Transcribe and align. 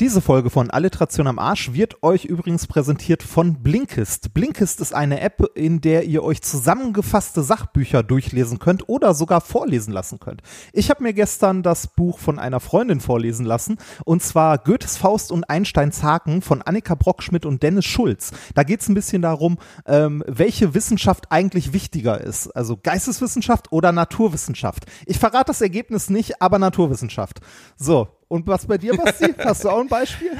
Diese 0.00 0.22
Folge 0.22 0.48
von 0.48 0.70
Alliteration 0.70 1.26
am 1.26 1.38
Arsch 1.38 1.74
wird 1.74 2.02
euch 2.02 2.24
übrigens 2.24 2.66
präsentiert 2.66 3.22
von 3.22 3.62
Blinkist. 3.62 4.32
Blinkist 4.32 4.80
ist 4.80 4.94
eine 4.94 5.20
App, 5.20 5.44
in 5.54 5.82
der 5.82 6.04
ihr 6.04 6.22
euch 6.22 6.40
zusammengefasste 6.40 7.42
Sachbücher 7.42 8.02
durchlesen 8.02 8.58
könnt 8.58 8.88
oder 8.88 9.12
sogar 9.12 9.42
vorlesen 9.42 9.92
lassen 9.92 10.18
könnt. 10.18 10.40
Ich 10.72 10.88
habe 10.88 11.02
mir 11.02 11.12
gestern 11.12 11.62
das 11.62 11.86
Buch 11.86 12.18
von 12.18 12.38
einer 12.38 12.60
Freundin 12.60 13.00
vorlesen 13.00 13.44
lassen 13.44 13.76
und 14.06 14.22
zwar 14.22 14.56
Goethes 14.56 14.96
Faust 14.96 15.30
und 15.30 15.44
Einsteins 15.50 16.02
Haken 16.02 16.40
von 16.40 16.62
Annika 16.62 16.94
Brockschmidt 16.94 17.44
und 17.44 17.62
Dennis 17.62 17.84
Schulz. 17.84 18.30
Da 18.54 18.62
geht 18.62 18.80
es 18.80 18.88
ein 18.88 18.94
bisschen 18.94 19.20
darum, 19.20 19.58
ähm, 19.84 20.24
welche 20.26 20.72
Wissenschaft 20.72 21.30
eigentlich 21.30 21.74
wichtiger 21.74 22.18
ist. 22.22 22.48
Also 22.56 22.78
Geisteswissenschaft 22.82 23.70
oder 23.70 23.92
Naturwissenschaft. 23.92 24.86
Ich 25.04 25.18
verrate 25.18 25.48
das 25.48 25.60
Ergebnis 25.60 26.08
nicht, 26.08 26.40
aber 26.40 26.58
Naturwissenschaft. 26.58 27.40
So, 27.76 28.08
und 28.30 28.46
was 28.46 28.64
bei 28.64 28.78
dir, 28.78 28.96
Basti? 28.96 29.34
Hast 29.44 29.64
du 29.64 29.70
auch 29.70 29.80
ein 29.80 29.88
Beispiel? 29.88 30.30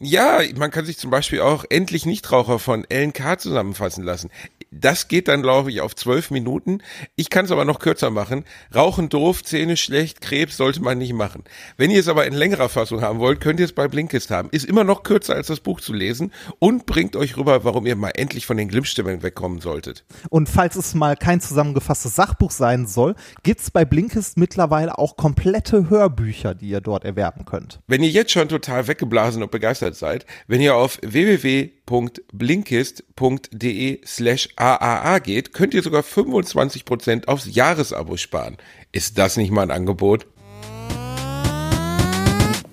Ja, 0.00 0.38
man 0.56 0.70
kann 0.70 0.84
sich 0.84 0.96
zum 0.96 1.10
Beispiel 1.10 1.40
auch 1.40 1.64
endlich 1.70 2.06
Nichtraucher 2.06 2.60
von 2.60 2.86
LNK 2.88 3.40
zusammenfassen 3.40 4.04
lassen. 4.04 4.30
Das 4.70 5.08
geht 5.08 5.28
dann, 5.28 5.42
glaube 5.42 5.70
ich, 5.70 5.80
auf 5.80 5.96
zwölf 5.96 6.30
Minuten. 6.30 6.82
Ich 7.16 7.30
kann 7.30 7.46
es 7.46 7.50
aber 7.50 7.64
noch 7.64 7.78
kürzer 7.80 8.10
machen. 8.10 8.44
Rauchen 8.74 9.08
doof, 9.08 9.42
Zähne 9.42 9.78
schlecht, 9.78 10.20
Krebs 10.20 10.58
sollte 10.58 10.82
man 10.82 10.98
nicht 10.98 11.14
machen. 11.14 11.42
Wenn 11.78 11.90
ihr 11.90 12.00
es 12.00 12.06
aber 12.06 12.26
in 12.26 12.34
längerer 12.34 12.68
Fassung 12.68 13.00
haben 13.00 13.18
wollt, 13.18 13.40
könnt 13.40 13.60
ihr 13.60 13.64
es 13.64 13.72
bei 13.72 13.88
Blinkist 13.88 14.30
haben. 14.30 14.50
Ist 14.52 14.66
immer 14.66 14.84
noch 14.84 15.04
kürzer 15.04 15.34
als 15.34 15.46
das 15.46 15.60
Buch 15.60 15.80
zu 15.80 15.94
lesen 15.94 16.32
und 16.58 16.84
bringt 16.84 17.16
euch 17.16 17.38
rüber, 17.38 17.64
warum 17.64 17.86
ihr 17.86 17.96
mal 17.96 18.12
endlich 18.14 18.44
von 18.44 18.58
den 18.58 18.68
Glimmstimmen 18.68 19.22
wegkommen 19.22 19.60
solltet. 19.60 20.04
Und 20.28 20.50
falls 20.50 20.76
es 20.76 20.94
mal 20.94 21.16
kein 21.16 21.40
zusammengefasstes 21.40 22.14
Sachbuch 22.14 22.50
sein 22.50 22.86
soll, 22.86 23.14
gibt's 23.42 23.70
bei 23.70 23.86
Blinkist 23.86 24.36
mittlerweile 24.36 24.98
auch 24.98 25.16
komplette 25.16 25.88
Hörbücher, 25.88 26.54
die 26.54 26.68
ihr 26.68 26.82
dort 26.82 27.04
erwerben 27.04 27.46
könnt. 27.46 27.80
Wenn 27.86 28.02
ihr 28.02 28.10
jetzt 28.10 28.32
schon 28.32 28.48
total 28.48 28.86
weggeblasen 28.86 29.42
und 29.42 29.50
begeistert 29.50 29.87
seid, 29.94 30.26
wenn 30.46 30.60
ihr 30.60 30.74
auf 30.74 30.98
www.blinkist.de 31.02 34.00
slash 34.06 34.48
AAA 34.56 35.18
geht, 35.20 35.52
könnt 35.52 35.74
ihr 35.74 35.82
sogar 35.82 36.02
25% 36.02 37.26
aufs 37.26 37.54
Jahresabo 37.54 38.16
sparen. 38.16 38.56
Ist 38.92 39.18
das 39.18 39.36
nicht 39.36 39.50
mal 39.50 39.62
ein 39.62 39.70
Angebot? 39.70 40.26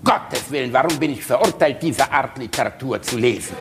Gottes 0.04 0.52
Willen, 0.52 0.72
warum 0.72 1.00
bin 1.00 1.14
ich 1.14 1.24
verurteilt, 1.24 1.82
diese 1.82 2.12
Art 2.12 2.38
Literatur 2.38 3.02
zu 3.02 3.18
lesen? 3.18 3.56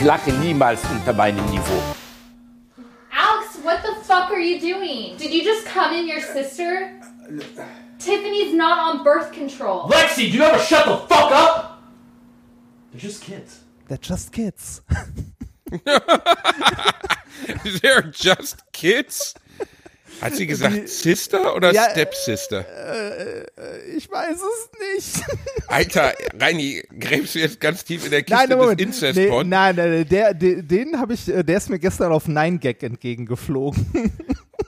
Ich 0.00 0.06
lache 0.06 0.32
niemals 0.32 0.80
unter 0.90 1.12
meinem 1.12 1.44
Niveau. 1.50 1.78
Alex, 3.12 3.58
what 3.62 3.82
the 3.82 3.94
fuck 4.02 4.30
are 4.30 4.40
you 4.40 4.58
doing? 4.58 5.14
Did 5.18 5.30
you 5.30 5.44
just 5.44 5.66
come 5.66 5.94
in 5.94 6.08
your 6.08 6.22
sister? 6.22 6.98
Tiffany's 7.98 8.54
not 8.54 8.78
on 8.78 9.04
birth 9.04 9.30
control. 9.30 9.90
Lexi, 9.90 10.32
do 10.32 10.38
you 10.38 10.42
ever 10.42 10.58
shut 10.58 10.86
the 10.86 10.96
fuck 11.06 11.30
up? 11.32 11.82
They're 12.92 13.00
just 13.02 13.22
kids. 13.22 13.60
They're 13.88 13.98
just 13.98 14.32
kids. 14.32 14.80
They're 17.82 18.00
just 18.00 18.72
kids? 18.72 19.34
Hat 20.20 20.36
sie 20.36 20.46
gesagt 20.46 20.74
Die- 20.76 20.86
Sister 20.86 21.54
oder 21.56 21.72
Ja, 21.72 21.90
Stepsister? 21.90 22.64
Ich 23.96 24.10
weiß 24.10 24.36
es 24.36 25.14
nicht. 25.14 25.26
Alter, 25.68 26.12
Reini, 26.38 26.82
gräbst 26.98 27.34
du 27.34 27.38
jetzt 27.38 27.60
ganz 27.60 27.84
tief 27.84 28.04
in 28.04 28.10
der 28.10 28.22
Kiste 28.22 28.34
Nein, 28.34 28.48
des 28.48 28.58
Moment. 28.58 29.16
Nee, 29.16 29.44
nein, 29.44 29.76
nein, 29.76 30.08
der, 30.08 30.34
der, 30.34 30.62
den 30.62 30.98
habe 30.98 31.14
ich, 31.14 31.28
äh, 31.28 31.42
der 31.42 31.56
ist 31.58 31.70
mir 31.70 31.78
gestern 31.78 32.12
auf 32.12 32.28
Nine 32.28 32.58
Gag 32.58 32.82
entgegengeflogen. 32.82 33.86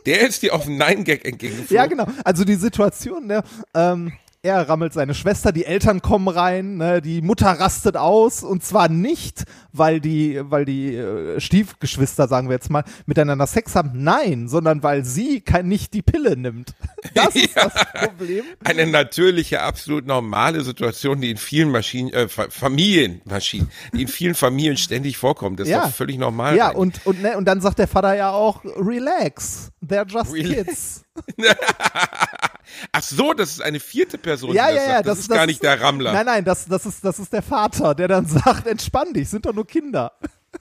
Der 0.06 0.26
ist 0.26 0.42
dir 0.42 0.52
auf 0.52 0.66
einen 0.66 0.78
Nein-Gag 0.78 1.24
entgegengeflogen. 1.24 1.76
Ja, 1.76 1.86
genau. 1.86 2.06
Also 2.24 2.42
die 2.44 2.56
Situation, 2.56 3.26
ne, 3.26 3.44
ähm, 3.72 4.12
er 4.44 4.68
rammelt 4.68 4.92
seine 4.92 5.14
Schwester, 5.14 5.52
die 5.52 5.64
Eltern 5.64 6.02
kommen 6.02 6.26
rein, 6.26 6.76
ne, 6.76 7.00
die 7.00 7.22
Mutter 7.22 7.46
rastet 7.46 7.96
aus 7.96 8.42
und 8.42 8.64
zwar 8.64 8.88
nicht, 8.88 9.44
weil 9.72 10.00
die, 10.00 10.40
weil 10.42 10.64
die 10.64 10.96
äh, 10.96 11.40
Stiefgeschwister, 11.40 12.26
sagen 12.26 12.48
wir 12.48 12.54
jetzt 12.54 12.68
mal, 12.68 12.82
miteinander 13.06 13.46
Sex 13.46 13.76
haben, 13.76 13.90
nein, 14.02 14.48
sondern 14.48 14.82
weil 14.82 15.04
sie 15.04 15.40
kein, 15.42 15.68
nicht 15.68 15.94
die 15.94 16.02
Pille 16.02 16.36
nimmt. 16.36 16.74
Das 17.14 17.34
ist 17.34 17.54
Ja. 17.56 17.64
das 17.68 17.74
Problem. 18.08 18.44
Eine 18.64 18.86
natürliche, 18.86 19.60
absolut 19.62 20.06
normale 20.06 20.62
Situation, 20.62 21.20
die 21.20 21.30
in 21.32 21.36
vielen 21.36 21.70
Maschinen, 21.70 22.12
äh, 22.12 22.28
Fa- 22.28 22.46
Familienmaschinen, 22.48 23.68
die 23.92 24.02
in 24.02 24.08
vielen 24.08 24.34
Familien 24.36 24.76
ständig 24.76 25.18
vorkommt. 25.18 25.58
Das 25.60 25.66
ist 25.66 25.72
Ja. 25.72 25.86
doch 25.86 25.92
völlig 25.92 26.16
normal. 26.18 26.56
Ja, 26.56 26.70
und, 26.70 27.04
und, 27.06 27.20
ne, 27.22 27.36
und 27.36 27.44
dann 27.44 27.60
sagt 27.60 27.78
der 27.80 27.88
Vater 27.88 28.14
ja 28.16 28.30
auch, 28.30 28.64
relax, 28.64 29.70
they're 29.84 30.06
just 30.08 30.32
Relax. 30.32 30.64
kids. 30.66 31.04
Ach 32.92 33.02
so, 33.02 33.32
das 33.32 33.50
ist 33.50 33.62
eine 33.62 33.80
vierte 33.80 34.18
Person, 34.18 34.54
Ja, 34.54 34.68
die 34.68 34.74
das 34.74 34.84
ja, 34.84 34.88
ja, 34.88 34.96
sagt. 34.96 35.08
Das, 35.08 35.18
ist 35.18 35.30
gar 35.30 35.46
nicht 35.46 35.62
der 35.62 35.80
Rammler. 35.80 36.12
Nein, 36.12 36.26
nein, 36.26 36.44
das, 36.44 36.66
das, 36.66 36.86
ist, 36.86 37.04
das 37.04 37.18
ist 37.18 37.32
der 37.32 37.42
Vater, 37.42 37.94
der 37.94 38.08
dann 38.08 38.26
sagt, 38.44 38.66
entspann 38.66 39.12
dich, 39.12 39.28
sind 39.28 39.46
doch 39.46 39.52
nur 39.54 39.66
Kinder. 39.66 40.12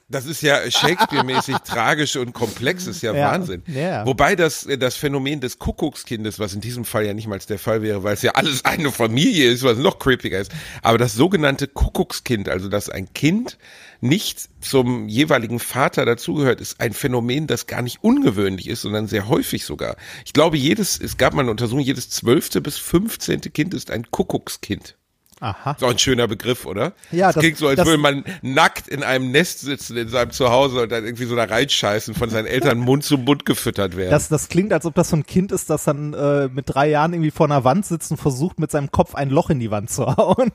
Das 0.08 0.26
ist 0.26 0.42
ja 0.42 0.70
Shakespeare-mäßig 0.70 1.56
tragisch 1.64 2.16
und 2.16 2.32
komplex, 2.32 2.86
ist 2.86 3.02
ja, 3.02 3.14
Ja, 3.14 3.30
Wahnsinn. 3.30 3.62
ja. 3.66 4.04
Wobei 4.06 4.36
das, 4.36 4.66
das 4.78 4.96
Phänomen 4.96 5.40
des 5.40 5.58
Kuckuckskindes, 5.58 6.38
was 6.38 6.54
in 6.54 6.60
diesem 6.60 6.84
Fall 6.84 7.06
ja 7.06 7.14
nicht 7.14 7.26
mal 7.26 7.38
der 7.38 7.58
Fall 7.58 7.82
wäre, 7.82 8.02
weil 8.02 8.14
es 8.14 8.22
ja 8.22 8.32
alles 8.32 8.64
eine 8.66 8.90
Familie 8.90 9.50
ist, 9.50 9.62
was 9.62 9.78
noch 9.78 9.98
creepiger 9.98 10.38
ist, 10.38 10.52
aber 10.82 10.98
das 10.98 11.14
sogenannte 11.14 11.66
Kuckuckskind, 11.66 12.48
also 12.48 12.68
dass 12.68 12.88
ein 12.88 13.12
Kind 13.14 13.58
nicht 14.00 14.48
zum 14.60 15.08
jeweiligen 15.08 15.60
Vater 15.60 16.04
dazugehört, 16.04 16.60
ist 16.60 16.80
ein 16.80 16.92
Phänomen, 16.92 17.46
das 17.46 17.66
gar 17.66 17.82
nicht 17.82 18.02
ungewöhnlich 18.02 18.68
ist, 18.68 18.82
sondern 18.82 19.06
sehr 19.06 19.28
häufig 19.28 19.64
sogar. 19.64 19.96
Ich 20.24 20.32
glaube, 20.32 20.56
jedes, 20.56 21.00
es 21.00 21.16
gab 21.16 21.34
mal 21.34 21.42
eine 21.42 21.50
Untersuchung, 21.52 21.84
jedes 21.84 22.10
zwölfte 22.10 22.60
bis 22.60 22.78
fünfzehnte 22.78 23.50
Kind 23.50 23.74
ist 23.74 23.90
ein 23.90 24.10
Kuckuckskind. 24.10 24.96
Aha. 25.44 25.72
Ist 25.72 25.82
auch 25.82 25.90
ein 25.90 25.98
schöner 25.98 26.28
Begriff, 26.28 26.66
oder? 26.66 26.92
Ja, 27.10 27.26
das, 27.26 27.34
das- 27.34 27.40
klingt 27.42 27.58
so, 27.58 27.66
als 27.66 27.76
das- 27.78 27.86
würde 27.86 27.98
man 28.00 28.24
nackt 28.42 28.86
in 28.86 29.02
einem 29.02 29.32
Nest 29.32 29.60
sitzen 29.60 29.96
in 29.96 30.08
seinem 30.08 30.30
Zuhause 30.30 30.82
und 30.82 30.92
dann 30.92 31.04
irgendwie 31.04 31.24
so 31.24 31.34
da 31.34 31.42
reinscheißen, 31.44 32.14
von 32.14 32.30
seinen 32.30 32.46
Eltern 32.46 32.78
Mund 32.78 33.02
zu 33.02 33.18
Mund 33.18 33.44
gefüttert 33.44 33.96
werden. 33.96 34.12
Das, 34.12 34.28
das 34.28 34.48
klingt, 34.48 34.72
als 34.72 34.86
ob 34.86 34.94
das 34.94 35.08
so 35.10 35.16
ein 35.16 35.26
Kind 35.26 35.50
ist, 35.50 35.68
das 35.68 35.82
dann 35.84 36.14
äh, 36.14 36.46
mit 36.48 36.66
drei 36.68 36.88
Jahren 36.88 37.12
irgendwie 37.12 37.32
vor 37.32 37.46
einer 37.46 37.64
Wand 37.64 37.84
sitzt 37.86 38.12
und 38.12 38.18
versucht, 38.18 38.60
mit 38.60 38.70
seinem 38.70 38.92
Kopf 38.92 39.16
ein 39.16 39.30
Loch 39.30 39.50
in 39.50 39.58
die 39.58 39.72
Wand 39.72 39.90
zu 39.90 40.06
hauen. 40.16 40.52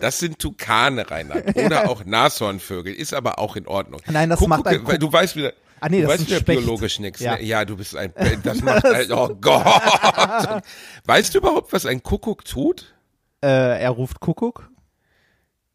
Das 0.00 0.18
sind 0.18 0.38
Tukane, 0.38 1.10
Reinhard. 1.10 1.56
Oder 1.56 1.88
auch 1.90 2.04
Nashornvögel. 2.04 2.94
Ist 2.94 3.14
aber 3.14 3.38
auch 3.38 3.56
in 3.56 3.66
Ordnung. 3.66 4.00
Nein, 4.10 4.30
das 4.30 4.40
macht 4.46 4.66
ein 4.66 4.86
weil 4.86 4.98
Du 4.98 5.12
weißt 5.12 5.36
wieder. 5.36 5.52
Ah, 5.84 5.88
nee, 5.88 6.00
du 6.00 6.06
das 6.06 6.20
weißt 6.20 6.30
ist 6.30 6.40
Specht. 6.40 6.60
biologisch 6.60 7.00
nichts. 7.00 7.20
Ja. 7.20 7.34
Ne? 7.34 7.42
Ja, 7.42 7.64
du 7.64 7.76
bist 7.76 7.96
ein. 7.96 8.12
Das 8.44 8.60
macht. 8.62 8.84
ein, 8.86 9.10
oh 9.10 9.34
Gott. 9.40 9.64
Weißt 11.06 11.34
du 11.34 11.38
überhaupt, 11.38 11.72
was 11.72 11.86
ein 11.86 12.02
Kuckuck 12.04 12.44
tut? 12.44 12.94
Äh, 13.42 13.80
er 13.82 13.90
ruft 13.90 14.20
Kuckuck. 14.20 14.70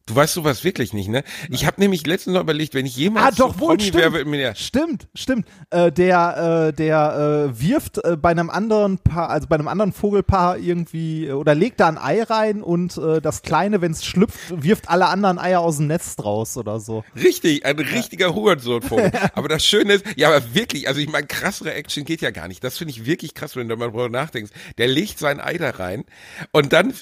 Du 0.08 0.16
weißt 0.16 0.34
sowas 0.34 0.64
wirklich 0.64 0.94
nicht, 0.94 1.10
ne? 1.10 1.24
Ich 1.50 1.66
habe 1.66 1.82
nämlich 1.82 2.08
letztens 2.08 2.34
noch 2.36 2.42
überlegt, 2.42 2.74
wenn 2.74 2.86
ich 2.86 2.96
jemals 2.96 3.26
Ah, 3.26 3.32
doch, 3.38 3.54
so 3.56 3.60
wohl, 3.60 3.80
stimmt. 3.80 3.96
wäre, 3.96 4.24
mir 4.24 4.56
Stimmt, 4.56 5.10
stimmt. 5.14 5.46
Äh, 5.70 5.92
der, 5.92 6.70
äh, 6.70 6.74
der 6.74 7.50
äh, 7.52 7.60
wirft 7.60 7.98
äh, 8.06 8.16
bei 8.16 8.30
einem 8.30 8.50
anderen 8.50 9.00
Paar, 9.00 9.30
also 9.30 9.48
bei 9.50 9.56
einem 9.56 9.68
anderen 9.68 9.92
Vogelpaar 9.92 10.60
irgendwie 10.60 11.28
äh, 11.28 11.34
oder 11.34 11.56
legt 11.56 11.82
da 11.82 11.90
ein 11.90 11.98
Ei 11.98 12.24
rein 12.24 12.62
und 12.64 12.98
äh, 12.98 13.20
das 13.20 13.42
Kleine, 13.42 13.82
wenn 13.82 13.92
es 13.92 14.06
schlüpft, 14.06 14.40
wirft 14.64 14.88
alle 14.90 15.08
anderen 15.08 15.40
Eier 15.40 15.60
aus 15.60 15.76
dem 15.76 15.88
Nest 15.88 16.24
raus 16.24 16.56
oder 16.56 16.80
so. 16.80 17.04
Richtig, 17.22 17.66
ein 17.66 17.78
richtiger 17.78 18.34
Hurensohnvogel. 18.34 19.12
aber 19.34 19.50
das 19.50 19.66
Schöne 19.66 19.96
ist, 19.96 20.06
ja, 20.16 20.30
aber 20.30 20.54
wirklich, 20.56 20.88
also 20.88 21.02
ich 21.02 21.10
meine, 21.10 21.28
krassere 21.28 21.74
Action 21.74 22.06
geht 22.06 22.22
ja 22.22 22.32
gar 22.32 22.48
nicht. 22.48 22.64
Das 22.64 22.78
finde 22.78 22.92
ich 22.92 23.06
wirklich 23.06 23.34
krass, 23.34 23.58
wenn 23.58 23.68
du 23.68 23.76
mal 23.76 23.90
drüber 23.90 24.08
nachdenkst. 24.08 24.54
Der 24.78 24.88
legt 24.88 25.20
sein 25.20 25.42
Ei 25.42 25.58
da 25.58 25.72
rein 25.72 26.06
und 26.54 26.72
dann 26.72 26.94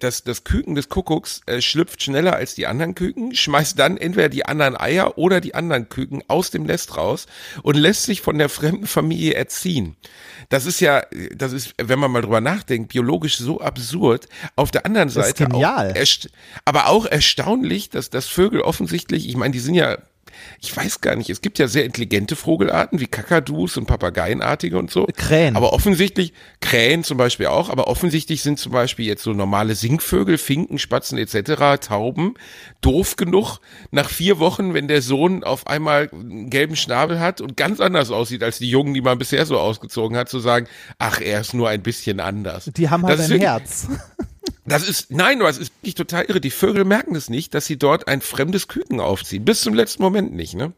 das, 0.00 0.24
das 0.24 0.42
Küken 0.42 0.74
des 0.74 0.88
Kuckucks 0.88 1.42
äh, 1.46 1.60
schlüpft 1.60 2.02
schneller 2.02 2.39
als 2.40 2.54
die 2.54 2.66
anderen 2.66 2.94
Küken, 2.94 3.34
schmeißt 3.34 3.78
dann 3.78 3.96
entweder 3.96 4.28
die 4.28 4.44
anderen 4.44 4.76
Eier 4.76 5.18
oder 5.18 5.40
die 5.40 5.54
anderen 5.54 5.88
Küken 5.88 6.24
aus 6.26 6.50
dem 6.50 6.64
Nest 6.64 6.96
raus 6.96 7.26
und 7.62 7.76
lässt 7.76 8.04
sich 8.04 8.20
von 8.20 8.38
der 8.38 8.48
fremden 8.48 8.86
Familie 8.86 9.34
erziehen. 9.34 9.96
Das 10.48 10.66
ist 10.66 10.80
ja, 10.80 11.02
das 11.36 11.52
ist, 11.52 11.74
wenn 11.80 11.98
man 11.98 12.10
mal 12.10 12.22
drüber 12.22 12.40
nachdenkt, 12.40 12.92
biologisch 12.92 13.38
so 13.38 13.60
absurd. 13.60 14.26
Auf 14.56 14.70
der 14.72 14.84
anderen 14.84 15.08
Seite 15.08 15.46
genial. 15.46 15.90
auch 15.90 15.96
aber 16.64 16.88
auch 16.88 17.06
erstaunlich, 17.06 17.90
dass 17.90 18.10
das 18.10 18.26
Vögel 18.26 18.62
offensichtlich, 18.62 19.28
ich 19.28 19.36
meine, 19.36 19.52
die 19.52 19.60
sind 19.60 19.74
ja, 19.74 19.98
ich 20.60 20.76
weiß 20.76 21.00
gar 21.00 21.16
nicht, 21.16 21.30
es 21.30 21.40
gibt 21.40 21.58
ja 21.58 21.68
sehr 21.68 21.84
intelligente 21.84 22.36
Vogelarten 22.36 23.00
wie 23.00 23.06
Kakadus 23.06 23.76
und 23.76 23.86
Papageienartige 23.86 24.78
und 24.78 24.90
so. 24.90 25.06
Krähen. 25.16 25.56
Aber 25.56 25.72
offensichtlich, 25.72 26.32
Krähen 26.60 27.04
zum 27.04 27.16
Beispiel 27.16 27.46
auch, 27.46 27.70
aber 27.70 27.88
offensichtlich 27.88 28.42
sind 28.42 28.58
zum 28.58 28.72
Beispiel 28.72 29.06
jetzt 29.06 29.22
so 29.22 29.32
normale 29.32 29.74
Singvögel, 29.74 30.38
Finken, 30.38 30.78
Spatzen 30.78 31.18
etc., 31.18 31.80
Tauben, 31.80 32.34
doof 32.80 33.16
genug, 33.16 33.58
nach 33.90 34.08
vier 34.08 34.38
Wochen, 34.38 34.74
wenn 34.74 34.88
der 34.88 35.02
Sohn 35.02 35.44
auf 35.44 35.66
einmal 35.66 36.10
einen 36.12 36.50
gelben 36.50 36.76
Schnabel 36.76 37.20
hat 37.20 37.40
und 37.40 37.56
ganz 37.56 37.80
anders 37.80 38.10
aussieht 38.10 38.42
als 38.42 38.58
die 38.58 38.70
Jungen, 38.70 38.94
die 38.94 39.00
man 39.00 39.18
bisher 39.18 39.46
so 39.46 39.58
ausgezogen 39.58 40.16
hat, 40.16 40.28
zu 40.28 40.40
sagen, 40.40 40.66
ach, 40.98 41.20
er 41.20 41.40
ist 41.40 41.54
nur 41.54 41.68
ein 41.68 41.82
bisschen 41.82 42.20
anders. 42.20 42.70
Die 42.76 42.88
haben 42.88 43.04
halt 43.04 43.18
Das 43.18 43.30
ein 43.30 43.40
Herz. 43.40 43.88
Das 44.70 44.88
ist, 44.88 45.10
nein, 45.10 45.40
es 45.42 45.58
ist 45.58 45.72
nicht 45.82 45.98
total 45.98 46.24
irre. 46.24 46.40
Die 46.40 46.50
Vögel 46.50 46.84
merken 46.84 47.16
es 47.16 47.28
nicht, 47.28 47.54
dass 47.54 47.66
sie 47.66 47.76
dort 47.76 48.08
ein 48.08 48.20
fremdes 48.20 48.68
Küken 48.68 49.00
aufziehen. 49.00 49.44
Bis 49.44 49.62
zum 49.62 49.74
letzten 49.74 50.02
Moment 50.02 50.34
nicht, 50.34 50.54
ne? 50.54 50.72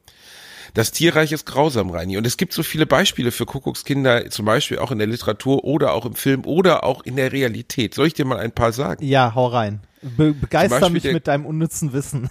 Das 0.74 0.90
Tierreich 0.90 1.32
ist 1.32 1.44
grausam, 1.44 1.90
Reini. 1.90 2.16
Und 2.16 2.26
es 2.26 2.38
gibt 2.38 2.54
so 2.54 2.62
viele 2.62 2.86
Beispiele 2.86 3.30
für 3.30 3.44
Kuckuckskinder, 3.44 4.30
zum 4.30 4.46
Beispiel 4.46 4.78
auch 4.78 4.90
in 4.90 4.98
der 4.98 5.06
Literatur 5.06 5.64
oder 5.64 5.92
auch 5.92 6.06
im 6.06 6.14
Film 6.14 6.46
oder 6.46 6.84
auch 6.84 7.04
in 7.04 7.16
der 7.16 7.30
Realität. 7.30 7.92
Soll 7.92 8.06
ich 8.06 8.14
dir 8.14 8.24
mal 8.24 8.38
ein 8.38 8.52
paar 8.52 8.72
sagen? 8.72 9.04
Ja, 9.04 9.34
hau 9.34 9.48
rein. 9.48 9.80
Be 10.00 10.32
begeister 10.32 10.88
mich 10.88 11.04
mit 11.04 11.28
deinem 11.28 11.44
unnützen 11.44 11.92
Wissen. 11.92 12.30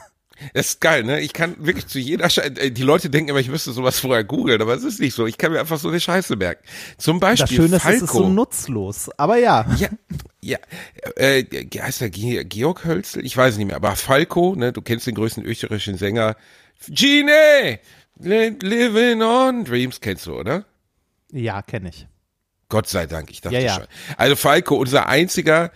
Das 0.53 0.67
ist 0.67 0.81
geil, 0.81 1.03
ne? 1.03 1.19
Ich 1.21 1.33
kann 1.33 1.55
wirklich 1.59 1.87
zu 1.87 1.99
jeder 1.99 2.29
Scheiße, 2.29 2.59
äh, 2.59 2.71
die 2.71 2.83
Leute 2.83 3.09
denken 3.09 3.29
immer, 3.29 3.39
ich 3.39 3.49
müsste 3.49 3.71
sowas 3.71 3.99
vorher 3.99 4.23
googeln, 4.23 4.61
aber 4.61 4.73
es 4.73 4.83
ist 4.83 4.99
nicht 4.99 5.13
so. 5.13 5.25
Ich 5.27 5.37
kann 5.37 5.51
mir 5.51 5.59
einfach 5.59 5.77
so 5.79 5.89
eine 5.89 5.99
Scheiße 5.99 6.35
merken. 6.35 6.63
Zum 6.97 7.19
Beispiel 7.19 7.57
Das 7.57 7.65
Schöne 7.65 7.75
ist, 7.77 7.81
Falco. 7.83 7.97
es 7.97 8.01
ist 8.03 8.11
so 8.13 8.29
nutzlos. 8.29 9.09
Aber 9.17 9.37
ja. 9.37 9.65
Ja, 9.77 9.89
ja, 10.41 10.57
äh, 11.15 11.43
heißt 11.79 12.01
der 12.01 12.09
Ge- 12.09 12.43
Georg 12.45 12.85
Hölzel? 12.85 13.25
Ich 13.25 13.35
weiß 13.37 13.57
nicht 13.57 13.67
mehr, 13.67 13.75
aber 13.75 13.95
Falco, 13.95 14.55
ne, 14.55 14.71
du 14.73 14.81
kennst 14.81 15.05
den 15.07 15.15
größten 15.15 15.43
österreichischen 15.45 15.97
Sänger. 15.97 16.35
Gene! 16.87 17.79
Li- 18.19 18.57
Living 18.61 19.21
on 19.21 19.63
Dreams 19.65 19.99
kennst 20.01 20.25
du, 20.27 20.35
oder? 20.35 20.65
Ja, 21.31 21.61
kenne 21.61 21.89
ich. 21.89 22.07
Gott 22.69 22.87
sei 22.87 23.05
Dank, 23.05 23.29
ich 23.31 23.41
dachte 23.41 23.55
Ja, 23.55 23.61
ja. 23.61 23.73
schon. 23.75 23.85
Also 24.17 24.35
Falco, 24.35 24.75
unser 24.75 25.07
einziger, 25.07 25.71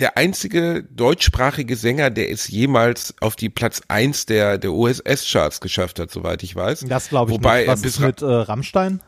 der 0.00 0.16
einzige 0.16 0.84
deutschsprachige 0.84 1.76
Sänger, 1.76 2.10
der 2.10 2.30
es 2.30 2.48
jemals 2.48 3.14
auf 3.20 3.36
die 3.36 3.48
Platz 3.50 3.82
eins 3.88 4.26
der, 4.26 4.56
der 4.58 4.72
OSS-Charts 4.72 5.60
geschafft 5.60 5.98
hat, 5.98 6.10
soweit 6.10 6.42
ich 6.42 6.54
weiß. 6.54 6.84
Das 6.88 7.08
glaube 7.08 7.32
ich 7.32 7.36
Wobei 7.36 7.60
nicht. 7.60 7.68
Was 7.68 7.82
bis 7.82 7.94
ist 7.96 8.00
mit 8.00 8.22
äh, 8.22 8.26
Rammstein? 8.26 9.00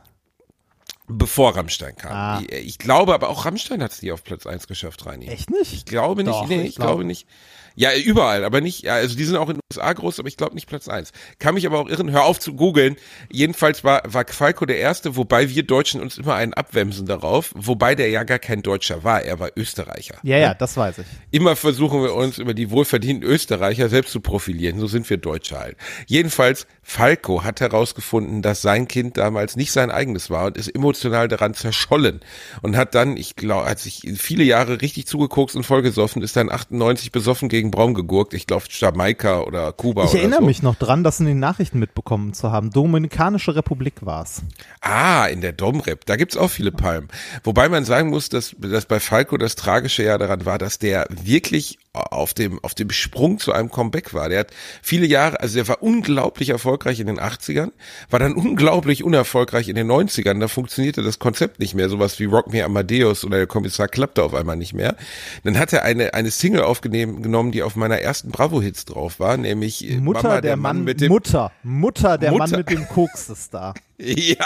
bevor 1.13 1.57
Rammstein 1.57 1.97
kam. 1.97 2.13
Ah. 2.13 2.41
Ich, 2.41 2.53
ich 2.53 2.79
glaube 2.79 3.15
aber 3.15 3.29
auch 3.29 3.45
Rammstein 3.45 3.83
hat 3.83 3.93
es 3.93 4.03
nie 4.03 4.13
auf 4.13 4.23
Platz 4.25 4.47
eins 4.47 4.67
geschafft, 4.67 5.07
Reini. 5.07 5.27
Echt 5.27 5.51
nicht? 5.51 5.73
Ich 5.73 5.85
glaube 5.85 6.23
nicht, 6.23 6.33
Doch, 6.33 6.49
nee, 6.49 6.63
ich 6.63 6.69
ich 6.71 6.75
glaub- 6.77 6.89
glaube 6.89 7.05
nicht. 7.05 7.27
Ja, 7.75 7.91
überall, 7.97 8.45
aber 8.45 8.61
nicht, 8.61 8.83
ja, 8.83 8.95
also 8.95 9.17
die 9.17 9.25
sind 9.25 9.37
auch 9.37 9.49
in 9.49 9.57
den 9.57 9.61
USA 9.73 9.93
groß, 9.93 10.19
aber 10.19 10.29
ich 10.29 10.37
glaube 10.37 10.55
nicht 10.55 10.67
Platz 10.67 10.89
eins. 10.89 11.13
Kann 11.39 11.55
mich 11.55 11.67
aber 11.67 11.79
auch 11.79 11.89
irren, 11.89 12.11
hör 12.11 12.25
auf 12.25 12.39
zu 12.39 12.55
googeln. 12.55 12.97
Jedenfalls 13.31 13.85
war, 13.85 14.03
war 14.07 14.25
Falco 14.27 14.67
der 14.67 14.79
Erste, 14.79 15.17
wobei 15.17 15.49
wir 15.51 15.63
Deutschen 15.63 16.01
uns 16.01 16.19
immer 16.19 16.35
einen 16.35 16.55
abwämsen 16.55 17.07
darauf, 17.07 17.53
wobei 17.55 17.95
der 17.95 18.11
ja 18.11 18.25
gar 18.25 18.39
kein 18.39 18.63
Deutscher 18.63 19.05
war, 19.05 19.23
er 19.23 19.39
war 19.39 19.51
Österreicher. 19.57 20.19
Ja, 20.23 20.39
ja, 20.39 20.55
das 20.55 20.77
weiß 20.77 20.99
ich. 20.99 21.07
Immer 21.31 21.57
versuchen 21.57 22.03
wir 22.03 22.15
uns 22.15 22.39
über 22.39 22.55
die 22.55 22.71
wohlverdienten 22.71 23.29
Österreicher 23.29 23.89
selbst 23.89 24.13
zu 24.13 24.21
profilieren. 24.21 24.81
So 24.81 24.87
sind 24.87 25.09
wir 25.09 25.17
Deutsche 25.17 25.59
halt. 25.59 25.77
Jedenfalls, 26.07 26.67
Falco 26.83 27.45
hat 27.45 27.61
herausgefunden, 27.61 28.43
dass 28.43 28.63
sein 28.63 28.89
Kind 28.89 29.17
damals 29.17 29.57
nicht 29.57 29.73
sein 29.73 29.91
eigenes 29.91 30.31
war 30.31 30.47
und 30.47 30.57
ist 30.57 30.75
emotional 30.75 31.29
daran 31.29 31.55
zerschollen. 31.55 32.21
Und 32.63 32.77
hat 32.77 32.95
dann, 32.95 33.17
ich 33.17 33.37
glaube, 33.37 33.69
hat 33.69 33.79
sich 33.79 34.03
viele 34.17 34.43
Jahre 34.45 34.81
richtig 34.81 35.07
zugeguckt 35.07 35.55
und 35.55 35.65
vollgesoffen, 35.65 36.23
ist 36.23 36.37
dann 36.37 36.51
98 36.51 37.13
besoffen 37.13 37.49
gegen 37.49 37.60
Braum 37.69 37.95
gegurkt. 37.95 38.33
Ich 38.33 38.47
glaube, 38.47 38.65
Jamaika 38.71 39.41
oder 39.43 39.73
Kuba 39.73 40.05
Ich 40.05 40.15
erinnere 40.15 40.41
so. 40.41 40.47
mich 40.47 40.63
noch 40.63 40.77
dran, 40.77 41.05
das 41.05 41.21
in 41.21 41.27
den 41.27 41.39
Nachrichten 41.39 41.79
mitbekommen 41.79 42.33
zu 42.33 42.53
haben. 42.53 42.71
Dominikanische 42.71 43.55
Republik 43.55 43.95
war's. 44.01 44.43
Ah, 44.81 45.27
in 45.27 45.41
der 45.41 45.53
Domrep, 45.53 46.07
da 46.07 46.17
gibt's 46.17 46.37
auch 46.37 46.49
viele 46.51 46.73
Palmen. 46.73 47.09
Wobei 47.45 47.69
man 47.69 47.85
sagen 47.85 48.09
muss, 48.11 48.29
dass, 48.29 48.55
dass 48.59 48.87
bei 48.87 49.01
Falco 49.01 49.37
das 49.37 49.57
Tragische 49.57 50.05
ja 50.05 50.17
daran 50.17 50.47
war, 50.47 50.59
dass 50.59 50.79
der 50.79 51.07
wirklich 51.11 51.79
auf 51.93 52.35
dem, 52.35 52.63
auf 52.63 52.75
dem 52.75 52.91
Sprung 52.91 53.39
zu 53.41 53.53
einem 53.53 53.69
Comeback 53.71 54.15
war. 54.15 54.29
Der 54.29 54.41
hat 54.41 54.49
viele 54.81 55.07
Jahre, 55.07 55.41
also 55.41 55.57
der 55.57 55.67
war 55.67 55.83
unglaublich 55.83 56.51
erfolgreich 56.51 57.01
in 57.01 57.09
den 57.09 57.19
80ern, 57.19 57.73
war 58.11 58.21
dann 58.21 58.35
unglaublich 58.35 59.03
unerfolgreich 59.03 59.69
in 59.69 59.75
den 59.75 59.91
90ern. 59.91 60.39
Da 60.39 60.47
funktionierte 60.47 61.03
das 61.03 61.19
Konzept 61.19 61.59
nicht 61.59 61.75
mehr. 61.75 61.89
Sowas 61.89 62.21
wie 62.21 62.27
Rock 62.27 62.53
Me 62.53 62.65
Amadeus 62.65 63.25
oder 63.25 63.39
der 63.39 63.49
Kommissar 63.49 63.89
klappte 63.89 64.23
auf 64.23 64.35
einmal 64.35 64.57
nicht 64.57 64.73
mehr. 64.73 64.95
Dann 65.43 65.59
hat 65.59 65.73
er 65.73 65.83
eine, 65.83 66.15
eine 66.15 66.31
Single 66.31 66.63
aufgenommen, 66.63 67.51
die 67.51 67.63
auf 67.65 67.75
meiner 67.75 67.99
ersten 67.99 68.31
Bravo-Hits 68.31 68.85
drauf 68.85 69.19
war, 69.19 69.37
nämlich 69.37 69.89
äh, 69.91 69.97
Mutter, 69.97 70.23
Mama, 70.29 70.41
der, 70.41 70.57
Mann, 70.57 70.85
mit 70.85 71.01
dem, 71.01 71.09
Mutter, 71.11 71.51
Mutter, 71.65 72.19
der 72.19 72.31
Mann 72.31 72.51
Mutter. 72.51 72.59
mit 72.59 72.71
dem 72.71 72.87
Koks 72.89 73.29
ist 73.31 73.53
da. 73.53 73.75
ja, 73.99 74.37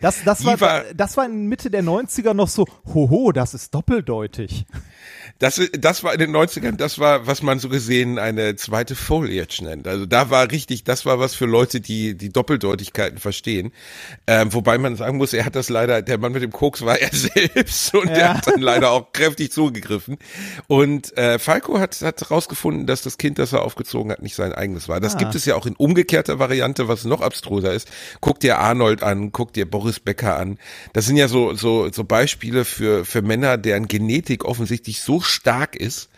Das, 0.00 0.24
das, 0.24 0.44
war, 0.46 0.58
war- 0.62 0.84
das 0.94 1.16
war 1.18 1.26
in 1.26 1.46
Mitte 1.46 1.70
der 1.70 1.84
90er 1.84 2.32
noch 2.32 2.48
so, 2.48 2.66
hoho, 2.86 3.32
das 3.32 3.52
ist 3.52 3.74
doppeldeutig. 3.74 4.64
Das, 5.40 5.58
das 5.72 6.04
war 6.04 6.12
in 6.12 6.20
den 6.20 6.36
90ern, 6.36 6.76
das 6.76 6.98
war, 6.98 7.26
was 7.26 7.42
man 7.42 7.58
so 7.58 7.70
gesehen 7.70 8.18
eine 8.18 8.56
zweite 8.56 8.94
Foliage 8.94 9.64
nennt. 9.64 9.88
Also 9.88 10.04
da 10.04 10.28
war 10.28 10.50
richtig, 10.50 10.84
das 10.84 11.06
war 11.06 11.18
was 11.18 11.34
für 11.34 11.46
Leute, 11.46 11.80
die 11.80 12.14
die 12.14 12.28
Doppeldeutigkeiten 12.28 13.18
verstehen. 13.18 13.72
Ähm, 14.26 14.52
wobei 14.52 14.76
man 14.76 14.96
sagen 14.96 15.16
muss, 15.16 15.32
er 15.32 15.46
hat 15.46 15.56
das 15.56 15.70
leider, 15.70 16.02
der 16.02 16.18
Mann 16.18 16.32
mit 16.32 16.42
dem 16.42 16.52
Koks 16.52 16.84
war 16.84 16.98
er 16.98 17.08
selbst 17.12 17.94
und 17.94 18.10
der 18.10 18.34
hat 18.34 18.48
dann 18.48 18.60
leider 18.60 18.90
auch 18.90 19.12
kräftig 19.12 19.50
zugegriffen. 19.50 20.18
Und 20.66 21.16
äh, 21.16 21.38
Falco 21.38 21.80
hat, 21.80 21.98
hat 22.02 22.20
herausgefunden, 22.20 22.86
dass 22.86 23.00
das 23.00 23.16
Kind, 23.16 23.38
das 23.38 23.54
er 23.54 23.62
aufgezogen 23.62 24.12
hat, 24.12 24.20
nicht 24.20 24.34
sein 24.34 24.52
eigenes 24.52 24.90
war. 24.90 25.00
Das 25.00 25.16
gibt 25.16 25.34
es 25.34 25.46
ja 25.46 25.54
auch 25.54 25.64
in 25.64 25.74
umgekehrter 25.74 26.38
Variante, 26.38 26.86
was 26.86 27.06
noch 27.06 27.22
abstruser 27.22 27.72
ist. 27.72 27.90
Guck 28.20 28.40
dir 28.40 28.58
Arnold 28.58 29.02
an, 29.02 29.32
guck 29.32 29.54
dir 29.54 29.64
Boris 29.64 30.00
Becker 30.00 30.36
an. 30.36 30.58
Das 30.92 31.06
sind 31.06 31.16
ja 31.16 31.28
so, 31.28 31.54
so, 31.54 31.90
so 31.90 32.04
Beispiele 32.04 32.66
für, 32.66 33.06
für 33.06 33.22
Männer, 33.22 33.56
deren 33.56 33.88
Genetik 33.88 34.44
offensichtlich 34.44 35.00
so 35.00 35.22
stark 35.30 35.76
ist, 35.76 36.10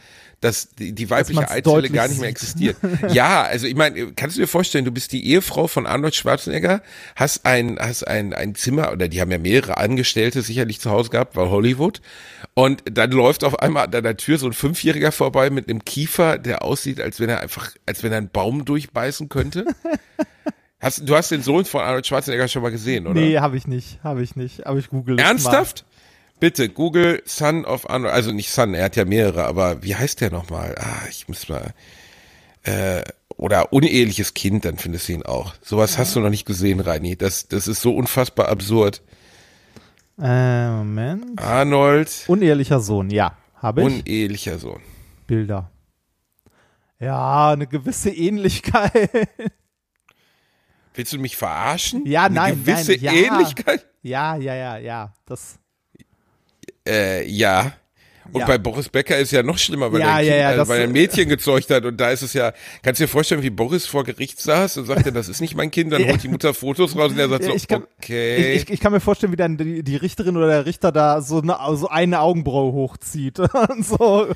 dass 0.43 0.75
die, 0.75 0.93
die 0.93 1.09
weibliche 1.09 1.49
Eizelle 1.49 1.89
gar 1.89 2.09
nicht 2.09 2.21
mehr 2.21 2.29
existiert. 2.29 2.77
ja, 3.13 3.43
also 3.43 3.67
ich 3.69 3.77
meine, 3.77 4.13
kannst 4.13 4.37
du 4.37 4.41
dir 4.41 4.49
vorstellen, 4.49 4.85
du 4.85 4.91
bist 4.91 5.13
die 5.13 5.25
Ehefrau 5.25 5.69
von 5.69 5.87
Arnold 5.87 6.17
Schwarzenegger, 6.17 6.83
hast 7.15 7.47
ein, 7.47 7.79
hast 7.79 8.07
ein, 8.09 8.35
ein 8.35 8.57
Zimmer, 8.57 8.91
oder 8.91 9.07
die 9.07 9.21
haben 9.21 9.31
ja 9.31 9.39
mehrere 9.39 9.77
Angestellte 9.77 10.43
sicherlich 10.43 10.81
zu 10.81 10.91
Hause 10.91 11.11
gehabt, 11.11 11.37
weil 11.37 11.49
Hollywood. 11.49 12.01
Und 12.55 12.83
dann 12.91 13.13
läuft 13.13 13.45
auf 13.45 13.61
einmal 13.61 13.85
an 13.85 13.93
deiner 13.93 14.17
Tür 14.17 14.37
so 14.37 14.47
ein 14.47 14.53
Fünfjähriger 14.53 15.13
vorbei 15.13 15.49
mit 15.49 15.69
einem 15.69 15.85
Kiefer, 15.85 16.39
der 16.39 16.63
aussieht, 16.63 17.01
als 17.01 17.21
wenn 17.21 17.29
er 17.29 17.41
einfach, 17.41 17.71
als 17.87 18.03
wenn 18.03 18.11
er 18.11 18.19
einen 18.19 18.31
Baum 18.31 18.65
durchbeißen 18.65 19.29
könnte. 19.29 19.65
Hast, 20.81 21.09
du 21.09 21.15
hast 21.15 21.31
den 21.31 21.43
Sohn 21.43 21.65
von 21.65 21.83
Arnold 21.83 22.05
Schwarzenegger 22.05 22.49
schon 22.49 22.63
mal 22.63 22.73
gesehen, 22.73 23.07
oder? 23.07 23.21
Nee, 23.21 23.39
habe 23.39 23.57
ich 23.57 23.69
nicht, 23.69 24.03
habe 24.03 24.25
ich 24.25 24.35
nicht. 24.35 24.67
Aber 24.67 24.81
ich 24.81 24.89
google 24.89 25.21
Ernsthaft? 25.21 25.85
Bitte, 26.43 26.69
Google 26.69 27.23
Son 27.25 27.65
of 27.65 27.89
Arnold, 27.89 28.13
also 28.13 28.33
nicht 28.33 28.51
Son, 28.51 28.75
er 28.75 28.87
hat 28.87 28.97
ja 28.97 29.05
mehrere, 29.05 29.45
aber 29.45 29.85
wie 29.85 29.95
heißt 29.95 30.21
der 30.21 30.33
nochmal? 30.33 30.75
Ah, 30.77 31.07
ich 31.09 31.29
muss 31.29 31.49
mal, 31.49 31.73
äh, 32.65 33.05
oder 33.37 33.73
uneheliches 33.73 34.35
Kind, 34.35 34.65
dann 34.65 34.77
findest 34.77 35.09
du 35.09 35.13
ihn 35.13 35.23
auch. 35.23 35.55
Sowas 35.63 35.99
hast 35.99 36.17
du 36.17 36.21
noch 36.21 36.31
nicht 36.31 36.45
gesehen, 36.45 36.81
Reini. 36.81 37.15
Das, 37.17 37.47
das 37.47 37.69
ist 37.69 37.81
so 37.81 37.95
unfassbar 37.95 38.49
absurd. 38.49 39.03
Äh, 40.21 40.69
Moment. 40.69 41.41
Arnold, 41.41 42.11
Unehelicher 42.27 42.81
Sohn, 42.81 43.11
ja, 43.11 43.37
habe 43.55 43.83
ich. 43.83 43.87
unehelicher 43.87 44.59
Sohn. 44.59 44.83
Bilder. 45.29 45.71
Ja, 46.99 47.53
eine 47.53 47.69
gewisse 47.69 48.11
Ähnlichkeit. 48.11 49.29
Willst 50.95 51.13
du 51.13 51.19
mich 51.19 51.37
verarschen? 51.37 52.05
Ja, 52.05 52.25
Eine 52.25 52.35
nein, 52.35 52.65
gewisse 52.65 52.95
nein, 52.95 53.01
ja. 53.01 53.13
Ähnlichkeit? 53.13 53.87
ja, 54.03 54.35
ja, 54.35 54.55
ja, 54.57 54.77
ja. 54.79 55.15
Das. 55.25 55.61
Äh, 56.87 57.25
ja. 57.29 57.73
Und 58.33 58.41
Ja. 58.41 58.47
bei 58.47 58.59
Boris 58.59 58.89
Becker 58.89 59.19
ist 59.19 59.31
ja 59.31 59.43
noch 59.43 59.59
schlimmer, 59.59 59.93
weil, 59.93 60.01
Ja, 60.01 60.07
er, 60.09 60.15
ein 60.17 60.25
ja, 60.27 60.33
kind, 60.33 60.45
also 60.47 60.59
das- 60.61 60.69
weil 60.69 60.79
er 60.81 60.85
ein 60.85 60.93
Mädchen 60.93 61.29
gezeugt 61.29 61.71
hat 61.71 61.85
und 61.85 61.99
da 62.01 62.11
ist 62.11 62.23
es 62.23 62.33
ja, 62.33 62.53
kannst 62.83 63.01
du 63.01 63.05
dir 63.05 63.09
vorstellen, 63.09 63.43
wie 63.43 63.51
Boris 63.51 63.87
vor 63.87 64.05
Gericht 64.05 64.41
saß 64.41 64.79
und 64.79 64.87
sagte, 64.87 65.13
das 65.13 65.29
ist 65.29 65.41
nicht 65.41 65.55
mein 65.55 65.71
Kind, 65.71 65.93
dann 65.93 66.05
holt 66.09 66.23
die 66.23 66.29
Mutter 66.29 66.55
Fotos 66.55 66.97
raus 66.97 67.13
und 67.13 67.19
er 67.19 67.29
sagt 67.29 67.45
so, 67.45 67.55
ich 67.55 67.69
kann- 67.69 67.85
okay. 67.99 68.55
Ich, 68.55 68.63
ich, 68.65 68.71
ich 68.71 68.81
kann 68.81 68.93
mir 68.93 69.01
vorstellen, 69.01 69.33
wie 69.33 69.37
dann 69.37 69.57
die, 69.59 69.83
die 69.83 69.97
Richterin 69.97 70.37
oder 70.37 70.49
der 70.49 70.67
Richter 70.67 70.93
da 70.93 71.21
so 71.21 71.41
eine, 71.43 71.57
so 71.77 71.89
eine 71.89 72.21
Augenbraue 72.21 72.73
hochzieht 72.73 73.39
und 73.39 73.51
so 73.87 74.29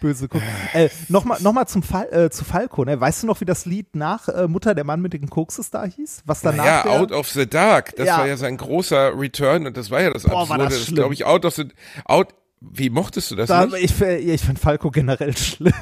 böse 0.00 0.28
guckt. 0.28 0.44
Äh, 0.72 0.88
Nochmal 1.08 1.40
noch 1.42 1.52
mal 1.52 1.66
zum 1.66 1.82
Fall, 1.82 2.06
äh, 2.12 2.30
zu 2.30 2.44
Falco, 2.44 2.84
ne? 2.84 3.00
Weißt 3.00 3.24
du 3.24 3.26
noch, 3.26 3.40
wie 3.40 3.44
das 3.44 3.66
Lied 3.66 3.96
nach 3.96 4.28
äh, 4.28 4.46
Mutter 4.46 4.74
der 4.76 4.84
Mann 4.84 5.00
mit 5.00 5.12
den 5.14 5.28
Kokses 5.28 5.70
da 5.70 5.84
hieß? 5.84 6.22
Was 6.26 6.42
danach 6.42 6.64
Ja, 6.64 6.82
der, 6.84 6.92
Out 6.92 7.10
of 7.10 7.28
the 7.30 7.48
Dark, 7.48 7.96
das 7.96 8.06
war 8.08 8.26
ja 8.28 8.36
sein 8.36 8.56
großer 8.56 9.18
Return 9.18 9.66
und 9.66 9.76
das 9.76 9.90
war 9.90 10.00
ja 10.02 10.10
das 10.12 10.22
Boah, 10.22 10.32
war 10.32 10.40
Absurde. 10.42 10.64
das 10.64 10.74
Das, 10.74 10.82
schlimm. 10.84 10.94
glaube 10.96 11.14
ich, 11.14 11.24
Out 11.24 11.44
of 11.44 11.54
the 11.54 11.64
Out. 12.04 12.28
Wie 12.72 12.90
mochtest 12.90 13.30
du 13.30 13.36
das 13.36 13.48
da, 13.48 13.66
ich, 13.78 14.00
ich 14.00 14.40
finde 14.40 14.60
Falco 14.60 14.90
generell 14.90 15.36
schlimm. 15.36 15.72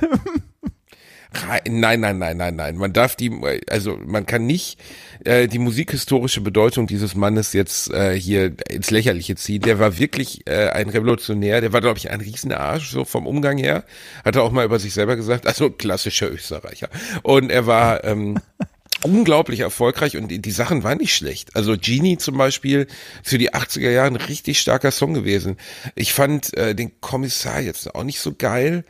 Nein, 1.67 2.01
nein, 2.01 2.19
nein, 2.19 2.37
nein, 2.37 2.57
nein. 2.57 2.77
Man 2.77 2.93
darf 2.93 3.17
die, 3.17 3.33
also 3.69 3.99
man 4.05 4.27
kann 4.27 4.47
nicht 4.47 4.79
äh, 5.25 5.49
die 5.49 5.59
musikhistorische 5.59 6.41
Bedeutung 6.41 6.87
dieses 6.87 7.15
Mannes 7.15 7.53
jetzt 7.53 7.91
äh, 7.91 8.19
hier 8.19 8.55
ins 8.69 8.91
Lächerliche 8.91 9.35
ziehen. 9.37 9.63
Der 9.63 9.79
war 9.79 9.99
wirklich 9.99 10.47
äh, 10.47 10.69
ein 10.69 10.89
Revolutionär. 10.91 11.61
Der 11.61 11.73
war, 11.73 11.81
glaube 11.81 11.99
ich, 11.99 12.11
ein 12.11 12.21
Riesenarsch 12.21 12.91
so 12.91 13.05
vom 13.05 13.27
Umgang 13.27 13.57
her. 13.57 13.85
Hat 14.25 14.37
er 14.37 14.43
auch 14.43 14.53
mal 14.53 14.65
über 14.65 14.79
sich 14.79 14.93
selber 14.93 15.17
gesagt. 15.17 15.47
Also 15.47 15.71
klassischer 15.71 16.31
Österreicher. 16.31 16.89
Und 17.23 17.51
er 17.51 17.67
war 17.67 18.05
ähm, 18.05 18.39
unglaublich 19.05 19.61
erfolgreich 19.61 20.17
und 20.17 20.29
die, 20.29 20.41
die 20.41 20.51
Sachen 20.51 20.83
waren 20.83 20.99
nicht 20.99 21.15
schlecht. 21.15 21.55
Also 21.57 21.77
Genie 21.79 22.19
zum 22.19 22.37
Beispiel 22.39 22.87
für 23.23 23.39
die 23.39 23.53
80er 23.53 23.91
Jahre 23.91 24.09
ein 24.09 24.17
richtig 24.17 24.61
starker 24.61 24.91
Song 24.91 25.15
gewesen. 25.15 25.57
Ich 25.95 26.13
fand 26.13 26.57
äh, 26.57 26.75
den 26.75 27.01
Kommissar 27.01 27.61
jetzt 27.61 27.95
auch 27.95 28.05
nicht 28.05 28.21
so 28.21 28.33
geil, 28.33 28.85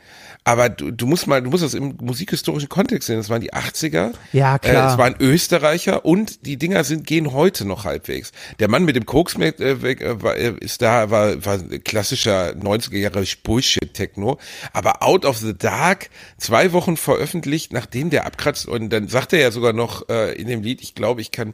aber 0.45 0.69
du, 0.69 0.91
du 0.91 1.07
musst 1.07 1.27
mal, 1.27 1.41
du 1.41 1.49
musst 1.49 1.63
das 1.63 1.73
im 1.73 1.95
musikhistorischen 2.01 2.69
Kontext 2.69 3.07
sehen. 3.07 3.17
Das 3.17 3.29
waren 3.29 3.41
die 3.41 3.53
80er. 3.53 4.13
Ja, 4.33 4.59
klar. 4.59 4.89
Äh, 4.89 4.91
es 4.91 4.97
waren 4.97 5.15
Österreicher 5.19 6.05
und 6.05 6.45
die 6.45 6.57
Dinger 6.57 6.83
sind 6.83 7.07
gehen 7.07 7.31
heute 7.31 7.65
noch 7.65 7.85
halbwegs. 7.85 8.31
Der 8.59 8.69
Mann 8.69 8.83
mit 8.83 8.95
dem 8.95 9.05
Koks 9.05 9.35
äh, 9.35 9.81
weg, 9.81 10.01
äh, 10.01 10.11
äh, 10.11 10.53
ist 10.59 10.81
da 10.81 11.09
war 11.09 11.45
war 11.45 11.57
klassischer 11.83 12.51
90er 12.51 12.97
Jahre 12.97 13.23
Bullshit 13.43 13.93
Techno, 13.93 14.37
aber 14.73 15.01
Out 15.01 15.25
of 15.25 15.37
the 15.37 15.57
Dark 15.57 16.09
zwei 16.37 16.73
Wochen 16.73 16.97
veröffentlicht, 16.97 17.71
nachdem 17.71 18.09
der 18.09 18.25
abkratzt 18.25 18.67
und 18.67 18.89
dann 18.89 19.07
sagt 19.07 19.33
er 19.33 19.39
ja 19.39 19.51
sogar 19.51 19.73
noch 19.73 20.02
äh, 20.09 20.33
in 20.33 20.47
dem 20.47 20.61
Lied, 20.61 20.81
ich 20.81 20.95
glaube, 20.95 21.21
ich 21.21 21.31
kann 21.31 21.53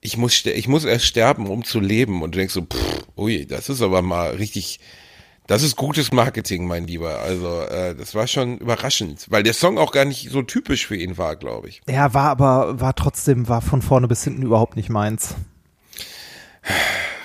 ich 0.00 0.16
muss 0.16 0.44
ich 0.44 0.68
muss 0.68 0.84
erst 0.84 1.06
sterben, 1.06 1.46
um 1.46 1.64
zu 1.64 1.80
leben 1.80 2.22
und 2.22 2.34
du 2.34 2.38
denkst 2.38 2.54
so, 2.54 2.62
pff, 2.62 3.06
ui, 3.16 3.46
das 3.46 3.68
ist 3.68 3.82
aber 3.82 4.02
mal 4.02 4.30
richtig 4.30 4.80
das 5.46 5.62
ist 5.62 5.76
gutes 5.76 6.12
Marketing, 6.12 6.66
mein 6.66 6.86
Lieber. 6.86 7.20
Also 7.20 7.60
äh, 7.62 7.94
das 7.94 8.14
war 8.14 8.26
schon 8.26 8.58
überraschend, 8.58 9.26
weil 9.30 9.44
der 9.44 9.54
Song 9.54 9.78
auch 9.78 9.92
gar 9.92 10.04
nicht 10.04 10.30
so 10.30 10.42
typisch 10.42 10.86
für 10.86 10.96
ihn 10.96 11.18
war, 11.18 11.36
glaube 11.36 11.68
ich. 11.68 11.82
Ja, 11.88 12.14
war 12.14 12.30
aber, 12.30 12.80
war 12.80 12.96
trotzdem, 12.96 13.48
war 13.48 13.60
von 13.60 13.80
vorne 13.80 14.08
bis 14.08 14.24
hinten 14.24 14.42
überhaupt 14.42 14.76
nicht 14.76 14.88
meins. 14.88 15.36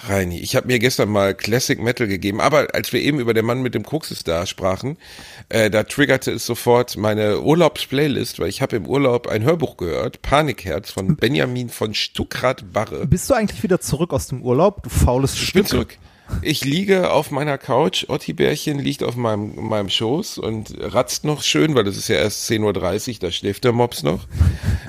Reini, 0.04 0.40
ich 0.40 0.56
habe 0.56 0.68
mir 0.68 0.80
gestern 0.80 1.10
mal 1.10 1.34
Classic 1.34 1.80
Metal 1.80 2.08
gegeben, 2.08 2.42
aber 2.42 2.68
als 2.74 2.92
wir 2.94 3.02
eben 3.02 3.20
über 3.20 3.34
den 3.34 3.46
Mann 3.46 3.62
mit 3.62 3.76
dem 3.76 3.84
Koksestar 3.84 4.46
sprachen, 4.46 4.98
äh, 5.52 5.70
da 5.70 5.84
triggerte 5.84 6.32
es 6.32 6.46
sofort 6.46 6.98
meine 6.98 7.42
Urlaubsplaylist, 7.42 8.40
weil 8.40 8.50
ich 8.50 8.62
habe 8.62 8.76
im 8.78 8.86
Urlaub 8.86 9.28
ein 9.28 9.44
Hörbuch 9.44 9.78
gehört, 9.78 10.22
Panikherz 10.22 10.92
von 10.92 11.16
Benjamin 11.16 11.70
von 11.70 11.94
Stuckrad-Barre. 11.94 13.06
Bist 13.08 13.30
du 13.30 13.34
eigentlich 13.34 13.62
wieder 13.64 13.80
zurück 13.82 14.14
aus 14.14 14.28
dem 14.28 14.42
Urlaub, 14.42 14.84
du 14.84 14.90
faules 14.90 15.34
Ich 15.34 15.54
bin 15.54 15.66
Stück? 15.66 15.68
zurück. 15.68 15.98
Ich 16.42 16.64
liege 16.64 17.12
auf 17.12 17.30
meiner 17.32 17.58
Couch, 17.58 18.06
Otti 18.08 18.32
Bärchen 18.32 18.80
liegt 18.80 19.04
auf 19.04 19.18
meinem, 19.18 19.54
meinem 19.68 19.90
Schoß 19.90 20.38
und 20.38 20.74
ratzt 20.80 21.26
noch 21.26 21.44
schön, 21.44 21.76
weil 21.76 21.86
es 21.88 21.98
ist 21.98 22.08
ja 22.08 22.16
erst 22.16 22.50
10.30 22.50 23.10
Uhr, 23.10 23.16
da 23.20 23.32
schläft 23.32 23.66
der 23.66 23.74
Mops 23.74 24.04
noch. 24.04 24.28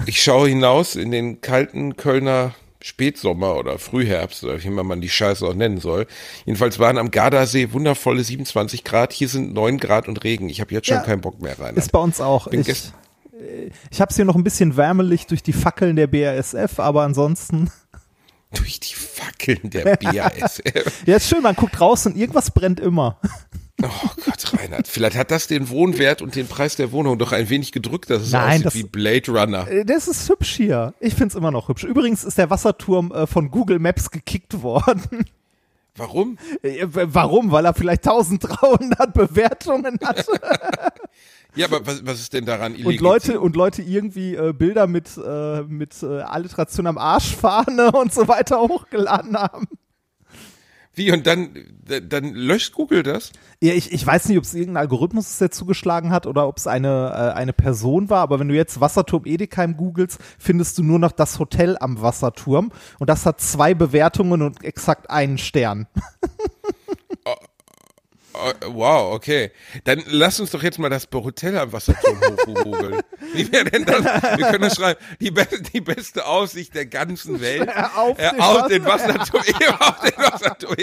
Ich 0.06 0.22
schaue 0.22 0.48
hinaus 0.48 0.94
in 0.94 1.10
den 1.10 1.40
kalten 1.40 1.96
Kölner 1.96 2.54
Spätsommer 2.82 3.56
oder 3.56 3.78
Frühherbst 3.78 4.44
oder 4.44 4.62
wie 4.62 4.66
immer 4.66 4.82
man 4.82 5.00
die 5.00 5.08
Scheiße 5.08 5.46
auch 5.46 5.54
nennen 5.54 5.78
soll. 5.80 6.06
Jedenfalls 6.44 6.78
waren 6.78 6.98
am 6.98 7.10
Gardasee 7.10 7.72
wundervolle 7.72 8.24
27 8.24 8.84
Grad, 8.84 9.12
hier 9.12 9.28
sind 9.28 9.54
9 9.54 9.78
Grad 9.78 10.08
und 10.08 10.22
Regen. 10.24 10.48
Ich 10.48 10.60
habe 10.60 10.72
jetzt 10.74 10.86
schon 10.88 10.96
Ja. 10.98 11.02
keinen 11.02 11.20
Bock 11.20 11.40
mehr 11.40 11.58
rein. 11.58 11.74
Ist 11.76 11.92
bei 11.92 11.98
uns 12.00 12.20
auch. 12.20 12.48
Bin 12.48 12.60
Ich, 12.60 12.66
gest- 12.68 12.92
ich 13.90 14.00
habe 14.00 14.10
es 14.10 14.16
hier 14.16 14.24
noch 14.24 14.36
ein 14.36 14.44
bisschen 14.44 14.76
wärmelig 14.76 15.26
durch 15.26 15.42
die 15.42 15.52
Fackeln 15.52 15.96
der 15.96 16.06
BASF, 16.06 16.78
aber 16.78 17.02
ansonsten. 17.02 17.70
Durch 18.54 18.78
die 18.80 18.94
Fackeln 18.94 19.70
der 19.70 19.96
BASF. 19.96 21.02
Ja, 21.06 21.16
ist 21.16 21.28
schön, 21.28 21.42
man 21.42 21.54
guckt 21.56 21.80
raus 21.80 22.04
und 22.06 22.16
irgendwas 22.16 22.50
brennt 22.50 22.80
immer. 22.80 23.18
Oh 23.84 24.10
Gott, 24.24 24.52
Reinhard. 24.58 24.86
Vielleicht 24.88 25.16
hat 25.16 25.30
das 25.30 25.46
den 25.46 25.68
Wohnwert 25.68 26.22
und 26.22 26.34
den 26.36 26.46
Preis 26.46 26.76
der 26.76 26.92
Wohnung 26.92 27.18
doch 27.18 27.32
ein 27.32 27.48
wenig 27.48 27.72
gedrückt, 27.72 28.10
dass 28.10 28.22
es 28.22 28.32
Nein, 28.32 28.50
aussieht 28.50 28.66
das- 28.66 28.74
wie 28.74 28.82
Blade 28.84 29.30
Runner. 29.30 29.68
Äh, 29.68 29.84
Das 29.84 30.08
ist 30.08 30.28
hübsch 30.28 30.54
hier. 30.54 30.94
Ich 31.00 31.14
find's 31.14 31.34
immer 31.34 31.50
noch 31.50 31.68
hübsch. 31.68 31.84
Übrigens 31.84 32.24
ist 32.24 32.38
der 32.38 32.50
Wasserturm 32.50 33.12
äh, 33.12 33.26
von 33.26 33.50
Google 33.50 33.78
Maps 33.78 34.10
gekickt 34.10 34.62
worden. 34.62 35.24
Warum? 35.96 36.38
Äh, 36.62 36.86
Warum? 36.90 37.50
Weil 37.52 37.64
er 37.66 37.74
vielleicht 37.74 38.06
1300 38.08 39.12
Bewertungen 39.14 39.98
hat 40.02 40.24
Ja, 41.54 41.66
aber 41.66 41.84
was, 41.86 42.06
was 42.06 42.20
ist 42.20 42.32
denn 42.32 42.46
daran 42.46 42.72
illegitim? 42.72 42.86
und 42.96 43.00
Leute 43.02 43.40
und 43.40 43.56
Leute 43.56 43.82
irgendwie 43.82 44.34
äh, 44.34 44.54
Bilder 44.54 44.86
mit 44.86 45.10
äh, 45.18 45.62
mit 45.64 46.02
äh, 46.02 46.20
Alliteration 46.22 46.86
am 46.86 46.96
Arschfahne 46.96 47.92
und 48.00 48.12
so 48.14 48.26
weiter 48.26 48.58
hochgeladen 48.60 49.36
haben. 49.36 49.66
Wie, 50.94 51.10
und 51.10 51.26
dann, 51.26 51.48
dann 52.06 52.34
löscht 52.34 52.74
Google 52.74 53.02
das? 53.02 53.32
Ja, 53.60 53.72
ich, 53.72 53.92
ich 53.92 54.06
weiß 54.06 54.28
nicht, 54.28 54.36
ob 54.36 54.44
es 54.44 54.52
irgendein 54.52 54.82
Algorithmus 54.82 55.28
ist, 55.30 55.40
der 55.40 55.50
zugeschlagen 55.50 56.10
hat 56.10 56.26
oder 56.26 56.46
ob 56.46 56.58
es 56.58 56.66
eine, 56.66 57.12
äh, 57.14 57.38
eine 57.38 57.54
Person 57.54 58.10
war, 58.10 58.20
aber 58.20 58.38
wenn 58.38 58.48
du 58.48 58.54
jetzt 58.54 58.80
Wasserturm 58.80 59.24
Edekheim 59.24 59.76
googelst, 59.76 60.18
findest 60.38 60.76
du 60.76 60.82
nur 60.82 60.98
noch 60.98 61.12
das 61.12 61.38
Hotel 61.38 61.78
am 61.80 62.02
Wasserturm 62.02 62.72
und 62.98 63.08
das 63.08 63.24
hat 63.24 63.40
zwei 63.40 63.72
Bewertungen 63.72 64.42
und 64.42 64.62
exakt 64.64 65.10
einen 65.10 65.38
Stern. 65.38 65.86
Oh, 68.34 68.50
wow, 68.66 69.12
okay. 69.12 69.50
Dann 69.84 70.02
lass 70.06 70.40
uns 70.40 70.50
doch 70.50 70.62
jetzt 70.62 70.78
mal 70.78 70.88
das 70.88 71.06
Hotel 71.12 71.58
am 71.58 71.72
Wasserturm 71.72 72.18
hochgoogeln. 72.18 73.02
Wie 73.34 73.50
wäre 73.52 73.64
denn 73.64 73.84
das? 73.84 74.04
Wir 74.04 74.46
können 74.46 74.62
das 74.62 74.76
schreiben. 74.76 75.00
Die, 75.20 75.30
be 75.30 75.46
die 75.72 75.80
beste 75.80 76.26
Aussicht 76.26 76.74
der 76.74 76.86
ganzen 76.86 77.40
Welt. 77.40 77.68
Auf 77.94 78.18
äh, 78.18 78.30
den 78.30 78.40
auf 78.40 78.66
den 78.68 78.84
Wasserturm, 78.84 79.42
auf 79.78 80.00
den 80.00 80.18
Wasserturm, 80.18 80.76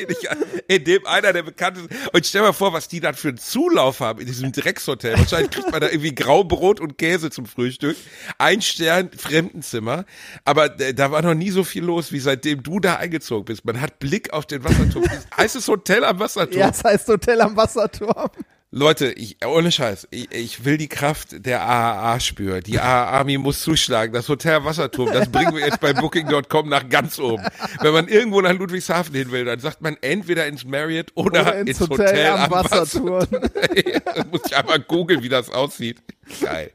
in 0.67 0.83
dem 0.83 1.05
einer 1.05 1.33
der 1.33 1.43
bekanntesten. 1.43 1.95
Und 2.13 2.25
stell 2.25 2.41
mal 2.41 2.53
vor, 2.53 2.73
was 2.73 2.87
die 2.87 2.99
dann 2.99 3.15
für 3.15 3.29
einen 3.29 3.37
Zulauf 3.37 3.99
haben 3.99 4.19
in 4.19 4.25
diesem 4.25 4.51
Dreckshotel. 4.51 5.17
Wahrscheinlich 5.17 5.51
kriegt 5.51 5.71
man 5.71 5.81
da 5.81 5.87
irgendwie 5.87 6.15
Graubrot 6.15 6.79
und 6.79 6.97
Käse 6.97 7.29
zum 7.29 7.45
Frühstück. 7.45 7.97
Ein 8.37 8.61
Stern, 8.61 9.11
Fremdenzimmer. 9.15 10.05
Aber 10.45 10.79
äh, 10.79 10.93
da 10.93 11.11
war 11.11 11.21
noch 11.21 11.35
nie 11.35 11.51
so 11.51 11.63
viel 11.63 11.83
los, 11.83 12.11
wie 12.11 12.19
seitdem 12.19 12.63
du 12.63 12.79
da 12.79 12.95
eingezogen 12.95 13.45
bist. 13.45 13.65
Man 13.65 13.79
hat 13.81 13.99
Blick 13.99 14.33
auf 14.33 14.45
den 14.45 14.63
Wasserturm. 14.63 15.05
Heißt 15.37 15.55
es 15.55 15.67
Hotel 15.67 16.03
am 16.03 16.19
Wasserturm? 16.19 16.59
Ja, 16.59 16.69
es 16.69 16.83
heißt 16.83 17.07
Hotel 17.07 17.41
am 17.41 17.55
Wasserturm. 17.55 18.29
Leute, 18.71 19.11
ich, 19.13 19.43
ohne 19.43 19.71
Scheiß, 19.71 20.07
ich, 20.11 20.31
ich 20.31 20.63
will 20.63 20.77
die 20.77 20.87
Kraft 20.89 21.43
der 21.43 21.63
AAA 21.63 22.19
spüren. 22.19 22.61
Die 22.61 22.79
AAA-Army 22.79 23.39
muss 23.39 23.61
zuschlagen. 23.61 24.13
Das 24.13 24.29
Hotel 24.29 24.57
am 24.57 24.65
Wasserturm, 24.65 25.11
das 25.11 25.27
bringen 25.31 25.55
wir 25.55 25.65
jetzt 25.65 25.79
bei 25.79 25.91
Booking.com 25.93 26.69
nach 26.69 26.87
ganz 26.87 27.17
oben. 27.17 27.43
Wenn 27.81 27.93
man 27.93 28.07
irgendwo 28.07 28.41
nach 28.41 28.53
Ludwigshafen 28.53 29.15
hin 29.15 29.31
will, 29.31 29.45
dann 29.45 29.59
sagt 29.59 29.81
man 29.81 29.97
entweder 30.01 30.45
ins 30.45 30.65
Marriott 30.65 31.07
oder, 31.15 31.41
Oder 31.41 31.55
ins 31.61 31.81
ins 31.81 31.89
Hotel 31.89 32.27
am 32.27 32.51
Wasserturm. 32.51 33.25
Ja, 33.75 34.23
muss 34.31 34.41
ich 34.45 34.55
einmal 34.55 34.79
googeln, 34.79 35.23
wie 35.23 35.29
das 35.29 35.49
aussieht. 35.49 35.97
Geil. 36.41 36.71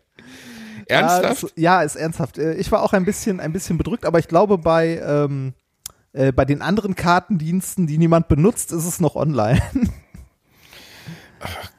Ja, 0.89 1.01
Ernsthaft? 1.01 1.43
das, 1.45 1.53
ja, 1.57 1.83
ist 1.83 1.95
ernsthaft. 1.97 2.39
Äh, 2.39 2.55
Ich 2.55 2.73
war 2.73 2.83
auch 2.83 2.93
ein 2.93 3.05
bisschen, 3.05 3.39
ein 3.39 3.53
bisschen 3.53 3.79
bedrückt, 3.79 4.05
aber 4.05 4.19
ich 4.19 4.27
glaube, 4.29 4.59
bei, 4.59 4.99
ähm, 4.99 5.55
äh, 6.13 6.33
bei 6.33 6.45
den 6.45 6.61
anderen 6.61 6.97
Kartendiensten, 6.97 7.87
die 7.87 7.99
niemand 7.99 8.27
benutzt, 8.29 8.73
ist 8.73 8.85
es 8.85 8.99
noch 9.01 9.15
online. 9.15 9.63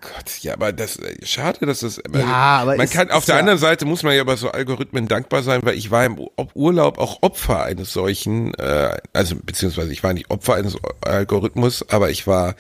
Gott, 0.02 0.40
ja, 0.42 0.54
aber 0.54 0.72
das, 0.74 0.98
äh, 0.98 1.26
schade, 1.26 1.66
dass 1.66 1.80
das, 1.80 2.02
Ja, 2.14 2.26
aber 2.62 2.76
man 2.78 2.86
ist- 2.86 2.94
kann, 2.94 3.10
auf 3.12 3.20
ist 3.20 3.28
der 3.28 3.36
ja- 3.36 3.40
anderen 3.40 3.60
Seite 3.60 3.86
muss 3.86 4.04
man 4.04 4.16
ja 4.16 4.24
bei 4.24 4.36
so 4.36 4.52
Algorithmen 4.52 5.08
dankbar 5.08 5.44
sein, 5.44 5.62
weil 5.64 5.76
ich 5.76 5.90
war 5.92 6.06
im 6.06 6.20
Ur- 6.20 6.32
Urlaub 6.54 6.98
auch 7.00 7.20
Opfer 7.22 7.64
eines 7.64 7.92
solchen, 7.94 8.54
äh, 8.56 8.98
also, 9.14 9.36
beziehungsweise 9.44 9.92
ich 9.92 10.04
war 10.04 10.14
nicht 10.14 10.30
Opfer 10.30 10.56
eines 10.56 10.78
Algorithmus, 11.02 11.88
aber 11.90 12.10
ich 12.10 12.28
war, 12.28 12.56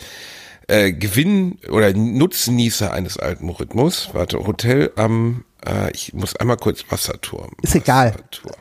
äh, 0.67 0.91
Gewinn 0.93 1.59
oder 1.69 1.93
Nutznießer 1.93 2.91
eines 2.91 3.17
Algorithmus. 3.19 4.09
Warte, 4.13 4.39
Hotel 4.39 4.91
am, 4.95 5.45
äh, 5.65 5.91
ich 5.91 6.13
muss 6.13 6.35
einmal 6.35 6.57
kurz 6.57 6.83
Wasserturm. 6.89 7.51
Ist 7.61 7.75
egal. 7.75 8.13
Wasserturm. 8.13 8.55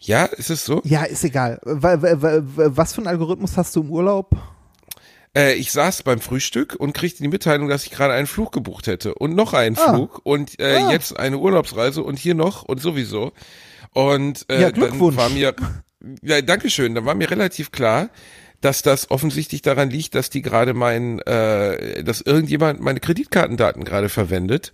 Ja, 0.00 0.24
ist 0.24 0.48
es 0.48 0.64
so? 0.64 0.80
ja, 0.84 1.02
ist 1.02 1.24
egal. 1.24 1.58
Wa- 1.64 2.00
wa- 2.00 2.22
wa- 2.22 2.40
wa- 2.42 2.70
Was 2.76 2.92
für 2.94 2.98
einen 3.02 3.08
Algorithmus 3.08 3.56
hast 3.56 3.76
du 3.76 3.80
im 3.82 3.90
Urlaub? 3.90 4.30
Äh, 5.36 5.54
ich 5.54 5.72
saß 5.72 6.02
beim 6.02 6.20
Frühstück 6.20 6.74
und 6.78 6.92
kriegte 6.94 7.22
die 7.22 7.28
Mitteilung, 7.28 7.68
dass 7.68 7.84
ich 7.84 7.90
gerade 7.90 8.14
einen 8.14 8.26
Flug 8.26 8.52
gebucht 8.52 8.86
hätte 8.86 9.14
und 9.14 9.34
noch 9.34 9.52
einen 9.54 9.76
Ah. 9.78 9.92
Flug 9.94 10.20
und 10.24 10.58
äh, 10.60 10.80
Ah. 10.82 10.92
jetzt 10.92 11.18
eine 11.18 11.38
Urlaubsreise 11.38 12.02
und 12.02 12.18
hier 12.18 12.34
noch 12.34 12.62
und 12.62 12.80
sowieso. 12.80 13.32
Und 13.92 14.46
äh, 14.48 14.60
Ja, 14.60 14.70
Glückwunsch. 14.70 15.16
dann 15.16 15.24
war 15.24 15.30
mir, 15.30 15.54
ja, 16.22 16.40
Dankeschön, 16.42 16.94
dann 16.94 17.04
war 17.04 17.14
mir 17.14 17.30
relativ 17.30 17.72
klar, 17.72 18.08
dass 18.60 18.82
das 18.82 19.10
offensichtlich 19.10 19.62
daran 19.62 19.88
liegt, 19.90 20.14
dass 20.14 20.30
die 20.30 20.42
gerade 20.42 20.74
mein, 20.74 21.20
äh, 21.20 22.02
dass 22.02 22.20
irgendjemand 22.20 22.80
meine 22.80 22.98
Kreditkartendaten 23.00 23.84
gerade 23.84 24.08
verwendet. 24.08 24.72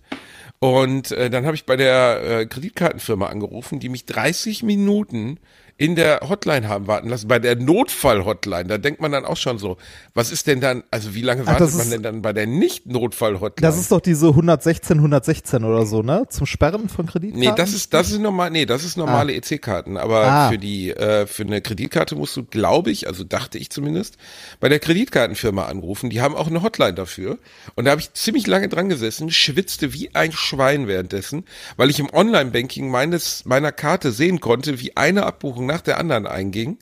Und 0.59 1.11
äh, 1.11 1.29
dann 1.29 1.45
habe 1.45 1.55
ich 1.55 1.65
bei 1.65 1.75
der 1.75 2.21
äh, 2.23 2.45
Kreditkartenfirma 2.47 3.27
angerufen, 3.27 3.79
die 3.79 3.89
mich 3.89 4.05
30 4.05 4.63
Minuten 4.63 5.37
in 5.77 5.95
der 5.95 6.21
Hotline 6.29 6.69
haben 6.69 6.87
warten 6.87 7.09
lassen, 7.09 7.27
bei 7.27 7.37
der 7.37 7.57
Notfall-Hotline. 7.57 8.63
Da 8.65 8.77
denkt 8.77 9.01
man 9.01 9.11
dann 9.11 9.25
auch 9.25 9.35
schon 9.35 9.57
so, 9.57 9.75
was 10.13 10.31
ist 10.31 10.47
denn 10.47 10.61
dann, 10.61 10.83
also 10.89 11.13
wie 11.15 11.21
lange 11.21 11.41
Ach, 11.43 11.47
wartet 11.47 11.67
das 11.67 11.73
man 11.73 11.81
ist- 11.87 11.91
denn 11.93 12.01
dann 12.03 12.21
bei 12.21 12.31
der 12.31 12.47
Nicht-Notfall-Hotline? 12.47 13.61
Das 13.67 13.77
ist 13.77 13.91
doch 13.91 13.99
diese 13.99 14.27
116, 14.29 14.97
116 14.99 15.63
oder 15.65 15.85
so, 15.85 16.01
ne? 16.01 16.27
Zum 16.29 16.45
Sperren 16.45 16.87
von 16.87 17.07
Kreditkarten? 17.07 17.49
Nee, 17.49 17.55
das 17.57 17.73
ist 17.73 17.93
das 17.93 18.09
ist 18.11 18.19
normal, 18.19 18.51
nee, 18.51 18.65
das 18.65 18.85
ist 18.85 18.95
normale 18.95 19.33
EC-Karten, 19.33 19.97
aber 19.97 20.25
Ah. 20.25 20.49
für 20.49 20.57
die 20.57 20.91
äh, 20.91 21.27
für 21.27 21.43
eine 21.43 21.61
Kreditkarte 21.61 22.15
musst 22.15 22.37
du, 22.37 22.43
glaube 22.45 22.91
ich, 22.91 23.07
also 23.07 23.23
dachte 23.25 23.57
ich 23.57 23.69
zumindest, 23.69 24.15
bei 24.61 24.69
der 24.69 24.79
Kreditkartenfirma 24.79 25.65
anrufen. 25.65 26.09
Die 26.09 26.21
haben 26.21 26.35
auch 26.35 26.47
eine 26.47 26.61
Hotline 26.63 26.93
dafür 26.93 27.37
und 27.75 27.85
da 27.85 27.91
habe 27.91 28.01
ich 28.01 28.13
ziemlich 28.13 28.47
lange 28.47 28.69
dran 28.69 28.87
gesessen, 28.87 29.29
schwitzte 29.29 29.93
wie 29.93 30.15
ein 30.15 30.31
Schwein 30.31 30.87
währenddessen, 30.87 31.43
weil 31.75 31.89
ich 31.89 31.99
im 31.99 32.09
Online-Banking 32.13 32.89
meines 32.89 33.43
meiner 33.45 33.71
Karte 33.73 34.11
sehen 34.13 34.39
konnte, 34.39 34.79
wie 34.79 34.95
eine 34.95 35.25
Abbuchung 35.25 35.64
nach 35.65 35.81
der 35.81 35.99
anderen 35.99 36.27
einging. 36.27 36.77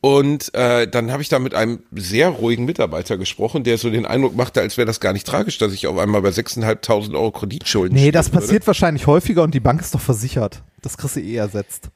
Und 0.00 0.52
äh, 0.54 0.86
dann 0.86 1.10
habe 1.12 1.22
ich 1.22 1.30
da 1.30 1.38
mit 1.38 1.54
einem 1.54 1.78
sehr 1.92 2.28
ruhigen 2.28 2.66
Mitarbeiter 2.66 3.16
gesprochen, 3.16 3.64
der 3.64 3.78
so 3.78 3.88
den 3.88 4.04
Eindruck 4.04 4.36
machte, 4.36 4.60
als 4.60 4.76
wäre 4.76 4.84
das 4.86 5.00
gar 5.00 5.14
nicht 5.14 5.26
tragisch, 5.26 5.56
dass 5.56 5.72
ich 5.72 5.86
auf 5.86 5.96
einmal 5.96 6.20
bei 6.20 6.28
6.500 6.28 7.14
Euro 7.14 7.30
Kreditschulden 7.30 7.96
Nee, 7.96 8.10
das 8.10 8.26
würde. 8.30 8.40
passiert 8.42 8.66
wahrscheinlich 8.66 9.06
häufiger 9.06 9.42
und 9.42 9.54
die 9.54 9.60
Bank 9.60 9.80
ist 9.80 9.94
doch 9.94 10.00
versichert. 10.02 10.62
Das 10.82 10.98
kriegst 10.98 11.16
du 11.16 11.20
eh 11.20 11.36
ersetzt. 11.36 11.88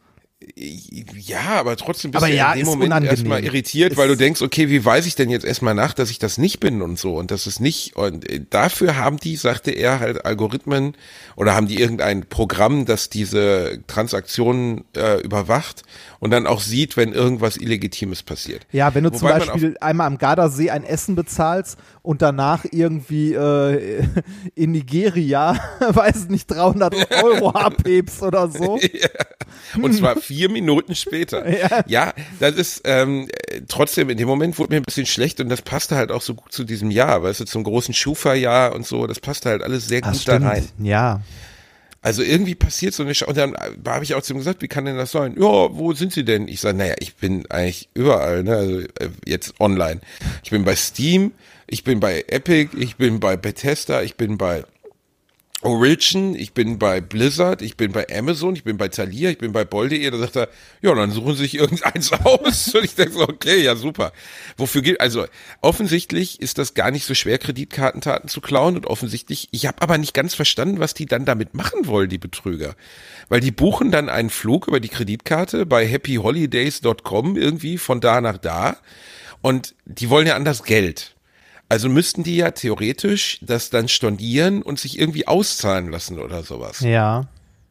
Ja, 1.16 1.40
aber 1.58 1.76
trotzdem 1.76 2.12
bist 2.12 2.22
Aber 2.22 2.30
du 2.30 2.36
ja, 2.36 2.52
in 2.52 2.58
dem 2.58 2.62
ist 2.62 2.68
Moment 2.68 2.86
unangenehm. 2.90 3.10
erstmal 3.10 3.44
irritiert, 3.44 3.96
weil 3.96 4.06
du 4.06 4.12
Ist- 4.12 4.20
denkst, 4.20 4.40
okay, 4.42 4.68
wie 4.68 4.84
weiß 4.84 5.06
ich 5.06 5.16
denn 5.16 5.30
jetzt 5.30 5.44
erstmal 5.44 5.74
nach, 5.74 5.94
dass 5.94 6.10
ich 6.10 6.20
das 6.20 6.38
nicht 6.38 6.60
bin 6.60 6.80
und 6.80 6.96
so 6.96 7.16
und 7.16 7.32
das 7.32 7.48
ist 7.48 7.58
nicht 7.60 7.96
und 7.96 8.28
äh, 8.30 8.40
dafür 8.48 8.96
haben 8.96 9.16
die, 9.18 9.34
sagte 9.34 9.72
er, 9.72 9.98
halt 9.98 10.24
Algorithmen 10.24 10.94
oder 11.34 11.54
haben 11.56 11.66
die 11.66 11.80
irgendein 11.80 12.24
Programm, 12.26 12.84
das 12.84 13.08
diese 13.08 13.80
Transaktionen 13.88 14.84
äh, 14.96 15.20
überwacht 15.22 15.82
und 16.20 16.30
dann 16.30 16.46
auch 16.46 16.60
sieht, 16.60 16.96
wenn 16.96 17.12
irgendwas 17.12 17.56
Illegitimes 17.56 18.22
passiert. 18.22 18.66
Ja, 18.72 18.94
wenn 18.94 19.04
du 19.04 19.10
zum 19.10 19.22
Wobei 19.22 19.38
man 19.38 19.48
Beispiel 19.48 19.76
einmal 19.80 20.06
am 20.06 20.18
Gardasee 20.18 20.70
ein 20.70 20.84
Essen 20.84 21.14
bezahlst 21.14 21.78
und 22.02 22.22
danach 22.22 22.64
irgendwie 22.70 23.34
äh, 23.34 24.04
in 24.54 24.72
Nigeria, 24.72 25.58
weiß 25.88 26.28
nicht, 26.28 26.50
300 26.50 27.22
Euro 27.22 27.50
abhebst 27.54 28.22
oder 28.22 28.48
so. 28.48 28.78
Und 29.80 29.92
zwar 29.92 30.16
vier 30.16 30.50
Minuten 30.50 30.94
später. 30.94 31.44
Ja, 31.88 32.12
das 32.40 32.54
ist 32.56 32.82
ähm, 32.84 33.28
äh, 33.48 33.62
trotzdem, 33.68 34.10
in 34.10 34.18
dem 34.18 34.28
Moment 34.28 34.58
wurde 34.58 34.74
mir 34.74 34.80
ein 34.80 34.84
bisschen 34.84 35.06
schlecht 35.06 35.40
und 35.40 35.48
das 35.48 35.62
passte 35.62 35.96
halt 35.96 36.10
auch 36.10 36.22
so 36.22 36.34
gut 36.34 36.52
zu 36.52 36.64
diesem 36.64 36.90
Jahr, 36.90 37.22
weißt 37.22 37.40
du, 37.40 37.44
zum 37.44 37.64
großen 37.64 37.94
Schufa-Jahr 37.94 38.74
und 38.74 38.86
so, 38.86 39.06
das 39.06 39.20
passte 39.20 39.50
halt 39.50 39.62
alles 39.62 39.86
sehr 39.86 40.00
Das 40.00 40.18
gut 40.18 40.28
da 40.28 40.36
rein. 40.38 40.68
Ja. 40.78 41.20
Also 42.00 42.22
irgendwie 42.22 42.54
passiert 42.54 42.94
so 42.94 43.02
eine 43.02 43.14
Sch 43.14 43.22
und 43.22 43.36
dann 43.36 43.56
habe 43.86 44.04
ich 44.04 44.14
auch 44.14 44.22
zu 44.22 44.32
ihm 44.32 44.38
gesagt, 44.38 44.62
wie 44.62 44.68
kann 44.68 44.84
denn 44.84 44.96
das 44.96 45.10
sein? 45.10 45.34
Ja, 45.36 45.42
wo 45.42 45.92
sind 45.94 46.12
Sie 46.12 46.24
denn? 46.24 46.46
Ich 46.46 46.60
sage, 46.60 46.78
naja, 46.78 46.94
ich 47.00 47.16
bin 47.16 47.50
eigentlich 47.50 47.88
überall, 47.94 48.44
ne? 48.44 48.56
Also 48.56 48.80
äh, 48.80 49.10
jetzt 49.26 49.60
online. 49.60 50.00
Ich 50.44 50.50
bin 50.50 50.64
bei 50.64 50.76
Steam, 50.76 51.32
ich 51.66 51.82
bin 51.82 51.98
bei 51.98 52.24
Epic, 52.28 52.76
ich 52.78 52.96
bin 52.96 53.18
bei 53.18 53.36
Bethesda, 53.36 54.02
ich 54.02 54.14
bin 54.14 54.38
bei 54.38 54.64
Origin, 55.62 56.36
ich 56.36 56.52
bin 56.52 56.78
bei 56.78 57.00
Blizzard, 57.00 57.62
ich 57.62 57.76
bin 57.76 57.90
bei 57.90 58.06
Amazon, 58.16 58.54
ich 58.54 58.62
bin 58.62 58.76
bei 58.76 58.86
Thalia, 58.86 59.30
ich 59.30 59.38
bin 59.38 59.50
bei 59.50 59.64
Bol.de. 59.64 60.08
Da 60.08 60.16
sagt 60.16 60.36
er, 60.36 60.48
ja, 60.82 60.94
dann 60.94 61.10
suchen 61.10 61.34
Sie 61.34 61.42
sich 61.42 61.56
irgendeins 61.56 62.12
aus. 62.24 62.72
Und 62.72 62.84
ich 62.84 62.94
denke 62.94 63.14
so, 63.14 63.22
okay, 63.22 63.60
ja, 63.60 63.74
super. 63.74 64.12
Wofür 64.56 64.82
gilt, 64.82 65.00
also 65.00 65.26
offensichtlich 65.60 66.40
ist 66.40 66.58
das 66.58 66.74
gar 66.74 66.92
nicht 66.92 67.06
so 67.06 67.14
schwer, 67.14 67.38
Kreditkartentaten 67.38 68.28
zu 68.28 68.40
klauen 68.40 68.76
und 68.76 68.86
offensichtlich, 68.86 69.48
ich 69.50 69.66
habe 69.66 69.82
aber 69.82 69.98
nicht 69.98 70.14
ganz 70.14 70.34
verstanden, 70.34 70.78
was 70.78 70.94
die 70.94 71.06
dann 71.06 71.24
damit 71.24 71.54
machen 71.54 71.86
wollen, 71.88 72.08
die 72.08 72.18
Betrüger. 72.18 72.76
Weil 73.28 73.40
die 73.40 73.50
buchen 73.50 73.90
dann 73.90 74.08
einen 74.08 74.30
Flug 74.30 74.68
über 74.68 74.78
die 74.78 74.88
Kreditkarte 74.88 75.66
bei 75.66 75.84
happyholidays.com 75.88 77.36
irgendwie 77.36 77.78
von 77.78 78.00
da 78.00 78.20
nach 78.20 78.38
da 78.38 78.76
und 79.42 79.74
die 79.86 80.08
wollen 80.08 80.28
ja 80.28 80.36
an 80.36 80.44
das 80.44 80.62
Geld. 80.62 81.16
Also 81.68 81.88
müssten 81.88 82.22
die 82.22 82.36
ja 82.36 82.50
theoretisch 82.50 83.38
das 83.42 83.70
dann 83.70 83.88
stornieren 83.88 84.62
und 84.62 84.78
sich 84.78 84.98
irgendwie 84.98 85.26
auszahlen 85.26 85.90
lassen 85.90 86.18
oder 86.18 86.42
sowas. 86.42 86.80
Ja. 86.80 87.26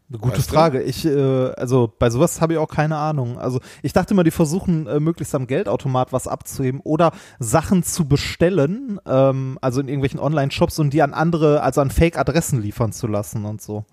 Eine 0.09 0.19
gute 0.19 0.37
Weißt 0.37 0.49
du? 0.49 0.53
Frage. 0.53 0.83
Ich, 0.83 1.05
äh, 1.05 1.51
also 1.57 1.93
bei 1.99 2.09
sowas 2.09 2.39
habe 2.39 2.53
ich 2.53 2.59
auch 2.59 2.69
keine 2.69 2.97
Ahnung. 2.97 3.37
Also 3.39 3.59
ich 3.81 3.91
dachte 3.91 4.13
immer, 4.13 4.23
die 4.23 4.31
versuchen 4.31 4.87
äh, 4.87 5.01
möglichst 5.01 5.35
am 5.35 5.47
Geldautomat 5.47 6.13
was 6.13 6.27
abzuheben 6.27 6.79
oder 6.81 7.11
Sachen 7.39 7.83
zu 7.83 8.07
bestellen, 8.07 9.01
ähm, 9.05 9.57
also 9.61 9.81
in 9.81 9.89
irgendwelchen 9.89 10.21
Online-Shops 10.21 10.79
und 10.79 10.91
die 10.91 11.01
an 11.01 11.13
andere, 11.13 11.61
also 11.61 11.81
an 11.81 11.91
Fake-Adressen 11.91 12.61
liefern 12.61 12.93
zu 12.93 13.07
lassen 13.07 13.43
und 13.43 13.61
so. 13.61 13.83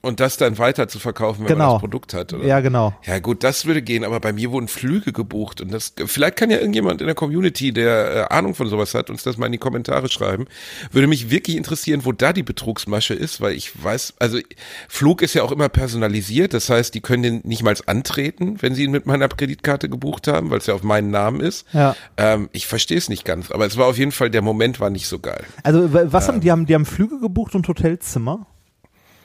Und 0.00 0.20
das 0.20 0.36
dann 0.36 0.58
weiter 0.58 0.86
zu 0.86 1.00
verkaufen, 1.00 1.40
wenn 1.40 1.48
man 1.48 1.58
Genau. 1.58 1.72
das 1.72 1.80
Produkt 1.80 2.14
hat, 2.14 2.32
oder? 2.32 2.44
Ja, 2.46 2.60
genau. 2.60 2.94
Ja 3.04 3.18
gut, 3.18 3.42
das 3.42 3.66
würde 3.66 3.82
gehen, 3.82 4.04
aber 4.04 4.20
bei 4.20 4.32
mir 4.32 4.52
wurden 4.52 4.68
Flüge 4.68 5.12
gebucht 5.12 5.60
und 5.60 5.72
das 5.72 5.92
vielleicht 6.06 6.36
kann 6.36 6.50
ja 6.50 6.58
irgendjemand 6.58 7.00
in 7.00 7.08
der 7.08 7.16
Community, 7.16 7.72
der 7.72 8.28
äh, 8.30 8.34
Ahnung 8.34 8.54
von 8.54 8.68
sowas 8.68 8.94
hat, 8.94 9.10
uns 9.10 9.24
das 9.24 9.36
mal 9.38 9.46
in 9.46 9.52
die 9.52 9.58
Kommentare 9.58 10.08
schreiben. 10.08 10.46
Würde 10.92 11.08
mich 11.08 11.30
wirklich 11.30 11.56
interessieren, 11.56 12.04
wo 12.04 12.12
da 12.12 12.32
die 12.32 12.44
Betrugsmasche 12.44 13.12
ist, 13.14 13.40
weil 13.40 13.54
ich 13.54 13.82
weiß, 13.82 14.14
also 14.20 14.38
Flug 14.88 15.20
ist 15.20 15.34
ja 15.34 15.42
auch 15.42 15.50
immer 15.50 15.68
personalisiert, 15.68 16.54
das 16.54 16.70
heißt, 16.70 16.94
die 16.94 17.00
können 17.00 17.22
den 17.24 17.40
nicht 17.44 17.64
mal 17.64 17.74
antreten, 17.86 18.56
wenn 18.60 18.74
sie 18.76 18.84
ihn 18.84 18.92
mit 18.92 19.04
meiner 19.06 19.28
Kreditkarte 19.28 19.88
gebucht 19.88 20.28
haben, 20.28 20.50
weil 20.50 20.58
es 20.58 20.66
ja 20.66 20.74
auf 20.74 20.84
meinen 20.84 21.10
Namen 21.10 21.40
ist. 21.40 21.66
Ja. 21.72 21.96
Ähm, 22.16 22.48
ich 22.52 22.68
verstehe 22.68 22.98
es 22.98 23.08
nicht 23.08 23.24
ganz, 23.24 23.50
aber 23.50 23.66
es 23.66 23.76
war 23.76 23.86
auf 23.86 23.98
jeden 23.98 24.12
Fall 24.12 24.30
der 24.30 24.42
Moment 24.42 24.78
war 24.78 24.90
nicht 24.90 25.08
so 25.08 25.18
geil. 25.18 25.44
Also 25.64 25.88
was 25.92 26.28
haben 26.28 26.40
die 26.40 26.52
haben 26.52 26.66
die 26.66 26.74
haben 26.74 26.86
Flüge 26.86 27.18
gebucht 27.18 27.54
und 27.56 27.66
Hotelzimmer? 27.66 28.46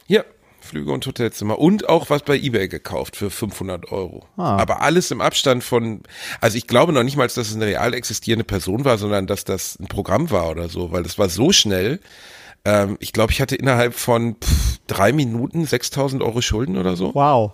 Ja, 0.08 0.24
Flüge 0.63 0.91
und 0.91 1.05
Hotelzimmer 1.05 1.60
und 1.60 1.89
auch 1.89 2.10
was 2.10 2.24
bei 2.24 2.38
eBay 2.38 2.67
gekauft 2.67 3.15
für 3.15 3.29
500 3.29 3.91
Euro. 3.91 4.25
Ah. 4.38 4.58
Aber 4.58 4.82
alles 4.82 5.12
im 5.12 5.22
Abstand 5.22 5.63
von, 5.63 6.01
also 6.41 6.58
ich 6.58 6.67
glaube 6.67 6.93
noch 6.93 7.03
nicht 7.03 7.17
mal, 7.17 7.27
dass 7.27 7.38
es 7.38 7.55
eine 7.55 7.65
real 7.65 7.93
existierende 7.93 8.46
Person 8.46 8.86
war, 8.86 8.98
sondern 8.98 9.27
dass 9.27 9.43
das 9.43 9.77
ein 9.79 9.88
Programm 9.88 10.32
war 10.32 10.50
oder 10.50 10.70
so, 10.70 10.91
weil 10.91 11.03
das 11.03 11.17
war 11.20 11.29
so 11.29 11.51
schnell. 11.51 12.00
Ähm, 12.65 12.98
ich 13.00 13.13
glaube, 13.13 13.32
ich 13.32 13.41
hatte 13.41 13.55
innerhalb 13.55 13.93
von 13.93 14.36
pff, 14.36 14.79
drei 14.88 15.12
Minuten 15.12 15.65
6000 15.65 16.24
Euro 16.24 16.41
Schulden 16.41 16.77
oder 16.77 16.96
so. 16.96 17.13
Wow. 17.13 17.53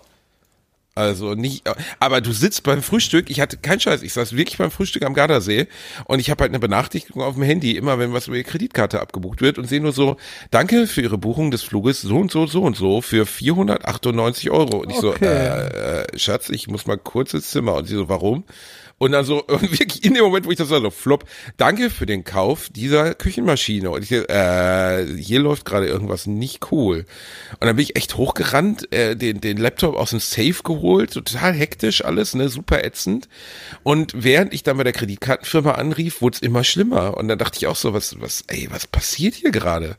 Also 0.99 1.33
nicht, 1.33 1.63
aber 1.99 2.19
du 2.19 2.33
sitzt 2.33 2.63
beim 2.63 2.81
Frühstück, 2.81 3.29
ich 3.29 3.39
hatte 3.39 3.55
keinen 3.55 3.79
Scheiß, 3.79 4.01
ich 4.03 4.11
saß 4.11 4.35
wirklich 4.35 4.57
beim 4.57 4.69
Frühstück 4.69 5.03
am 5.03 5.13
Gardasee 5.13 5.67
und 6.05 6.19
ich 6.19 6.29
habe 6.29 6.41
halt 6.41 6.51
eine 6.51 6.59
Benachrichtigung 6.59 7.21
auf 7.23 7.35
dem 7.35 7.43
Handy, 7.43 7.77
immer 7.77 7.99
wenn 7.99 8.11
was 8.13 8.27
über 8.27 8.35
die 8.35 8.43
Kreditkarte 8.43 8.99
abgebucht 8.99 9.41
wird 9.41 9.57
und 9.57 9.65
sehe 9.65 9.79
nur 9.79 9.93
so, 9.93 10.17
danke 10.51 10.87
für 10.87 11.01
Ihre 11.01 11.17
Buchung 11.17 11.51
des 11.51 11.63
Fluges 11.63 12.01
so 12.01 12.17
und 12.17 12.31
so, 12.31 12.47
so 12.47 12.63
und 12.63 12.75
so 12.75 13.01
für 13.01 13.25
498 13.25 14.49
Euro. 14.51 14.77
Und 14.79 14.89
ich 14.89 14.97
so, 14.97 15.09
Okay. 15.11 15.25
äh, 15.25 16.01
äh, 16.03 16.17
Schatz, 16.19 16.49
ich 16.49 16.67
muss 16.67 16.85
mal 16.85 16.97
kurz 16.97 17.33
ins 17.33 17.49
Zimmer. 17.49 17.75
Und 17.75 17.85
sie 17.85 17.95
so, 17.95 18.09
warum? 18.09 18.43
Und 18.99 19.13
dann 19.13 19.25
so, 19.25 19.43
wirklich 19.47 20.05
in 20.05 20.13
dem 20.13 20.23
Moment, 20.23 20.45
wo 20.45 20.51
ich 20.51 20.57
das 20.57 20.69
sage, 20.69 20.83
so, 20.83 20.89
flop, 20.91 21.25
danke 21.57 21.89
für 21.89 22.05
den 22.05 22.23
Kauf 22.23 22.69
dieser 22.69 23.15
Küchenmaschine. 23.15 23.89
Und 23.89 24.03
ich, 24.03 24.11
äh, 24.11 25.05
hier 25.17 25.39
läuft 25.39 25.65
gerade 25.65 25.87
irgendwas 25.87 26.27
nicht 26.27 26.71
cool. 26.71 27.05
Und 27.59 27.65
dann 27.65 27.75
bin 27.75 27.83
ich 27.83 27.95
echt 27.95 28.17
hochgerannt, 28.17 28.93
äh, 28.93 29.15
den, 29.15 29.41
den 29.41 29.57
Laptop 29.57 29.95
aus 29.95 30.11
dem 30.11 30.19
Safe 30.19 30.61
geholt, 30.63 31.13
total 31.13 31.53
hektisch 31.53 32.05
alles, 32.05 32.35
ne, 32.35 32.49
super 32.49 32.83
ätzend. 32.83 33.27
Und 33.83 34.13
während 34.15 34.53
ich 34.53 34.63
dann 34.63 34.77
bei 34.77 34.83
der 34.83 34.93
Kreditkartenfirma 34.93 35.71
anrief, 35.71 36.21
wurde 36.21 36.35
es 36.35 36.41
immer 36.41 36.63
schlimmer. 36.63 37.17
Und 37.17 37.29
dann 37.29 37.39
dachte 37.39 37.57
ich 37.57 37.67
auch 37.67 37.77
so, 37.77 37.93
was, 37.93 38.19
was, 38.21 38.43
ey, 38.47 38.67
was 38.69 38.85
passiert 38.85 39.33
hier 39.33 39.51
gerade? 39.51 39.97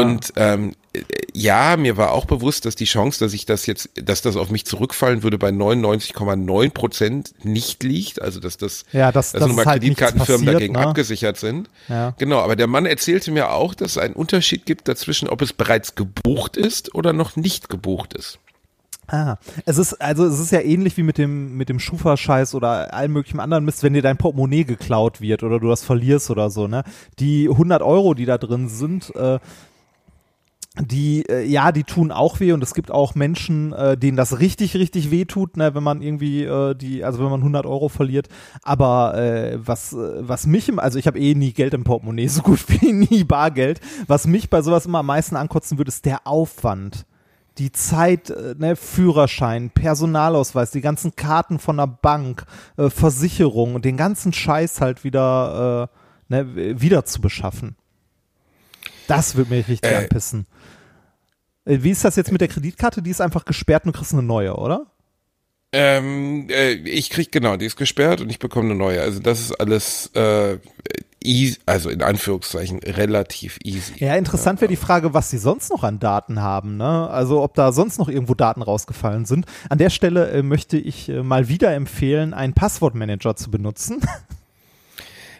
Und 0.00 0.32
ähm, 0.36 0.72
äh, 0.92 1.00
ja, 1.34 1.76
mir 1.76 1.96
war 1.96 2.12
auch 2.12 2.24
bewusst, 2.26 2.64
dass 2.66 2.76
die 2.76 2.84
Chance, 2.84 3.18
dass 3.24 3.32
ich 3.32 3.46
das 3.46 3.66
jetzt, 3.66 3.90
dass 3.94 4.22
das 4.22 4.36
auf 4.36 4.50
mich 4.50 4.64
zurückfallen 4.64 5.22
würde, 5.22 5.38
bei 5.38 5.50
99,9 5.50 6.70
Prozent 6.70 7.32
nicht 7.44 7.82
liegt. 7.82 8.20
Also 8.20 8.40
dass 8.40 8.56
das, 8.56 8.84
Ja, 8.92 9.12
dass- 9.12 9.32
dass 9.32 9.40
dass 9.40 9.48
nun 9.48 9.56
mal 9.56 9.66
halt 9.66 9.82
Kreditkartenfirmen 9.82 10.44
passiert, 10.46 10.54
dagegen 10.54 10.74
ne? 10.74 10.80
abgesichert 10.86 11.36
sind. 11.38 11.68
Ja. 11.88 12.14
Genau, 12.18 12.38
aber 12.40 12.56
der 12.56 12.66
Mann 12.66 12.86
erzählte 12.86 13.30
mir 13.30 13.50
auch, 13.52 13.74
dass 13.74 13.92
es 13.92 13.98
einen 13.98 14.14
Unterschied 14.14 14.66
gibt 14.66 14.88
dazwischen, 14.88 15.28
ob 15.28 15.42
es 15.42 15.52
bereits 15.52 15.94
gebucht 15.94 16.56
ist 16.56 16.94
oder 16.94 17.12
noch 17.12 17.36
nicht 17.36 17.68
gebucht 17.68 18.14
ist. 18.14 18.38
Ah, 19.08 19.36
es 19.66 19.78
ist 19.78 19.94
also 20.00 20.24
es 20.24 20.38
ist 20.38 20.52
ja 20.52 20.60
ähnlich 20.60 20.96
wie 20.96 21.02
mit 21.02 21.18
dem 21.18 21.56
mit 21.56 21.68
dem 21.68 21.80
Schufa-Scheiß 21.80 22.54
oder 22.54 22.94
allem 22.94 23.12
möglichen 23.12 23.40
anderen 23.40 23.64
Mist, 23.64 23.82
wenn 23.82 23.92
dir 23.92 24.00
dein 24.00 24.16
Portemonnaie 24.16 24.64
geklaut 24.64 25.20
wird 25.20 25.42
oder 25.42 25.58
du 25.58 25.68
das 25.68 25.82
verlierst 25.82 26.30
oder 26.30 26.50
so, 26.50 26.66
ne? 26.68 26.84
Die 27.18 27.48
100 27.48 27.82
Euro, 27.82 28.14
die 28.14 28.24
da 28.26 28.38
drin 28.38 28.68
sind, 28.68 29.14
äh, 29.16 29.38
die 30.80 31.28
äh, 31.28 31.44
ja, 31.44 31.70
die 31.70 31.84
tun 31.84 32.10
auch 32.10 32.40
weh 32.40 32.52
und 32.52 32.62
es 32.62 32.72
gibt 32.72 32.90
auch 32.90 33.14
Menschen, 33.14 33.74
äh, 33.74 33.96
denen 33.96 34.16
das 34.16 34.40
richtig 34.40 34.74
richtig 34.74 35.10
weh 35.10 35.26
tut, 35.26 35.58
ne, 35.58 35.74
wenn 35.74 35.82
man 35.82 36.00
irgendwie 36.00 36.44
äh, 36.44 36.74
die, 36.74 37.04
also 37.04 37.18
wenn 37.18 37.30
man 37.30 37.40
100 37.40 37.66
Euro 37.66 37.90
verliert. 37.90 38.28
Aber 38.62 39.14
äh, 39.18 39.58
was 39.60 39.92
äh, 39.92 39.96
was 40.26 40.46
mich, 40.46 40.70
im, 40.70 40.78
also 40.78 40.98
ich 40.98 41.06
habe 41.06 41.18
eh 41.18 41.34
nie 41.34 41.52
Geld 41.52 41.74
im 41.74 41.84
Portemonnaie, 41.84 42.26
so 42.28 42.40
gut 42.40 42.64
wie 42.68 42.92
nie 42.92 43.24
Bargeld. 43.24 43.80
Was 44.06 44.26
mich 44.26 44.48
bei 44.48 44.62
sowas 44.62 44.86
immer 44.86 45.00
am 45.00 45.06
meisten 45.06 45.36
ankotzen 45.36 45.76
würde, 45.76 45.90
ist 45.90 46.06
der 46.06 46.26
Aufwand 46.26 47.04
die 47.58 47.70
Zeit, 47.70 48.30
äh, 48.30 48.54
ne, 48.56 48.76
Führerschein, 48.76 49.68
Personalausweis, 49.68 50.70
die 50.70 50.80
ganzen 50.80 51.14
Karten 51.16 51.58
von 51.58 51.76
der 51.76 51.86
Bank, 51.86 52.46
äh, 52.78 52.88
Versicherung 52.88 53.74
und 53.74 53.84
den 53.84 53.98
ganzen 53.98 54.32
Scheiß 54.32 54.80
halt 54.80 55.04
wieder, 55.04 55.90
äh, 56.30 56.34
ne, 56.34 56.80
wieder 56.80 57.04
zu 57.04 57.20
beschaffen. 57.20 57.76
Das 59.06 59.36
wird 59.36 59.50
mich 59.50 59.68
richtig 59.68 59.90
Äh. 59.90 59.96
anpissen. 59.96 60.46
Äh, 61.64 61.78
Wie 61.82 61.90
ist 61.90 62.04
das 62.04 62.16
jetzt 62.16 62.32
mit 62.32 62.40
der 62.40 62.48
Kreditkarte? 62.48 63.02
Die 63.02 63.10
ist 63.10 63.20
einfach 63.20 63.44
gesperrt 63.44 63.84
und 63.84 63.94
du 63.94 63.98
kriegst 63.98 64.12
eine 64.12 64.22
neue, 64.22 64.56
oder? 64.56 64.86
Ähm, 65.74 66.48
äh, 66.50 66.72
ich 66.72 67.08
krieg 67.08 67.32
genau, 67.32 67.56
die 67.56 67.64
ist 67.64 67.76
gesperrt 67.76 68.20
und 68.20 68.28
ich 68.30 68.38
bekomme 68.38 68.70
eine 68.70 68.78
neue. 68.78 69.00
Also 69.00 69.20
das 69.20 69.40
ist 69.40 69.52
alles 69.52 70.10
äh, 70.14 70.58
easy, 71.24 71.58
also 71.64 71.88
in 71.88 72.02
Anführungszeichen 72.02 72.80
relativ 72.80 73.58
easy. 73.64 73.94
Ja, 73.96 74.16
interessant 74.16 74.60
wäre 74.60 74.68
die 74.68 74.76
Frage, 74.76 75.14
was 75.14 75.30
sie 75.30 75.38
sonst 75.38 75.70
noch 75.70 75.82
an 75.82 75.98
Daten 75.98 76.42
haben, 76.42 76.76
ne? 76.76 77.08
Also 77.08 77.42
ob 77.42 77.54
da 77.54 77.72
sonst 77.72 77.98
noch 77.98 78.08
irgendwo 78.08 78.34
Daten 78.34 78.60
rausgefallen 78.60 79.24
sind. 79.24 79.46
An 79.70 79.78
der 79.78 79.88
Stelle 79.88 80.30
äh, 80.30 80.42
möchte 80.42 80.76
ich 80.76 81.08
äh, 81.08 81.22
mal 81.22 81.48
wieder 81.48 81.74
empfehlen, 81.74 82.34
einen 82.34 82.52
Passwortmanager 82.52 83.34
zu 83.36 83.50
benutzen. 83.50 84.00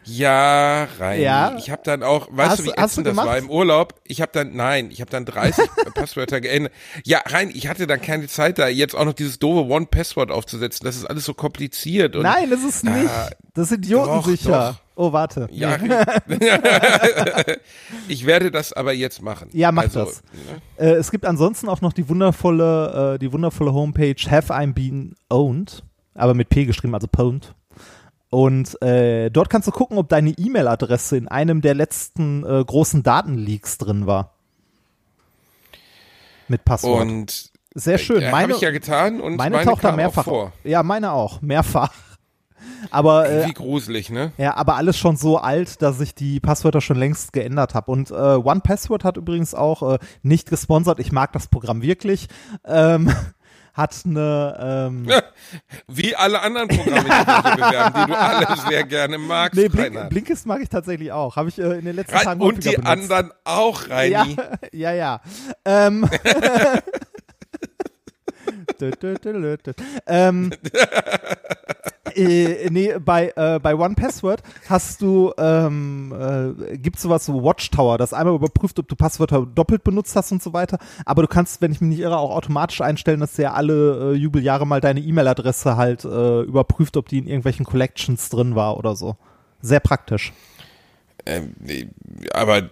Ja, 0.04 0.88
rein. 0.98 1.20
Ja. 1.20 1.54
Ich 1.56 1.70
habe 1.70 1.82
dann 1.84 2.02
auch, 2.02 2.28
weißt 2.30 2.50
Hast 2.50 2.58
du, 2.60 2.64
wie 2.64 2.70
ätzend 2.70 3.06
das 3.06 3.16
war 3.16 3.38
im 3.38 3.48
Urlaub? 3.50 3.94
Ich 4.04 4.20
habe 4.20 4.32
dann, 4.32 4.54
nein, 4.54 4.90
ich 4.90 5.00
habe 5.00 5.10
dann 5.10 5.24
30 5.24 5.68
Passwörter 5.94 6.40
geändert. 6.40 6.72
Ja, 7.04 7.20
rein, 7.26 7.50
ich 7.54 7.68
hatte 7.68 7.86
dann 7.86 8.00
keine 8.00 8.26
Zeit 8.26 8.58
da, 8.58 8.68
jetzt 8.68 8.94
auch 8.94 9.04
noch 9.04 9.12
dieses 9.12 9.38
doofe 9.38 9.70
One-Password 9.70 10.30
aufzusetzen. 10.30 10.84
Das 10.84 10.96
ist 10.96 11.04
alles 11.04 11.24
so 11.24 11.34
kompliziert. 11.34 12.16
Und 12.16 12.22
Nein, 12.22 12.50
das 12.50 12.64
ist 12.64 12.84
nicht. 12.84 13.10
Das 13.54 13.70
ist 13.70 13.78
idiotensicher. 13.78 14.78
Oh, 14.94 15.12
warte. 15.12 15.48
Ja, 15.50 15.78
ich 18.08 18.26
werde 18.26 18.50
das 18.50 18.74
aber 18.74 18.92
jetzt 18.92 19.22
machen. 19.22 19.48
Ja, 19.52 19.72
mach 19.72 19.84
also, 19.84 20.04
das. 20.04 20.22
Äh, 20.76 20.92
es 20.92 21.10
gibt 21.10 21.24
ansonsten 21.24 21.68
auch 21.68 21.80
noch 21.80 21.94
die 21.94 22.08
wundervolle, 22.08 23.14
äh, 23.14 23.18
die 23.18 23.32
wundervolle 23.32 23.72
Homepage 23.72 24.16
Have 24.28 24.52
I 24.52 24.66
Been 24.66 25.14
Owned, 25.30 25.82
aber 26.14 26.34
mit 26.34 26.50
P 26.50 26.66
geschrieben, 26.66 26.94
also 26.94 27.06
Pwned. 27.06 27.54
Und 28.32 28.80
äh, 28.80 29.30
dort 29.30 29.50
kannst 29.50 29.68
du 29.68 29.72
gucken, 29.72 29.98
ob 29.98 30.08
deine 30.08 30.30
E-Mail-Adresse 30.30 31.18
in 31.18 31.28
einem 31.28 31.60
der 31.60 31.74
letzten 31.74 32.42
äh, 32.46 32.64
großen 32.64 33.02
Datenleaks 33.02 33.76
drin 33.76 34.06
war. 34.06 34.32
Mit 36.48 36.64
Passwort. 36.64 37.02
Und 37.02 37.52
Sehr 37.74 37.98
schön. 37.98 38.22
äh, 38.22 38.30
Meine, 38.30 38.44
habe 38.44 38.52
ich 38.54 38.62
ja 38.62 38.70
getan 38.70 39.20
und 39.20 39.36
meine, 39.36 39.56
meine, 39.56 39.70
taucht 39.70 39.84
da 39.84 39.92
mehrfach 39.92 40.26
auch 40.26 40.30
vor. 40.30 40.52
Ja, 40.64 40.82
meine 40.82 41.12
auch. 41.12 41.42
Mehrfach. 41.42 41.92
Aber 42.90 43.28
äh, 43.28 43.46
Wie 43.48 43.52
gruselig, 43.52 44.08
ne? 44.08 44.32
Ja, 44.38 44.56
aber 44.56 44.76
alles 44.76 44.96
schon 44.96 45.16
so 45.16 45.36
alt, 45.36 45.82
dass 45.82 46.00
ich 46.00 46.14
die 46.14 46.40
Passwörter 46.40 46.80
schon 46.80 46.96
längst 46.96 47.34
geändert 47.34 47.74
habe. 47.74 47.90
Und 47.90 48.10
äh, 48.10 48.14
One 48.14 48.60
Password 48.60 49.04
hat 49.04 49.18
übrigens 49.18 49.54
auch 49.54 49.94
äh, 49.94 49.98
nicht 50.22 50.48
gesponsert. 50.48 51.00
Ich 51.00 51.12
mag 51.12 51.32
das 51.32 51.48
Programm 51.48 51.82
wirklich. 51.82 52.28
Ähm, 52.64 53.12
hat 53.74 53.94
eine 54.04 54.88
ähm, 54.90 55.08
Wie 55.88 56.14
alle 56.14 56.40
anderen 56.42 56.68
Programme, 56.68 57.02
die 57.04 57.56
bewerben, 57.56 58.00
die 58.02 58.12
du 58.12 58.18
alle 58.18 58.56
sehr 58.68 58.84
gerne 58.84 59.18
magst, 59.18 59.56
nee, 59.58 59.68
Blink. 59.68 60.08
Blinkist 60.10 60.46
mag 60.46 60.60
ich 60.60 60.68
tatsächlich 60.68 61.10
auch. 61.12 61.36
Habe 61.36 61.48
ich 61.48 61.58
äh, 61.58 61.78
in 61.78 61.84
den 61.84 61.96
letzten 61.96 62.14
Rein- 62.16 62.24
Tagen 62.24 62.40
Und 62.42 62.64
die 62.64 62.70
benutzt. 62.70 62.86
anderen 62.86 63.32
auch, 63.44 63.86
Ja, 63.88 63.94
Reini. 63.96 64.36
ja, 64.72 64.92
ja. 64.92 65.20
Ähm, 65.64 66.08
dö, 68.80 68.90
dö. 68.90 69.56
ähm, 70.06 70.50
äh, 72.14 72.70
nee, 72.70 72.94
bei, 72.98 73.32
äh, 73.36 73.58
bei 73.60 73.74
One 73.74 73.94
Password 73.94 74.42
hast 74.68 75.02
du, 75.02 75.32
ähm, 75.38 76.12
äh, 76.12 76.78
gibt 76.78 76.98
sowas 76.98 77.26
so 77.26 77.42
Watchtower, 77.42 77.98
das 77.98 78.12
einmal 78.12 78.34
überprüft, 78.34 78.78
ob 78.78 78.88
du 78.88 78.96
Passwörter 78.96 79.46
doppelt 79.46 79.84
benutzt 79.84 80.14
hast 80.16 80.32
und 80.32 80.42
so 80.42 80.52
weiter. 80.52 80.78
Aber 81.04 81.22
du 81.22 81.28
kannst, 81.28 81.60
wenn 81.60 81.72
ich 81.72 81.80
mich 81.80 81.90
nicht 81.90 82.00
irre, 82.00 82.18
auch 82.18 82.30
automatisch 82.30 82.80
einstellen, 82.80 83.20
dass 83.20 83.34
der 83.34 83.54
alle 83.54 84.12
äh, 84.12 84.16
Jubeljahre 84.16 84.66
mal 84.66 84.80
deine 84.80 85.00
E-Mail-Adresse 85.00 85.76
halt 85.76 86.04
äh, 86.04 86.40
überprüft, 86.42 86.96
ob 86.96 87.08
die 87.08 87.18
in 87.18 87.26
irgendwelchen 87.26 87.66
Collections 87.66 88.28
drin 88.28 88.54
war 88.54 88.76
oder 88.76 88.96
so. 88.96 89.16
Sehr 89.60 89.80
praktisch. 89.80 90.32
Ähm, 91.24 91.54
aber 92.32 92.68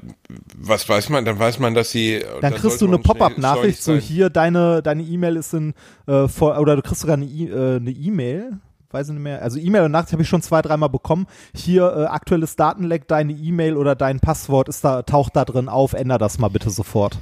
was 0.57 0.89
weiß 0.89 1.09
man? 1.09 1.25
Dann 1.25 1.39
weiß 1.39 1.61
man, 1.61 1.75
dass 1.75 1.91
sie. 1.93 2.21
Dann 2.41 2.55
kriegst 2.55 2.81
du 2.81 2.87
eine 2.89 2.99
Pop-up-Nachricht, 2.99 3.81
so 3.81 3.95
hier, 3.95 4.29
deine 4.29 4.83
deine 4.83 5.03
E-Mail 5.05 5.37
ist 5.37 5.55
in, 5.55 5.73
äh, 6.07 6.27
vor, 6.27 6.59
oder 6.59 6.75
du 6.75 6.83
kriegst 6.83 7.03
sogar 7.03 7.17
eine 7.17 7.27
E- 7.27 7.49
äh, 7.49 7.77
eine 7.77 7.91
E-Mail, 7.91 8.59
weiß 8.93 9.09
ich 9.09 9.15
nicht 9.15 9.23
mehr, 9.23 9.43
also 9.43 9.59
E-Mail 9.59 9.83
und 9.85 9.93
Nachricht 9.93 10.13
habe 10.13 10.23
ich 10.23 10.29
schon 10.29 10.43
zwei, 10.43 10.63
dreimal 10.63 10.89
bekommen. 10.89 11.27
Hier, 11.55 11.85
äh, 11.97 12.05
aktuelles 12.07 12.57
Datenleck, 12.57 13.07
deine 13.09 13.33
E-Mail 13.33 13.77
oder 13.77 13.95
dein 13.95 14.21
Passwort 14.21 14.69
ist 14.69 14.85
da, 14.85 15.03
taucht 15.03 15.37
da 15.37 15.45
drin 15.45 15.69
auf, 15.69 15.93
änder 15.93 16.19
das 16.19 16.39
mal 16.39 16.49
bitte 16.49 16.71
sofort. 16.71 17.19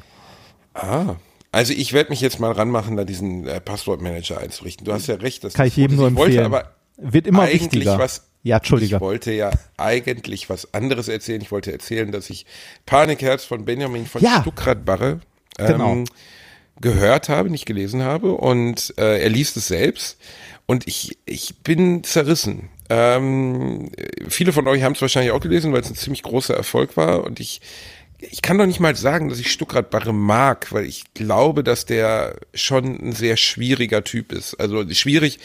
Ah. 0.75 1.17
Also 1.51 1.73
ich 1.73 1.93
werde 1.95 2.11
mich 2.11 2.21
jetzt 2.21 2.41
mal 2.41 2.53
ranmachen, 2.53 2.97
da 2.97 3.05
diesen 3.05 3.47
äh, 3.47 3.61
Passwortmanager 3.61 4.39
einzurichten. 4.39 4.85
Du 4.85 4.93
hast 4.93 5.07
ja 5.07 5.15
recht. 5.15 5.45
Das 5.45 5.55
Kann 5.55 5.67
ich 5.67 5.77
jedem 5.77 5.97
nur 5.97 6.09
ich 6.09 6.15
wollte 6.17 6.37
empfehlen. 6.41 6.55
aber 6.55 6.73
Wird 6.99 7.27
immer 7.27 7.43
eigentlich 7.45 7.63
wichtiger. 7.63 7.99
was. 7.99 8.25
ja, 8.43 8.59
Entschuldige. 8.59 8.97
Ich 8.97 9.01
wollte 9.01 9.33
ja 9.33 9.51
eigentlich 9.79 10.51
was 10.51 10.75
anderes 10.75 11.09
erzählen. 11.09 11.41
Ich 11.41 11.51
wollte 11.51 11.73
erzählen, 11.73 12.13
dass 12.13 12.29
ich 12.29 12.45
Panikherz 12.85 13.45
von 13.45 13.65
Benjamin 13.65 14.07
von 14.07 14.21
Ja. 14.23 14.43
Stuckrad-Barre 14.43 15.21
ähm, 15.59 15.67
Genau. 15.67 16.05
gehört 16.81 17.29
habe, 17.31 17.49
nicht 17.51 17.65
gelesen 17.67 18.03
habe 18.03 18.33
und 18.35 18.95
äh, 18.99 19.19
er 19.23 19.31
liest 19.31 19.57
es 19.57 19.69
selbst 19.69 20.19
und 20.69 20.87
ich, 20.87 21.19
ich 21.25 21.57
bin 21.65 22.05
zerrissen. 22.05 22.69
Ähm, 22.91 23.91
viele 24.29 24.53
von 24.53 24.69
euch 24.69 24.83
haben 24.83 24.93
es 24.93 25.01
wahrscheinlich 25.03 25.33
auch 25.33 25.41
gelesen, 25.41 25.73
weil 25.73 25.81
es 25.81 25.91
ein 25.91 25.97
ziemlich 25.97 26.23
großer 26.23 26.55
Erfolg 26.55 26.97
war 26.97 27.25
und 27.25 27.41
ich 27.41 27.61
ich 28.21 28.43
kann 28.43 28.59
doch 28.59 28.67
nicht 28.67 28.81
mal 28.81 28.97
sagen, 28.97 29.29
dass 29.29 29.39
ich 29.39 29.53
Stuckrad-Barre 29.53 30.13
mag, 30.13 30.73
weil 30.73 30.85
ich 30.85 31.15
glaube, 31.15 31.63
dass 31.63 31.87
der 31.87 32.37
schon 32.53 32.99
ein 33.01 33.13
sehr 33.13 33.37
schwieriger 33.37 34.03
Typ 34.03 34.33
ist. 34.33 34.55
Also 34.55 34.85
schwierig 34.91 35.39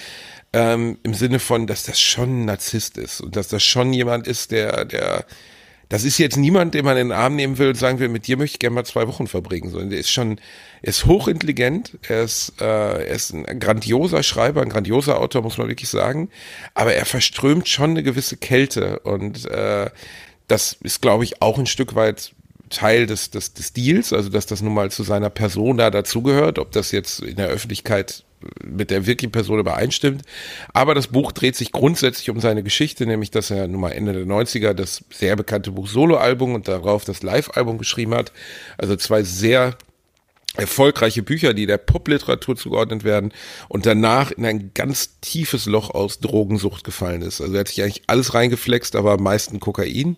ähm, 0.54 0.98
im 1.04 1.14
Sinne 1.14 1.40
von, 1.40 1.68
dass 1.68 1.84
das 1.84 2.02
schon 2.02 2.42
ein 2.42 2.46
Narzisst 2.46 2.98
ist 2.98 3.22
und 3.22 3.36
dass 3.36 3.48
das 3.48 3.64
schon 3.64 3.94
jemand 3.94 4.28
ist, 4.28 4.52
der, 4.52 4.86
der, 4.86 5.26
das 5.90 6.04
ist 6.04 6.18
jetzt 6.18 6.38
niemand, 6.38 6.74
den 6.74 6.86
man 6.86 6.98
in 6.98 7.10
den 7.10 7.18
Arm 7.18 7.36
nehmen 7.36 7.58
will 7.58 7.70
und 7.70 7.76
sagen 7.76 8.00
will, 8.00 8.10
mit 8.10 8.28
dir 8.28 8.38
möchte 8.38 8.56
ich 8.56 8.60
gerne 8.60 8.76
mal 8.76 8.86
zwei 8.86 9.08
Wochen 9.08 9.28
verbringen, 9.28 9.70
sondern 9.70 9.90
der 9.90 10.00
ist 10.00 10.12
schon, 10.12 10.40
er 10.82 10.90
ist 10.90 11.06
hochintelligent, 11.06 11.98
er 12.08 12.24
ist, 12.24 12.54
äh, 12.60 12.66
er 12.66 13.08
ist 13.08 13.34
ein 13.34 13.60
grandioser 13.60 14.24
Schreiber, 14.24 14.62
ein 14.62 14.70
grandioser 14.70 15.20
Autor, 15.20 15.42
muss 15.42 15.58
man 15.58 15.68
wirklich 15.68 15.90
sagen, 15.90 16.30
aber 16.74 16.94
er 16.94 17.06
verströmt 17.06 17.68
schon 17.68 17.92
eine 17.92 18.04
gewisse 18.04 18.38
Kälte 18.38 19.00
und 19.00 19.46
äh, 19.46 19.90
das 20.48 20.78
ist, 20.84 21.02
glaube 21.02 21.24
ich, 21.24 21.42
auch 21.42 21.58
ein 21.58 21.66
Stück 21.66 21.96
weit 21.96 22.34
Teil 22.70 23.06
des, 23.06 23.30
des, 23.30 23.54
des 23.54 23.74
Deals, 23.74 24.14
also 24.14 24.30
dass 24.30 24.46
das 24.46 24.62
nun 24.62 24.74
mal 24.74 24.92
zu 24.92 25.04
seiner 25.04 25.30
Persona 25.30 25.90
dazugehört, 25.90 26.60
ob 26.60 26.72
das 26.72 26.92
jetzt 26.92 27.20
in 27.20 27.36
der 27.36 27.48
Öffentlichkeit 27.48 28.24
mit 28.64 28.92
der 28.92 29.06
wirklichen 29.06 29.32
Person 29.32 29.60
übereinstimmt. 29.60 30.24
Aber 30.74 30.96
das 30.96 31.08
Buch 31.08 31.32
dreht 31.32 31.56
sich 31.56 31.72
grundsätzlich 31.72 32.30
um 32.30 32.40
seine 32.40 32.64
Geschichte, 32.64 33.06
nämlich 33.06 33.32
dass 33.32 33.52
er 33.52 33.68
nun 33.68 33.82
mal 33.82 33.92
Ende 33.92 34.14
der 34.14 34.26
90er 34.26 34.74
das 34.74 35.04
sehr 35.12 35.36
bekannte 35.36 35.72
Buch 35.72 35.88
Soloalbum 35.88 36.56
und 36.56 36.68
darauf 36.68 37.06
das 37.06 37.24
Live-Album 37.24 37.78
geschrieben 37.78 38.14
hat. 38.14 38.32
Also 38.78 38.96
zwei 38.96 39.24
sehr 39.24 39.76
erfolgreiche 40.56 41.24
Bücher, 41.24 41.54
die 41.54 41.66
der 41.66 41.78
Popliteratur 41.78 42.56
zugeordnet 42.56 43.04
werden 43.04 43.32
und 43.70 43.86
danach 43.88 44.32
in 44.32 44.46
ein 44.46 44.72
ganz 44.76 45.20
tiefes 45.20 45.66
Loch 45.66 45.90
aus 45.90 46.20
Drogensucht 46.20 46.84
gefallen 46.84 47.24
ist. 47.24 47.42
Also 47.42 47.54
er 47.54 47.62
hat 47.62 47.70
sich 47.70 47.82
eigentlich 47.82 48.04
alles 48.06 48.36
reingeflext, 48.36 48.96
aber 48.96 49.14
am 49.14 49.24
meisten 49.24 49.60
Kokain. 49.60 50.18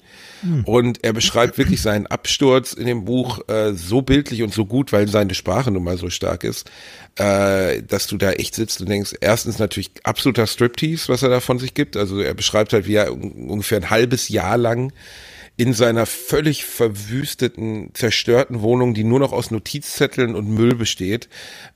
Und 0.65 1.03
er 1.03 1.13
beschreibt 1.13 1.57
wirklich 1.57 1.81
seinen 1.81 2.05
Absturz 2.07 2.73
in 2.73 2.85
dem 2.85 3.05
Buch 3.05 3.39
äh, 3.47 3.73
so 3.73 4.01
bildlich 4.01 4.43
und 4.43 4.53
so 4.53 4.65
gut, 4.65 4.91
weil 4.91 5.07
seine 5.07 5.33
Sprache 5.33 5.71
nun 5.71 5.83
mal 5.83 5.97
so 5.97 6.09
stark 6.09 6.43
ist, 6.43 6.69
äh, 7.15 7.81
dass 7.81 8.07
du 8.07 8.17
da 8.17 8.31
echt 8.31 8.55
sitzt 8.55 8.81
und 8.81 8.89
denkst, 8.89 9.13
erstens 9.21 9.57
natürlich 9.57 9.91
absoluter 10.03 10.47
Striptease, 10.47 11.07
was 11.07 11.23
er 11.23 11.29
da 11.29 11.39
von 11.39 11.59
sich 11.59 11.73
gibt. 11.73 11.95
Also 11.95 12.19
er 12.19 12.33
beschreibt 12.33 12.73
halt, 12.73 12.87
wie 12.87 12.95
er 12.95 13.13
un 13.13 13.31
ungefähr 13.49 13.79
ein 13.79 13.89
halbes 13.89 14.29
Jahr 14.29 14.57
lang 14.57 14.91
in 15.57 15.73
seiner 15.73 16.05
völlig 16.05 16.65
verwüsteten, 16.65 17.91
zerstörten 17.93 18.61
Wohnung, 18.61 18.93
die 18.93 19.05
nur 19.05 19.19
noch 19.19 19.31
aus 19.31 19.51
Notizzetteln 19.51 20.35
und 20.35 20.49
Müll 20.49 20.75
besteht, 20.75 21.29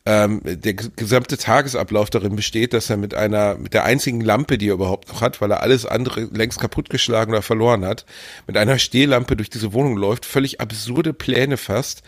ähm, 0.06 0.42
der 0.44 0.74
gesamte 0.74 1.38
Tagesablauf 1.38 2.10
darin 2.10 2.36
besteht, 2.36 2.74
dass 2.74 2.90
er 2.90 2.98
mit 2.98 3.14
einer, 3.14 3.56
mit 3.56 3.74
der 3.74 3.86
einzigen 3.86 4.20
Lampe, 4.20 4.58
die 4.58 4.68
er 4.68 4.74
überhaupt 4.74 5.08
noch 5.08 5.22
hat, 5.22 5.40
weil 5.40 5.52
er 5.52 5.64
alles 5.64 5.86
andere 5.86 6.28
längst 6.34 6.60
kaputtgeschlagen 6.60 7.34
oder 7.34 7.42
verloren 7.42 7.86
hat, 7.86 8.06
mit 8.48 8.58
einer 8.58 8.80
Stehlampe 8.80 9.38
durch 9.38 9.50
diese 9.50 9.72
Wohnung 9.72 9.96
läuft, 9.96 10.26
völlig 10.26 10.60
absurde 10.60 11.14
Pläne 11.14 11.56
fasst, 11.56 12.04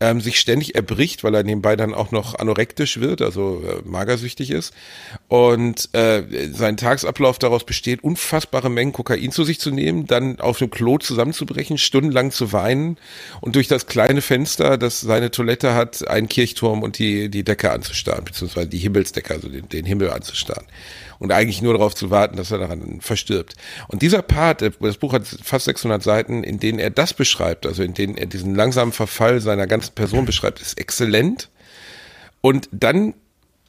ähm, 0.00 0.20
sich 0.20 0.40
ständig 0.40 0.74
erbricht, 0.74 1.24
weil 1.24 1.34
er 1.34 1.42
nebenbei 1.44 1.76
dann 1.76 1.94
auch 1.94 2.10
noch 2.10 2.34
anorektisch 2.34 3.00
wird, 3.00 3.22
also 3.22 3.62
äh, 3.64 3.88
magersüchtig 3.88 4.50
ist. 4.50 4.74
Und 5.28 5.88
äh, 5.94 6.22
sein 6.52 6.76
Tagesablauf 6.76 7.38
daraus 7.38 7.64
besteht, 7.64 8.02
unfassbare 8.02 8.70
Mengen 8.70 8.92
Kokain 8.92 9.30
zu 9.30 9.44
sich 9.44 9.60
zu 9.60 9.70
nehmen, 9.70 10.06
dann 10.06 10.40
auf 10.40 10.58
dem 10.58 10.70
Klo 10.70 10.98
zusammenzubrechen, 10.98 11.78
stundenlang 11.78 12.32
zu 12.32 12.52
weinen 12.52 12.98
und 13.40 13.54
durch 13.54 13.68
das 13.68 13.86
kleine 13.86 14.20
Fenster, 14.20 14.78
das 14.78 15.00
seine 15.00 15.30
Toilette 15.30 15.74
hat, 15.74 16.06
einen 16.08 16.28
Kirchturm 16.28 16.82
und 16.82 16.98
die, 16.98 17.28
die 17.28 17.44
Decke 17.44 17.70
anzustarren, 17.70 18.24
beziehungsweise 18.24 18.68
die 18.68 18.78
Himmelsdecke, 18.78 19.32
also 19.32 19.48
den, 19.48 19.68
den 19.68 19.86
Himmel 19.86 20.10
anzustarren. 20.10 20.66
Und 21.24 21.32
eigentlich 21.32 21.62
nur 21.62 21.72
darauf 21.72 21.94
zu 21.94 22.10
warten, 22.10 22.36
dass 22.36 22.50
er 22.50 22.58
daran 22.58 23.00
verstirbt. 23.00 23.54
Und 23.88 24.02
dieser 24.02 24.20
Part, 24.20 24.60
äh, 24.60 24.72
das 24.78 24.98
Buch 24.98 25.14
hat 25.14 25.26
fast 25.26 25.64
600 25.64 26.02
Seiten, 26.02 26.44
in 26.44 26.60
denen 26.60 26.78
er 26.78 26.90
das 26.90 27.14
beschreibt, 27.14 27.64
also 27.64 27.82
in 27.82 27.94
denen 27.94 28.18
er 28.18 28.26
diesen 28.26 28.54
langsamen 28.54 28.92
Verfall 28.92 29.40
seiner 29.40 29.66
ganzen 29.66 29.94
Person 29.94 30.26
beschreibt, 30.26 30.60
ist 30.60 30.78
exzellent. 30.78 31.48
Und 32.42 32.68
dann, 32.72 33.14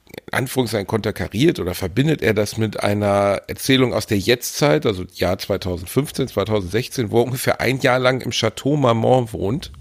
in 0.10 0.34
Anführungszeichen, 0.34 0.86
konterkariert 0.86 1.62
oder 1.62 1.76
verbindet 1.76 2.22
er 2.22 2.34
das 2.34 2.58
mit 2.58 2.84
einer 2.84 3.44
Erzählung 3.48 3.94
aus 3.94 4.06
der 4.06 4.20
Jetztzeit, 4.20 4.86
also 4.86 5.06
Jahr 5.14 5.38
2015, 5.38 6.28
2016, 6.28 7.10
wo 7.10 7.22
er 7.22 7.24
ungefähr 7.24 7.62
ein 7.62 7.80
Jahr 7.80 8.00
lang 8.00 8.20
im 8.20 8.32
Chateau 8.32 8.76
Marmont 8.76 9.32
wohnt 9.32 9.72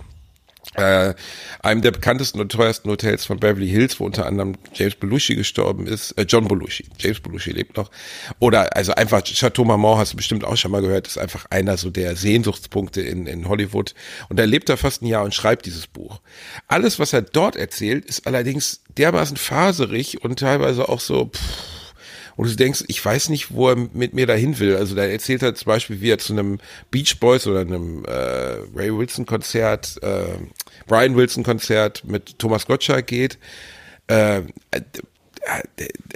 äh, 0.74 1.14
einem 1.62 1.82
der 1.82 1.90
bekanntesten 1.90 2.40
und 2.40 2.50
teuersten 2.50 2.90
Hotels 2.90 3.24
von 3.24 3.38
Beverly 3.38 3.68
Hills, 3.68 4.00
wo 4.00 4.04
unter 4.04 4.26
anderem 4.26 4.54
James 4.72 4.96
Belushi 4.96 5.34
gestorben 5.34 5.86
ist, 5.86 6.12
äh, 6.12 6.22
John 6.22 6.48
Belushi, 6.48 6.86
James 6.98 7.20
Belushi 7.20 7.52
lebt 7.52 7.76
noch. 7.76 7.90
Oder 8.38 8.76
also 8.76 8.94
einfach 8.94 9.22
Chateau 9.22 9.64
Marmont 9.64 9.98
hast 9.98 10.12
du 10.12 10.16
bestimmt 10.16 10.44
auch 10.44 10.56
schon 10.56 10.70
mal 10.70 10.82
gehört, 10.82 11.06
ist 11.06 11.18
einfach 11.18 11.46
einer 11.50 11.76
so 11.76 11.90
der 11.90 12.16
Sehnsuchtspunkte 12.16 13.00
in, 13.02 13.26
in 13.26 13.48
Hollywood. 13.48 13.94
Und 14.28 14.40
er 14.40 14.46
lebt 14.46 14.68
da 14.68 14.76
fast 14.76 15.02
ein 15.02 15.06
Jahr 15.06 15.24
und 15.24 15.34
schreibt 15.34 15.66
dieses 15.66 15.86
Buch. 15.86 16.20
Alles, 16.66 16.98
was 16.98 17.12
er 17.12 17.22
dort 17.22 17.56
erzählt, 17.56 18.04
ist 18.04 18.26
allerdings 18.26 18.80
dermaßen 18.96 19.36
faserig 19.36 20.24
und 20.24 20.38
teilweise 20.38 20.88
auch 20.88 21.00
so 21.00 21.26
pff, 21.26 21.83
Und 22.36 22.50
du 22.50 22.56
denkst, 22.56 22.84
ich 22.88 23.04
weiß 23.04 23.28
nicht, 23.28 23.52
wo 23.52 23.68
er 23.70 23.76
mit 23.76 24.14
mir 24.14 24.26
dahin 24.26 24.58
will. 24.58 24.76
Also 24.76 24.94
da 24.94 25.04
erzählt 25.04 25.42
er 25.42 25.54
zum 25.54 25.66
Beispiel, 25.66 26.00
wie 26.00 26.10
er 26.10 26.18
zu 26.18 26.32
einem 26.32 26.58
Beach 26.90 27.20
Boys 27.20 27.46
oder 27.46 27.60
einem 27.60 28.04
äh, 28.04 28.58
Ray 28.74 28.96
Wilson 28.96 29.26
Konzert, 29.26 30.02
äh, 30.02 30.24
Brian 30.86 31.16
Wilson 31.16 31.44
Konzert 31.44 32.04
mit 32.04 32.38
Thomas 32.38 32.66
Gottschalk 32.66 33.06
geht. 33.06 33.38
Äh, 34.08 34.42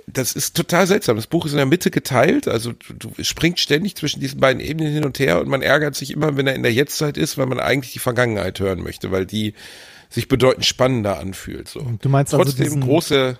das 0.06 0.32
ist 0.32 0.56
total 0.56 0.86
seltsam. 0.86 1.16
Das 1.16 1.26
Buch 1.26 1.46
ist 1.46 1.52
in 1.52 1.58
der 1.58 1.66
Mitte 1.66 1.90
geteilt, 1.90 2.48
also 2.48 2.72
du, 2.72 3.10
du 3.12 3.24
springt 3.24 3.60
ständig 3.60 3.94
zwischen 3.94 4.20
diesen 4.20 4.40
beiden 4.40 4.60
Ebenen 4.60 4.92
hin 4.92 5.04
und 5.04 5.18
her 5.18 5.40
und 5.40 5.48
man 5.48 5.62
ärgert 5.62 5.94
sich 5.94 6.10
immer, 6.10 6.36
wenn 6.36 6.46
er 6.46 6.54
in 6.54 6.62
der 6.62 6.72
Jetztzeit 6.72 7.18
ist, 7.18 7.36
weil 7.36 7.46
man 7.46 7.60
eigentlich 7.60 7.92
die 7.92 7.98
Vergangenheit 7.98 8.58
hören 8.58 8.82
möchte, 8.82 9.10
weil 9.10 9.26
die 9.26 9.54
sich 10.08 10.28
bedeutend 10.28 10.64
spannender 10.64 11.18
anfühlt. 11.18 11.68
So. 11.68 11.86
Du 12.00 12.08
meinst 12.08 12.32
Trotzdem 12.32 12.48
also 12.48 12.62
diesen, 12.62 12.80
große 12.80 13.38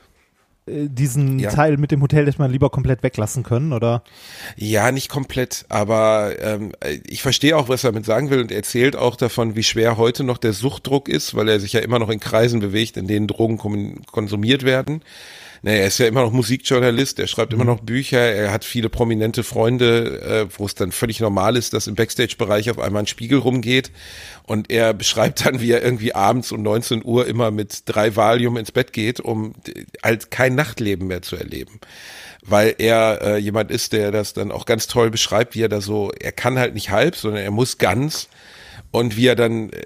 diesen 0.68 1.38
Ja. 1.38 1.50
Teil 1.50 1.76
mit 1.76 1.90
dem 1.90 2.02
Hotel 2.02 2.26
hätte 2.26 2.38
man 2.38 2.50
lieber 2.50 2.70
komplett 2.70 3.02
weglassen 3.02 3.42
können, 3.42 3.72
oder? 3.72 4.02
Ja, 4.56 4.92
nicht 4.92 5.08
komplett, 5.08 5.64
aber 5.68 6.32
ähm, 6.40 6.72
ich 7.06 7.22
verstehe 7.22 7.56
auch, 7.56 7.68
was 7.68 7.84
er 7.84 7.92
damit 7.92 8.06
sagen 8.06 8.30
will 8.30 8.40
und 8.40 8.50
er 8.50 8.58
erzählt 8.58 8.96
auch 8.96 9.16
davon, 9.16 9.56
wie 9.56 9.62
schwer 9.62 9.96
heute 9.96 10.24
noch 10.24 10.38
der 10.38 10.52
Suchtdruck 10.52 11.08
ist, 11.08 11.34
weil 11.34 11.48
er 11.48 11.60
sich 11.60 11.72
ja 11.72 11.80
immer 11.80 11.98
noch 11.98 12.10
in 12.10 12.20
Kreisen 12.20 12.60
bewegt, 12.60 12.96
in 12.96 13.06
denen 13.06 13.26
Drogen 13.26 13.58
konsumiert 14.06 14.64
werden. 14.64 15.02
Naja, 15.62 15.78
er 15.78 15.86
ist 15.88 15.98
ja 15.98 16.06
immer 16.06 16.22
noch 16.22 16.30
Musikjournalist, 16.30 17.18
er 17.18 17.26
schreibt 17.26 17.52
immer 17.52 17.64
noch 17.64 17.80
Bücher, 17.80 18.20
er 18.20 18.52
hat 18.52 18.64
viele 18.64 18.88
prominente 18.88 19.42
Freunde, 19.42 20.20
äh, 20.22 20.46
wo 20.56 20.66
es 20.66 20.76
dann 20.76 20.92
völlig 20.92 21.18
normal 21.18 21.56
ist, 21.56 21.72
dass 21.72 21.88
im 21.88 21.96
Backstage-Bereich 21.96 22.70
auf 22.70 22.78
einmal 22.78 23.02
ein 23.02 23.06
Spiegel 23.08 23.40
rumgeht 23.40 23.90
und 24.48 24.70
er 24.70 24.94
beschreibt 24.94 25.44
dann, 25.44 25.60
wie 25.60 25.70
er 25.70 25.82
irgendwie 25.82 26.14
abends 26.14 26.52
um 26.52 26.62
19 26.62 27.04
Uhr 27.04 27.26
immer 27.26 27.50
mit 27.50 27.82
drei 27.86 28.16
Valium 28.16 28.56
ins 28.56 28.72
Bett 28.72 28.92
geht, 28.92 29.20
um 29.20 29.54
halt 30.02 30.30
kein 30.30 30.54
Nachtleben 30.54 31.06
mehr 31.06 31.22
zu 31.22 31.36
erleben 31.36 31.80
weil 32.50 32.74
er 32.78 33.20
äh, 33.22 33.36
jemand 33.36 33.70
ist, 33.70 33.92
der 33.92 34.10
das 34.10 34.32
dann 34.32 34.50
auch 34.50 34.64
ganz 34.64 34.86
toll 34.86 35.10
beschreibt, 35.10 35.54
wie 35.54 35.62
er 35.62 35.68
da 35.68 35.80
so, 35.80 36.10
er 36.18 36.32
kann 36.32 36.58
halt 36.58 36.74
nicht 36.74 36.90
halb, 36.90 37.16
sondern 37.16 37.42
er 37.42 37.50
muss 37.50 37.78
ganz. 37.78 38.28
Und 38.90 39.16
wie 39.16 39.26
er 39.26 39.36
dann, 39.36 39.70
äh, 39.70 39.82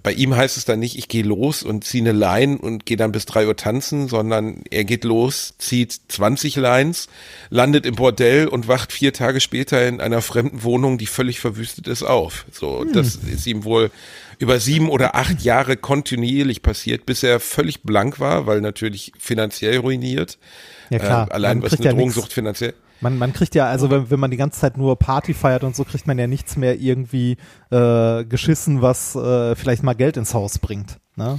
bei 0.00 0.12
ihm 0.12 0.36
heißt 0.36 0.56
es 0.56 0.64
dann 0.64 0.78
nicht, 0.78 0.96
ich 0.96 1.08
gehe 1.08 1.24
los 1.24 1.62
und 1.62 1.84
ziehe 1.84 2.04
eine 2.04 2.12
Line 2.16 2.56
und 2.56 2.86
gehe 2.86 2.96
dann 2.96 3.10
bis 3.10 3.26
drei 3.26 3.48
Uhr 3.48 3.56
tanzen, 3.56 4.08
sondern 4.08 4.62
er 4.70 4.84
geht 4.84 5.02
los, 5.02 5.54
zieht 5.58 5.98
20 6.08 6.56
Lines, 6.56 7.08
landet 7.50 7.84
im 7.84 7.96
Bordell 7.96 8.46
und 8.46 8.68
wacht 8.68 8.92
vier 8.92 9.12
Tage 9.12 9.40
später 9.40 9.86
in 9.88 10.00
einer 10.00 10.22
fremden 10.22 10.62
Wohnung, 10.62 10.98
die 10.98 11.06
völlig 11.06 11.40
verwüstet 11.40 11.88
ist, 11.88 12.04
auf. 12.04 12.46
So, 12.52 12.84
das 12.84 13.16
ist 13.16 13.46
ihm 13.46 13.64
wohl 13.64 13.90
über 14.38 14.60
sieben 14.60 14.88
oder 14.88 15.14
acht 15.16 15.42
Jahre 15.42 15.76
kontinuierlich 15.76 16.62
passiert, 16.62 17.06
bis 17.06 17.22
er 17.22 17.40
völlig 17.40 17.82
blank 17.82 18.20
war, 18.20 18.46
weil 18.46 18.60
natürlich 18.60 19.12
finanziell 19.18 19.78
ruiniert. 19.78 20.38
Ja 20.90 20.98
klar, 20.98 21.28
Äh, 21.28 21.32
allein 21.34 21.62
was 21.62 21.74
eine 21.74 21.84
ja 21.84 21.92
nix. 21.92 21.98
Drogensucht 21.98 22.32
finanziell. 22.32 22.74
Man, 23.04 23.18
man 23.18 23.34
kriegt 23.34 23.54
ja, 23.54 23.66
also 23.66 23.90
wenn, 23.90 24.10
wenn 24.10 24.18
man 24.18 24.30
die 24.30 24.38
ganze 24.38 24.60
Zeit 24.60 24.78
nur 24.78 24.98
Party 24.98 25.34
feiert 25.34 25.62
und 25.62 25.76
so, 25.76 25.84
kriegt 25.84 26.06
man 26.06 26.18
ja 26.18 26.26
nichts 26.26 26.56
mehr 26.56 26.80
irgendwie 26.80 27.36
äh, 27.70 28.24
geschissen, 28.24 28.80
was 28.80 29.14
äh, 29.14 29.54
vielleicht 29.56 29.82
mal 29.82 29.92
Geld 29.92 30.16
ins 30.16 30.32
Haus 30.32 30.58
bringt. 30.58 31.00
Ne? 31.14 31.38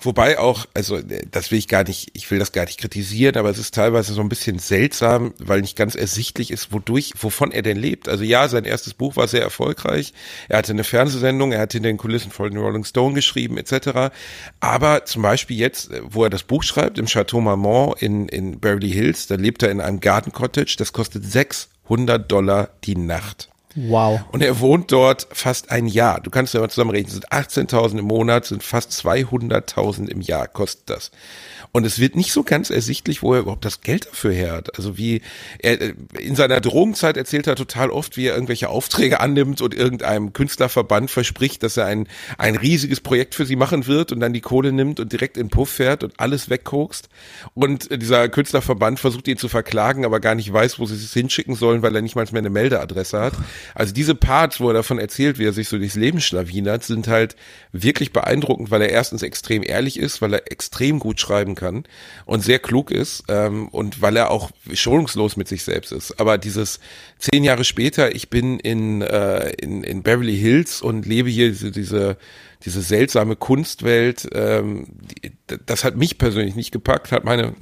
Wobei 0.00 0.38
auch, 0.38 0.66
also 0.74 0.96
äh, 0.96 1.26
das 1.30 1.50
will 1.50 1.58
ich 1.58 1.68
gar 1.68 1.84
nicht, 1.84 2.10
ich 2.12 2.30
will 2.30 2.38
das 2.38 2.52
gar 2.52 2.64
nicht 2.64 2.78
kritisieren, 2.78 3.36
aber 3.36 3.50
es 3.50 3.58
ist 3.58 3.74
teilweise 3.74 4.12
so 4.12 4.20
ein 4.20 4.28
bisschen 4.28 4.58
seltsam, 4.58 5.34
weil 5.38 5.60
nicht 5.60 5.76
ganz 5.76 5.94
ersichtlich 5.94 6.50
ist, 6.50 6.72
wodurch, 6.72 7.12
wovon 7.18 7.50
er 7.52 7.62
denn 7.62 7.76
lebt. 7.76 8.08
Also 8.08 8.24
ja, 8.24 8.48
sein 8.48 8.64
erstes 8.64 8.94
Buch 8.94 9.16
war 9.16 9.28
sehr 9.28 9.42
erfolgreich. 9.42 10.12
Er 10.48 10.58
hatte 10.58 10.72
eine 10.72 10.84
Fernsehsendung, 10.84 11.52
er 11.52 11.60
hat 11.60 11.74
in 11.74 11.82
den 11.82 11.96
Kulissen 11.96 12.30
von 12.30 12.56
Rolling 12.56 12.84
Stone 12.84 13.14
geschrieben, 13.14 13.56
etc. 13.56 14.12
Aber 14.60 15.04
zum 15.04 15.22
Beispiel 15.22 15.56
jetzt, 15.56 15.90
äh, 15.90 16.00
wo 16.04 16.24
er 16.24 16.30
das 16.30 16.42
Buch 16.42 16.62
schreibt, 16.62 16.98
im 16.98 17.06
Chateau 17.06 17.40
Marmont 17.40 18.00
in, 18.02 18.28
in 18.28 18.60
Beverly 18.60 18.90
Hills, 18.90 19.26
da 19.26 19.36
lebt 19.36 19.62
er 19.62 19.70
in 19.70 19.80
einem 19.80 20.00
Garden 20.00 20.32
Cottage, 20.32 20.76
das 20.78 20.92
kostet 20.92 21.24
600 21.24 22.30
Dollar 22.30 22.70
die 22.84 22.96
Nacht. 22.96 23.48
Wow. 23.76 24.22
Und 24.32 24.42
er 24.42 24.58
wohnt 24.60 24.90
dort 24.90 25.28
fast 25.30 25.70
ein 25.70 25.86
Jahr. 25.86 26.20
Du 26.20 26.30
kannst 26.30 26.54
ja 26.54 26.60
mal 26.60 26.70
zusammenrechnen, 26.70 27.12
sind 27.12 27.28
18.000 27.28 27.98
im 27.98 28.06
Monat, 28.06 28.46
sind 28.46 28.62
fast 28.62 28.90
200.000 28.92 30.08
im 30.08 30.22
Jahr, 30.22 30.48
kostet 30.48 30.88
das. 30.88 31.10
Und 31.72 31.84
es 31.84 31.98
wird 31.98 32.16
nicht 32.16 32.32
so 32.32 32.42
ganz 32.42 32.70
ersichtlich, 32.70 33.22
wo 33.22 33.34
er 33.34 33.40
überhaupt 33.40 33.66
das 33.66 33.82
Geld 33.82 34.06
dafür 34.06 34.32
her 34.32 34.52
hat. 34.52 34.76
Also 34.78 34.96
wie 34.96 35.20
er 35.58 35.78
äh, 35.78 35.94
in 36.18 36.34
seiner 36.34 36.60
Drogenzeit 36.62 37.18
erzählt 37.18 37.46
er 37.46 37.54
total 37.54 37.90
oft, 37.90 38.16
wie 38.16 38.26
er 38.26 38.34
irgendwelche 38.34 38.70
Aufträge 38.70 39.20
annimmt 39.20 39.60
und 39.60 39.74
irgendeinem 39.74 40.32
Künstlerverband 40.32 41.10
verspricht, 41.10 41.62
dass 41.62 41.76
er 41.76 41.84
ein, 41.84 42.08
ein 42.38 42.56
riesiges 42.56 43.00
Projekt 43.00 43.34
für 43.34 43.44
sie 43.44 43.56
machen 43.56 43.86
wird 43.86 44.10
und 44.10 44.20
dann 44.20 44.32
die 44.32 44.40
Kohle 44.40 44.72
nimmt 44.72 45.00
und 45.00 45.12
direkt 45.12 45.36
in 45.36 45.50
Puff 45.50 45.68
fährt 45.68 46.02
und 46.02 46.14
alles 46.18 46.48
wegkokst. 46.48 47.10
Und 47.52 47.90
dieser 47.90 48.30
Künstlerverband 48.30 48.98
versucht 48.98 49.28
ihn 49.28 49.36
zu 49.36 49.48
verklagen, 49.48 50.06
aber 50.06 50.20
gar 50.20 50.34
nicht 50.34 50.50
weiß, 50.50 50.78
wo 50.78 50.86
sie 50.86 50.94
es 50.94 51.12
hinschicken 51.12 51.56
sollen, 51.56 51.82
weil 51.82 51.94
er 51.94 52.00
nicht 52.00 52.16
mal 52.16 52.26
mehr 52.32 52.38
eine 52.38 52.48
Meldeadresse 52.48 53.20
hat. 53.20 53.34
Also 53.74 53.92
diese 53.92 54.14
Parts, 54.14 54.60
wo 54.60 54.68
er 54.68 54.74
davon 54.74 54.98
erzählt, 54.98 55.38
wie 55.38 55.44
er 55.44 55.52
sich 55.52 55.68
so 55.68 55.78
durchs 55.78 55.96
Leben 55.96 56.20
schlawinert, 56.20 56.84
sind 56.84 57.08
halt 57.08 57.36
wirklich 57.72 58.12
beeindruckend, 58.12 58.70
weil 58.70 58.82
er 58.82 58.90
erstens 58.90 59.22
extrem 59.22 59.62
ehrlich 59.62 59.98
ist, 59.98 60.22
weil 60.22 60.34
er 60.34 60.50
extrem 60.50 60.98
gut 60.98 61.20
schreiben 61.20 61.54
kann 61.54 61.84
und 62.24 62.42
sehr 62.42 62.58
klug 62.58 62.90
ist 62.90 63.24
ähm, 63.28 63.68
und 63.68 64.02
weil 64.02 64.16
er 64.16 64.30
auch 64.30 64.50
schonungslos 64.72 65.36
mit 65.36 65.48
sich 65.48 65.62
selbst 65.64 65.92
ist. 65.92 66.18
Aber 66.20 66.38
dieses 66.38 66.80
zehn 67.18 67.44
Jahre 67.44 67.64
später, 67.64 68.14
ich 68.14 68.30
bin 68.30 68.58
in, 68.58 69.02
äh, 69.02 69.50
in, 69.60 69.82
in 69.84 70.02
Beverly 70.02 70.36
Hills 70.36 70.82
und 70.82 71.06
lebe 71.06 71.28
hier 71.28 71.48
diese, 71.48 71.70
diese, 71.70 72.16
diese 72.64 72.82
seltsame 72.82 73.36
Kunstwelt, 73.36 74.28
ähm, 74.32 74.86
die, 75.22 75.32
das 75.66 75.84
hat 75.84 75.96
mich 75.96 76.18
persönlich 76.18 76.54
nicht 76.54 76.72
gepackt, 76.72 77.12
hat 77.12 77.24
meine 77.24 77.54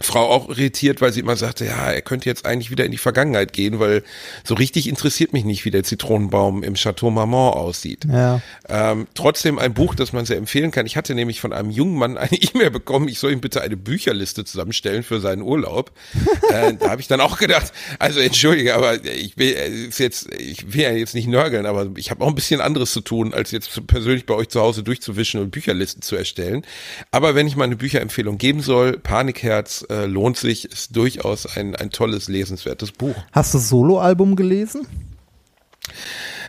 Frau 0.00 0.28
auch 0.30 0.48
irritiert, 0.48 1.00
weil 1.00 1.12
sie 1.12 1.20
immer 1.20 1.36
sagte, 1.36 1.66
ja, 1.66 1.90
er 1.90 2.02
könnte 2.02 2.28
jetzt 2.28 2.46
eigentlich 2.46 2.70
wieder 2.70 2.84
in 2.84 2.90
die 2.90 2.98
Vergangenheit 2.98 3.52
gehen, 3.52 3.78
weil 3.78 4.02
so 4.44 4.54
richtig 4.54 4.88
interessiert 4.88 5.32
mich 5.32 5.44
nicht, 5.44 5.64
wie 5.64 5.70
der 5.70 5.84
Zitronenbaum 5.84 6.62
im 6.62 6.74
Chateau 6.74 7.10
Marmont 7.10 7.54
aussieht. 7.54 8.06
Ja. 8.10 8.40
Ähm, 8.68 9.06
trotzdem 9.14 9.58
ein 9.58 9.74
Buch, 9.74 9.94
das 9.94 10.12
man 10.12 10.24
sehr 10.24 10.38
empfehlen 10.38 10.70
kann. 10.70 10.86
Ich 10.86 10.96
hatte 10.96 11.14
nämlich 11.14 11.40
von 11.40 11.52
einem 11.52 11.70
jungen 11.70 11.96
Mann 11.96 12.16
eine 12.16 12.36
E-Mail 12.40 12.70
bekommen, 12.70 13.08
ich 13.08 13.18
soll 13.18 13.32
ihm 13.32 13.40
bitte 13.40 13.60
eine 13.60 13.76
Bücherliste 13.76 14.44
zusammenstellen 14.44 15.02
für 15.02 15.20
seinen 15.20 15.42
Urlaub. 15.42 15.92
äh, 16.50 16.74
da 16.74 16.90
habe 16.90 17.00
ich 17.00 17.08
dann 17.08 17.20
auch 17.20 17.38
gedacht, 17.38 17.72
also 17.98 18.20
entschuldige, 18.20 18.74
aber 18.74 19.04
ich 19.04 19.36
will 19.36 19.54
äh, 19.54 19.90
jetzt, 19.96 20.32
ich 20.34 20.72
will 20.72 20.82
ja 20.82 20.92
jetzt 20.92 21.14
nicht 21.14 21.28
nörgeln, 21.28 21.66
aber 21.66 21.90
ich 21.96 22.10
habe 22.10 22.24
auch 22.24 22.28
ein 22.28 22.34
bisschen 22.34 22.60
anderes 22.60 22.92
zu 22.92 23.02
tun, 23.02 23.34
als 23.34 23.50
jetzt 23.50 23.86
persönlich 23.86 24.24
bei 24.24 24.34
euch 24.34 24.48
zu 24.48 24.60
Hause 24.60 24.82
durchzuwischen 24.82 25.40
und 25.40 25.50
Bücherlisten 25.50 26.02
zu 26.02 26.16
erstellen. 26.16 26.64
Aber 27.10 27.34
wenn 27.34 27.46
ich 27.46 27.56
mal 27.56 27.64
eine 27.64 27.76
Bücherempfehlung 27.76 28.38
geben 28.38 28.60
soll, 28.60 28.98
Panikherz 28.98 29.84
äh, 29.90 30.06
lohnt 30.06 30.36
sich, 30.36 30.70
ist 30.70 30.96
durchaus 30.96 31.46
ein, 31.56 31.74
ein 31.76 31.90
tolles, 31.90 32.28
lesenswertes 32.28 32.92
Buch. 32.92 33.14
Hast 33.32 33.54
du 33.54 33.58
das 33.58 33.68
Soloalbum 33.68 34.36
gelesen? 34.36 34.86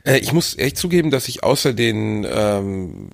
Äh, 0.05 0.19
ich 0.19 0.33
muss 0.33 0.57
echt 0.57 0.77
zugeben, 0.77 1.11
dass 1.11 1.27
ich 1.27 1.43
außer 1.43 1.73
den, 1.73 2.25
ähm, 2.29 3.09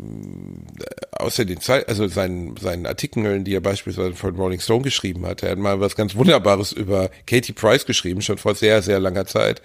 außer 1.11 1.45
den 1.45 1.59
Zeit, 1.59 1.89
also 1.89 2.07
seinen, 2.07 2.55
seinen 2.57 2.85
Artikeln, 2.85 3.43
die 3.43 3.55
er 3.55 3.61
beispielsweise 3.61 4.13
von 4.13 4.35
Rolling 4.35 4.59
Stone 4.59 4.83
geschrieben 4.83 5.25
hat, 5.25 5.43
er 5.43 5.51
hat 5.51 5.57
mal 5.57 5.79
was 5.79 5.95
ganz 5.95 6.15
Wunderbares 6.15 6.71
über 6.71 7.09
Katie 7.25 7.53
Price 7.53 7.85
geschrieben, 7.85 8.21
schon 8.21 8.37
vor 8.37 8.55
sehr, 8.55 8.81
sehr 8.81 8.99
langer 8.99 9.25
Zeit, 9.25 9.61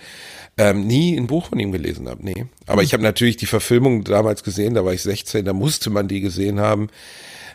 ähm, 0.59 0.87
nie 0.87 1.16
ein 1.16 1.27
Buch 1.27 1.48
von 1.48 1.59
ihm 1.59 1.72
gelesen 1.72 2.09
habe, 2.09 2.25
nee. 2.25 2.46
Aber 2.66 2.83
ich 2.83 2.92
habe 2.92 3.03
natürlich 3.03 3.37
die 3.37 3.46
Verfilmung 3.46 4.05
damals 4.05 4.42
gesehen, 4.42 4.75
da 4.75 4.85
war 4.85 4.92
ich 4.92 5.03
16, 5.03 5.44
da 5.44 5.53
musste 5.53 5.90
man 5.90 6.09
die 6.09 6.20
gesehen 6.20 6.61
haben. 6.61 6.88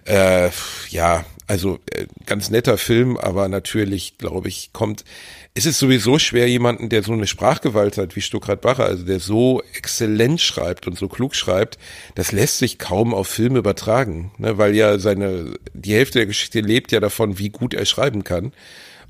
Äh, 0.06 0.50
ja, 0.90 1.26
also 1.48 1.80
äh, 1.92 2.06
ganz 2.26 2.50
netter 2.50 2.78
Film, 2.78 3.18
aber 3.18 3.48
natürlich, 3.48 4.18
glaube 4.18 4.50
ich, 4.50 4.72
kommt, 4.74 5.06
es 5.54 5.66
ist 5.66 5.80
sowieso 5.80 6.20
schwer, 6.20 6.48
jemanden, 6.48 6.90
der 6.90 7.04
so 7.04 7.14
eine 7.14 7.26
Sprachgewalt 7.26 7.98
hat 7.98 8.16
wie 8.16 8.22
Stuckrad 8.22 8.62
Bacher, 8.62 8.86
also 8.86 9.06
der 9.06 9.20
so 9.20 9.64
exzellent 9.74 10.42
schreibt 10.42 10.88
und 10.88 10.98
so 10.98 11.08
klug 11.08 11.36
schreibt, 11.36 11.80
das 12.16 12.34
lässt 12.34 12.60
sich 12.60 12.78
kaum 12.78 13.14
auf 13.14 13.28
Film 13.28 13.56
übertragen, 13.56 14.32
ne, 14.38 14.58
weil 14.58 14.76
ja 14.76 15.00
seine, 15.00 15.54
die 15.74 15.94
Hälfte 15.94 16.20
der 16.20 16.28
Geschichte 16.28 16.60
lebt 16.60 16.92
ja 16.92 17.00
davon, 17.00 17.40
wie 17.40 17.50
gut 17.50 17.74
er 17.74 17.86
schreiben 17.86 18.26
kann 18.26 18.52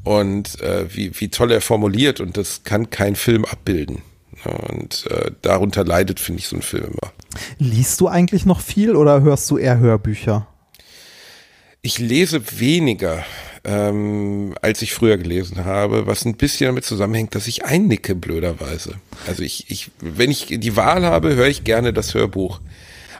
und 0.03 0.61
äh, 0.61 0.85
wie, 0.93 1.19
wie 1.19 1.29
toll 1.29 1.51
er 1.51 1.61
formuliert 1.61 2.21
und 2.21 2.37
das 2.37 2.63
kann 2.63 2.89
kein 2.89 3.15
Film 3.15 3.45
abbilden. 3.45 4.03
Und 4.43 5.07
äh, 5.09 5.31
darunter 5.41 5.83
leidet, 5.83 6.19
finde 6.19 6.39
ich, 6.39 6.47
so 6.47 6.57
ein 6.57 6.61
Film 6.61 6.85
immer. 6.85 7.11
Liest 7.57 7.99
du 7.99 8.07
eigentlich 8.07 8.45
noch 8.45 8.61
viel 8.61 8.95
oder 8.95 9.21
hörst 9.21 9.49
du 9.49 9.57
eher 9.57 9.79
Hörbücher? 9.79 10.47
Ich 11.81 11.99
lese 11.99 12.59
weniger, 12.59 13.25
ähm, 13.63 14.55
als 14.61 14.81
ich 14.81 14.93
früher 14.93 15.17
gelesen 15.17 15.65
habe, 15.65 16.07
was 16.07 16.25
ein 16.25 16.35
bisschen 16.35 16.67
damit 16.67 16.85
zusammenhängt, 16.85 17.35
dass 17.35 17.47
ich 17.47 17.65
einnicke, 17.65 18.15
blöderweise. 18.15 18.95
Also 19.27 19.43
ich, 19.43 19.69
ich, 19.69 19.91
wenn 19.99 20.31
ich 20.31 20.47
die 20.47 20.75
Wahl 20.75 21.05
habe, 21.05 21.35
höre 21.35 21.47
ich 21.47 21.63
gerne 21.63 21.93
das 21.93 22.13
Hörbuch. 22.13 22.59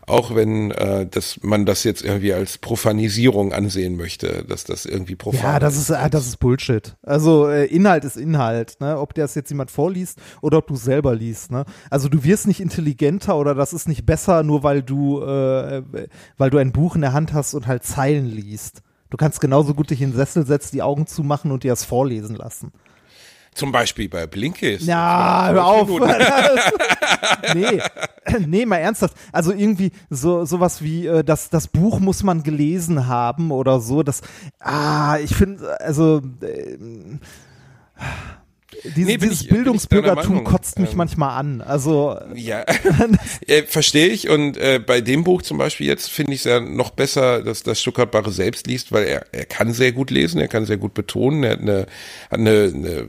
Auch 0.07 0.33
wenn 0.33 0.71
äh, 0.71 1.05
das, 1.05 1.39
man 1.43 1.65
das 1.65 1.83
jetzt 1.83 2.01
irgendwie 2.01 2.33
als 2.33 2.57
Profanisierung 2.57 3.51
ansehen 3.51 3.97
möchte, 3.97 4.45
dass 4.47 4.63
das 4.63 4.85
irgendwie 4.85 5.15
profan 5.15 5.41
Ja, 5.41 5.59
das 5.59 5.75
ist, 5.75 5.91
ah, 5.91 6.07
das 6.07 6.25
ist 6.27 6.37
Bullshit. 6.37 6.95
Also 7.03 7.49
äh, 7.49 7.65
Inhalt 7.65 8.05
ist 8.05 8.15
Inhalt, 8.15 8.77
ne? 8.79 8.97
Ob 8.97 9.13
das 9.13 9.35
jetzt 9.35 9.49
jemand 9.49 9.69
vorliest 9.69 10.17
oder 10.41 10.59
ob 10.59 10.67
du 10.67 10.77
selber 10.77 11.13
liest, 11.13 11.51
ne? 11.51 11.65
Also 11.89 12.07
du 12.07 12.23
wirst 12.23 12.47
nicht 12.47 12.61
intelligenter 12.61 13.37
oder 13.37 13.53
das 13.53 13.73
ist 13.73 13.89
nicht 13.89 14.05
besser, 14.05 14.43
nur 14.43 14.63
weil 14.63 14.81
du, 14.81 15.21
äh, 15.21 15.83
weil 16.37 16.49
du 16.51 16.57
ein 16.57 16.71
Buch 16.71 16.95
in 16.95 17.01
der 17.01 17.11
Hand 17.11 17.33
hast 17.33 17.53
und 17.53 17.67
halt 17.67 17.83
Zeilen 17.83 18.27
liest. 18.27 18.83
Du 19.09 19.17
kannst 19.17 19.41
genauso 19.41 19.73
gut 19.73 19.89
dich 19.89 20.01
in 20.01 20.11
den 20.11 20.15
Sessel 20.15 20.45
setzen, 20.45 20.71
die 20.73 20.81
Augen 20.81 21.05
zumachen 21.05 21.51
und 21.51 21.63
dir 21.63 21.71
das 21.71 21.83
vorlesen 21.83 22.35
lassen. 22.35 22.71
Zum 23.57 23.71
Beispiel 23.71 24.07
bei 24.07 24.27
Blinkist. 24.27 24.85
Ja, 24.85 25.49
hör 25.49 25.65
auf. 25.65 25.89
nee, 27.55 27.81
nee, 28.45 28.65
mal 28.67 28.77
ernsthaft. 28.77 29.17
Also 29.31 29.51
irgendwie 29.51 29.91
so 30.11 30.45
sowas 30.45 30.83
wie 30.83 31.07
äh, 31.07 31.23
das 31.23 31.49
das 31.49 31.67
Buch 31.67 31.99
muss 31.99 32.21
man 32.21 32.43
gelesen 32.43 33.07
haben 33.07 33.49
oder 33.49 33.79
so. 33.79 34.03
Das 34.03 34.21
ah, 34.59 35.17
ich 35.17 35.33
finde 35.33 35.81
also 35.81 36.21
äh, 36.41 36.77
dieses, 38.83 39.05
Nee, 39.07 39.17
dieses 39.17 39.41
ich- 39.41 39.49
Bildungsbürgertum 39.49 40.43
kotzt 40.43 40.79
mich 40.79 40.91
Ähm, 40.91 40.97
manchmal 40.97 41.37
an. 41.39 41.61
Also 41.61 42.17
Ja, 42.35 42.63
äh, 43.47 43.63
verstehe 43.63 44.07
ich. 44.07 44.29
Und 44.29 44.57
äh, 44.57 44.79
bei 44.85 45.01
dem 45.01 45.23
Buch 45.23 45.41
zum 45.41 45.57
Beispiel 45.57 45.87
jetzt 45.87 46.09
finde 46.09 46.33
ich 46.33 46.39
es 46.39 46.45
ja 46.45 46.59
noch 46.59 46.91
besser, 46.91 47.41
dass 47.43 47.63
das 47.63 47.81
Stuttgart 47.81 48.11
Barre 48.11 48.31
selbst 48.31 48.67
liest, 48.67 48.91
weil 48.91 49.05
er, 49.05 49.25
er 49.31 49.45
kann 49.45 49.73
sehr 49.73 49.91
gut 49.91 50.11
lesen, 50.11 50.39
er 50.39 50.47
kann 50.47 50.65
sehr 50.65 50.77
gut 50.77 50.93
betonen, 50.93 51.43
er 51.43 51.51
hat 51.53 51.59
eine, 51.61 51.85
hat 52.29 52.39
eine, 52.39 52.71
eine 52.73 53.07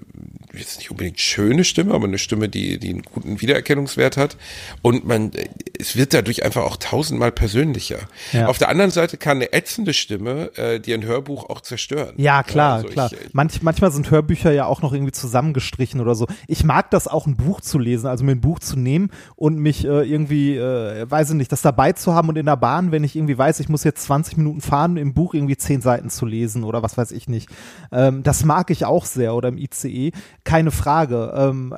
jetzt 0.58 0.78
nicht 0.78 0.90
unbedingt 0.90 1.20
schöne 1.20 1.64
Stimme, 1.64 1.94
aber 1.94 2.06
eine 2.06 2.18
Stimme, 2.18 2.48
die, 2.48 2.78
die 2.78 2.90
einen 2.90 3.02
guten 3.02 3.40
Wiedererkennungswert 3.40 4.16
hat. 4.16 4.36
Und 4.82 5.06
man, 5.06 5.32
äh, 5.32 5.48
es 5.78 5.96
wird 5.96 6.14
dadurch 6.14 6.44
einfach 6.44 6.62
auch 6.62 6.76
tausendmal 6.76 7.32
persönlicher. 7.32 7.98
Ja. 8.32 8.46
Auf 8.46 8.58
der 8.58 8.68
anderen 8.68 8.90
Seite 8.90 9.16
kann 9.16 9.38
eine 9.38 9.52
ätzende 9.52 9.94
Stimme 9.94 10.50
äh, 10.56 10.80
dir 10.80 10.94
ein 10.96 11.04
Hörbuch 11.04 11.48
auch 11.50 11.60
zerstören. 11.60 12.14
Ja, 12.16 12.42
klar, 12.42 12.76
also 12.76 12.88
klar. 12.88 13.10
Ich, 13.12 13.34
Manch, 13.34 13.62
manchmal 13.62 13.90
sind 13.90 14.10
Hörbücher 14.10 14.52
ja 14.52 14.66
auch 14.66 14.82
noch 14.82 14.92
irgendwie 14.92 15.12
zusammengestrichen 15.12 16.00
oder 16.00 16.14
so. 16.14 16.26
Ich 16.46 16.64
mag 16.64 16.90
das 16.90 17.06
auch, 17.06 17.26
ein 17.26 17.36
Buch 17.36 17.60
zu 17.60 17.78
lesen, 17.78 18.06
also 18.06 18.24
mir 18.24 18.32
ein 18.32 18.40
Buch 18.40 18.58
zu 18.58 18.78
nehmen 18.78 19.10
und 19.36 19.58
mich 19.58 19.84
äh, 19.84 20.02
irgendwie, 20.02 20.56
äh, 20.56 21.08
weiß 21.08 21.30
ich 21.30 21.36
nicht, 21.36 21.52
das 21.52 21.62
dabei 21.62 21.92
zu 21.92 22.14
haben 22.14 22.28
und 22.28 22.36
in 22.36 22.46
der 22.46 22.56
Bahn, 22.56 22.90
wenn 22.92 23.04
ich 23.04 23.16
irgendwie 23.16 23.38
weiß, 23.38 23.60
ich 23.60 23.68
muss 23.68 23.84
jetzt 23.84 24.02
20 24.04 24.36
Minuten 24.36 24.60
fahren, 24.60 24.96
im 24.96 25.14
Buch 25.14 25.34
irgendwie 25.34 25.56
10 25.56 25.80
Seiten 25.80 26.10
zu 26.10 26.26
lesen 26.26 26.64
oder 26.64 26.82
was 26.82 26.96
weiß 26.96 27.12
ich 27.12 27.28
nicht. 27.28 27.48
Ähm, 27.92 28.22
das 28.22 28.44
mag 28.44 28.70
ich 28.70 28.84
auch 28.84 29.04
sehr 29.04 29.34
oder 29.34 29.48
im 29.48 29.58
ICE, 29.58 30.12
keine 30.48 30.70
Frage. 30.70 31.32
Ähm, 31.36 31.74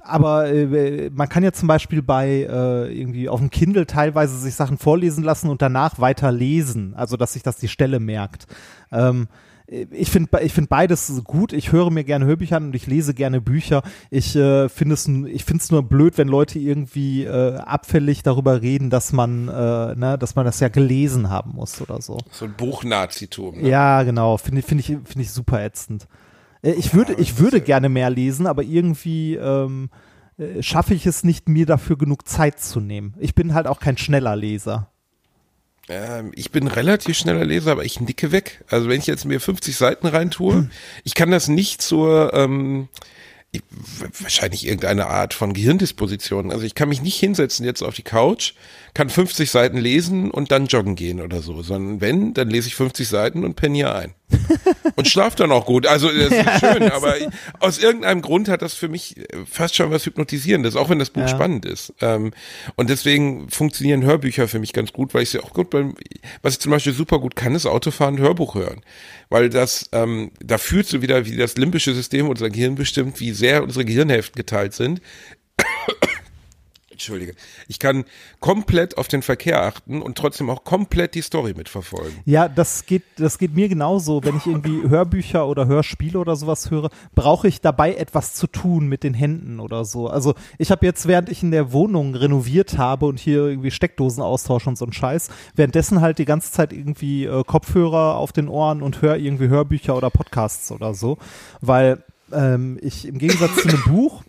aber 0.00 0.48
äh, 0.48 1.10
man 1.10 1.28
kann 1.28 1.44
ja 1.44 1.52
zum 1.52 1.68
Beispiel 1.68 2.02
bei 2.02 2.48
äh, 2.50 2.98
irgendwie 2.98 3.28
auf 3.28 3.38
dem 3.38 3.50
Kindle 3.50 3.86
teilweise 3.86 4.38
sich 4.38 4.54
Sachen 4.54 4.78
vorlesen 4.78 5.22
lassen 5.22 5.50
und 5.50 5.60
danach 5.60 5.98
weiter 5.98 6.32
lesen, 6.32 6.94
also 6.94 7.18
dass 7.18 7.34
sich 7.34 7.42
das 7.42 7.58
die 7.58 7.68
Stelle 7.68 8.00
merkt. 8.00 8.46
Ähm, 8.90 9.28
ich 9.66 10.10
finde 10.10 10.40
ich 10.42 10.52
find 10.52 10.68
beides 10.68 11.22
gut. 11.24 11.52
Ich 11.52 11.72
höre 11.72 11.90
mir 11.90 12.04
gerne 12.04 12.24
Hörbücher 12.26 12.56
an 12.56 12.66
und 12.66 12.74
ich 12.74 12.86
lese 12.86 13.14
gerne 13.14 13.40
Bücher. 13.40 13.82
Ich 14.10 14.34
äh, 14.36 14.68
finde 14.68 14.94
es 14.94 15.06
ich 15.06 15.70
nur 15.70 15.82
blöd, 15.82 16.18
wenn 16.18 16.28
Leute 16.28 16.58
irgendwie 16.58 17.24
äh, 17.24 17.56
abfällig 17.56 18.22
darüber 18.22 18.60
reden, 18.62 18.90
dass 18.90 19.12
man 19.12 19.48
äh, 19.48 19.94
ne, 19.94 20.16
dass 20.18 20.34
man 20.34 20.44
das 20.44 20.60
ja 20.60 20.68
gelesen 20.68 21.30
haben 21.30 21.52
muss 21.52 21.80
oder 21.80 22.02
so. 22.02 22.18
so 22.30 22.46
ein 22.46 22.54
Buchnazitum. 22.54 23.60
Ne? 23.60 23.68
Ja, 23.68 24.02
genau. 24.02 24.36
Finde 24.36 24.62
finde 24.62 24.80
ich 24.80 24.86
finde 24.86 25.20
ich 25.20 25.30
super 25.30 25.62
ätzend. 25.62 26.06
Äh, 26.62 26.72
Ich 26.72 26.94
würde 26.94 27.14
ich 27.14 27.38
würde 27.38 27.60
gerne 27.60 27.88
mehr 27.88 28.10
lesen, 28.10 28.46
aber 28.46 28.62
irgendwie 28.62 29.34
ähm, 29.34 29.90
äh, 30.38 30.62
schaffe 30.62 30.94
ich 30.94 31.06
es 31.06 31.24
nicht, 31.24 31.48
mir 31.48 31.66
dafür 31.66 31.96
genug 31.96 32.26
Zeit 32.28 32.60
zu 32.60 32.80
nehmen. 32.80 33.14
Ich 33.18 33.34
bin 33.34 33.54
halt 33.54 33.66
auch 33.66 33.80
kein 33.80 33.98
schneller 33.98 34.36
Leser. 34.36 34.90
Ähm, 35.88 36.32
ich 36.34 36.50
bin 36.50 36.68
relativ 36.68 37.16
schneller 37.16 37.44
Leser, 37.44 37.72
aber 37.72 37.84
ich 37.84 38.00
nicke 38.00 38.32
weg. 38.32 38.64
Also 38.68 38.88
wenn 38.88 39.00
ich 39.00 39.06
jetzt 39.06 39.24
mir 39.24 39.40
50 39.40 39.76
Seiten 39.76 40.06
reintue, 40.06 40.70
ich 41.04 41.14
kann 41.14 41.30
das 41.30 41.48
nicht 41.48 41.82
zur 41.82 42.32
ähm, 42.34 42.88
ich, 43.50 43.62
wahrscheinlich 44.20 44.66
irgendeine 44.66 45.08
Art 45.08 45.34
von 45.34 45.52
Gehirndisposition. 45.52 46.50
Also 46.50 46.64
ich 46.64 46.74
kann 46.74 46.88
mich 46.88 47.02
nicht 47.02 47.18
hinsetzen 47.18 47.66
jetzt 47.66 47.82
auf 47.82 47.94
die 47.94 48.02
Couch, 48.02 48.54
kann 48.94 49.08
50 49.08 49.50
Seiten 49.50 49.78
lesen 49.78 50.30
und 50.30 50.52
dann 50.52 50.66
joggen 50.66 50.96
gehen 50.96 51.20
oder 51.20 51.40
so, 51.40 51.62
sondern 51.62 52.00
wenn, 52.00 52.34
dann 52.34 52.50
lese 52.50 52.68
ich 52.68 52.74
50 52.74 53.08
Seiten 53.08 53.44
und 53.44 53.54
penne 53.54 53.76
hier 53.76 53.94
ein. 53.94 54.14
Und 54.96 55.08
schlaf 55.08 55.34
dann 55.34 55.52
auch 55.52 55.66
gut. 55.66 55.86
Also 55.86 56.08
das 56.08 56.32
ist 56.32 56.60
schön, 56.60 56.90
aber 56.90 57.14
aus 57.60 57.78
irgendeinem 57.78 58.22
Grund 58.22 58.48
hat 58.48 58.62
das 58.62 58.72
für 58.72 58.88
mich 58.88 59.16
fast 59.50 59.74
schon 59.76 59.90
was 59.90 60.06
Hypnotisierendes, 60.06 60.74
auch 60.74 60.88
wenn 60.88 60.98
das 60.98 61.10
Buch 61.10 61.22
Ja. 61.22 61.28
spannend 61.28 61.66
ist. 61.66 61.92
Ähm, 62.00 62.32
und 62.76 62.88
deswegen 62.88 63.50
funktionieren 63.50 64.02
Hörbücher 64.04 64.48
für 64.48 64.58
mich 64.58 64.72
ganz 64.72 64.92
gut, 64.92 65.12
weil 65.12 65.22
ich 65.22 65.30
sie 65.30 65.40
auch 65.40 65.52
gut 65.52 65.68
beim, 65.68 65.94
was 66.40 66.54
ich 66.54 66.60
zum 66.60 66.72
Beispiel 66.72 66.94
super 66.94 67.18
gut 67.18 67.36
kann, 67.36 67.54
ist 67.54 67.66
Autofahren, 67.66 68.18
Hörbuch 68.18 68.54
hören. 68.54 68.80
Weil 69.28 69.50
das, 69.50 69.88
ähm, 69.92 70.30
da 70.42 70.56
fühlst 70.56 70.92
du 70.94 71.02
wieder, 71.02 71.26
wie 71.26 71.36
das 71.36 71.56
limbische 71.56 71.92
System 71.94 72.28
unser 72.28 72.48
Gehirn 72.48 72.74
bestimmt, 72.74 73.20
wie 73.20 73.32
sehr 73.32 73.62
unsere 73.62 73.84
Gehirnhälften 73.84 74.36
geteilt 74.36 74.72
sind. 74.72 75.00
Entschuldige. 77.02 77.34
Ich 77.66 77.80
kann 77.80 78.04
komplett 78.38 78.96
auf 78.96 79.08
den 79.08 79.22
Verkehr 79.22 79.60
achten 79.64 80.00
und 80.00 80.16
trotzdem 80.16 80.48
auch 80.50 80.62
komplett 80.62 81.16
die 81.16 81.22
Story 81.22 81.52
mitverfolgen. 81.56 82.20
Ja, 82.24 82.48
das 82.48 82.86
geht, 82.86 83.02
das 83.16 83.38
geht 83.38 83.56
mir 83.56 83.68
genauso. 83.68 84.22
Wenn 84.22 84.36
ich 84.36 84.46
irgendwie 84.46 84.82
Hörbücher 84.88 85.48
oder 85.48 85.66
Hörspiele 85.66 86.16
oder 86.16 86.36
sowas 86.36 86.70
höre, 86.70 86.90
brauche 87.16 87.48
ich 87.48 87.60
dabei 87.60 87.94
etwas 87.94 88.34
zu 88.34 88.46
tun 88.46 88.86
mit 88.86 89.02
den 89.02 89.14
Händen 89.14 89.58
oder 89.58 89.84
so. 89.84 90.06
Also 90.06 90.34
ich 90.58 90.70
habe 90.70 90.86
jetzt, 90.86 91.08
während 91.08 91.28
ich 91.28 91.42
in 91.42 91.50
der 91.50 91.72
Wohnung 91.72 92.14
renoviert 92.14 92.78
habe 92.78 93.06
und 93.06 93.18
hier 93.18 93.46
irgendwie 93.46 93.72
Steckdosen 93.72 94.22
austausche 94.22 94.68
und 94.68 94.78
so 94.78 94.84
ein 94.84 94.92
Scheiß, 94.92 95.28
währenddessen 95.56 96.00
halt 96.00 96.18
die 96.18 96.24
ganze 96.24 96.52
Zeit 96.52 96.72
irgendwie 96.72 97.24
äh, 97.24 97.42
Kopfhörer 97.44 98.16
auf 98.16 98.30
den 98.30 98.46
Ohren 98.46 98.80
und 98.80 99.02
höre 99.02 99.16
irgendwie 99.16 99.48
Hörbücher 99.48 99.96
oder 99.96 100.10
Podcasts 100.10 100.70
oder 100.70 100.94
so. 100.94 101.18
Weil 101.60 102.04
ähm, 102.32 102.78
ich 102.80 103.08
im 103.08 103.18
Gegensatz 103.18 103.56
zu 103.56 103.68
einem 103.68 103.82
Buch 103.86 104.22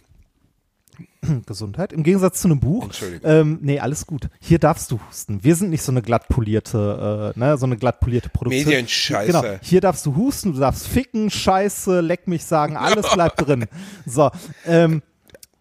Gesundheit. 1.46 1.94
Im 1.94 2.04
Gegensatz 2.04 2.42
zu 2.42 2.48
einem 2.48 2.60
Buch. 2.60 2.86
Entschuldigung. 2.86 3.30
Ähm, 3.30 3.60
nee, 3.62 3.80
alles 3.80 4.06
gut. 4.06 4.30
Hier 4.40 4.60
darfst 4.60 4.92
du 4.92 5.00
husten. 5.08 5.44
Wir 5.44 5.56
sind 5.56 5.70
nicht 5.70 5.84
so 5.84 5.92
eine 5.92 6.02
glatt 6.02 6.28
polierte, 6.28 7.34
äh, 7.36 7.40
ne, 7.40 7.58
so 7.58 7.66
eine 7.66 7.78
glatt 7.78 8.00
polierte 8.00 8.30
Produktion. 8.30 8.66
Medienscheiße. 8.66 9.32
Genau. 9.32 9.44
Hier 9.62 9.82
darfst 9.82 10.06
du 10.06 10.16
husten, 10.16 10.54
du 10.54 10.60
darfst 10.60 10.88
ficken, 10.88 11.30
Scheiße, 11.30 12.02
leck 12.02 12.28
mich 12.28 12.46
sagen, 12.46 12.78
alles 12.78 13.10
bleibt 13.14 13.46
drin. 13.46 13.66
So, 14.06 14.32
ähm, 14.66 15.02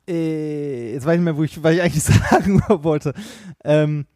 äh, 0.09 0.95
jetzt 0.95 1.07
weiß 1.07 1.14
ich 1.14 1.21
nicht 1.21 1.25
mehr, 1.25 1.37
wo 1.37 1.45
ich, 1.45 1.62
was 1.62 1.75
ich 1.75 1.83
eigentlich 1.83 2.03
sagen 2.31 2.62
wollte. 2.68 3.14
Ähm, 3.64 4.07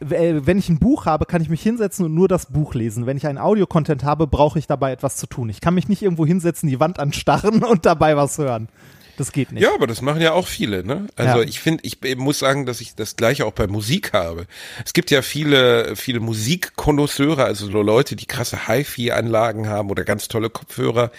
äh, 0.00 0.40
wenn 0.44 0.58
ich 0.58 0.68
ein 0.68 0.78
Buch 0.78 1.06
habe, 1.06 1.24
kann 1.26 1.42
ich 1.42 1.48
mich 1.48 1.62
hinsetzen 1.62 2.04
und 2.04 2.14
nur 2.14 2.28
das 2.28 2.46
Buch 2.46 2.74
lesen. 2.74 3.06
Wenn 3.06 3.16
ich 3.16 3.26
einen 3.26 3.38
Audiocontent 3.38 4.04
habe, 4.04 4.26
brauche 4.26 4.58
ich 4.58 4.66
dabei 4.66 4.92
etwas 4.92 5.16
zu 5.16 5.26
tun. 5.26 5.48
Ich 5.48 5.60
kann 5.60 5.74
mich 5.74 5.88
nicht 5.88 6.02
irgendwo 6.02 6.26
hinsetzen, 6.26 6.68
die 6.68 6.80
Wand 6.80 6.98
anstarren 6.98 7.62
und 7.64 7.86
dabei 7.86 8.16
was 8.16 8.38
hören. 8.38 8.68
Das 9.16 9.30
geht 9.32 9.52
nicht. 9.52 9.62
Ja, 9.62 9.72
aber 9.74 9.86
das 9.86 10.02
machen 10.02 10.20
ja 10.20 10.32
auch 10.32 10.48
viele, 10.48 10.84
ne? 10.84 11.06
Also 11.14 11.40
Ja. 11.40 11.44
ich 11.48 11.60
finde, 11.60 11.84
ich 11.84 11.98
muss 12.16 12.40
sagen, 12.40 12.66
dass 12.66 12.80
ich 12.80 12.94
das 12.96 13.14
gleiche 13.16 13.46
auch 13.46 13.52
bei 13.52 13.66
Musik 13.66 14.12
habe. 14.12 14.46
Es 14.84 14.92
gibt 14.92 15.10
ja 15.12 15.22
viele, 15.22 15.94
viele 15.94 16.18
Musikkonnoisseure, 16.20 17.44
also 17.44 17.70
so 17.70 17.82
Leute, 17.82 18.16
die 18.16 18.26
krasse 18.26 18.66
Hi-Fi-Anlagen 18.66 19.68
haben 19.68 19.90
oder 19.90 20.04
ganz 20.04 20.26
tolle 20.28 20.50
Kopfhörer. 20.50 21.12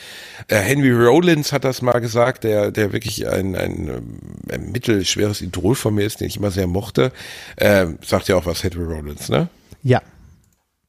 Äh, 0.48 0.58
Henry 0.58 0.92
Rollins 0.92 1.54
hat 1.54 1.64
das 1.64 1.82
mal 1.82 2.00
gesagt, 2.00 2.44
der, 2.44 2.72
der 2.72 2.92
wirklich 2.92 3.28
ein, 3.28 3.56
ein, 3.56 4.20
ein 4.52 4.72
mittelschweres 4.72 5.42
Idol 5.42 5.76
von 5.76 5.96
mir 5.96 6.06
ist, 6.06 6.20
den 6.20 6.28
ich 6.28 6.38
immer 6.38 6.52
sehr 6.52 6.68
mochte. 6.68 7.12
Ähm, 7.58 7.98
sagt 8.06 8.28
ja 8.28 8.36
auch 8.36 8.46
was 8.46 8.64
Henry 8.64 8.84
Rollins, 8.84 9.30
ne? 9.30 9.48
Ja. 9.84 10.02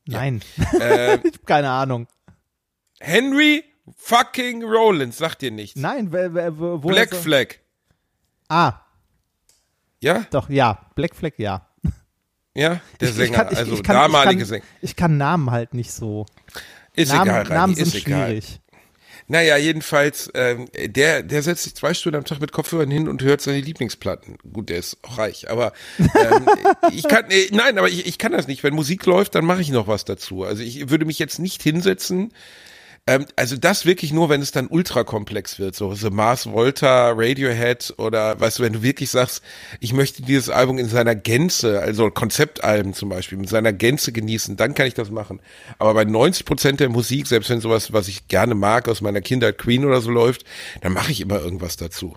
Nein. 0.07 0.41
Äh, 0.81 1.15
ich 1.17 1.25
habe 1.25 1.39
keine 1.47 1.71
Ahnung. 1.71 2.07
Henry 2.99 3.65
fucking 3.97 4.65
Rollins, 4.65 5.19
sagt 5.19 5.43
dir 5.43 5.51
nichts. 5.51 5.79
Nein, 5.81 6.13
wo 6.13 6.79
Black 6.79 7.13
er 7.13 7.17
so- 7.17 7.23
Flag, 7.23 7.47
Ah, 8.49 8.75
ja? 10.01 10.25
doch, 10.31 10.49
ja. 10.49 10.87
Black 10.95 11.15
Flag, 11.15 11.33
ja. 11.39 11.67
Ja, 12.55 12.81
der 13.01 13.09
Ich- 13.09 13.11
ich 13.11 13.15
Sänger, 13.17 13.37
kann- 13.39 13.53
ich- 13.53 13.59
also 13.59 13.73
ich 13.75 13.83
kann- 13.83 13.97
damalige 13.97 14.33
ich 14.33 14.39
kann, 14.39 14.47
Sänger. 14.49 14.65
Ich 14.81 14.97
kann 14.97 15.17
Namen 15.19 15.51
halt 15.51 15.75
nicht 15.75 15.93
so. 15.93 16.27
Ist 16.95 17.13
Namen, 17.13 17.25
egal, 17.29 17.43
Reini, 17.43 17.55
Namen 17.55 17.73
ist 17.77 17.91
sind 17.93 18.07
egal. 18.07 18.27
schwierig. 18.29 18.61
Naja, 19.29 19.57
jedenfalls, 19.57 20.31
ähm, 20.35 20.69
der, 20.87 21.25
der 21.25 21.43
setzt 21.43 21.65
sich 21.65 21.75
zwei 21.75 21.93
Stunden 21.95 22.17
am 22.19 22.25
Tag 22.25 22.41
mit 22.41 22.53
Kopfhörern 22.53 22.91
hin 22.91 23.09
und 23.09 23.23
hört 23.23 23.41
seine 23.41 23.61
Lieblingsplatten. 23.61 24.39
Gut, 24.53 24.69
der 24.69 24.79
ist 24.79 24.99
auch 25.03 25.19
reich, 25.19 25.51
aber 25.51 25.73
ähm, 25.99 26.49
ich 26.93 27.03
kann, 27.09 27.29
äh, 27.31 27.49
nein, 27.51 27.77
aber 27.77 27.89
ich, 27.89 28.07
ich 28.07 28.19
kann 28.19 28.31
das 28.33 28.47
nicht. 28.47 28.63
Wenn 28.63 28.75
Musik 28.75 29.05
läuft, 29.05 29.35
dann 29.35 29.45
mache 29.45 29.61
ich 29.61 29.71
noch 29.71 29.89
was 29.89 30.05
dazu. 30.05 30.45
Also 30.45 30.63
ich 30.63 30.89
würde 30.91 31.05
mich 31.05 31.19
jetzt 31.19 31.41
nicht 31.41 31.61
hinsetzen. 31.63 32.33
Ähm, 33.09 33.27
also 33.37 33.57
das 33.57 33.87
wirklich 33.87 34.13
nur, 34.13 34.29
wenn 34.29 34.43
es 34.43 34.51
dann 34.51 34.67
ultrakomplex 34.67 35.61
wird, 35.61 35.77
so 35.77 35.95
The 35.95 36.11
Mars 36.11 36.47
Volta, 36.51 37.13
Radiohead 37.15 37.95
oder 37.99 38.41
weißt 38.41 38.59
du, 38.59 38.63
wenn 38.65 38.73
du 38.73 38.83
wirklich 38.83 39.11
sagst, 39.11 39.45
ich 39.79 39.93
möchte 39.93 40.23
dieses 40.23 40.51
Album 40.51 40.79
in 40.79 40.89
seiner 40.89 41.15
Gänze, 41.15 41.81
also 41.81 42.11
Konzeptalben 42.11 42.95
zum 42.95 43.09
Beispiel, 43.09 43.39
mit 43.39 43.49
seiner 43.49 43.73
Gänze 43.73 44.11
genießen, 44.11 44.57
dann 44.57 44.75
kann 44.75 44.89
ich 44.89 44.95
das 44.95 45.11
machen. 45.11 45.41
Aber 45.79 45.95
bei 45.95 46.05
90 46.05 46.45
Prozent 46.45 46.81
der 46.81 46.89
Musik, 46.89 47.29
selbst 47.29 47.49
wenn 47.49 47.61
sowas, 47.61 47.93
was 47.93 48.09
ich 48.09 48.27
gerne 48.27 48.57
mag, 48.57 48.89
aus 48.89 49.01
meiner 49.01 49.21
Kindheit 49.21 49.59
Queen 49.59 49.85
oder 49.85 50.01
so 50.01 50.11
läuft, 50.11 50.45
dann 50.81 50.93
mache 50.93 51.13
ich 51.13 51.21
immer 51.21 51.41
irgendwas 51.41 51.77
dazu. 51.77 52.17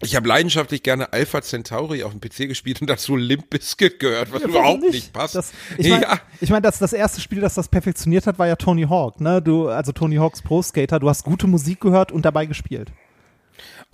Ich 0.00 0.16
habe 0.16 0.26
leidenschaftlich 0.26 0.82
gerne 0.82 1.12
Alpha 1.12 1.42
Centauri 1.42 2.02
auf 2.02 2.10
dem 2.10 2.20
PC 2.20 2.48
gespielt 2.48 2.80
und 2.80 2.90
dazu 2.90 3.14
Limp 3.14 3.50
Bizkit 3.50 4.00
gehört, 4.00 4.32
was 4.32 4.42
Ja, 4.42 4.48
überhaupt 4.48 4.80
warum 4.80 4.90
nicht, 4.90 5.12
passt. 5.12 5.36
Das, 5.36 5.52
ich 5.78 5.88
meine, 5.88 6.02
ja, 6.02 6.20
ich 6.40 6.50
mein, 6.50 6.62
das, 6.62 6.78
das 6.80 6.92
erste 6.92 7.20
Spiel, 7.20 7.40
das 7.40 7.54
das 7.54 7.68
perfektioniert 7.68 8.26
hat, 8.26 8.38
war 8.38 8.48
ja 8.48 8.56
Tony 8.56 8.82
Hawk. 8.82 9.20
Ne? 9.20 9.40
Du, 9.40 9.68
also 9.68 9.92
Tony 9.92 10.16
Hawks 10.16 10.42
Pro 10.42 10.60
Skater. 10.60 10.98
Du 10.98 11.08
hast 11.08 11.22
gute 11.22 11.46
Musik 11.46 11.80
gehört 11.80 12.10
und 12.10 12.24
dabei 12.24 12.46
gespielt. 12.46 12.90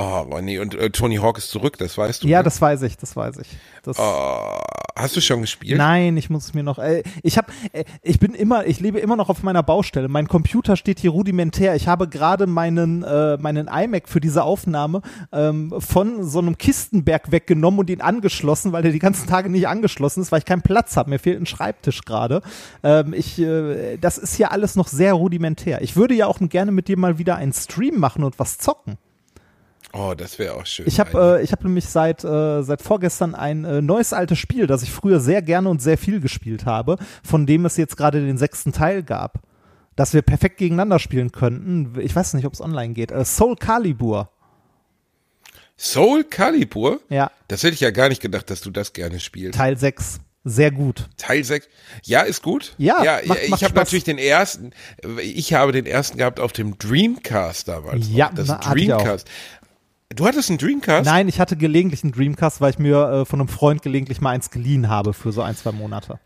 Oh, 0.00 0.24
nee, 0.40 0.61
und 0.61 0.76
äh, 0.76 0.90
Tony 0.90 1.16
Hawk 1.16 1.38
ist 1.38 1.50
zurück, 1.50 1.76
das 1.78 1.98
weißt 1.98 2.22
du. 2.22 2.28
Ja, 2.28 2.38
ne? 2.38 2.44
das 2.44 2.61
weiß 2.61 2.82
ich, 2.82 2.96
das 2.96 3.16
weiß 3.16 3.38
ich. 3.38 3.48
Das, 3.82 3.98
Oh, 3.98 4.61
hast 4.94 5.16
du 5.16 5.20
schon 5.20 5.40
gespielt? 5.40 5.76
Nein, 5.76 6.16
ich 6.16 6.30
muss 6.30 6.44
es 6.44 6.54
mir 6.54 6.62
noch. 6.62 6.78
Äh, 6.78 7.02
ich 7.24 7.37
habe, 7.37 7.50
äh, 7.72 7.82
ich 8.02 8.20
bin 8.20 8.32
immer, 8.32 8.64
ich 8.64 8.78
lebe 8.78 9.00
immer 9.00 9.16
noch 9.16 9.28
auf 9.28 9.42
meiner 9.42 9.64
Baustelle. 9.64 10.06
Mein 10.06 10.28
Computer 10.28 10.76
steht 10.76 11.00
hier 11.00 11.11
rudimentär. 11.11 11.74
Ich 11.74 11.88
habe 11.88 12.08
gerade 12.08 12.46
meinen 12.46 13.02
äh, 13.02 13.38
meinen 13.38 13.66
iMac 13.66 14.08
für 14.08 14.20
diese 14.20 14.44
Aufnahme 14.44 15.02
ähm, 15.32 15.74
von 15.80 16.22
so 16.22 16.38
einem 16.38 16.57
Kistenberg 16.57 17.32
weggenommen 17.32 17.80
und 17.80 17.90
ihn 17.90 18.01
angeschlossen, 18.01 18.70
weil 18.70 18.82
der 18.82 18.92
die 18.92 19.01
ganzen 19.01 19.26
Tage 19.26 19.51
nicht 19.51 19.66
angeschlossen 19.66 20.22
ist, 20.22 20.30
weil 20.30 20.38
ich 20.38 20.44
keinen 20.44 20.62
Platz 20.62 20.96
habe. 20.96 21.11
Mir 21.11 21.18
fehlt 21.18 21.40
ein 21.40 21.46
Schreibtisch 21.46 22.03
gerade. 22.03 22.42
Ähm, 22.84 23.14
ich, 23.14 23.40
äh, 23.40 23.96
das 23.96 24.16
ist 24.16 24.36
hier 24.36 24.53
alles 24.53 24.76
noch 24.76 24.86
sehr 24.86 25.14
rudimentär. 25.14 25.82
Ich 25.82 25.96
würde 25.96 26.14
ja 26.14 26.28
auch 26.28 26.38
gerne 26.40 26.70
mit 26.70 26.86
dir 26.86 26.96
mal 26.96 27.18
wieder 27.18 27.34
einen 27.34 27.53
Stream 27.53 27.99
machen 27.99 28.22
und 28.22 28.38
was 28.38 28.59
zocken. 28.59 28.96
Oh, 29.93 30.14
das 30.16 30.39
wäre 30.39 30.55
auch 30.55 30.66
schön. 30.66 30.86
Ich 30.86 31.01
habe 31.01 31.39
äh, 31.41 31.43
ich 31.43 31.53
hab 31.53 31.64
nämlich 31.64 31.86
seit, 31.86 32.22
äh, 32.24 32.62
seit 32.62 32.82
vorgestern 32.82 33.34
ein 33.34 33.64
äh, 33.64 33.80
neues 33.80 34.12
altes 34.12 34.39
Spiel, 34.39 34.66
das 34.66 34.82
ich 34.82 34.93
früher 34.93 35.18
sehr 35.20 35.41
gerne 35.43 35.68
und 35.68 35.80
sehr 35.80 35.97
viel 35.99 36.20
gespielt 36.20 36.66
habe, 36.66 36.99
von 37.22 37.47
dem 37.47 37.64
es 37.64 37.76
jetzt 37.76 37.97
gerade 37.97 38.20
den 38.24 38.36
sechsten 38.39 38.72
Teil 38.72 39.03
gab, 39.03 39.41
das 39.97 40.12
wir 40.14 40.22
perfekt 40.22 40.59
gegeneinander 40.59 40.99
spielen 40.99 41.32
könnten. 41.32 41.99
Ich 42.01 42.14
weiß 42.14 42.34
nicht, 42.34 42.45
ob 42.47 42.53
es 42.53 42.61
online 42.61 42.93
geht. 42.95 43.11
Äh, 43.12 43.24
Soul 43.24 43.57
Calibur. 43.57 44.30
Soul 45.78 46.24
Calibur? 46.24 47.01
Ja, 47.09 47.30
Das 47.47 47.62
hätte 47.62 47.74
ich 47.74 47.80
ja 47.80 47.91
gar 47.91 48.09
nicht 48.09 48.20
gedacht, 48.20 48.51
dass 48.51 48.61
du 48.61 48.70
das 48.70 48.93
gerne 48.93 49.20
spielst. 49.20 49.57
Teil 49.59 49.78
6. 49.78 50.20
Sehr 50.45 50.70
gut. 50.70 51.09
Teil 51.18 51.45
6. 51.45 51.68
Ja, 52.05 52.22
ist 52.22 52.43
gut. 52.43 52.74
Ja, 52.78 53.03
ja 53.05 53.18
macht- 53.26 53.41
ich 53.45 53.62
habe 53.64 53.74
natürlich 53.74 54.05
den 54.05 54.18
ersten, 54.18 54.72
ich 55.22 55.53
habe 55.53 55.72
den 55.72 55.84
ersten 55.86 56.16
gehabt 56.18 56.41
auf 56.41 56.53
dem 56.53 56.78
Dreamcast 56.78 57.68
damals. 57.68 58.09
Ja, 58.11 58.26
noch. 58.28 58.34
das 58.34 58.49
na. 58.49 58.57
Dreamcast. 58.59 59.28
Du 60.16 60.26
hattest 60.26 60.48
einen 60.48 60.59
Dreamcast? 60.59 61.04
Nein, 61.04 61.28
ich 61.28 61.38
hatte 61.38 61.54
gelegentlich 61.54 62.02
einen 62.02 62.12
Dreamcast, 62.12 62.62
weil 62.62 62.70
ich 62.70 62.78
mir 62.78 63.09
äh, 63.09 63.24
von 63.26 63.40
einem 63.40 63.48
Freund 63.48 63.82
gelegentlich 63.82 64.22
mal 64.22 64.30
eins 64.30 64.50
geliehen 64.50 64.88
habe 64.88 65.12
für 65.12 65.32
so 65.32 65.42
ein, 65.42 65.54
zwei 65.54 65.72
Monate. 65.72 66.18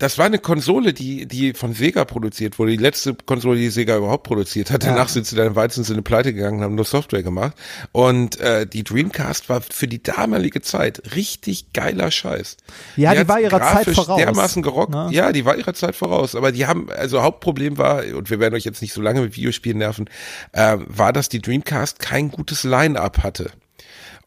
Das 0.00 0.16
war 0.16 0.24
eine 0.24 0.38
Konsole, 0.38 0.94
die, 0.94 1.26
die 1.26 1.52
von 1.52 1.74
Sega 1.74 2.06
produziert 2.06 2.58
wurde. 2.58 2.72
Die 2.72 2.78
letzte 2.78 3.14
Konsole, 3.14 3.58
die 3.58 3.68
Sega 3.68 3.98
überhaupt 3.98 4.22
produziert 4.22 4.70
hat. 4.70 4.82
Danach 4.82 5.10
sind 5.10 5.26
sie 5.26 5.36
dann 5.36 5.48
im 5.48 5.56
weitesten 5.56 5.84
Sinne 5.84 6.00
pleite 6.00 6.32
gegangen 6.32 6.58
und 6.58 6.64
haben 6.64 6.74
nur 6.74 6.86
Software 6.86 7.22
gemacht. 7.22 7.52
Und 7.92 8.40
äh, 8.40 8.66
die 8.66 8.82
Dreamcast 8.82 9.50
war 9.50 9.60
für 9.60 9.86
die 9.86 10.02
damalige 10.02 10.62
Zeit 10.62 11.14
richtig 11.14 11.74
geiler 11.74 12.10
Scheiß. 12.10 12.56
Ja, 12.96 13.12
die 13.12 13.18
hat 13.18 13.28
war 13.28 13.40
ihrer 13.40 13.60
Zeit 13.60 13.90
voraus, 13.90 14.16
dermaßen 14.16 14.62
gerockt. 14.62 14.94
ne? 14.94 15.08
Ja, 15.10 15.32
die 15.32 15.44
war 15.44 15.58
ihrer 15.58 15.74
Zeit 15.74 15.94
voraus. 15.94 16.34
Aber 16.34 16.50
die 16.50 16.66
haben, 16.66 16.88
also 16.90 17.20
Hauptproblem 17.22 17.76
war, 17.76 18.02
und 18.14 18.30
wir 18.30 18.40
werden 18.40 18.54
euch 18.54 18.64
jetzt 18.64 18.80
nicht 18.80 18.94
so 18.94 19.02
lange 19.02 19.20
mit 19.20 19.36
Videospielen 19.36 19.76
nerven, 19.76 20.08
äh, 20.52 20.78
war, 20.86 21.12
dass 21.12 21.28
die 21.28 21.42
Dreamcast 21.42 21.98
kein 21.98 22.30
gutes 22.30 22.64
Line-Up 22.64 23.22
hatte. 23.22 23.50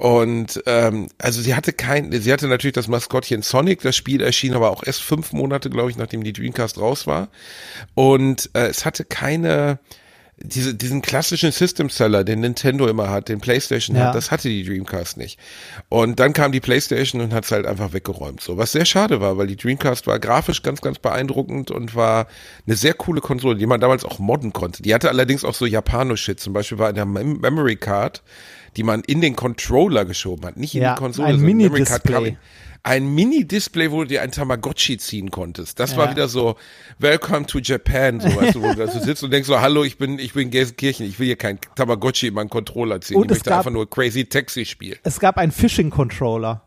Und 0.03 0.61
ähm, 0.65 1.07
also 1.17 1.41
sie 1.41 1.55
hatte 1.55 1.71
kein, 1.71 2.11
sie 2.11 2.33
hatte 2.33 2.49
natürlich 2.49 2.73
das 2.73 2.89
Maskottchen 2.89 3.41
Sonic, 3.41 3.83
das 3.83 3.95
Spiel 3.95 4.21
erschien 4.21 4.53
aber 4.53 4.69
auch 4.69 4.83
erst 4.83 5.01
fünf 5.01 5.31
Monate, 5.31 5.69
glaube 5.69 5.91
ich, 5.91 5.95
nachdem 5.95 6.25
die 6.25 6.33
Dreamcast 6.33 6.77
raus 6.77 7.07
war. 7.07 7.29
Und 7.95 8.49
äh, 8.53 8.67
es 8.67 8.83
hatte 8.83 9.05
keine, 9.05 9.79
diese, 10.45 10.75
diesen 10.75 11.01
klassischen 11.01 11.51
System 11.53 11.89
Seller, 11.89 12.25
den 12.25 12.41
Nintendo 12.41 12.87
immer 12.87 13.09
hat, 13.09 13.29
den 13.29 13.39
PlayStation 13.39 13.95
Ja. 13.95 14.07
hat, 14.07 14.15
das 14.15 14.29
hatte 14.29 14.49
die 14.49 14.65
Dreamcast 14.65 15.15
nicht. 15.17 15.39
Und 15.87 16.19
dann 16.19 16.33
kam 16.33 16.51
die 16.51 16.59
PlayStation 16.59 17.21
und 17.21 17.33
hat 17.33 17.45
es 17.45 17.51
halt 17.51 17.65
einfach 17.65 17.93
weggeräumt. 17.93 18.41
So, 18.41 18.57
was 18.57 18.73
sehr 18.73 18.83
schade 18.85 19.21
war, 19.21 19.37
weil 19.37 19.47
die 19.47 19.55
Dreamcast 19.55 20.05
war 20.05 20.19
grafisch 20.19 20.61
ganz, 20.61 20.81
ganz 20.81 20.99
beeindruckend 20.99 21.71
und 21.71 21.95
war 21.95 22.27
eine 22.67 22.75
sehr 22.75 22.93
coole 22.93 23.21
Konsole, 23.21 23.55
die 23.57 23.65
man 23.65 23.79
damals 23.79 24.03
auch 24.03 24.19
modden 24.19 24.51
konnte. 24.51 24.83
Die 24.83 24.93
hatte 24.93 25.09
allerdings 25.09 25.45
auch 25.45 25.53
so 25.55 25.65
Japano-Shit. 25.65 26.39
Zum 26.41 26.51
Beispiel 26.51 26.77
war 26.77 26.89
in 26.89 26.95
der 26.95 27.05
Mem 27.05 27.39
Memory 27.39 27.77
Card, 27.77 28.21
die 28.75 28.83
man 28.83 29.01
in 29.01 29.21
den 29.21 29.35
Controller 29.37 30.03
geschoben 30.03 30.45
hat, 30.45 30.57
nicht 30.57 30.75
in 30.75 30.81
Ja, 30.81 30.95
die 30.95 30.99
Konsole. 30.99 31.29
ein 31.29 31.39
sondern 31.39 31.55
Memory 31.57 31.83
Card 31.85 32.03
Mini-Display. 32.05 32.37
Ein 32.84 33.07
Mini-Display, 33.15 33.91
wo 33.91 34.01
du 34.01 34.09
dir 34.09 34.21
ein 34.21 34.31
Tamagotchi 34.31 34.97
ziehen 34.97 35.31
konntest. 35.31 35.79
Das 35.79 35.91
Ja. 35.91 35.97
war 35.99 36.11
wieder 36.11 36.27
so, 36.27 36.57
Welcome 36.99 37.45
to 37.45 37.59
Japan, 37.59 38.19
so 38.19 38.27
weißt 38.36 38.55
du, 38.55 38.61
wo 38.61 38.67
du 38.73 38.75
da 38.75 38.88
so 38.88 38.99
sitzt 39.03 39.23
und 39.23 39.31
denkst 39.31 39.47
so, 39.47 39.61
hallo, 39.61 39.84
ich 39.86 39.97
bin, 39.97 40.19
ich 40.19 40.34
bin 40.34 40.49
Gelsenkirchen, 40.51 41.05
ich 41.05 41.17
will 41.17 41.27
hier 41.27 41.38
kein 41.38 41.59
Tamagotchi 41.75 42.27
in 42.27 42.34
meinen 42.34 42.49
Controller 42.49 42.99
ziehen. 42.99 43.15
Und 43.17 43.25
ich 43.25 43.29
möchte 43.31 43.49
gab- 43.49 43.59
einfach 43.59 43.71
nur 43.71 43.89
Crazy 43.89 44.25
Taxi 44.25 44.65
spielen. 44.65 44.99
Es 45.03 45.19
gab 45.21 45.38
einen 45.38 45.53
Fishing-Controller. 45.53 46.61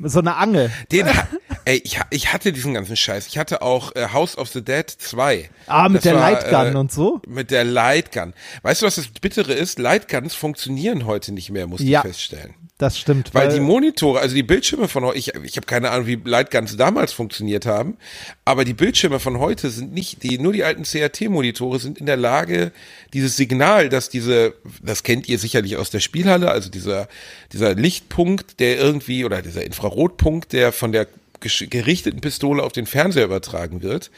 So 0.00 0.20
eine 0.20 0.36
Angel. 0.36 0.70
Den, 0.92 1.06
ey, 1.64 1.82
ich, 1.84 1.98
ich 2.10 2.32
hatte 2.32 2.52
diesen 2.52 2.72
ganzen 2.74 2.96
Scheiß. 2.96 3.26
Ich 3.26 3.36
hatte 3.36 3.62
auch 3.62 3.94
äh, 3.96 4.06
House 4.12 4.38
of 4.38 4.48
the 4.48 4.62
Dead 4.64 4.88
2. 4.88 5.50
Ah, 5.66 5.88
mit 5.88 5.96
Das 5.96 6.02
der 6.04 6.14
war, 6.14 6.30
Lightgun 6.32 6.74
äh, 6.74 6.78
und 6.78 6.92
so? 6.92 7.20
Mit 7.26 7.50
der 7.50 7.64
Lightgun. 7.64 8.32
Weißt 8.62 8.80
du, 8.82 8.86
was 8.86 8.94
das 8.94 9.08
Bittere 9.08 9.52
ist? 9.54 9.78
Lightguns 9.80 10.34
funktionieren 10.36 11.04
heute 11.04 11.32
nicht 11.32 11.50
mehr, 11.50 11.66
musste 11.66 11.84
Ja. 11.86 11.98
ich 12.00 12.06
feststellen. 12.06 12.54
Das 12.78 12.96
stimmt. 12.96 13.34
Weil 13.34 13.52
die 13.52 13.58
Monitore, 13.58 14.20
also 14.20 14.36
die 14.36 14.44
Bildschirme 14.44 14.86
von 14.86 15.04
heute, 15.04 15.18
ich, 15.18 15.34
ich 15.34 15.56
habe 15.56 15.66
keine 15.66 15.90
Ahnung, 15.90 16.06
wie 16.06 16.14
Lightguns 16.24 16.76
damals 16.76 17.12
funktioniert 17.12 17.66
haben, 17.66 17.96
aber 18.44 18.64
die 18.64 18.72
Bildschirme 18.72 19.18
von 19.18 19.40
heute 19.40 19.68
sind 19.70 19.92
nicht, 19.92 20.22
die, 20.22 20.38
nur 20.38 20.52
die 20.52 20.62
alten 20.62 20.84
CRT-Monitore 20.84 21.80
sind 21.80 21.98
in 21.98 22.06
der 22.06 22.16
Lage, 22.16 22.70
dieses 23.12 23.36
Signal, 23.36 23.88
dass 23.88 24.10
diese, 24.10 24.54
das 24.80 25.02
kennt 25.02 25.28
ihr 25.28 25.40
sicherlich 25.40 25.76
aus 25.76 25.90
der 25.90 25.98
Spielhalle, 25.98 26.52
also 26.52 26.70
dieser, 26.70 27.08
dieser 27.52 27.74
Lichtpunkt, 27.74 28.60
der 28.60 28.78
irgendwie, 28.78 29.24
oder 29.24 29.42
dieser 29.42 29.64
Infrarotpunkt, 29.64 30.52
der 30.52 30.70
von 30.70 30.92
der 30.92 31.08
gerichteten 31.40 32.20
Pistole 32.20 32.62
auf 32.62 32.72
den 32.72 32.86
Fernseher 32.86 33.24
übertragen 33.24 33.82
wird, 33.82 34.10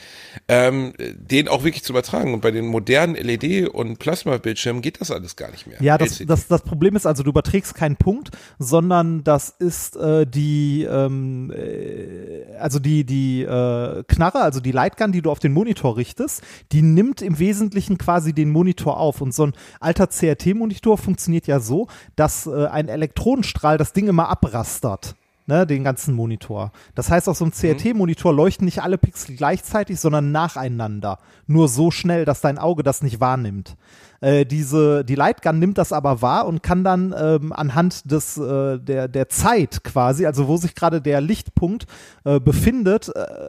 ähm, 0.48 0.92
den 0.98 1.48
auch 1.48 1.64
wirklich 1.64 1.84
zu 1.84 1.92
übertragen. 1.92 2.34
Und 2.34 2.40
bei 2.40 2.50
den 2.50 2.66
modernen 2.66 3.14
LED- 3.14 3.68
und 3.68 3.98
Plasma-Bildschirmen 3.98 4.82
geht 4.82 5.00
das 5.00 5.10
alles 5.10 5.36
gar 5.36 5.50
nicht 5.50 5.66
mehr. 5.66 5.76
Ja, 5.80 5.98
das, 5.98 6.22
das, 6.26 6.46
das 6.46 6.62
Problem 6.62 6.96
ist 6.96 7.06
also, 7.06 7.22
du 7.22 7.30
überträgst 7.30 7.74
keinen 7.74 7.96
Punkt, 7.96 8.30
sondern 8.58 9.24
das 9.24 9.50
ist 9.50 9.96
äh, 9.96 10.26
die, 10.26 10.84
ähm, 10.84 11.52
äh, 11.54 12.56
also 12.58 12.78
die, 12.78 13.04
die 13.04 13.42
äh, 13.42 14.02
Knarre, 14.06 14.40
also 14.40 14.60
die 14.60 14.72
Lightgun, 14.72 15.12
die 15.12 15.22
du 15.22 15.30
auf 15.30 15.38
den 15.38 15.52
Monitor 15.52 15.96
richtest, 15.96 16.42
die 16.72 16.82
nimmt 16.82 17.22
im 17.22 17.38
Wesentlichen 17.38 17.98
quasi 17.98 18.32
den 18.32 18.50
Monitor 18.50 18.98
auf. 18.98 19.20
Und 19.20 19.34
so 19.34 19.46
ein 19.46 19.52
alter 19.80 20.06
CRT-Monitor 20.06 20.98
funktioniert 20.98 21.46
ja 21.46 21.60
so, 21.60 21.88
dass 22.16 22.46
äh, 22.46 22.66
ein 22.66 22.88
Elektronenstrahl 22.88 23.78
das 23.78 23.92
Ding 23.92 24.08
immer 24.08 24.28
abrastert. 24.28 25.16
Ne, 25.50 25.66
den 25.66 25.82
ganzen 25.82 26.14
Monitor. 26.14 26.70
Das 26.94 27.10
heißt, 27.10 27.28
auf 27.28 27.36
so 27.36 27.44
einem 27.44 27.50
CRT-Monitor 27.50 28.32
leuchten 28.32 28.66
nicht 28.66 28.84
alle 28.84 28.98
Pixel 28.98 29.34
gleichzeitig, 29.34 29.98
sondern 29.98 30.30
nacheinander. 30.30 31.18
Nur 31.48 31.66
so 31.66 31.90
schnell, 31.90 32.24
dass 32.24 32.40
dein 32.40 32.56
Auge 32.56 32.84
das 32.84 33.02
nicht 33.02 33.18
wahrnimmt. 33.18 33.76
Äh, 34.20 34.46
diese, 34.46 35.04
die 35.04 35.16
Lightgun 35.16 35.58
nimmt 35.58 35.76
das 35.76 35.92
aber 35.92 36.22
wahr 36.22 36.46
und 36.46 36.62
kann 36.62 36.84
dann 36.84 37.12
ähm, 37.18 37.52
anhand 37.52 38.08
des, 38.08 38.38
äh, 38.38 38.78
der, 38.78 39.08
der 39.08 39.28
Zeit 39.28 39.82
quasi, 39.82 40.24
also 40.24 40.46
wo 40.46 40.56
sich 40.56 40.76
gerade 40.76 41.02
der 41.02 41.20
Lichtpunkt 41.20 41.86
äh, 42.22 42.38
befindet, 42.38 43.08
äh, 43.08 43.48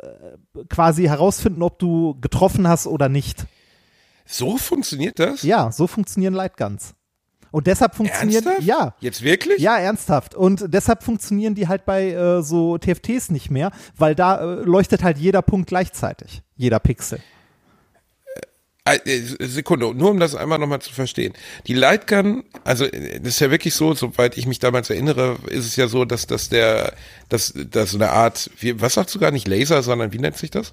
quasi 0.69 1.03
herausfinden, 1.03 1.61
ob 1.61 1.77
du 1.77 2.19
getroffen 2.19 2.67
hast 2.67 2.87
oder 2.87 3.09
nicht. 3.09 3.45
so 4.25 4.57
funktioniert 4.57 5.19
das? 5.19 5.43
Ja, 5.43 5.71
so 5.71 5.85
funktionieren 5.85 6.33
Lightguns. 6.33 6.95
Und 7.51 7.67
deshalb 7.67 7.95
funktionieren, 7.95 8.45
Ernsthaft? 8.45 8.67
ja, 8.67 8.95
Jetzt 9.01 9.21
wirklich? 9.23 9.59
ja, 9.59 9.77
ernsthaft. 9.77 10.35
Und 10.35 10.73
deshalb 10.73 11.03
funktionieren 11.03 11.53
die 11.53 11.67
halt 11.67 11.85
bei 11.85 12.11
äh, 12.11 12.41
so 12.41 12.77
TFTs 12.77 13.29
nicht 13.29 13.51
mehr, 13.51 13.71
weil 13.97 14.15
da 14.15 14.39
äh, 14.39 14.63
leuchtet 14.63 15.03
halt 15.03 15.17
jeder 15.17 15.41
Punkt 15.41 15.67
gleichzeitig. 15.67 16.41
Jeder 16.55 16.79
Pixel. 16.79 17.19
Äh, 18.83 18.97
äh, 19.05 19.47
Sekunde, 19.47 19.93
nur 19.93 20.09
um 20.09 20.19
das 20.19 20.33
einmal 20.33 20.57
nochmal 20.57 20.81
zu 20.81 20.91
verstehen. 20.91 21.33
Die 21.67 21.73
Lightgun, 21.73 22.43
also 22.63 22.85
äh, 22.85 23.19
das 23.19 23.33
ist 23.33 23.39
ja 23.39 23.51
wirklich 23.51 23.75
so, 23.75 23.93
soweit 23.93 24.37
ich 24.37 24.47
mich 24.47 24.59
damals 24.59 24.89
erinnere, 24.89 25.37
ist 25.47 25.65
es 25.65 25.75
ja 25.75 25.87
so, 25.87 26.05
dass, 26.05 26.25
dass 26.25 26.49
der, 26.49 26.93
dass, 27.29 27.53
dass 27.53 27.91
so 27.91 27.97
eine 27.97 28.11
Art, 28.11 28.49
was 28.75 28.93
sagst 28.93 29.13
du 29.13 29.19
gar 29.19 29.31
nicht 29.31 29.47
Laser, 29.47 29.83
sondern 29.83 30.13
wie 30.13 30.19
nennt 30.19 30.37
sich 30.37 30.49
das? 30.49 30.71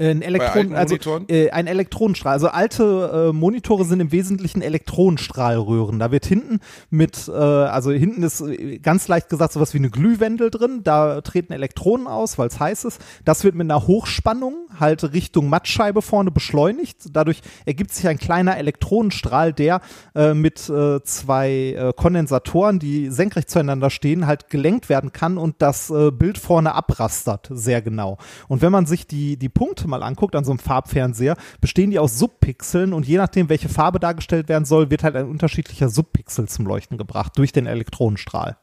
Ein 0.00 0.22
Elektron, 0.22 0.76
also 0.76 0.96
äh, 1.26 1.50
ein 1.50 1.66
Elektronenstrahl. 1.66 2.34
Also 2.34 2.48
alte 2.48 3.30
äh, 3.30 3.32
Monitore 3.32 3.84
sind 3.84 3.98
im 3.98 4.12
Wesentlichen 4.12 4.62
Elektronenstrahlröhren. 4.62 5.98
Da 5.98 6.12
wird 6.12 6.24
hinten 6.24 6.60
mit, 6.88 7.26
äh, 7.26 7.32
also 7.32 7.90
hinten 7.90 8.22
ist 8.22 8.40
äh, 8.40 8.78
ganz 8.78 9.08
leicht 9.08 9.28
gesagt 9.28 9.54
sowas 9.54 9.74
wie 9.74 9.78
eine 9.78 9.90
Glühwendel 9.90 10.52
drin. 10.52 10.82
Da 10.84 11.20
treten 11.20 11.52
Elektronen 11.52 12.06
aus, 12.06 12.38
weil 12.38 12.46
es 12.46 12.60
heiß 12.60 12.84
ist. 12.84 13.00
Das 13.24 13.42
wird 13.42 13.56
mit 13.56 13.64
einer 13.64 13.88
Hochspannung 13.88 14.68
halt 14.78 15.12
Richtung 15.12 15.48
Mattscheibe 15.48 16.00
vorne 16.00 16.30
beschleunigt. 16.30 17.08
Dadurch 17.12 17.40
ergibt 17.66 17.92
sich 17.92 18.06
ein 18.06 18.18
kleiner 18.18 18.56
Elektronenstrahl, 18.56 19.52
der 19.52 19.80
äh, 20.14 20.32
mit 20.32 20.68
äh, 20.68 21.02
zwei 21.02 21.74
äh, 21.76 21.92
Kondensatoren, 21.96 22.78
die 22.78 23.10
senkrecht 23.10 23.50
zueinander 23.50 23.90
stehen, 23.90 24.28
halt 24.28 24.48
gelenkt 24.48 24.88
werden 24.88 25.12
kann 25.12 25.38
und 25.38 25.56
das 25.58 25.90
äh, 25.90 26.12
Bild 26.12 26.38
vorne 26.38 26.76
abrastert, 26.76 27.48
sehr 27.50 27.82
genau. 27.82 28.18
Und 28.46 28.62
wenn 28.62 28.70
man 28.70 28.86
sich 28.86 29.08
die, 29.08 29.36
die 29.36 29.48
Punkte 29.48 29.87
mal 29.88 30.02
anguckt 30.02 30.36
an 30.36 30.44
so 30.44 30.52
einem 30.52 30.58
Farbfernseher, 30.58 31.36
bestehen 31.60 31.90
die 31.90 31.98
aus 31.98 32.18
Subpixeln 32.18 32.92
und 32.92 33.06
je 33.06 33.16
nachdem, 33.16 33.48
welche 33.48 33.68
Farbe 33.68 33.98
dargestellt 33.98 34.48
werden 34.48 34.64
soll, 34.64 34.90
wird 34.90 35.02
halt 35.02 35.16
ein 35.16 35.28
unterschiedlicher 35.28 35.88
Subpixel 35.88 36.48
zum 36.48 36.66
Leuchten 36.66 36.98
gebracht 36.98 37.32
durch 37.36 37.52
den 37.52 37.66
Elektronenstrahl. 37.66 38.56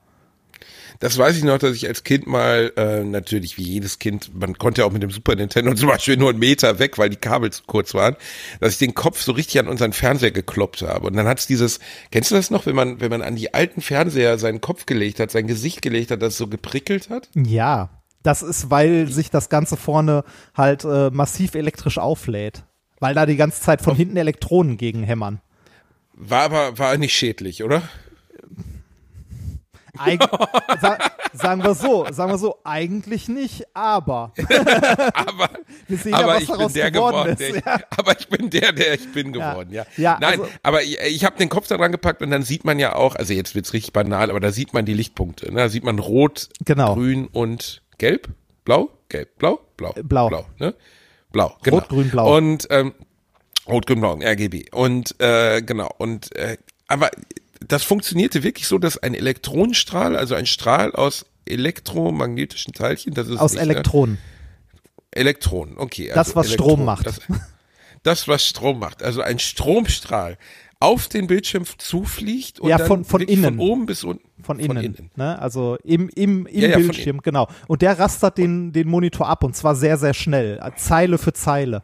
das 1.00 1.18
weiß 1.18 1.38
ich 1.38 1.44
noch, 1.44 1.58
dass 1.58 1.76
ich 1.76 1.88
als 1.88 2.04
Kind 2.04 2.28
mal, 2.28 2.72
äh, 2.78 3.04
natürlich 3.04 3.58
wie 3.58 3.64
jedes 3.64 4.00
Kind, 4.00 4.32
man 4.34 4.58
konnte 4.58 4.82
ja 4.82 4.88
auch 4.88 4.92
mit 4.92 5.04
dem 5.04 5.12
Super 5.12 5.36
Nintendo 5.36 5.74
zum 5.76 5.90
Beispiel 5.90 6.18
nur 6.18 6.30
einen 6.30 6.40
Meter 6.40 6.80
weg, 6.80 6.98
weil 6.98 7.10
die 7.10 7.18
Kabel 7.18 7.52
zu 7.52 7.64
kurz 7.66 7.94
waren, 7.94 8.16
dass 8.60 8.74
ich 8.74 8.80
den 8.80 8.94
Kopf 8.94 9.22
so 9.22 9.34
richtig 9.34 9.60
an 9.60 9.68
unseren 9.68 9.94
Fernseher 9.94 10.32
gekloppt 10.32 10.82
habe. 10.82 11.08
Und 11.08 11.16
dann 11.16 11.28
hat's 11.28 11.48
dieses, 11.48 11.80
kennst 12.12 12.32
du 12.32 12.36
das 12.36 12.52
noch, 12.52 12.66
wenn 12.66 12.76
man, 12.76 13.02
wenn 13.02 13.10
man 13.10 13.22
an 13.22 13.36
die 13.36 13.54
alten 13.54 13.82
Fernseher 13.82 14.38
seinen 14.38 14.62
Kopf 14.62 14.86
gelegt 14.86 15.20
hat, 15.20 15.32
sein 15.32 15.48
Gesicht 15.48 15.82
gelegt 15.82 16.12
hat, 16.12 16.22
dass 16.22 16.34
es 16.34 16.38
so 16.38 16.48
geprickelt 16.48 17.10
hat? 17.10 17.30
Ja, 17.36 17.90
das 18.26 18.42
ist, 18.42 18.70
weil 18.70 19.08
sich 19.08 19.30
das 19.30 19.50
Ganze 19.50 19.78
vorne 19.78 20.24
halt 20.56 20.84
äh, 20.84 21.10
massiv 21.12 21.56
elektrisch 21.56 21.98
auflädt. 21.98 22.64
Weil 23.00 23.14
da 23.14 23.26
die 23.26 23.36
ganze 23.36 23.62
Zeit 23.62 23.82
von 23.82 23.96
hinten 23.96 24.18
Elektronen 24.18 24.78
gegen 24.78 25.04
hämmern. 25.04 25.42
War 26.14 26.44
aber, 26.44 26.78
war 26.80 26.98
nicht 26.98 27.14
schädlich, 27.14 27.64
oder? 27.64 27.82
Eig 29.98 30.22
sa 30.82 30.98
sagen 31.34 31.64
wir 31.64 31.74
so, 31.74 32.06
sagen 32.12 32.32
wir 32.32 32.38
so, 32.38 32.60
eigentlich 32.64 33.28
nicht, 33.30 33.66
aber 33.74 34.34
Aber, 35.14 35.50
wir 35.88 35.98
sehen 35.98 36.14
aber 36.14 36.28
ja, 36.28 36.36
was 36.36 36.42
ich 36.44 36.48
bin 36.50 36.58
daraus 36.58 36.74
der 36.74 36.92
geworden 36.92 37.14
geworden, 37.16 37.30
ist. 37.32 37.40
der 37.40 37.50
ich, 37.56 37.66
ja. 37.66 37.80
aber 37.98 38.20
ich 38.20 38.28
bin 38.28 38.50
der, 38.50 38.72
der 38.74 38.94
ich 38.94 39.12
bin 39.12 39.32
geworden, 39.34 39.72
ja. 39.72 39.86
Ja, 39.98 40.18
Nein, 40.20 40.42
also- 40.42 40.52
aber 40.64 40.84
ich, 40.84 40.98
ich 41.00 41.26
habe 41.26 41.38
den 41.38 41.50
Kopf 41.50 41.68
da 41.68 41.78
dran 41.78 41.92
gepackt 41.92 42.22
und 42.22 42.30
dann 42.32 42.44
sieht 42.44 42.66
man 42.66 42.80
ja 42.80 42.96
auch, 42.96 43.16
also 43.16 43.34
jetzt 43.34 43.56
wird's 43.56 43.74
richtig 43.74 43.94
banal, 43.94 44.30
aber 44.30 44.40
da 44.40 44.52
sieht 44.52 44.74
man 44.74 44.86
die 44.86 44.94
Lichtpunkte, 44.94 45.52
ne? 45.52 45.60
Da 45.62 45.70
sieht 45.70 45.84
man 45.84 46.00
rot, 46.00 46.50
Genau. 46.66 46.94
grün 46.96 47.28
und 47.28 47.82
gelb, 47.98 48.30
blau, 48.64 48.90
gelb, 49.10 49.38
blau, 49.38 49.60
blau, 49.78 49.94
Blau. 50.04 50.30
blau, 50.30 50.46
ne? 50.60 50.76
Blau, 51.32 51.56
genau. 51.64 51.78
Rot, 51.78 51.90
grün, 51.90 52.10
blau. 52.10 52.38
Und 52.38 52.68
ähm, 52.70 52.94
rot, 53.68 53.86
grün, 53.86 54.00
blau, 54.00 54.18
RGB 54.22 54.74
und 54.74 55.20
äh, 55.20 55.62
genau 55.62 55.90
und 55.98 56.36
äh, 56.36 56.58
aber 56.88 57.10
das 57.68 57.84
funktionierte 57.84 58.44
wirklich 58.44 58.68
so, 58.68 58.78
dass 58.78 58.98
ein 58.98 59.14
Elektronenstrahl, 59.14 60.16
also 60.16 60.36
ein 60.36 60.46
Strahl 60.46 60.92
aus 60.94 61.26
elektromagnetischen 61.46 62.74
Teilchen, 62.74 63.14
das 63.14 63.28
ist 63.28 63.40
Aus 63.40 63.54
nicht, 63.54 63.66
ne? 63.66 63.74
Elektronen. 63.74 64.18
Elektronen, 65.12 65.78
okay. 65.78 66.10
Das, 66.10 66.18
also 66.30 66.36
was 66.36 66.54
Strom 66.54 66.82
Elektronen, 66.82 66.86
macht. 66.86 67.06
Das, 67.06 67.22
das, 68.04 68.28
was 68.28 68.46
Strom 68.46 68.80
macht. 68.80 69.02
Also 69.04 69.22
ein 69.22 69.40
Stromstrahl 69.40 70.38
auf 70.80 71.08
den 71.08 71.28
Bildschirm 71.28 71.64
zufliegt 71.78 72.60
und 72.60 72.70
Ja, 72.70 72.78
dann 72.78 72.88
von- 72.88 73.06
von 73.06 73.22
wirklich 73.22 73.38
innen. 73.40 73.58
von 73.58 73.60
oben 73.60 73.86
bis 73.86 74.04
unten. 74.04 74.24
Von 74.44 74.60
innen. 74.60 75.10
Ne? 75.16 75.40
Also 75.42 75.78
im, 75.84 76.10
im, 76.10 76.46
im 76.46 76.62
Ja, 76.62 76.68
ja, 76.70 76.74
von 76.76 76.84
Bildschirm, 76.84 77.22
genau. 77.22 77.48
Und 77.68 77.82
der 77.82 77.98
rastert 77.98 78.38
den, 78.38 78.72
den 78.74 78.88
Monitor 78.90 79.28
ab 79.28 79.44
und 79.44 79.56
zwar 79.56 79.76
sehr, 79.76 79.98
sehr 79.98 80.14
schnell. 80.14 80.60
Zeile 80.76 81.18
für 81.18 81.34
Zeile. 81.34 81.84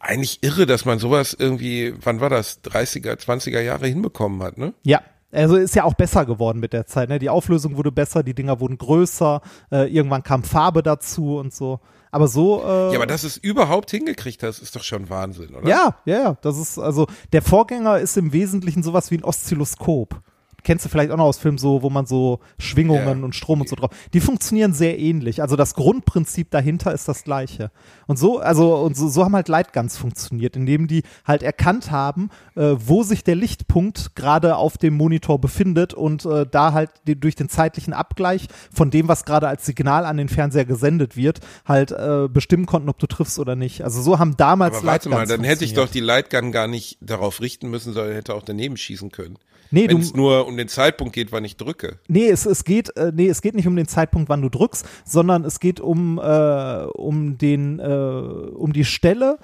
Eigentlich 0.00 0.38
irre, 0.42 0.64
dass 0.66 0.84
man 0.84 0.98
sowas 1.00 1.36
irgendwie, 1.38 1.92
wann 2.02 2.20
war 2.20 2.30
das, 2.30 2.62
30er, 2.62 3.14
20er 3.18 3.60
Jahre 3.60 3.88
hinbekommen 3.88 4.42
hat, 4.42 4.56
ne? 4.56 4.72
Ja. 4.84 5.02
Also 5.30 5.56
ist 5.56 5.74
ja 5.74 5.84
auch 5.84 5.92
besser 5.92 6.24
geworden 6.24 6.58
mit 6.58 6.72
der 6.72 6.86
Zeit. 6.86 7.10
Ne? 7.10 7.18
Die 7.18 7.28
Auflösung 7.28 7.76
wurde 7.76 7.92
besser, 7.92 8.22
die 8.22 8.32
Dinger 8.32 8.60
wurden 8.60 8.78
größer, 8.78 9.42
äh, 9.70 9.92
irgendwann 9.92 10.22
kam 10.22 10.42
Farbe 10.42 10.82
dazu 10.82 11.36
und 11.36 11.52
so. 11.52 11.80
Aber 12.10 12.28
so. 12.28 12.62
Äh, 12.62 12.90
Ja, 12.92 12.96
aber 12.96 13.06
dass 13.06 13.24
es 13.24 13.36
überhaupt 13.36 13.90
hingekriegt 13.90 14.42
hast, 14.42 14.60
ist 14.60 14.74
doch 14.76 14.82
schon 14.82 15.08
Wahnsinn, 15.10 15.54
oder? 15.54 15.68
Ja, 15.68 15.96
ja, 16.04 16.22
ja. 16.22 16.36
Das 16.42 16.58
ist, 16.58 16.78
also, 16.78 17.06
der 17.32 17.42
Vorgänger 17.42 17.98
ist 17.98 18.16
im 18.16 18.32
Wesentlichen 18.32 18.82
sowas 18.82 19.10
wie 19.10 19.18
ein 19.18 19.24
Oszilloskop. 19.24 20.20
Kennst 20.68 20.84
du 20.84 20.90
vielleicht 20.90 21.10
auch 21.10 21.16
noch 21.16 21.24
aus 21.24 21.38
Filmen 21.38 21.56
so, 21.56 21.80
wo 21.80 21.88
man 21.88 22.04
so 22.04 22.40
Schwingungen 22.58 23.20
Ja. 23.20 23.24
und 23.24 23.34
Strom 23.34 23.62
und 23.62 23.70
so 23.70 23.74
drauf. 23.74 23.88
Die 24.12 24.20
funktionieren 24.20 24.74
sehr 24.74 24.98
ähnlich. 24.98 25.40
Also 25.40 25.56
das 25.56 25.72
Grundprinzip 25.72 26.50
dahinter 26.50 26.92
ist 26.92 27.08
das 27.08 27.24
gleiche. 27.24 27.70
Und 28.06 28.18
so, 28.18 28.38
also, 28.38 28.74
und 28.76 28.94
so, 28.94 29.08
so 29.08 29.24
haben 29.24 29.34
halt 29.34 29.48
Lightguns 29.48 29.96
funktioniert, 29.96 30.56
indem 30.56 30.86
die 30.86 31.04
halt 31.24 31.42
erkannt 31.42 31.90
haben, 31.90 32.28
äh, 32.54 32.74
wo 32.80 33.02
sich 33.02 33.24
der 33.24 33.34
Lichtpunkt 33.34 34.14
gerade 34.14 34.56
auf 34.56 34.76
dem 34.76 34.92
Monitor 34.92 35.40
befindet 35.40 35.94
und 35.94 36.26
äh, 36.26 36.44
da 36.44 36.74
halt 36.74 36.90
die, 37.06 37.18
durch 37.18 37.34
den 37.34 37.48
zeitlichen 37.48 37.94
Abgleich 37.94 38.48
von 38.70 38.90
dem, 38.90 39.08
was 39.08 39.24
gerade 39.24 39.48
als 39.48 39.64
Signal 39.64 40.04
an 40.04 40.18
den 40.18 40.28
Fernseher 40.28 40.66
gesendet 40.66 41.16
wird, 41.16 41.40
halt 41.64 41.92
äh, 41.92 42.28
bestimmen 42.30 42.66
konnten, 42.66 42.90
ob 42.90 42.98
du 42.98 43.06
triffst 43.06 43.38
oder 43.38 43.56
nicht. 43.56 43.84
Also 43.84 44.02
so 44.02 44.18
haben 44.18 44.36
damals 44.36 44.76
Aber 44.76 44.86
warte 44.88 45.08
mal, 45.08 45.16
Lightguns 45.16 45.34
dann 45.34 45.44
hätte 45.44 45.64
ich 45.64 45.72
doch 45.72 45.88
die 45.88 46.00
Lightgun 46.00 46.52
gar 46.52 46.66
nicht 46.66 46.98
darauf 47.00 47.40
richten 47.40 47.70
müssen, 47.70 47.94
sondern 47.94 48.12
hätte 48.12 48.34
auch 48.34 48.42
daneben 48.42 48.76
schießen 48.76 49.10
können. 49.10 49.38
Nee, 49.70 49.88
Wenn 49.88 49.98
es 49.98 50.14
nur 50.14 50.46
um 50.46 50.56
den 50.56 50.68
Zeitpunkt 50.68 51.14
geht, 51.14 51.32
wann 51.32 51.44
ich 51.44 51.56
drücke. 51.56 51.98
Nee, 52.08 52.28
es, 52.28 52.46
es 52.46 52.64
geht, 52.64 52.96
äh, 52.96 53.12
nee, 53.14 53.28
es 53.28 53.42
geht 53.42 53.54
nicht 53.54 53.66
um 53.66 53.76
den 53.76 53.88
Zeitpunkt, 53.88 54.28
wann 54.28 54.42
du 54.42 54.48
drückst, 54.48 54.86
sondern 55.04 55.44
es 55.44 55.60
geht 55.60 55.80
um, 55.80 56.18
äh, 56.18 56.84
um 56.94 57.38
den, 57.38 57.78
äh, 57.78 57.84
um 57.84 58.72
die 58.72 58.84
Stelle, 58.84 59.38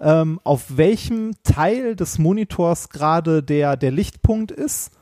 ähm, 0.00 0.40
auf 0.44 0.76
welchem 0.76 1.32
Teil 1.42 1.96
des 1.96 2.18
Monitors 2.18 2.88
gerade 2.88 3.42
der, 3.42 3.76
der 3.76 3.90
Lichtpunkt 3.90 4.50
ist. 4.50 4.92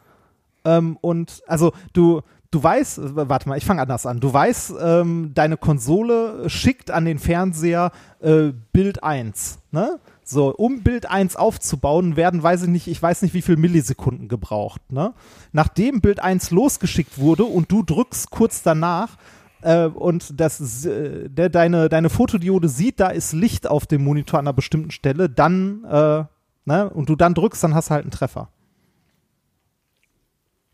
Ähm, 0.64 0.96
und 1.00 1.42
also 1.46 1.72
du, 1.92 2.22
du 2.50 2.62
weißt, 2.62 3.00
warte 3.16 3.48
mal, 3.48 3.58
ich 3.58 3.64
fange 3.64 3.82
anders 3.82 4.06
an. 4.06 4.20
Du 4.20 4.32
weißt, 4.32 4.74
ähm, 4.80 5.32
deine 5.34 5.56
Konsole 5.56 6.48
schickt 6.48 6.90
an 6.90 7.04
den 7.04 7.18
Fernseher 7.18 7.90
äh, 8.20 8.52
Bild 8.72 9.02
1, 9.02 9.58
ne? 9.72 9.98
So, 10.26 10.54
um 10.54 10.82
Bild 10.82 11.06
1 11.10 11.36
aufzubauen, 11.36 12.16
werden, 12.16 12.42
weiß 12.42 12.62
ich 12.62 12.68
nicht, 12.68 12.88
ich 12.88 13.00
weiß 13.00 13.22
nicht, 13.22 13.34
wie 13.34 13.42
viel 13.42 13.56
Millisekunden 13.56 14.28
gebraucht, 14.28 14.80
ne? 14.90 15.12
Nachdem 15.52 16.00
Bild 16.00 16.20
1 16.20 16.50
losgeschickt 16.50 17.18
wurde 17.18 17.44
und 17.44 17.70
du 17.70 17.82
drückst 17.82 18.30
kurz 18.30 18.62
danach, 18.62 19.18
äh, 19.64 19.86
und 19.86 20.38
das, 20.38 20.84
äh, 20.84 21.28
der, 21.28 21.48
deine, 21.48 21.88
deine 21.88 22.10
Fotodiode 22.10 22.68
sieht, 22.68 23.00
da 23.00 23.08
ist 23.08 23.32
Licht 23.32 23.66
auf 23.66 23.86
dem 23.86 24.04
Monitor 24.04 24.38
an 24.38 24.46
einer 24.46 24.52
bestimmten 24.52 24.90
Stelle, 24.90 25.28
dann, 25.28 25.84
äh, 25.84 26.24
ne, 26.64 26.90
und 26.90 27.08
du 27.08 27.16
dann 27.16 27.34
drückst, 27.34 27.62
dann 27.64 27.74
hast 27.74 27.88
du 27.88 27.94
halt 27.94 28.04
einen 28.04 28.10
Treffer. 28.10 28.50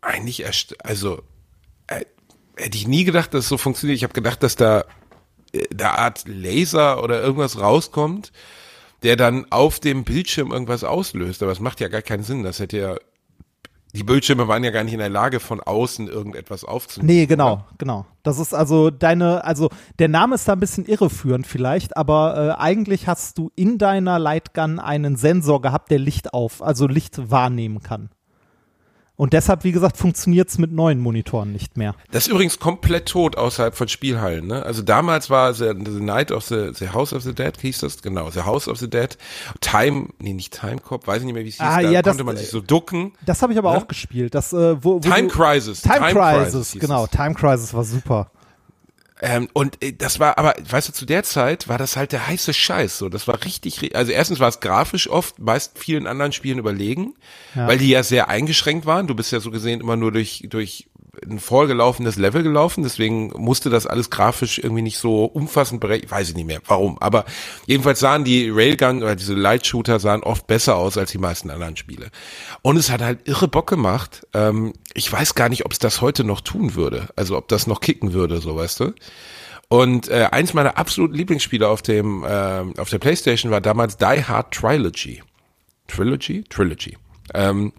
Eigentlich 0.01 0.45
also 0.83 1.21
äh, 1.87 2.05
hätte 2.57 2.77
ich 2.77 2.87
nie 2.87 3.03
gedacht, 3.03 3.33
dass 3.33 3.45
es 3.45 3.49
so 3.49 3.57
funktioniert. 3.57 3.97
Ich 3.97 4.03
habe 4.03 4.13
gedacht, 4.13 4.43
dass 4.43 4.55
da 4.55 4.83
äh, 5.53 5.67
der 5.71 5.97
Art 5.97 6.27
Laser 6.27 7.03
oder 7.03 7.21
irgendwas 7.21 7.59
rauskommt, 7.59 8.31
der 9.03 9.15
dann 9.15 9.45
auf 9.49 9.79
dem 9.79 10.03
Bildschirm 10.03 10.51
irgendwas 10.51 10.83
auslöst. 10.83 11.41
Aber 11.43 11.51
es 11.51 11.59
macht 11.59 11.79
ja 11.79 11.87
gar 11.87 12.01
keinen 12.01 12.23
Sinn. 12.23 12.43
Das 12.43 12.59
hätte 12.59 12.77
ja 12.77 12.95
die 13.93 14.03
Bildschirme 14.03 14.47
waren 14.47 14.63
ja 14.63 14.71
gar 14.71 14.83
nicht 14.83 14.93
in 14.93 14.99
der 14.99 15.09
Lage, 15.09 15.39
von 15.39 15.59
außen 15.59 16.07
irgendetwas 16.07 16.63
aufzunehmen. 16.63 17.13
Nee, 17.13 17.25
genau, 17.25 17.65
genau. 17.77 18.05
Das 18.23 18.39
ist 18.39 18.53
also 18.53 18.89
deine, 18.89 19.43
also 19.43 19.69
der 19.99 20.07
Name 20.07 20.35
ist 20.35 20.47
da 20.47 20.53
ein 20.53 20.59
bisschen 20.59 20.85
irreführend 20.85 21.45
vielleicht, 21.45 21.97
aber 21.97 22.55
äh, 22.57 22.61
eigentlich 22.61 23.07
hast 23.07 23.37
du 23.37 23.51
in 23.55 23.77
deiner 23.77 24.17
Lightgun 24.17 24.79
einen 24.79 25.17
Sensor 25.17 25.61
gehabt, 25.61 25.91
der 25.91 25.99
Licht 25.99 26.33
auf, 26.33 26.61
also 26.61 26.87
Licht 26.87 27.31
wahrnehmen 27.31 27.81
kann. 27.81 28.09
Und 29.21 29.33
deshalb, 29.33 29.63
wie 29.63 29.71
gesagt, 29.71 29.97
funktioniert 29.97 30.49
es 30.49 30.57
mit 30.57 30.71
neuen 30.71 30.99
Monitoren 30.99 31.51
nicht 31.51 31.77
mehr. 31.77 31.93
Das 32.09 32.23
ist 32.25 32.31
übrigens 32.31 32.57
komplett 32.57 33.07
tot 33.07 33.37
außerhalb 33.37 33.75
von 33.75 33.87
Spielhallen. 33.87 34.47
Ne? 34.47 34.65
Also 34.65 34.81
damals 34.81 35.29
war 35.29 35.53
The, 35.53 35.73
the 35.75 36.01
Night 36.01 36.31
of 36.31 36.43
the, 36.45 36.71
the 36.73 36.89
House 36.89 37.13
of 37.13 37.21
the 37.21 37.35
Dead, 37.35 37.55
hieß 37.55 37.81
das, 37.81 38.01
genau, 38.01 38.31
The 38.31 38.41
House 38.41 38.67
of 38.67 38.79
the 38.79 38.89
Dead. 38.89 39.15
Time, 39.59 40.07
nee, 40.17 40.33
nicht 40.33 40.59
Time 40.59 40.77
Cop, 40.77 41.05
weiß 41.05 41.19
ich 41.19 41.25
nicht 41.25 41.35
mehr, 41.35 41.43
wie 41.45 41.49
es 41.49 41.57
hieß. 41.57 41.61
Ah, 41.63 41.83
da 41.83 41.89
ja, 41.91 42.01
das- 42.01 42.13
konnte 42.13 42.23
man 42.23 42.35
sich 42.35 42.49
so 42.49 42.61
ducken. 42.61 43.13
Das 43.23 43.43
habe 43.43 43.53
ich 43.53 43.59
aber 43.59 43.73
Ja? 43.73 43.77
auch 43.77 43.87
gespielt. 43.87 44.33
Das, 44.33 44.53
äh, 44.53 44.83
wo, 44.83 44.95
wo 44.95 44.99
Time 45.01 45.27
du, 45.27 45.35
Crisis. 45.35 45.83
Time, 45.83 45.99
Crisis, 45.99 46.71
hieß 46.71 46.81
genau. 46.81 47.03
es. 47.03 47.11
Time 47.11 47.35
Crisis 47.35 47.75
war 47.75 47.83
super. 47.83 48.31
Ähm, 49.21 49.47
und 49.53 49.83
äh, 49.83 49.93
das 49.93 50.19
war, 50.19 50.37
aber 50.37 50.55
weißt 50.67 50.89
du, 50.89 50.93
zu 50.93 51.05
der 51.05 51.23
Zeit 51.23 51.67
war 51.67 51.77
das 51.77 51.95
halt 51.95 52.11
der 52.11 52.27
heiße 52.27 52.53
Scheiß. 52.53 52.97
So, 52.97 53.07
das 53.07 53.27
war 53.27 53.43
richtig, 53.45 53.77
ri- 53.79 53.93
also 53.93 54.11
erstens 54.11 54.39
war 54.39 54.49
es 54.49 54.59
grafisch 54.59 55.07
oft 55.09 55.37
meist 55.39 55.77
vielen 55.77 56.07
anderen 56.07 56.31
Spielen 56.31 56.57
überlegen, 56.57 57.13
weil 57.67 57.77
die 57.77 57.89
ja 57.89 58.01
sehr 58.03 58.29
eingeschränkt 58.29 58.85
waren. 58.85 59.07
Du 59.07 59.13
bist 59.15 59.31
ja 59.31 59.39
so 59.39 59.51
gesehen 59.51 59.79
immer 59.81 59.95
nur 59.95 60.11
durch 60.11 60.45
durch 60.49 60.87
ein 61.29 61.39
vorgelaufenes 61.39 62.15
Level 62.15 62.41
gelaufen, 62.41 62.83
deswegen 62.83 63.31
musste 63.35 63.69
das 63.69 63.85
alles 63.85 64.09
grafisch 64.09 64.59
irgendwie 64.59 64.81
nicht 64.81 64.97
so 64.97 65.25
umfassend 65.25 65.81
berechnen, 65.81 66.09
weiß 66.09 66.29
ich 66.29 66.35
nicht 66.35 66.47
mehr, 66.47 66.61
warum. 66.67 66.97
Aber 66.99 67.25
jedenfalls 67.65 67.99
sahen 67.99 68.23
die 68.23 68.49
Railgun 68.49 69.03
oder 69.03 69.15
diese 69.15 69.33
Light 69.33 69.65
Shooter 69.65 69.99
sahen 69.99 70.23
oft 70.23 70.47
besser 70.47 70.77
aus 70.77 70.97
als 70.97 71.11
die 71.11 71.17
meisten 71.17 71.49
anderen 71.49 71.75
Spiele. 71.75 72.11
Und 72.61 72.77
es 72.77 72.89
hat 72.89 73.01
halt 73.01 73.27
irre 73.27 73.47
Bock 73.47 73.67
gemacht. 73.67 74.25
Ähm, 74.33 74.73
ich 74.93 75.11
weiß 75.11 75.35
gar 75.35 75.49
nicht, 75.49 75.65
ob 75.65 75.73
es 75.73 75.79
das 75.79 76.01
heute 76.01 76.23
noch 76.23 76.41
tun 76.41 76.75
würde, 76.75 77.09
also 77.15 77.37
ob 77.37 77.49
das 77.49 77.67
noch 77.67 77.81
kicken 77.81 78.13
würde, 78.13 78.39
so 78.39 78.55
weißt 78.55 78.79
du. 78.79 78.93
Und 79.67 80.09
äh, 80.09 80.27
eins 80.31 80.53
meiner 80.53 80.77
absoluten 80.77 81.13
Lieblingsspiele 81.13 81.67
auf 81.67 81.81
dem 81.81 82.25
ähm, 82.27 82.73
auf 82.77 82.89
der 82.89 82.99
PlayStation 82.99 83.51
war 83.51 83.61
damals 83.61 83.97
Die 83.97 84.05
Hard 84.05 84.53
Trilogy. 84.53 85.23
Trilogy? 85.87 86.43
Trilogy. 86.49 86.97
Ähm, 87.33 87.73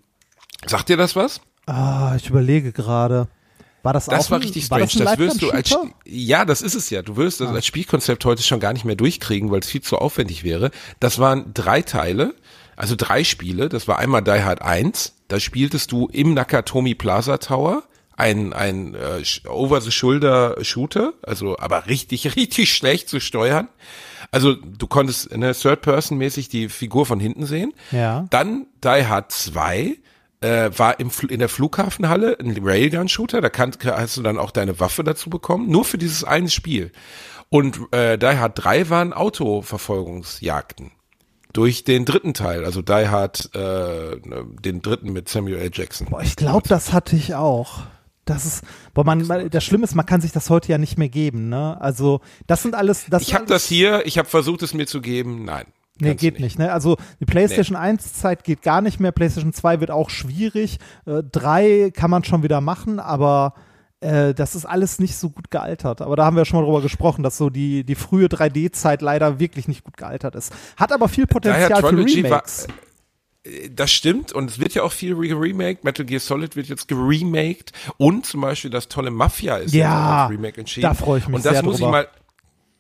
sagt 0.67 0.89
dir 0.89 0.97
das 0.97 1.17
was? 1.17 1.41
Ah, 1.67 2.15
ich 2.17 2.29
überlege 2.29 2.73
gerade. 2.73 3.29
War 3.83 3.93
das, 3.93 4.07
Das 4.07 4.27
auch 4.27 4.31
war 4.31 4.39
ein, 4.39 4.43
richtig 4.43 4.71
war 4.71 4.79
strange. 4.89 5.05
das, 5.05 5.05
Das, 5.05 5.13
ein 5.13 5.19
wirst 5.19 5.43
du 5.43 5.51
als 5.51 5.77
ja, 6.05 6.45
das 6.45 6.63
ist 6.63 6.75
es 6.75 6.91
ja. 6.91 7.03
Du 7.03 7.17
wirst 7.17 7.41
das 7.41 7.49
als 7.49 7.67
Spielkonzept 7.67 8.25
heute 8.25 8.43
schon 8.43 8.61
gar 8.61 8.73
nicht 8.73 8.85
mehr 8.85 8.95
durchkriegen, 8.95 9.51
weil 9.51 9.61
es 9.61 9.67
viel 9.69 9.81
zu 9.81 9.99
aufwendig 9.99 10.45
wäre. 10.45 10.71
Das 11.01 11.19
waren 11.19 11.53
drei 11.53 11.83
Teile, 11.83 12.35
also 12.77 12.95
drei 12.97 13.25
Spiele. 13.25 13.69
Das 13.69 13.89
war 13.89 13.99
einmal 13.99 14.23
Die 14.23 14.31
Hard 14.31 14.63
1. 14.63 15.15
Da 15.29 15.41
spieltest 15.41 15.91
du 15.91 16.07
im 16.09 16.35
Nakatomi 16.35 16.95
Plaza 16.95 17.39
Tower 17.39 17.83
ein 18.15 18.53
ein 18.53 18.95
äh, 18.95 19.23
over 19.49 19.81
the 19.81 19.91
shoulder 19.91 20.63
Shooter, 20.63 21.15
also 21.23 21.59
aber 21.59 21.87
richtig 21.87 22.37
richtig 22.37 22.73
schlecht 22.73 23.09
zu 23.09 23.19
steuern. 23.21 23.69
Also 24.31 24.55
du 24.55 24.87
konntest 24.87 25.37
ne, 25.37 25.53
Third 25.55 25.83
Person 25.83 26.19
mäßig 26.19 26.49
die 26.49 26.69
Figur 26.69 27.05
von 27.05 27.19
hinten 27.19 27.47
sehen. 27.47 27.73
Ja. 27.91 28.27
Dann 28.31 28.67
Die 28.85 29.07
Hard 29.07 29.33
2, 29.33 29.97
äh, 30.43 30.71
war 30.77 31.01
im, 31.01 31.11
in 31.29 31.39
der 31.39 31.49
Flughafenhalle 31.49 32.39
ein 32.39 32.57
Railgun-Shooter, 32.63 33.41
da 33.41 33.49
kann, 33.49 33.73
hast 33.85 34.17
du 34.17 34.23
dann 34.23 34.39
auch 34.39 34.51
deine 34.51 34.79
Waffe 34.81 35.05
dazu 35.05 35.31
bekommen, 35.31 35.69
nur 35.69 35.85
für 35.85 35.99
dieses 35.99 36.25
eine 36.25 36.51
Spiel. 36.51 36.93
Und 37.49 37.79
äh, 37.93 38.17
Die 38.19 38.27
Hard 38.27 38.65
3 38.65 38.89
waren 38.91 39.13
Autoverfolgungsjagden. 39.13 40.93
Durch 41.53 41.85
den 41.85 42.07
dritten 42.07 42.33
Teil, 42.33 42.65
also 42.65 42.81
Die 42.81 43.09
Hard, 43.09 43.55
äh, 43.55 44.17
den 44.23 44.81
dritten 44.81 45.13
mit 45.13 45.29
Samuel 45.29 45.59
L. 45.59 45.71
Jackson. 45.73 46.07
Boah, 46.09 46.23
ich 46.23 46.37
glaube, 46.37 46.67
das 46.67 46.95
hatte 46.95 47.15
ich 47.15 47.35
auch. 47.35 47.81
Das 48.25 48.47
ist, 48.47 48.65
boah, 48.95 49.05
man, 49.05 49.51
das 49.51 49.65
Schlimme 49.65 49.85
ist, 49.85 49.95
man 49.95 50.07
kann 50.07 50.21
sich 50.21 50.33
das 50.33 50.49
heute 50.49 50.71
ja 50.71 50.79
nicht 50.79 50.97
mehr 50.97 51.09
geben, 51.09 51.49
ne? 51.49 51.77
Also, 51.81 52.21
das 52.47 52.63
sind 52.63 52.75
alles, 52.75 53.07
das 53.11 53.23
Ich 53.23 53.35
habe 53.35 53.47
das 53.47 53.67
hier, 53.67 54.07
ich 54.07 54.17
habe 54.17 54.29
versucht, 54.29 54.63
es 54.63 54.75
mir 54.75 54.87
zu 54.87 55.01
geben. 55.01 55.45
Nein. 55.45 55.67
Nee, 56.01 56.09
kannst 56.09 56.21
geht 56.23 56.41
nicht. 56.41 56.59
ne? 56.59 56.73
Also 56.73 56.97
die 57.21 57.27
PlayStation 57.27 57.77
1 57.77 58.15
Zeit 58.15 58.45
geht 58.45 58.63
gar 58.63 58.81
nicht 58.81 58.99
mehr, 58.99 59.13
PlayStation 59.13 59.53
2 59.53 59.81
wird 59.81 59.91
auch 59.91 60.11
schwierig, 60.11 60.79
äh, 61.07 61.23
3 61.23 61.91
kann 61.95 62.11
man 62.11 62.25
schon 62.25 62.43
wieder 62.43 62.61
machen, 62.61 62.99
aber 62.99 63.55
äh, 64.01 64.35
das 64.35 64.55
ist 64.55 64.65
alles 64.65 64.99
nicht 64.99 65.17
so 65.17 65.31
gut 65.31 65.51
gealtert. 65.51 66.01
Aber 66.01 66.17
da 66.17 66.25
haben 66.25 66.35
wir 66.35 66.41
ja 66.41 66.45
schon 66.45 66.59
mal 66.61 66.65
drüber 66.67 66.81
gesprochen, 66.81 67.23
dass 67.23 67.37
so 67.37 67.51
die, 67.51 67.85
die 67.85 67.95
frühe 67.95 68.27
3D-Zeit 68.27 69.01
leider 69.03 69.39
wirklich 69.39 69.69
nicht 69.69 69.85
gut 69.85 69.97
gealtert 69.97 70.35
ist. 70.35 70.53
Hat 70.77 70.93
aber 70.93 71.09
viel 71.09 71.27
Potenzial 71.27 71.81
für 71.83 71.89
Trilogy 71.89 72.23
war- 72.25 72.31
Remakes. 72.31 72.67
Das 73.75 73.91
stimmt 73.91 74.33
und 74.33 74.51
es 74.51 74.61
wird 74.61 74.73
ja 74.75 74.85
auch 74.85 74.93
viel 74.93 75.15
re- 75.15 75.39
remaked. 75.41 75.83
Metal 75.83 76.07
Gear 76.07 76.21
Solid 76.21 76.55
wird 76.55 76.69
jetzt 76.69 76.87
geremaked 76.87 77.73
und 77.97 78.25
zum 78.25 78.41
Beispiel 78.41 78.71
das 78.71 78.87
tolle 78.87 79.11
Mafia 79.11 79.57
ist 79.57 79.75
Ja, 79.75 80.25
als 80.27 80.31
Remake 80.33 80.61
entschieden. 80.61 80.83
da 80.89 80.95
freue 80.95 81.19
ich 81.19 81.27
mich 81.27 81.35
Und 81.37 81.45
das 81.45 81.55
sehr 81.55 81.63
muss 81.65 81.79
drüber. 81.79 81.89
ich 81.89 81.93
mal. 81.93 82.09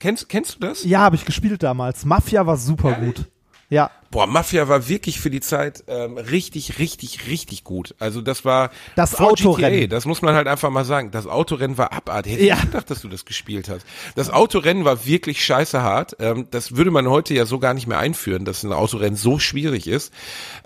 Kennst, 0.02 0.28
kennst 0.28 0.56
du 0.56 0.66
das? 0.66 0.82
Ja, 0.84 0.98
habe 0.98 1.14
ich 1.14 1.24
gespielt 1.24 1.62
damals. 1.62 2.04
Mafia 2.04 2.44
war 2.44 2.56
super 2.56 2.90
Ehrlich? 2.90 3.14
gut. 3.14 3.26
Ja. 3.70 3.90
Boah, 4.10 4.26
Mafia 4.26 4.68
war 4.68 4.88
wirklich 4.88 5.20
für 5.20 5.30
die 5.30 5.40
Zeit 5.40 5.84
ähm, 5.86 6.18
richtig, 6.18 6.78
richtig, 6.80 7.28
richtig 7.28 7.62
gut. 7.64 7.94
Also 8.00 8.20
das 8.20 8.44
war 8.44 8.70
Das 8.96 9.14
Autorennen. 9.20 9.78
GTA, 9.80 9.86
das 9.86 10.04
muss 10.04 10.20
man 10.20 10.34
halt 10.34 10.48
einfach 10.48 10.70
mal 10.70 10.84
sagen. 10.84 11.10
Das 11.12 11.26
Autorennen 11.28 11.78
war 11.78 11.92
abartig. 11.92 12.32
Hätte 12.34 12.44
Ja. 12.44 12.56
ich 12.56 12.62
gedacht, 12.62 12.90
dass 12.90 13.00
du 13.00 13.08
das 13.08 13.24
gespielt 13.24 13.68
hast. 13.70 13.86
Das 14.16 14.28
Autorennen 14.28 14.84
war 14.84 15.06
wirklich 15.06 15.42
scheiße 15.42 15.80
hart. 15.82 16.16
Ähm, 16.18 16.48
das 16.50 16.74
würde 16.76 16.90
man 16.90 17.08
heute 17.08 17.32
ja 17.32 17.46
so 17.46 17.60
gar 17.60 17.72
nicht 17.72 17.86
mehr 17.86 17.98
einführen, 18.00 18.44
dass 18.44 18.64
ein 18.64 18.72
Autorennen 18.72 19.16
so 19.16 19.38
schwierig 19.38 19.86
ist. 19.86 20.12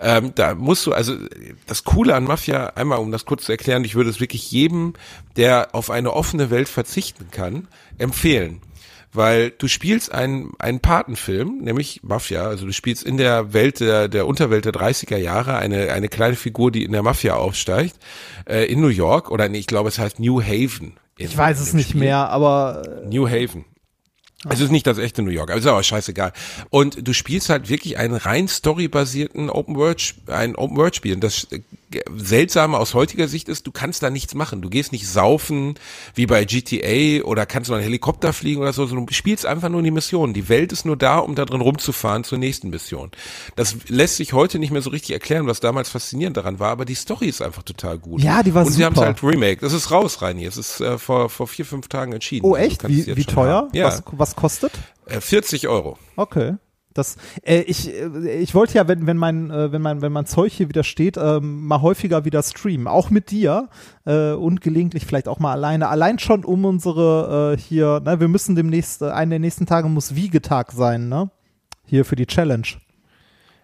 Ähm, 0.01 0.33
da 0.33 0.55
musst 0.55 0.85
du, 0.87 0.91
also 0.93 1.15
das 1.67 1.83
Coole 1.83 2.15
an 2.15 2.23
Mafia, 2.23 2.73
einmal 2.75 2.97
um 2.97 3.11
das 3.11 3.23
kurz 3.25 3.45
zu 3.45 3.51
erklären, 3.53 3.85
ich 3.85 3.93
würde 3.93 4.09
es 4.09 4.19
wirklich 4.19 4.51
jedem, 4.51 4.93
der 5.37 5.69
auf 5.73 5.91
eine 5.91 6.11
offene 6.11 6.49
Welt 6.49 6.67
verzichten 6.67 7.27
kann, 7.31 7.67
empfehlen 7.99 8.61
weil 9.17 9.51
du 9.51 9.67
spielst 9.67 10.11
einen, 10.11 10.51
einen 10.59 10.79
Patenfilm, 10.79 11.59
nämlich 11.61 12.01
Mafia, 12.03 12.47
also 12.47 12.65
du 12.65 12.71
spielst 12.71 13.03
in 13.03 13.17
der 13.17 13.53
Welt 13.53 13.79
der, 13.79 14.07
der 14.07 14.27
Unterwelt 14.27 14.65
der 14.65 14.73
30er 14.73 15.17
Jahre 15.17 15.57
eine, 15.57 15.91
eine 15.91 16.07
kleine 16.07 16.35
Figur, 16.35 16.71
die 16.71 16.83
in 16.83 16.91
der 16.91 17.03
Mafia 17.03 17.35
aufsteigt, 17.35 17.95
äh, 18.45 18.71
in 18.71 18.79
New 18.79 18.87
York, 18.87 19.31
oder 19.31 19.49
nee, 19.49 19.59
ich 19.59 19.67
glaube, 19.67 19.89
es 19.89 19.99
heißt 19.99 20.19
New 20.19 20.41
Haven. 20.41 20.93
Ich 21.17 21.35
weiß 21.35 21.59
es 21.59 21.73
nicht 21.73 21.89
Spiel. 21.89 22.01
mehr, 22.01 22.29
aber 22.29 22.83
äh, 23.03 23.07
New 23.07 23.27
Haven. 23.27 23.65
Es 24.47 24.59
ist 24.59 24.71
nicht 24.71 24.85
das 24.85 24.99
echte 24.99 25.23
New 25.23 25.31
York, 25.31 25.49
aber 25.49 25.59
ist 25.59 25.65
aber 25.65 25.81
scheißegal. 25.81 26.31
Und 26.69 27.07
du 27.07 27.13
spielst 27.13 27.49
halt 27.49 27.69
wirklich 27.69 27.97
einen 27.97 28.13
rein 28.13 28.47
storybasierten 28.47 29.49
Open 29.49 29.75
World, 29.75 30.13
ein 30.27 30.55
Open 30.55 30.77
World 30.77 30.95
Spiel. 30.95 31.15
Und 31.15 31.23
das 31.23 31.47
Seltsame 32.15 32.77
aus 32.77 32.93
heutiger 32.93 33.27
Sicht 33.27 33.47
ist, 33.47 33.65
du 33.65 33.71
kannst 33.71 34.03
da 34.03 34.09
nichts 34.09 34.35
machen. 34.35 34.61
Du 34.61 34.69
gehst 34.69 34.91
nicht 34.91 35.07
saufen 35.07 35.75
wie 36.15 36.25
bei 36.25 36.43
GTA 36.43 37.23
oder 37.23 37.45
kannst 37.45 37.69
mal 37.69 37.77
einen 37.77 37.85
Helikopter 37.85 38.33
fliegen 38.33 38.61
oder 38.61 38.73
so, 38.73 38.85
sondern 38.85 39.05
du 39.05 39.13
spielst 39.13 39.45
einfach 39.45 39.69
nur 39.69 39.81
die 39.81 39.91
Mission. 39.91 40.33
Die 40.33 40.49
Welt 40.49 40.71
ist 40.71 40.85
nur 40.85 40.97
da, 40.97 41.19
um 41.19 41.35
da 41.35 41.45
drin 41.45 41.61
rumzufahren 41.61 42.23
zur 42.23 42.37
nächsten 42.37 42.69
Mission. 42.69 43.11
Das 43.55 43.75
lässt 43.87 44.17
sich 44.17 44.33
heute 44.33 44.59
nicht 44.59 44.71
mehr 44.71 44.81
so 44.81 44.89
richtig 44.89 45.11
erklären, 45.11 45.47
was 45.47 45.59
damals 45.59 45.89
faszinierend 45.89 46.35
daran 46.35 46.59
war, 46.59 46.71
aber 46.71 46.85
die 46.85 46.95
Story 46.95 47.27
ist 47.27 47.41
einfach 47.41 47.63
total 47.63 47.97
gut. 47.97 48.21
Ja, 48.21 48.43
die 48.43 48.53
war 48.53 48.65
Und 48.65 48.71
sie 48.73 48.83
haben 48.83 48.93
es 48.93 48.97
super. 48.97 49.07
halt 49.07 49.23
remake. 49.23 49.61
Das 49.61 49.73
ist 49.73 49.91
raus, 49.91 50.21
Reini. 50.21 50.45
Es 50.45 50.57
ist 50.57 50.81
äh, 50.81 50.97
vor, 50.97 51.29
vor 51.29 51.47
vier, 51.47 51.65
fünf 51.65 51.87
Tagen 51.87 52.11
entschieden. 52.11 52.45
oh 52.45 52.55
Also 52.55 52.67
echt? 52.67 52.83
es 52.83 52.89
Wie, 52.89 53.17
wie 53.17 53.25
teuer? 53.25 53.69
Ja. 53.73 53.85
Was, 53.85 54.03
was 54.11 54.35
kostet? 54.35 54.73
Äh, 55.05 55.21
40 55.21 55.67
Euro. 55.67 55.97
Okay. 56.15 56.55
Das, 56.97 57.17
äh, 57.43 57.61
ich, 57.61 57.93
äh, 57.93 58.39
ich 58.39 58.55
wollte 58.55 58.75
ja, 58.75 58.87
wenn, 58.87 59.07
wenn 59.07 59.17
mein, 59.17 59.51
äh, 59.51 59.71
wenn 59.71 59.81
mein, 59.81 60.01
wenn 60.01 60.11
mein 60.11 60.25
Zeug 60.25 60.51
hier 60.51 60.69
wieder 60.69 60.83
steht, 60.83 61.17
ähm, 61.17 61.65
mal 61.65 61.81
häufiger 61.81 62.25
wieder 62.25 62.43
streamen, 62.43 62.87
auch 62.87 63.09
mit 63.09 63.31
dir 63.31 63.69
äh, 64.05 64.31
und 64.31 64.61
gelegentlich 64.61 65.05
vielleicht 65.05 65.27
auch 65.27 65.39
mal 65.39 65.51
alleine. 65.51 65.89
Allein 65.89 66.19
schon 66.19 66.43
um 66.43 66.65
unsere 66.65 67.53
äh, 67.53 67.59
hier, 67.59 68.01
ne, 68.03 68.19
wir 68.19 68.27
müssen 68.27 68.55
demnächst, 68.55 69.01
äh, 69.01 69.09
einen 69.09 69.31
der 69.31 69.39
nächsten 69.39 69.65
Tage 69.65 69.87
muss 69.87 70.15
Wiegetag 70.15 70.71
sein, 70.71 71.09
ne? 71.09 71.29
Hier 71.85 72.03
für 72.03 72.15
die 72.15 72.25
Challenge. 72.25 72.67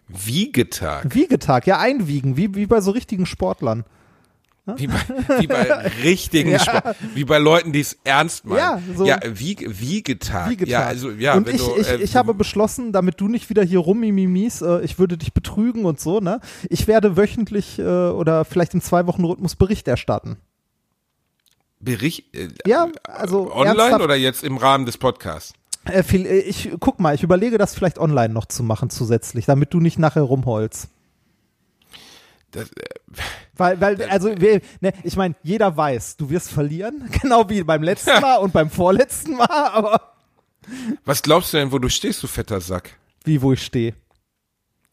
Wiegetag. 0.07 1.13
Wiegetag, 1.13 1.67
ja, 1.67 1.79
einwiegen, 1.79 2.37
wie, 2.37 2.55
wie 2.55 2.65
bei 2.65 2.81
so 2.81 2.91
richtigen 2.91 3.25
Sportlern. 3.25 3.83
Wie 4.65 4.87
bei, 4.87 4.95
wie 5.39 5.47
bei 5.47 5.63
richtigen 6.03 6.51
Ja. 6.51 6.59
Sport, 6.59 6.95
wie 7.15 7.25
bei 7.25 7.37
Leuten, 7.37 7.73
die 7.73 7.81
es 7.81 7.97
ernst 8.05 8.45
meinen. 8.45 8.59
Ja, 8.59 8.81
so- 8.95 9.05
ja 9.05 9.19
Wieg, 9.25 9.65
Wiegetag. 9.81 10.49
Wiegetag. 10.49 10.69
Ja, 10.71 10.85
also, 10.85 11.11
ja, 11.11 11.33
und 11.35 11.49
ich, 11.49 11.57
du, 11.61 11.75
ich, 11.77 11.89
äh, 11.89 11.95
ich 11.97 12.15
habe 12.15 12.33
beschlossen, 12.33 12.93
damit 12.93 13.19
du 13.19 13.27
nicht 13.27 13.49
wieder 13.49 13.61
hier 13.63 13.79
rummimimis, 13.79 14.61
äh, 14.61 14.79
ich 14.81 14.97
würde 14.99 15.17
dich 15.17 15.33
betrügen 15.33 15.83
und 15.83 15.99
so, 15.99 16.21
ne? 16.21 16.39
Ich 16.69 16.87
werde 16.87 17.17
wöchentlich 17.17 17.77
äh, 17.77 17.83
oder 17.83 18.45
vielleicht 18.45 18.73
im 18.73 18.79
zwei 18.81 19.05
Wochen 19.05 19.25
Rhythmus 19.25 19.57
Bericht 19.57 19.87
erstatten. 19.89 20.37
Bericht, 21.81 22.33
äh, 22.33 22.47
Ja, 22.65 22.87
also 23.03 23.53
online 23.53 23.77
ernsthaft, 23.81 24.03
oder 24.05 24.15
jetzt 24.15 24.43
im 24.45 24.55
Rahmen 24.55 24.85
des 24.85 24.97
Podcasts? 24.97 25.53
Äh, 25.83 26.03
viel, 26.03 26.25
äh, 26.25 26.39
ich 26.39 26.71
guck 26.79 27.01
mal, 27.01 27.13
ich 27.13 27.23
überlege 27.23 27.57
das 27.57 27.75
vielleicht 27.75 27.99
online 27.99 28.33
noch 28.33 28.45
zu 28.45 28.63
machen 28.63 28.89
zusätzlich, 28.89 29.45
damit 29.45 29.73
du 29.73 29.81
nicht 29.81 29.99
nachher 29.99 30.21
rumholst. 30.21 30.87
Das, 32.51 32.69
äh, 32.69 32.85
Weil, 33.55 33.79
weil, 33.79 34.01
also, 34.09 34.29
wir, 34.39 34.61
ne, 34.81 34.93
ich 35.03 35.15
meine, 35.15 35.35
jeder 35.43 35.75
weiß, 35.77 36.17
du 36.17 36.29
wirst 36.29 36.51
verlieren, 36.51 37.09
genau 37.21 37.49
wie 37.49 37.63
beim 37.63 37.83
letzten 37.83 38.19
Mal 38.19 38.37
und 38.37 38.53
beim 38.53 38.69
vorletzten 38.69 39.35
Mal, 39.35 39.47
aber 39.49 40.13
was 41.03 41.21
glaubst 41.21 41.53
du 41.53 41.57
denn, 41.57 41.73
wo 41.73 41.77
du 41.77 41.89
stehst, 41.89 42.23
du 42.23 42.27
fetter 42.27 42.61
Sack? 42.61 42.97
wie, 43.23 43.41
wo 43.41 43.53
ich 43.53 43.63
stehe. 43.63 43.93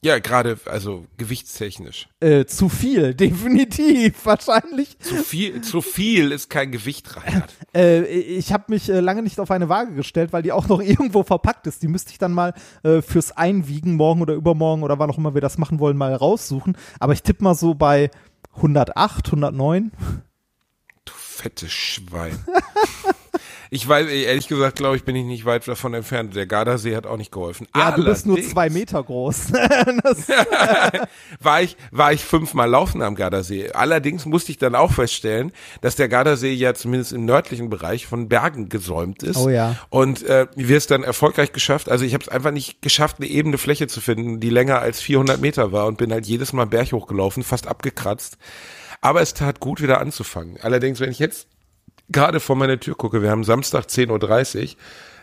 Ja, 0.03 0.19
gerade, 0.19 0.59
also 0.65 1.05
gewichtstechnisch. 1.19 2.09
Äh, 2.21 2.47
zu 2.47 2.71
viel, 2.71 3.13
definitiv, 3.15 4.25
wahrscheinlich. 4.25 4.99
Zu 4.99 5.17
viel, 5.17 5.61
zu 5.61 5.83
viel 5.83 6.33
ist 6.33 6.49
kein 6.49 6.73
Gewicht, 6.73 7.15
Reinhard. 7.15 7.53
Äh, 7.75 8.05
ich 8.07 8.51
habe 8.55 8.65
mich 8.69 8.89
äh, 8.89 9.01
lange 9.01 9.23
nicht 9.23 9.39
auf 9.39 9.51
eine 9.51 9.69
Waage 9.69 9.93
gestellt, 9.93 10.33
weil 10.33 10.43
die 10.43 10.53
auch 10.53 10.69
noch 10.69 10.81
irgendwo 10.81 11.23
verpackt 11.23 11.67
ist. 11.67 11.83
Die 11.83 11.89
müsste 11.89 12.13
ich 12.13 12.19
dann 12.19 12.33
mal 12.33 12.55
äh, 12.83 13.03
fürs 13.03 13.37
Einwiegen 13.37 13.97
morgen 13.97 14.23
oder 14.23 14.33
übermorgen 14.33 14.85
oder 14.85 14.99
wann 14.99 15.11
auch 15.11 15.19
immer 15.19 15.35
wir 15.35 15.43
das 15.43 15.59
machen 15.59 15.81
wollen, 15.81 15.99
mal 15.99 16.15
raussuchen. 16.15 16.79
Aber 16.99 17.13
ich 17.13 17.23
tippe 17.23 17.45
mal 17.45 17.55
so 17.55 17.75
bei 17.75 18.11
108, 18.53 19.23
109. 19.23 19.91
Fettes 21.41 21.73
Schwein. 21.73 22.39
Ich 23.73 23.87
weiß, 23.87 24.09
ehrlich 24.09 24.49
gesagt, 24.49 24.77
glaube 24.77 24.97
ich, 24.97 25.05
bin 25.05 25.15
ich 25.15 25.25
nicht 25.25 25.45
weit 25.45 25.67
davon 25.69 25.95
entfernt. 25.95 26.35
Der 26.35 26.47
Gardasee 26.47 26.97
hat 26.97 27.07
auch 27.07 27.17
nicht 27.17 27.31
geholfen. 27.31 27.69
Ja, 27.77 27.93
du 27.93 28.05
bist 28.05 28.27
nur 28.27 28.35
Allerdings 28.35 28.53
zwei 28.53 28.69
Meter 28.69 29.01
groß. 29.01 29.53
das, 30.03 30.29
War 31.41 31.63
ich, 31.63 31.77
war 31.93 32.13
ich 32.13 32.25
fünfmal 32.25 32.69
laufen 32.69 33.01
am 33.01 33.15
Gardasee. 33.15 33.71
Allerdings 33.71 34.27
musste 34.27 34.51
ich 34.51 34.59
dann 34.59 34.75
auch 34.75 34.91
feststellen, 34.91 35.53
dass 35.83 35.95
der 35.95 36.09
Gardasee 36.09 36.53
ja 36.53 36.75
zumindest 36.75 37.13
im 37.13 37.25
nördlichen 37.25 37.71
Bereich 37.71 38.07
von 38.07 38.29
Bergen 38.29 38.69
gesäumt 38.69 39.23
ist. 39.23 39.37
Oh 39.37 39.49
ja. 39.49 39.77
Und 39.89 40.25
äh, 40.25 40.49
wir 40.57 40.77
es 40.77 40.89
dann 40.89 41.05
erfolgreich 41.05 41.53
geschafft. 41.53 41.89
Also 41.89 42.05
ich 42.05 42.13
habe 42.13 42.25
es 42.25 42.29
einfach 42.29 42.51
nicht 42.51 42.83
geschafft, 42.83 43.19
eine 43.21 43.29
ebene 43.29 43.57
Fläche 43.57 43.87
zu 43.87 44.01
finden, 44.01 44.41
die 44.41 44.51
länger 44.51 44.81
als 44.81 45.01
400 45.01 45.41
Meter 45.41 45.71
war 45.71 45.87
und 45.87 45.97
bin 45.97 46.13
halt 46.13 46.27
jedes 46.27 46.53
Mal 46.53 46.67
Berg 46.67 46.91
hochgelaufen, 46.91 47.45
fast 47.45 47.69
abgekratzt. 47.69 48.37
Aber 49.01 49.23
es 49.23 49.35
tat 49.35 49.61
gut, 49.61 49.81
wieder 49.81 50.01
anzufangen. 50.01 50.59
Allerdings, 50.61 51.01
wenn 51.01 51.11
ich 51.11 51.19
jetzt 51.19 51.49
gerade 52.11 52.41
vor 52.41 52.57
meine 52.57 52.79
Tür 52.79 52.95
gucke, 52.95 53.23
wir 53.23 53.31
haben 53.31 53.45
Samstag 53.45 53.85
10.30 53.87 54.61
Uhr, 54.63 54.77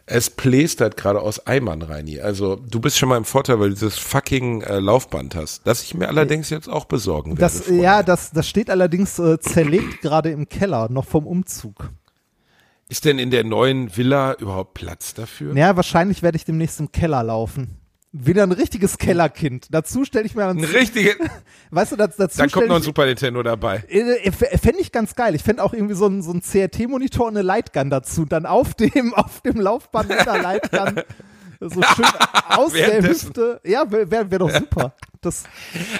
es 0.09 0.29
plästert 0.29 0.95
gerade 0.95 1.21
aus 1.21 1.45
Eimern, 1.45 1.81
Reini. 1.81 2.21
Also 2.21 2.55
du 2.55 2.79
bist 2.79 2.97
schon 2.97 3.09
mal 3.09 3.17
im 3.17 3.25
Vorteil, 3.25 3.59
weil 3.59 3.69
du 3.69 3.75
dieses 3.75 3.97
fucking 3.97 4.61
äh, 4.61 4.79
Laufband 4.79 5.35
hast, 5.35 5.67
das 5.67 5.83
ich 5.83 5.93
mir 5.95 6.07
allerdings 6.07 6.49
jetzt 6.49 6.69
auch 6.69 6.85
besorgen 6.85 7.31
werde. 7.31 7.41
das, 7.41 7.65
Freunde. 7.65 7.83
ja, 7.83 8.03
das, 8.03 8.31
das 8.31 8.47
steht 8.47 8.69
allerdings 8.69 9.19
äh, 9.19 9.37
zerlegt 9.39 10.01
gerade 10.01 10.31
im 10.31 10.47
Keller, 10.47 10.87
noch 10.89 11.05
vom 11.05 11.27
Umzug. 11.27 11.91
Ist 12.87 13.03
denn 13.03 13.19
in 13.19 13.31
der 13.31 13.43
neuen 13.43 13.97
Villa 13.97 14.33
überhaupt 14.35 14.75
Platz 14.75 15.13
dafür? 15.13 15.53
Ja, 15.57 15.75
wahrscheinlich 15.75 16.23
werde 16.23 16.37
ich 16.37 16.45
demnächst 16.45 16.79
im 16.79 16.93
Keller 16.93 17.21
laufen. 17.21 17.76
Wieder 18.13 18.43
ein 18.43 18.53
richtiges 18.53 18.97
Kellerkind. 18.97 19.67
Dazu 19.71 20.05
stelle 20.05 20.25
ich 20.25 20.33
mir 20.33 20.45
Ein 20.45 20.61
dann, 20.61 20.71
richtiger, 20.71 21.11
weißt 21.71 21.91
du, 21.91 21.95
das, 21.97 22.15
dazu 22.15 22.37
da 22.37 22.47
kommt 22.47 22.67
noch 22.69 22.77
ein 22.77 22.81
Super 22.81 23.05
Nintendo 23.05 23.43
dabei. 23.43 23.83
Äh, 23.89 24.31
Fände 24.31 24.79
ich 24.79 24.91
ganz 24.91 25.13
geil. 25.15 25.35
Ich 25.35 25.43
fände 25.43 25.61
auch 25.61 25.73
irgendwie 25.73 25.95
so 25.95 26.07
ein, 26.07 26.21
so 26.21 26.31
ein 26.31 26.41
CRT-Monitor 26.41 27.27
und 27.27 27.35
eine 27.35 27.41
Lightgun 27.45 27.89
dazu. 27.89 28.25
Dann 28.25 28.45
auf 28.45 28.75
dem, 28.75 29.13
auf 29.13 29.41
dem 29.41 29.59
Laufband 29.59 30.09
mit 30.09 30.25
der 30.25 30.41
Lightgun 30.41 31.03
so 31.59 31.81
schön 31.81 32.05
aus 32.49 32.73
der. 32.73 33.03
Hüfte. 33.03 33.59
Ja, 33.65 33.91
wäre 33.91 34.09
wär, 34.09 34.31
wär 34.31 34.39
doch 34.39 34.51
super. 34.51 34.93
Das, 35.21 35.43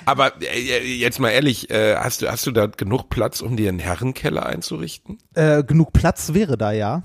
Aber 0.06 0.32
äh, 0.42 0.80
jetzt 0.96 1.20
mal 1.20 1.32
ehrlich, 1.32 1.70
äh, 1.70 1.96
hast 1.98 2.22
du 2.22 2.32
hast 2.32 2.46
du 2.46 2.52
da 2.52 2.68
genug 2.68 3.10
Platz, 3.10 3.42
um 3.42 3.58
dir 3.58 3.68
einen 3.70 3.80
Herrenkeller 3.80 4.46
einzurichten? 4.46 5.18
äh, 5.34 5.64
genug 5.64 5.92
Platz 5.92 6.34
wäre 6.34 6.58
da, 6.58 6.72
ja. 6.72 7.04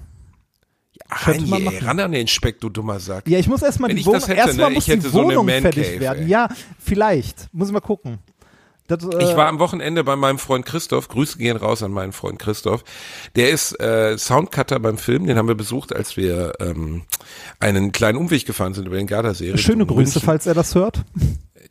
Könnte 1.09 1.46
man 1.46 1.64
machen. 1.64 1.78
ran 1.84 2.00
an 2.00 2.12
den 2.12 2.26
Speck, 2.28 2.61
du 2.61 2.68
dummer 2.68 3.00
Sack. 3.00 3.28
Ja, 3.28 3.38
ich 3.38 3.48
muss 3.48 3.62
erstmal 3.62 3.94
die 3.94 4.05
Wohnung, 4.05 4.20
hätte, 4.20 4.34
erstmal 4.34 4.68
ne, 4.70 4.74
muss 4.74 4.84
die 4.86 5.00
so 5.00 5.12
Wohnung 5.12 5.48
fertig 5.48 5.84
Cave, 5.86 6.00
werden. 6.00 6.22
ey. 6.24 6.28
Ja, 6.28 6.48
vielleicht. 6.78 7.48
Muss 7.53 7.68
ich 7.68 7.74
mal 7.74 7.80
gucken. 7.80 8.18
Das, 8.88 9.05
äh, 9.05 9.22
Ich 9.22 9.36
war 9.36 9.46
am 9.46 9.59
Wochenende 9.59 10.05
bei 10.05 10.16
meinem 10.16 10.38
Freund 10.38 10.66
Christoph. 10.66 11.09
Grüße 11.09 11.38
gehen 11.38 11.57
raus 11.57 11.82
an 11.82 11.92
meinen 11.92 12.12
Freund 12.12 12.38
Christoph. 12.38 12.84
Der 13.36 13.50
ist 13.50 13.78
äh, 13.80 14.18
Soundcutter 14.18 14.80
beim 14.80 14.98
Film. 14.98 15.26
Den 15.26 15.38
haben 15.38 15.48
wir 15.48 15.55
besucht, 15.55 15.94
als 15.94 16.16
wir 16.16 16.53
ähm, 16.61 17.03
einen 17.61 17.92
kleinen 17.92 18.18
Umweg 18.18 18.44
gefahren 18.44 18.74
sind 18.74 18.86
über 18.86 18.96
den 18.96 19.07
Gardasee. 19.07 19.57
Schöne 19.57 19.86
Grüße, 19.86 20.20
falls 20.20 20.46
er 20.46 20.55
das 20.55 20.74
hört. 20.74 21.05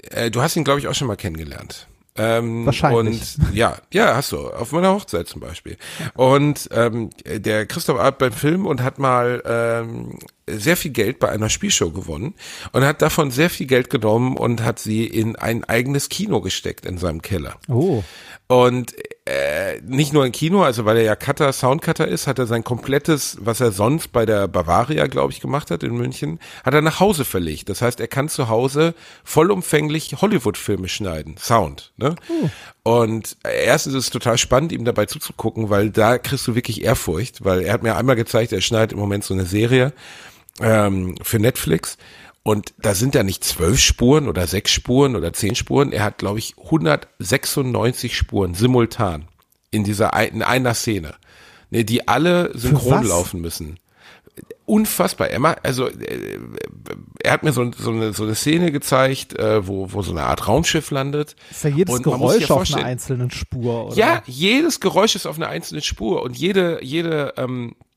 Äh, 0.10 0.32
du 0.32 0.42
hast 0.42 0.56
ihn, 0.56 0.64
glaube 0.64 0.80
ich, 0.80 0.88
auch 0.88 0.96
schon 0.96 1.08
mal 1.08 1.18
kennengelernt. 1.18 1.88
Ähm, 2.18 2.66
Wahrscheinlich. 2.66 3.38
Und 3.38 3.56
ja, 3.56 3.78
ja, 3.94 4.16
hast 4.16 4.34
du. 4.34 4.50
Auf 4.50 4.72
meiner 4.74 4.94
Hochzeit 4.94 5.28
zum 5.28 5.40
Beispiel. 5.42 5.78
Und 6.14 6.70
ähm, 6.72 7.10
der 7.26 7.66
Christoph 7.66 8.00
Art 8.00 8.18
beim 8.18 8.34
Film 8.34 8.66
und 8.66 8.84
hat 8.84 9.00
mal 9.00 9.42
ähm, 9.46 10.20
sehr 10.48 10.76
viel 10.76 10.92
Geld 10.92 11.20
bei 11.20 11.30
einer 11.30 11.50
Spielshow 11.50 11.92
gewonnen 11.92 12.36
und 12.74 12.84
hat 12.84 13.02
davon 13.02 13.32
sehr 13.32 13.50
viel 13.50 13.68
Geld 13.68 13.90
genommen 13.90 14.36
und 14.36 14.64
hat 14.64 14.80
sie 14.80 15.06
in 15.06 15.38
ein 15.38 15.64
eigenes 15.64 16.10
Kino 16.10 16.42
gesteckt 16.42 16.86
in 16.86 16.98
seinem 16.98 17.22
Keller. 17.22 17.56
Oh. 17.70 18.04
Und 18.48 18.94
äh, 19.32 19.82
nicht 19.86 20.14
nur 20.14 20.24
ein 20.24 20.32
Kino, 20.32 20.64
also 20.64 20.86
weil 20.86 20.98
er 20.98 21.04
ja 21.04 21.16
Cutter, 21.16 21.54
Soundcutter 21.54 22.08
ist, 22.08 22.28
hat 22.28 22.40
er 22.40 22.48
sein 22.48 22.64
komplettes, 22.64 23.38
was 23.40 23.62
er 23.62 23.72
sonst 23.72 24.10
bei 24.12 24.26
der 24.26 24.48
Bavaria, 24.48 25.08
glaube 25.08 25.32
ich, 25.32 25.40
gemacht 25.40 25.72
hat 25.72 25.84
in 25.84 25.96
München, 25.96 26.40
hat 26.66 26.74
er 26.74 26.82
nach 26.82 27.00
Hause 27.00 27.24
verlegt. 27.24 27.70
Das 27.70 27.82
heißt, 27.82 28.00
er 28.00 28.08
kann 28.08 28.30
zu 28.30 28.50
Hause 28.50 28.94
vollumfänglich 29.24 30.16
Hollywood-Filme 30.22 30.90
schneiden, 30.90 31.38
Sound. 31.38 31.94
Ne? 31.98 32.16
Und 32.84 33.38
erstens 33.44 33.94
ist 33.94 34.06
es 34.06 34.10
total 34.10 34.38
spannend, 34.38 34.72
ihm 34.72 34.86
dabei 34.86 35.06
zuzugucken, 35.06 35.70
weil 35.70 35.90
da 35.90 36.18
kriegst 36.18 36.48
du 36.48 36.56
wirklich 36.56 36.84
Ehrfurcht, 36.84 37.46
weil 37.46 37.62
er 37.62 37.74
hat 37.74 37.84
mir 37.84 37.96
einmal 37.96 38.16
gezeigt, 38.16 38.52
er 38.52 38.62
schneidet 38.62 38.94
im 38.94 39.00
Moment 39.00 39.24
so 39.24 39.34
eine 39.34 39.46
Serie 39.46 39.94
ähm, 40.60 41.16
für 41.22 41.40
Netflix. 41.40 41.98
Und 42.44 42.74
da 42.80 42.96
sind 42.96 43.14
ja 43.14 43.24
nicht 43.24 43.44
zwölf 43.44 43.80
Spuren 43.80 44.28
oder 44.28 44.48
sechs 44.48 44.72
Spuren 44.72 45.16
oder 45.16 45.32
zehn 45.32 45.56
Spuren. 45.56 45.92
Er 45.92 46.04
hat, 46.04 46.18
glaube 46.18 46.40
ich, 46.40 46.56
196 46.58 48.18
Spuren 48.18 48.56
simultan 48.56 49.28
in 49.70 49.84
dieser 49.84 50.12
in 50.32 50.42
einer 50.42 50.74
Szene, 50.74 51.14
ne, 51.70 51.86
die 51.86 52.08
alle 52.08 52.52
synchron 52.58 53.06
laufen 53.06 53.42
müssen. 53.42 53.78
Unfassbar. 54.66 55.30
Er, 55.30 55.40
macht, 55.40 55.66
also, 55.66 55.88
äh, 55.88 56.40
er 57.22 57.34
hat 57.34 57.44
mir 57.44 57.52
so, 57.52 57.70
so, 57.78 57.92
eine, 57.92 58.14
so 58.14 58.24
eine 58.24 58.36
Szene 58.36 58.72
gezeigt, 58.72 59.38
äh, 59.38 59.68
wo, 59.68 59.92
wo 59.92 60.02
so 60.02 60.12
eine 60.12 60.24
Art 60.24 60.48
Raumschiff 60.48 60.92
landet. 60.92 61.36
Ist 61.50 61.66
ja 61.66 61.70
jedes 61.70 61.96
Und 61.96 62.04
Geräusch 62.04 62.50
auf 62.50 62.74
einer 62.74 62.86
einzelnen 62.86 63.32
Spur, 63.32 63.88
oder? 63.88 63.96
Ja, 63.96 64.24
jedes 64.26 64.80
Geräusch 64.80 65.16
ist 65.16 65.26
auf 65.26 65.36
einer 65.36 65.50
einzelnen 65.50 65.82
Spur 65.82 66.24
und 66.24 66.38
jede, 66.38 66.80
jede, 66.82 67.34
ähm, 67.38 67.76
äh, 67.76 67.91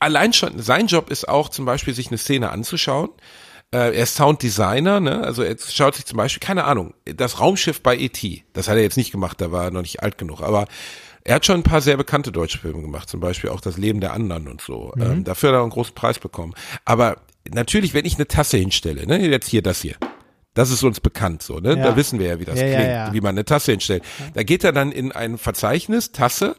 allein 0.00 0.32
schon, 0.32 0.60
sein 0.60 0.86
Job 0.86 1.10
ist 1.10 1.28
auch 1.28 1.48
zum 1.48 1.64
Beispiel, 1.64 1.94
sich 1.94 2.08
eine 2.08 2.18
Szene 2.18 2.50
anzuschauen. 2.50 3.10
Äh, 3.70 3.96
er 3.96 4.04
ist 4.04 4.16
Sounddesigner, 4.16 5.00
ne? 5.00 5.22
Also 5.22 5.42
er 5.42 5.56
schaut 5.58 5.94
sich 5.94 6.06
zum 6.06 6.16
Beispiel, 6.16 6.40
keine 6.40 6.64
Ahnung, 6.64 6.94
das 7.04 7.38
Raumschiff 7.38 7.82
bei 7.82 7.96
E.T., 7.96 8.44
das 8.54 8.68
hat 8.68 8.76
er 8.76 8.82
jetzt 8.82 8.96
nicht 8.96 9.12
gemacht, 9.12 9.40
da 9.40 9.52
war 9.52 9.64
er 9.64 9.70
noch 9.70 9.82
nicht 9.82 10.02
alt 10.02 10.16
genug, 10.16 10.40
aber 10.40 10.66
er 11.24 11.34
hat 11.34 11.44
schon 11.44 11.56
ein 11.56 11.62
paar 11.62 11.82
sehr 11.82 11.98
bekannte 11.98 12.32
deutsche 12.32 12.58
Filme 12.58 12.80
gemacht, 12.80 13.10
zum 13.10 13.20
Beispiel 13.20 13.50
auch 13.50 13.60
Das 13.60 13.76
Leben 13.76 14.00
der 14.00 14.14
anderen 14.14 14.48
und 14.48 14.62
so. 14.62 14.94
Ähm, 14.98 15.24
dafür 15.24 15.50
hat 15.50 15.56
er 15.56 15.62
einen 15.62 15.70
großen 15.70 15.94
Preis 15.94 16.18
bekommen. 16.18 16.54
Aber 16.86 17.18
natürlich, 17.46 17.92
wenn 17.92 18.06
ich 18.06 18.14
eine 18.14 18.26
Tasse 18.26 18.56
hinstelle, 18.56 19.06
ne, 19.06 19.26
jetzt 19.28 19.48
hier 19.48 19.60
das 19.60 19.82
hier, 19.82 19.96
das 20.54 20.70
ist 20.70 20.82
uns 20.82 21.00
bekannt 21.00 21.42
so, 21.42 21.58
ne? 21.58 21.76
Ja. 21.76 21.84
Da 21.84 21.96
wissen 21.96 22.18
wir 22.18 22.28
ja, 22.28 22.40
wie 22.40 22.46
das 22.46 22.58
ja, 22.58 22.66
klingt, 22.66 22.88
ja. 22.88 23.12
wie 23.12 23.20
man 23.20 23.30
eine 23.30 23.44
Tasse 23.44 23.72
hinstellt. 23.72 24.02
Da 24.32 24.42
geht 24.42 24.64
er 24.64 24.72
dann 24.72 24.90
in 24.90 25.12
ein 25.12 25.36
Verzeichnis, 25.36 26.12
Tasse, 26.12 26.56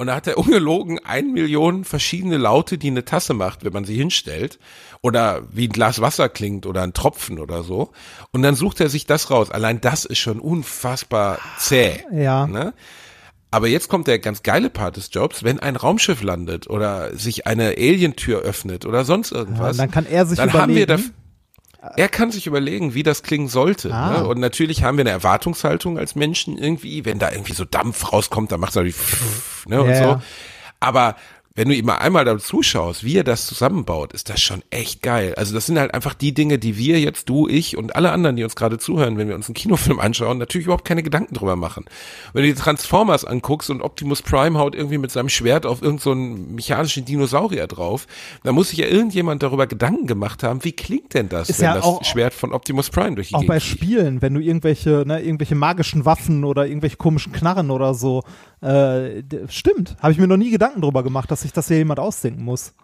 und 0.00 0.06
da 0.06 0.14
hat 0.14 0.26
er 0.26 0.38
ungelogen 0.38 0.98
ein 1.04 1.30
Million 1.34 1.84
verschiedene 1.84 2.38
Laute, 2.38 2.78
die 2.78 2.86
eine 2.86 3.04
Tasse 3.04 3.34
macht, 3.34 3.64
wenn 3.64 3.74
man 3.74 3.84
sie 3.84 3.96
hinstellt. 3.96 4.58
Oder 5.02 5.42
wie 5.52 5.68
ein 5.68 5.72
Glas 5.72 6.00
Wasser 6.00 6.30
klingt 6.30 6.64
oder 6.64 6.80
ein 6.80 6.94
Tropfen 6.94 7.38
oder 7.38 7.62
so. 7.62 7.90
Und 8.32 8.40
dann 8.40 8.54
sucht 8.54 8.80
er 8.80 8.88
sich 8.88 9.04
das 9.04 9.30
raus. 9.30 9.50
Allein 9.50 9.82
das 9.82 10.06
ist 10.06 10.18
schon 10.18 10.40
unfassbar 10.40 11.38
zäh. 11.58 12.02
Ja. 12.12 12.46
Ne? 12.46 12.72
Aber 13.50 13.68
jetzt 13.68 13.90
kommt 13.90 14.06
der 14.06 14.18
ganz 14.20 14.42
geile 14.42 14.70
Part 14.70 14.96
des 14.96 15.10
Jobs, 15.12 15.44
wenn 15.44 15.60
ein 15.60 15.76
Raumschiff 15.76 16.22
landet 16.22 16.70
oder 16.70 17.14
sich 17.14 17.46
eine 17.46 17.74
Alientür 17.76 18.40
öffnet 18.40 18.86
oder 18.86 19.04
sonst 19.04 19.32
irgendwas. 19.32 19.76
dann 19.76 19.90
kann 19.90 20.06
er 20.06 20.24
sich 20.24 20.38
dann 20.38 20.50
haben 20.54 20.74
wir 20.74 20.84
überlegen. 20.84 21.12
Er 21.96 22.08
kann 22.08 22.30
sich 22.30 22.46
überlegen, 22.46 22.94
wie 22.94 23.02
das 23.02 23.22
klingen 23.22 23.48
sollte. 23.48 23.92
Ah. 23.94 24.18
Ne? 24.18 24.26
Und 24.26 24.38
natürlich 24.38 24.82
haben 24.82 24.98
wir 24.98 25.02
eine 25.02 25.10
Erwartungshaltung 25.10 25.98
als 25.98 26.14
Menschen 26.14 26.58
irgendwie, 26.58 27.04
wenn 27.04 27.18
da 27.18 27.30
irgendwie 27.30 27.54
so 27.54 27.64
Dampf 27.64 28.12
rauskommt, 28.12 28.52
dann 28.52 28.60
macht 28.60 28.70
es 28.70 28.76
natürlich 28.76 28.96
pff, 28.96 29.66
ne, 29.66 29.82
und 29.82 29.90
Ja, 29.90 30.12
so. 30.14 30.22
Aber 30.80 31.16
wenn 31.54 31.68
du 31.68 31.74
ihm 31.74 31.84
mal 31.86 31.96
einmal 31.96 32.24
da 32.24 32.38
zuschaust, 32.38 33.02
wie 33.02 33.16
er 33.16 33.24
das 33.24 33.44
zusammenbaut, 33.46 34.12
ist 34.12 34.28
das 34.30 34.40
schon 34.40 34.62
echt 34.70 35.02
geil. 35.02 35.34
Also 35.36 35.52
das 35.52 35.66
sind 35.66 35.78
halt 35.80 35.92
einfach 35.92 36.14
die 36.14 36.32
Dinge, 36.32 36.58
die 36.60 36.76
wir 36.78 37.00
jetzt, 37.00 37.28
du, 37.28 37.48
ich 37.48 37.76
und 37.76 37.96
alle 37.96 38.12
anderen, 38.12 38.36
die 38.36 38.44
uns 38.44 38.54
gerade 38.54 38.78
zuhören, 38.78 39.18
wenn 39.18 39.28
wir 39.28 39.34
uns 39.34 39.48
einen 39.48 39.54
Kinofilm 39.54 39.98
anschauen, 39.98 40.38
natürlich 40.38 40.66
überhaupt 40.66 40.84
keine 40.84 41.02
Gedanken 41.02 41.34
drüber 41.34 41.56
machen. 41.56 41.86
Wenn 42.32 42.44
du 42.44 42.48
die 42.48 42.54
Transformers 42.54 43.24
anguckst 43.24 43.68
und 43.68 43.82
Optimus 43.82 44.22
Prime 44.22 44.58
haut 44.58 44.76
irgendwie 44.76 44.98
mit 44.98 45.10
seinem 45.10 45.28
Schwert 45.28 45.66
auf 45.66 45.82
irgendeinen 45.82 46.00
so 46.00 46.12
einen 46.12 46.54
mechanischen 46.54 47.04
Dinosaurier 47.04 47.66
drauf, 47.66 48.06
dann 48.44 48.54
muss 48.54 48.70
sich 48.70 48.78
ja 48.78 48.86
irgendjemand 48.86 49.42
darüber 49.42 49.66
Gedanken 49.66 50.06
gemacht 50.06 50.44
haben, 50.44 50.62
wie 50.64 50.72
klingt 50.72 51.14
denn 51.14 51.28
das, 51.28 51.50
Ist 51.50 51.58
wenn 51.58 51.66
ja 51.66 51.74
das 51.74 51.84
auch- 51.84 52.04
Schwert 52.04 52.32
von 52.32 52.52
Optimus 52.52 52.90
Prime 52.90 53.16
durch 53.16 53.28
die 53.28 53.34
Auch 53.34 53.40
Gegend 53.40 53.48
bei. 53.54 53.60
Spielen, 53.60 54.22
wenn 54.22 54.34
du 54.34 54.40
irgendwelche, 54.40 55.02
ne, 55.04 55.20
irgendwelche 55.20 55.56
magischen 55.56 56.04
Waffen 56.04 56.44
oder 56.44 56.66
irgendwelche 56.68 56.96
komischen 56.96 57.32
Knarren 57.32 57.70
oder 57.72 57.92
so, 57.94 58.22
äh, 58.62 59.22
stimmt, 59.48 59.96
habe 60.00 60.12
ich 60.12 60.18
mir 60.18 60.26
noch 60.26 60.36
nie 60.36 60.50
Gedanken 60.50 60.82
drüber 60.82 61.02
gemacht, 61.02 61.30
dass 61.30 61.42
sich 61.42 61.52
das 61.52 61.68
hier 61.68 61.78
jemand 61.78 62.00
ausdenken 62.00 62.44
muss. 62.44 62.74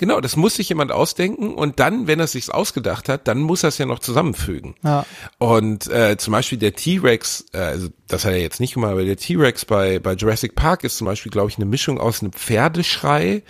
Genau, 0.00 0.22
das 0.22 0.34
muss 0.34 0.54
sich 0.54 0.70
jemand 0.70 0.92
ausdenken 0.92 1.52
und 1.52 1.78
dann, 1.78 2.06
wenn 2.06 2.20
er 2.20 2.24
es 2.24 2.32
sich 2.32 2.52
ausgedacht 2.52 3.10
hat, 3.10 3.28
dann 3.28 3.40
muss 3.40 3.64
er 3.64 3.68
es 3.68 3.76
ja 3.76 3.84
noch 3.84 3.98
zusammenfügen. 3.98 4.74
Ja. 4.82 5.04
Und 5.36 5.88
äh, 5.88 6.16
zum 6.16 6.32
Beispiel 6.32 6.56
der 6.56 6.74
T-Rex, 6.74 7.44
äh, 7.52 7.58
also 7.58 7.88
das 8.08 8.24
hat 8.24 8.32
er 8.32 8.40
jetzt 8.40 8.60
nicht 8.60 8.72
gemacht, 8.72 8.92
aber 8.92 9.04
der 9.04 9.18
T-Rex 9.18 9.66
bei, 9.66 9.98
bei 9.98 10.14
Jurassic 10.14 10.54
Park 10.54 10.84
ist 10.84 10.96
zum 10.96 11.04
Beispiel, 11.04 11.30
glaube 11.30 11.50
ich, 11.50 11.58
eine 11.58 11.66
Mischung 11.66 12.00
aus 12.00 12.22
einem 12.22 12.32
Pferdeschrei, 12.32 13.42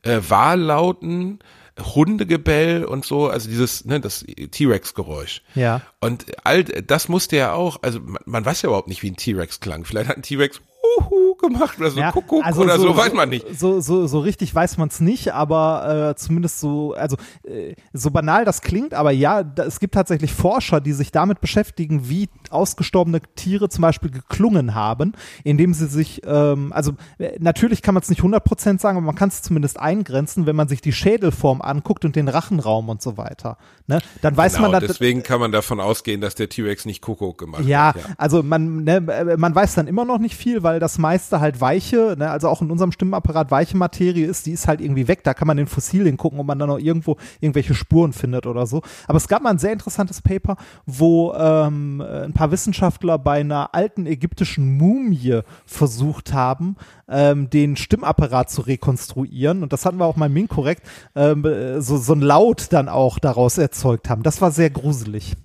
äh, 0.00 0.20
Wahllauten, 0.26 1.40
Hundegebell 1.78 2.86
und 2.86 3.04
so, 3.04 3.28
also 3.28 3.50
dieses, 3.50 3.84
ne, 3.84 4.00
das 4.00 4.24
T-Rex-Geräusch. 4.24 5.42
Ja. 5.54 5.82
Und 6.00 6.24
all 6.44 6.64
das 6.64 7.10
musste 7.10 7.36
er 7.36 7.54
auch, 7.54 7.82
also 7.82 8.00
man, 8.00 8.22
man 8.24 8.44
weiß 8.44 8.62
ja 8.62 8.68
überhaupt 8.68 8.88
nicht, 8.88 9.02
wie 9.02 9.10
ein 9.10 9.16
T-Rex 9.16 9.60
klang. 9.60 9.84
Vielleicht 9.84 10.08
hat 10.08 10.16
ein 10.16 10.22
T-Rex 10.22 10.62
Uhu 10.98 11.34
gemacht 11.36 11.78
oder 11.78 11.90
so 11.90 12.00
Ja, 12.00 12.12
Kuckuck 12.12 12.44
also 12.44 12.62
oder 12.62 12.78
so, 12.78 12.96
weiß 12.96 13.12
man 13.12 13.28
nicht. 13.28 13.46
So, 13.58 13.80
so, 13.80 14.06
so 14.06 14.20
richtig 14.20 14.54
weiß 14.54 14.78
man 14.78 14.88
es 14.88 15.00
nicht, 15.00 15.32
aber 15.32 16.10
äh, 16.10 16.16
zumindest 16.16 16.60
so, 16.60 16.94
also 16.94 17.16
äh, 17.44 17.74
so 17.92 18.10
banal 18.10 18.44
das 18.44 18.60
klingt, 18.62 18.94
aber 18.94 19.10
ja, 19.10 19.42
da, 19.42 19.64
es 19.64 19.80
gibt 19.80 19.94
tatsächlich 19.94 20.32
Forscher, 20.32 20.80
die 20.80 20.92
sich 20.92 21.12
damit 21.12 21.40
beschäftigen, 21.40 22.08
wie 22.08 22.28
ausgestorbene 22.50 23.20
Tiere 23.34 23.68
zum 23.68 23.82
Beispiel 23.82 24.10
geklungen 24.10 24.74
haben, 24.74 25.12
indem 25.44 25.74
sie 25.74 25.86
sich, 25.86 26.22
ähm, 26.24 26.72
also 26.72 26.92
äh, 27.18 27.38
natürlich 27.40 27.82
kann 27.82 27.94
man 27.94 28.02
es 28.02 28.08
nicht 28.08 28.22
100% 28.22 28.80
sagen, 28.80 28.96
aber 28.98 29.06
man 29.06 29.14
kann 29.14 29.28
es 29.28 29.42
zumindest 29.42 29.78
eingrenzen, 29.78 30.46
wenn 30.46 30.56
man 30.56 30.68
sich 30.68 30.80
die 30.80 30.92
Schädelform 30.92 31.62
anguckt 31.62 32.04
und 32.04 32.16
den 32.16 32.28
Rachenraum 32.28 32.88
und 32.88 33.02
so 33.02 33.16
weiter. 33.16 33.56
Ne? 33.86 34.00
Dann 34.22 34.36
weiß 34.36 34.54
Genau, 34.54 34.70
man, 34.70 34.80
dass, 34.80 34.90
deswegen 34.90 35.22
kann 35.22 35.40
man 35.40 35.52
davon 35.52 35.80
ausgehen, 35.80 36.20
dass 36.20 36.34
der 36.34 36.48
T-Rex 36.48 36.84
nicht 36.84 37.02
Kuckuck 37.02 37.38
gemacht 37.38 37.64
ja, 37.64 37.88
hat. 37.88 37.96
Ja. 37.96 38.02
also 38.18 38.42
man, 38.42 38.84
ne, 38.84 38.96
äh, 39.08 39.36
man 39.36 39.54
weiß 39.54 39.74
dann 39.74 39.86
immer 39.86 40.04
noch 40.04 40.18
nicht 40.18 40.36
viel, 40.36 40.62
weil 40.62 40.79
das 40.80 40.98
meiste 40.98 41.40
halt 41.40 41.60
weiche, 41.60 42.16
ne, 42.18 42.30
also 42.30 42.48
auch 42.48 42.62
in 42.62 42.70
unserem 42.70 42.92
Stimmenapparat 42.92 43.50
weiche 43.50 43.76
Materie 43.76 44.26
ist, 44.26 44.46
die 44.46 44.52
ist 44.52 44.66
halt 44.66 44.80
irgendwie 44.80 45.06
weg. 45.06 45.22
Da 45.24 45.34
kann 45.34 45.46
man 45.46 45.58
in 45.58 45.66
Fossilien 45.66 46.16
gucken, 46.16 46.40
ob 46.40 46.46
man 46.46 46.58
dann 46.58 46.68
noch 46.68 46.78
irgendwo 46.78 47.16
irgendwelche 47.40 47.74
Spuren 47.74 48.12
findet 48.12 48.46
oder 48.46 48.66
so. 48.66 48.82
Aber 49.06 49.16
es 49.16 49.28
gab 49.28 49.42
mal 49.42 49.50
ein 49.50 49.58
sehr 49.58 49.72
interessantes 49.72 50.22
Paper, 50.22 50.56
wo 50.86 51.32
ähm, 51.34 52.00
äh, 52.00 52.24
ein 52.24 52.32
paar 52.32 52.50
Wissenschaftler 52.50 53.18
bei 53.18 53.40
einer 53.40 53.74
alten 53.74 54.06
ägyptischen 54.06 54.76
Mumie 54.76 55.40
versucht 55.66 56.32
haben, 56.32 56.76
ähm, 57.08 57.50
den 57.50 57.76
Stimmapparat 57.76 58.50
zu 58.50 58.62
rekonstruieren. 58.62 59.62
Und 59.62 59.72
das 59.72 59.84
hatten 59.84 59.98
wir 59.98 60.06
auch 60.06 60.16
mal 60.16 60.30
korrekt, 60.48 60.82
ähm, 61.14 61.44
äh, 61.44 61.80
so, 61.80 61.98
so 61.98 62.14
ein 62.14 62.20
Laut 62.20 62.72
dann 62.72 62.88
auch 62.88 63.18
daraus 63.18 63.58
erzeugt 63.58 64.08
haben. 64.08 64.22
Das 64.22 64.40
war 64.40 64.50
sehr 64.50 64.70
gruselig. 64.70 65.36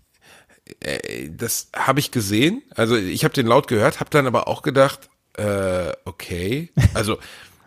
Äh, 0.80 1.30
das 1.30 1.70
habe 1.76 2.00
ich 2.00 2.12
gesehen. 2.12 2.64
Also 2.76 2.96
ich 2.96 3.24
habe 3.24 3.34
den 3.34 3.48
laut 3.48 3.68
gehört, 3.68 4.00
habe 4.00 4.10
dann 4.10 4.28
aber 4.28 4.48
auch 4.48 4.62
gedacht, 4.62 5.10
äh, 5.38 5.94
okay. 6.06 6.70
Also, 6.94 7.18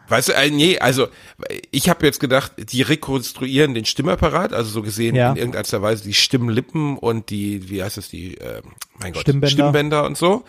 weißt 0.08 0.28
du, 0.28 0.32
äh, 0.32 0.50
nee, 0.50 0.78
also 0.78 1.08
ich 1.70 1.88
habe 1.88 2.06
jetzt 2.06 2.20
gedacht, 2.20 2.52
die 2.56 2.82
rekonstruieren 2.82 3.74
den 3.74 3.84
Stimmapparat, 3.84 4.52
also 4.52 4.70
so 4.70 4.82
gesehen 4.82 5.14
Ja. 5.14 5.30
in 5.30 5.36
irgendeiner 5.36 5.82
Weise 5.82 6.04
die 6.04 6.14
Stimmlippen 6.14 6.96
und 6.98 7.30
die, 7.30 7.68
wie 7.70 7.82
heißt 7.82 7.98
es, 7.98 8.08
die, 8.08 8.36
äh, 8.38 8.62
mein 8.98 9.12
Gott, 9.12 9.22
Stimmbänder. 9.22 9.50
Stimmbänder 9.50 10.04
und 10.06 10.16
so 10.16 10.44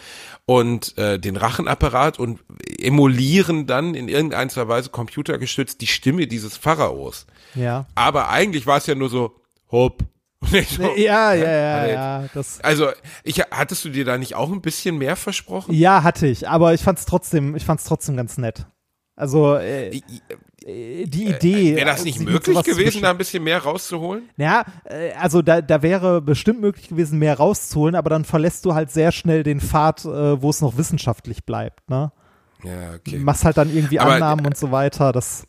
und 0.46 0.98
äh, 0.98 1.20
den 1.20 1.36
Rachenapparat 1.36 2.18
und 2.18 2.40
emulieren 2.80 3.68
dann 3.68 3.94
in 3.94 4.08
irgendeiner 4.08 4.68
Weise 4.68 4.90
computergestützt 4.90 5.80
die 5.82 5.88
Stimme 5.88 6.26
dieses 6.26 6.58
Pharaos. 6.58 7.28
Ja. 7.54 7.86
Aber 7.96 8.30
eigentlich 8.30 8.66
war 8.66 8.78
es 8.78 8.88
ja 8.88 8.96
nur 8.96 9.10
so, 9.10 9.36
hopp. 9.72 10.04
So, 10.70 10.84
Ja, 10.96 11.34
ja, 11.34 11.34
ja, 11.34 11.44
er 11.44 11.94
ja. 11.94 12.26
Das, 12.34 12.62
also, 12.62 12.90
ich, 13.24 13.40
hattest 13.52 13.86
du 13.86 13.90
dir 13.90 14.06
da 14.06 14.18
nicht 14.18 14.36
auch 14.36 14.52
ein 14.52 14.62
bisschen 14.62 14.98
mehr 14.98 15.16
versprochen? 15.16 15.74
ja, 15.74 16.04
hatte 16.04 16.28
ich, 16.28 16.48
aber 16.48 16.74
ich 16.74 16.82
fand's 16.82 17.06
trotzdem, 17.06 17.56
ich 17.56 17.66
fand's 17.66 17.84
trotzdem 17.84 18.18
ganz 18.18 18.38
nett. 18.38 18.66
Also, 19.16 19.56
äh, 19.56 20.02
äh, 20.66 21.06
die 21.06 21.26
Idee. 21.26 21.76
Wäre 21.76 21.86
das 21.86 22.06
nicht 22.06 22.20
möglich 22.22 22.64
gewesen, 22.64 23.02
da 23.02 23.12
ein 23.12 23.18
bisschen 23.18 23.44
mehr 23.44 23.62
rauszuholen? 23.62 24.30
Ja, 24.38 24.64
äh, 24.86 25.12
also 25.14 25.42
da, 25.42 25.62
da 25.62 25.82
wäre 25.82 26.22
bestimmt 26.22 26.62
möglich 26.62 26.88
gewesen, 26.88 27.20
mehr 27.20 27.38
rauszuholen, 27.38 27.96
aber 27.96 28.10
dann 28.10 28.24
verlässt 28.24 28.66
du 28.66 28.74
halt 28.74 28.92
sehr 28.92 29.12
schnell 29.12 29.44
den 29.44 29.60
Pfad, 29.60 30.06
äh, 30.06 30.42
wo 30.42 30.50
es 30.50 30.62
noch 30.62 30.78
wissenschaftlich 30.78 31.44
bleibt, 31.46 31.90
ne? 31.90 32.12
Ja, 32.64 32.94
okay. 32.96 33.18
Machst 33.18 33.46
halt 33.46 33.58
dann 33.58 33.74
irgendwie 33.74 34.00
Aber, 34.00 34.14
Annahmen 34.14 34.46
und 34.46 34.58
so 34.58 34.72
weiter, 34.72 35.12
das, 35.12 35.48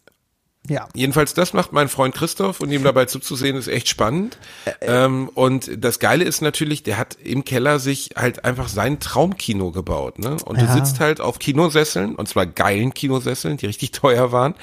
ja. 0.68 0.88
Jedenfalls, 0.94 1.34
das 1.34 1.52
macht 1.52 1.72
mein 1.72 1.88
Freund 1.88 2.14
Christoph 2.14 2.60
und 2.60 2.70
ihm 2.70 2.84
dabei 2.84 3.06
zuzusehen 3.06 3.56
ist 3.56 3.66
echt 3.66 3.88
spannend. 3.88 4.38
ähm, 4.82 5.28
und 5.34 5.70
das 5.82 5.98
Geile 5.98 6.24
ist 6.24 6.42
natürlich, 6.42 6.82
der 6.82 6.98
hat 6.98 7.16
im 7.22 7.44
Keller 7.44 7.78
sich 7.78 8.10
halt 8.16 8.44
einfach 8.44 8.68
sein 8.68 9.00
Traumkino 9.00 9.70
gebaut. 9.72 10.18
Ne? 10.18 10.36
Und 10.44 10.60
Ja. 10.60 10.66
du 10.66 10.72
sitzt 10.74 11.00
halt 11.00 11.20
auf 11.20 11.38
Kinosesseln, 11.38 12.14
und 12.14 12.28
zwar 12.28 12.46
geilen 12.46 12.94
Kinosesseln, 12.94 13.56
die 13.56 13.66
richtig 13.66 13.92
teuer 13.92 14.32
waren. 14.32 14.54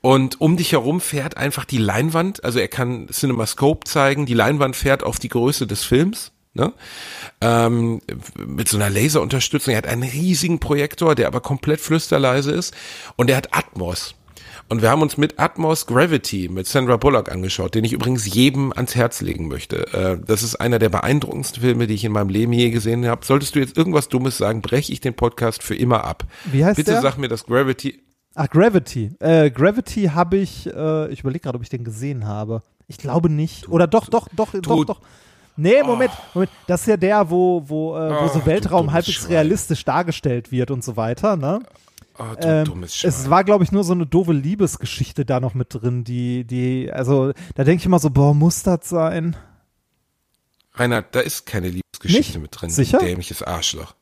Und 0.00 0.40
um 0.40 0.56
dich 0.56 0.72
herum 0.72 1.00
fährt 1.00 1.36
einfach 1.36 1.64
die 1.64 1.78
Leinwand, 1.78 2.44
also 2.44 2.60
er 2.60 2.68
kann 2.68 3.08
CinemaScope 3.12 3.84
zeigen, 3.84 4.24
die 4.24 4.34
Leinwand 4.34 4.76
fährt 4.76 5.02
auf 5.02 5.18
die 5.18 5.28
Größe 5.28 5.66
des 5.66 5.82
Films. 5.82 6.30
Ne? 6.54 6.72
Ähm, 7.40 8.00
mit 8.46 8.68
so 8.68 8.78
einer 8.78 8.88
Laserunterstützung. 8.88 9.72
Er 9.74 9.78
hat 9.78 9.86
einen 9.86 10.04
riesigen 10.04 10.58
Projektor, 10.60 11.14
der 11.14 11.26
aber 11.26 11.40
komplett 11.40 11.80
flüsterleise 11.80 12.52
ist. 12.52 12.72
Und 13.16 13.28
er 13.28 13.36
hat 13.36 13.54
Atmos. 13.54 14.14
Und 14.68 14.82
wir 14.82 14.90
haben 14.90 15.00
uns 15.02 15.16
mit 15.16 15.38
Atmos 15.38 15.86
Gravity 15.86 16.48
mit 16.48 16.66
Sandra 16.66 16.96
Bullock 16.96 17.30
angeschaut, 17.30 17.76
den 17.76 17.84
ich 17.84 17.92
übrigens 17.92 18.32
jedem 18.32 18.72
ans 18.72 18.96
Herz 18.96 19.20
legen 19.20 19.46
möchte. 19.46 19.86
Äh, 19.92 20.18
das 20.26 20.42
ist 20.42 20.56
einer 20.56 20.80
der 20.80 20.88
beeindruckendsten 20.88 21.62
Filme, 21.62 21.86
die 21.86 21.94
ich 21.94 22.04
in 22.04 22.10
meinem 22.10 22.30
Leben 22.30 22.52
je 22.52 22.70
gesehen 22.70 23.06
habe. 23.06 23.24
Solltest 23.24 23.54
du 23.54 23.60
jetzt 23.60 23.76
irgendwas 23.76 24.08
Dummes 24.08 24.38
sagen, 24.38 24.62
breche 24.62 24.92
ich 24.92 25.00
den 25.00 25.14
Podcast 25.14 25.62
für 25.62 25.76
immer 25.76 26.04
ab. 26.04 26.24
Wie 26.46 26.64
heißt 26.64 26.76
Bitte 26.76 26.92
der? 26.92 27.00
sag 27.02 27.16
mir, 27.16 27.28
dass 27.28 27.46
Gravity. 27.46 28.02
Ach, 28.34 28.50
Gravity. 28.50 29.12
Äh, 29.20 29.50
Gravity 29.50 30.10
habe 30.12 30.38
ich, 30.38 30.66
äh, 30.66 31.12
ich 31.12 31.20
überlege 31.20 31.44
gerade, 31.44 31.56
ob 31.56 31.62
ich 31.62 31.68
den 31.70 31.84
gesehen 31.84 32.26
habe. 32.26 32.62
Ich 32.88 32.98
glaube 32.98 33.30
nicht. 33.30 33.68
Oder 33.68 33.86
doch, 33.86 34.08
doch, 34.08 34.28
doch, 34.34 34.52
doch, 34.52 34.84
doch. 34.84 35.00
Nee, 35.56 35.82
Moment, 35.84 36.10
Moment. 36.34 36.50
Das 36.66 36.82
ist 36.82 36.86
ja 36.88 36.96
der, 36.96 37.30
wo, 37.30 37.62
wo, 37.66 37.96
äh, 37.96 38.10
wo 38.10 38.24
Oh, 38.24 38.28
so 38.28 38.44
Weltraum 38.44 38.92
halbwegs 38.92 39.28
realistisch 39.28 39.84
dargestellt 39.84 40.52
wird 40.52 40.70
und 40.70 40.84
so 40.84 40.96
weiter, 40.96 41.36
ne? 41.36 41.60
Oh, 42.18 42.34
du 42.40 42.46
Ähm, 42.46 42.64
dummes 42.64 42.96
Schwein. 42.96 43.08
es 43.10 43.30
war, 43.30 43.44
glaube 43.44 43.64
ich, 43.64 43.72
nur 43.72 43.84
so 43.84 43.92
eine 43.92 44.06
doofe 44.06 44.32
Liebesgeschichte 44.32 45.24
da 45.24 45.40
noch 45.40 45.54
mit 45.54 45.68
drin, 45.74 46.04
die, 46.04 46.44
die, 46.44 46.90
also, 46.92 47.32
da 47.54 47.64
denke 47.64 47.80
ich 47.80 47.86
immer 47.86 47.98
so, 47.98 48.10
boah, 48.10 48.34
muss 48.34 48.62
das 48.62 48.88
sein? 48.88 49.36
Reinhard, 50.74 51.14
da 51.14 51.20
ist 51.20 51.46
keine 51.46 51.68
Liebesgeschichte 51.68 52.32
Nicht? 52.38 52.42
mit 52.42 52.60
drin. 52.60 52.70
Sicher? 52.70 52.98
Dämliches 52.98 53.42
Arschloch. 53.42 53.94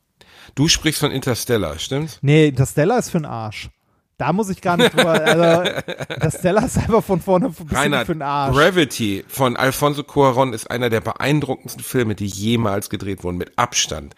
Du 0.55 0.67
sprichst 0.67 0.99
von 0.99 1.11
Interstellar, 1.11 1.79
stimmt's? 1.79 2.19
Nee, 2.21 2.47
Interstellar 2.47 2.99
ist 2.99 3.09
für 3.09 3.17
den 3.19 3.25
Arsch. 3.25 3.69
Da 4.17 4.31
muss 4.31 4.47
ich 4.49 4.61
gar 4.61 4.77
nicht 4.77 4.93
drüber, 4.93 5.11
also, 5.21 5.83
Interstellar 6.13 6.65
ist 6.65 6.77
einfach 6.77 7.03
von 7.03 7.19
vorne 7.19 7.47
ein 7.47 7.67
Reinhard, 7.69 8.05
für 8.05 8.13
den 8.15 8.21
Arsch. 8.21 8.55
Gravity 8.55 9.25
von 9.27 9.57
Alfonso 9.57 10.03
Cuarón 10.03 10.53
ist 10.53 10.69
einer 10.71 10.89
der 10.89 11.01
beeindruckendsten 11.01 11.83
Filme, 11.83 12.15
die 12.15 12.27
jemals 12.27 12.89
gedreht 12.89 13.23
wurden, 13.23 13.37
mit 13.37 13.51
Abstand. 13.57 14.15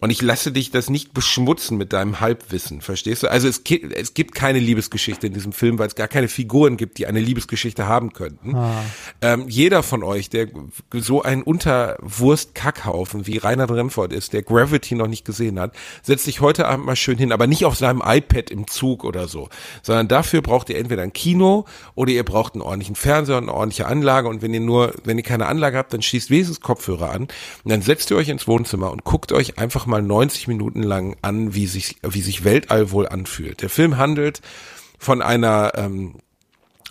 Und 0.00 0.10
ich 0.10 0.22
lasse 0.22 0.52
dich 0.52 0.70
das 0.70 0.90
nicht 0.90 1.12
beschmutzen 1.12 1.76
mit 1.76 1.92
deinem 1.92 2.20
Halbwissen, 2.20 2.82
verstehst 2.82 3.24
du? 3.24 3.30
Also 3.30 3.48
es 3.48 3.64
gibt, 3.64 3.92
es 3.92 4.14
gibt 4.14 4.32
keine 4.32 4.60
Liebesgeschichte 4.60 5.26
in 5.26 5.34
diesem 5.34 5.52
Film, 5.52 5.80
weil 5.80 5.88
es 5.88 5.96
gar 5.96 6.06
keine 6.06 6.28
Figuren 6.28 6.76
gibt, 6.76 6.98
die 6.98 7.06
eine 7.06 7.18
Liebesgeschichte 7.18 7.88
haben 7.88 8.12
könnten. 8.12 8.56
Ähm, 9.20 9.48
jeder 9.48 9.82
von 9.82 10.04
euch, 10.04 10.30
der 10.30 10.46
so 10.92 11.22
ein 11.22 11.42
Unterwurst-Kackhaufen 11.42 13.26
wie 13.26 13.38
Reinhard 13.38 13.72
Remford 13.72 14.12
ist, 14.12 14.34
der 14.34 14.42
Gravity 14.42 14.94
noch 14.94 15.08
nicht 15.08 15.24
gesehen 15.24 15.58
hat, 15.58 15.74
setzt 16.02 16.26
sich 16.26 16.40
heute 16.40 16.68
Abend 16.68 16.86
mal 16.86 16.94
schön 16.94 17.18
hin, 17.18 17.32
aber 17.32 17.48
nicht 17.48 17.64
auf 17.64 17.76
seinem 17.76 18.00
iPad 18.04 18.50
im 18.50 18.68
Zug 18.68 19.02
oder 19.02 19.26
so, 19.26 19.48
sondern 19.82 20.06
dafür 20.06 20.42
braucht 20.42 20.70
ihr 20.70 20.78
entweder 20.78 21.02
ein 21.02 21.12
Kino 21.12 21.64
oder 21.96 22.12
ihr 22.12 22.24
braucht 22.24 22.54
einen 22.54 22.62
ordentlichen 22.62 22.94
Fernseher 22.94 23.38
und 23.38 23.44
eine 23.48 23.54
ordentliche 23.54 23.86
Anlage 23.86 24.28
und 24.28 24.42
wenn 24.42 24.54
ihr 24.54 24.60
nur, 24.60 24.94
wenn 25.02 25.18
ihr 25.18 25.24
keine 25.24 25.46
Anlage 25.46 25.76
habt, 25.76 25.92
dann 25.92 26.02
schließt 26.02 26.30
wenigstens 26.30 26.60
Kopfhörer 26.60 27.10
an 27.10 27.22
und 27.22 27.32
dann 27.64 27.82
setzt 27.82 28.12
ihr 28.12 28.16
euch 28.16 28.28
ins 28.28 28.46
Wohnzimmer 28.46 28.92
und 28.92 29.02
guckt 29.02 29.32
euch 29.32 29.58
einfach 29.58 29.87
mal 29.88 30.02
90 30.02 30.48
Minuten 30.48 30.82
lang 30.82 31.16
an, 31.22 31.54
wie 31.54 31.66
sich, 31.66 31.96
wie 32.02 32.22
sich 32.22 32.44
Weltall 32.44 32.90
wohl 32.90 33.08
anfühlt. 33.08 33.62
Der 33.62 33.70
Film 33.70 33.96
handelt 33.96 34.40
von 34.98 35.22
einer 35.22 35.72
ähm, 35.76 36.16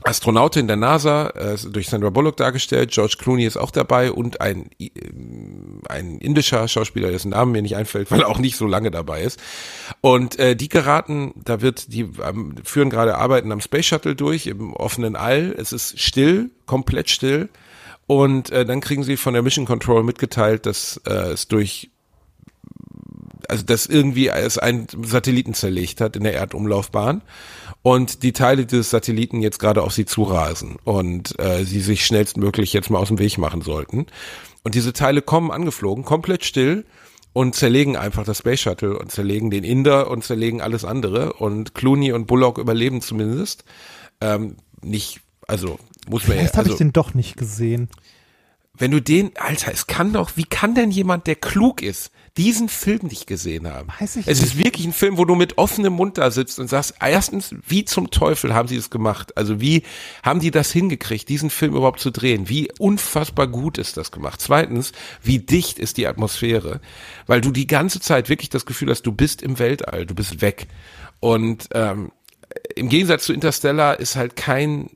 Astronautin 0.03 0.67
der 0.67 0.75
NASA, 0.75 1.29
äh, 1.29 1.57
durch 1.69 1.89
Sandra 1.89 2.09
Bullock 2.09 2.37
dargestellt, 2.37 2.91
George 2.91 3.15
Clooney 3.17 3.45
ist 3.45 3.57
auch 3.57 3.71
dabei 3.71 4.11
und 4.11 4.41
ein, 4.41 4.69
ähm, 4.79 5.81
ein 5.89 6.19
indischer 6.19 6.67
Schauspieler, 6.67 7.09
dessen 7.09 7.31
Name 7.31 7.51
mir 7.51 7.61
nicht 7.61 7.75
einfällt, 7.75 8.11
weil 8.11 8.21
er 8.21 8.29
auch 8.29 8.37
nicht 8.37 8.57
so 8.57 8.67
lange 8.67 8.91
dabei 8.91 9.23
ist. 9.23 9.39
Und 10.01 10.37
äh, 10.39 10.55
die 10.55 10.69
geraten, 10.69 11.33
da 11.43 11.61
wird, 11.61 11.91
die 11.93 12.01
ähm, 12.23 12.55
führen 12.63 12.89
gerade 12.89 13.17
Arbeiten 13.17 13.51
am 13.51 13.61
Space 13.61 13.87
Shuttle 13.87 14.15
durch, 14.15 14.47
im 14.47 14.73
offenen 14.73 15.15
All. 15.15 15.53
Es 15.57 15.73
ist 15.73 15.99
still, 15.99 16.51
komplett 16.65 17.09
still. 17.09 17.49
Und 18.05 18.51
äh, 18.51 18.65
dann 18.65 18.81
kriegen 18.81 19.03
sie 19.03 19.17
von 19.17 19.33
der 19.33 19.43
Mission 19.43 19.65
Control 19.65 20.03
mitgeteilt, 20.03 20.65
dass 20.65 21.01
äh, 21.05 21.31
es 21.31 21.47
durch 21.47 21.89
also 23.47 23.63
dass 23.63 23.85
irgendwie 23.85 24.27
es 24.27 24.57
einen 24.57 24.87
Satelliten 25.03 25.53
zerlegt 25.53 26.01
hat 26.01 26.15
in 26.15 26.23
der 26.23 26.33
Erdumlaufbahn 26.33 27.21
und 27.81 28.23
die 28.23 28.33
Teile 28.33 28.65
dieses 28.65 28.89
Satelliten 28.89 29.41
jetzt 29.41 29.59
gerade 29.59 29.83
auf 29.83 29.93
sie 29.93 30.05
zurasen 30.05 30.77
und 30.83 31.39
äh, 31.39 31.63
sie 31.63 31.81
sich 31.81 32.05
schnellstmöglich 32.05 32.73
jetzt 32.73 32.89
mal 32.89 32.99
aus 32.99 33.07
dem 33.07 33.19
Weg 33.19 33.37
machen 33.37 33.61
sollten. 33.61 34.07
Und 34.63 34.75
diese 34.75 34.93
Teile 34.93 35.21
kommen 35.21 35.51
angeflogen, 35.51 36.03
komplett 36.03 36.43
still 36.43 36.85
und 37.33 37.55
zerlegen 37.55 37.95
einfach 37.95 38.25
das 38.25 38.39
Space 38.39 38.61
Shuttle 38.61 38.97
und 38.97 39.11
zerlegen 39.11 39.49
den 39.49 39.63
Inder 39.63 40.09
und 40.09 40.23
zerlegen 40.23 40.59
alles 40.59 40.83
andere 40.83 41.33
und 41.33 41.75
Clooney 41.75 42.11
und 42.11 42.27
Bullock 42.27 42.57
überleben 42.57 43.01
zumindest. 43.01 43.63
Ähm, 44.21 44.57
nicht, 44.81 45.21
also 45.47 45.79
muss 46.09 46.27
man 46.27 46.37
ja, 46.37 46.41
Vielleicht 46.41 46.53
habe 46.55 46.63
also, 46.63 46.73
ich 46.73 46.77
den 46.79 46.93
doch 46.93 47.13
nicht 47.13 47.37
gesehen. 47.37 47.89
wenn 48.77 48.91
du 48.91 49.01
den, 49.01 49.31
Alter, 49.37 49.71
es 49.71 49.87
kann 49.87 50.13
doch, 50.13 50.31
wie 50.35 50.43
kann 50.45 50.75
denn 50.75 50.91
jemand, 50.91 51.27
der 51.27 51.35
klug 51.35 51.81
ist, 51.81 52.11
diesen 52.37 52.69
Film 52.69 53.07
nicht 53.07 53.27
gesehen 53.27 53.67
haben? 53.67 53.89
Weiß 53.99 54.15
ich 54.15 54.27
es 54.27 54.39
nicht. 54.39 54.53
ist 54.53 54.57
wirklich 54.63 54.85
ein 54.85 54.93
Film, 54.93 55.17
wo 55.17 55.25
du 55.25 55.35
mit 55.35 55.57
offenem 55.57 55.93
Mund 55.93 56.17
da 56.17 56.31
sitzt 56.31 56.59
und 56.59 56.69
sagst, 56.69 56.95
erstens, 56.99 57.55
wie 57.67 57.83
zum 57.83 58.11
Teufel 58.11 58.53
haben 58.53 58.67
sie 58.67 58.77
es 58.77 58.89
gemacht? 58.89 59.35
Also 59.35 59.59
wie 59.59 59.83
haben 60.23 60.39
die 60.39 60.51
das 60.51 60.71
hingekriegt, 60.71 61.27
diesen 61.27 61.49
Film 61.49 61.75
überhaupt 61.75 61.99
zu 61.99 62.11
drehen? 62.11 62.47
Wie 62.47 62.69
unfassbar 62.79 63.47
gut 63.47 63.77
ist 63.77 63.97
das 63.97 64.11
gemacht? 64.11 64.39
Zweitens, 64.39 64.91
wie 65.23 65.39
dicht 65.39 65.79
ist 65.79 65.97
die 65.97 66.07
Atmosphäre? 66.07 66.79
Weil 67.25 67.41
du 67.41 67.51
die 67.51 67.67
ganze 67.67 67.99
Zeit 67.99 68.29
wirklich 68.29 68.49
das 68.49 68.65
Gefühl 68.65 68.89
hast, 68.91 69.03
du 69.03 69.11
bist 69.11 69.41
im 69.41 69.59
Weltall, 69.59 70.05
du 70.05 70.15
bist 70.15 70.41
weg. 70.41 70.67
Und 71.19 71.67
ähm, 71.73 72.11
im 72.75 72.89
Gegensatz 72.89 73.25
zu 73.25 73.33
Interstellar 73.33 73.99
ist 73.99 74.15
halt 74.15 74.35
kein 74.35 74.89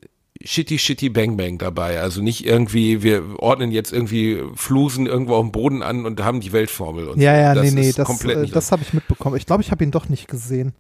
shitty 0.46 0.78
shitty 0.80 1.10
bang 1.10 1.38
bang 1.38 1.58
dabei. 1.58 2.00
Also 2.02 2.22
nicht 2.22 2.46
irgendwie, 2.46 3.04
wir 3.04 3.40
ordnen 3.40 3.72
jetzt 3.72 3.92
irgendwie 3.94 4.42
Flusen 4.56 5.06
irgendwo 5.06 5.36
auf 5.36 5.42
dem 5.44 5.52
Boden 5.52 5.84
an 5.84 6.06
und 6.06 6.24
haben 6.24 6.42
die 6.42 6.52
Weltformel. 6.52 7.10
Und 7.10 7.20
Ja, 7.20 7.36
so. 7.36 7.42
ja, 7.42 7.54
das 7.54 7.64
nee, 7.66 7.82
nee, 7.82 7.92
das, 7.92 8.24
äh, 8.26 8.48
das 8.48 8.72
habe 8.72 8.82
ich 8.82 8.94
mitbekommen. 8.94 9.36
Ich 9.38 9.46
glaube, 9.46 9.64
ich 9.64 9.72
habe 9.72 9.84
ihn 9.84 9.92
doch 9.92 10.10
nicht 10.10 10.28
gesehen. 10.28 10.74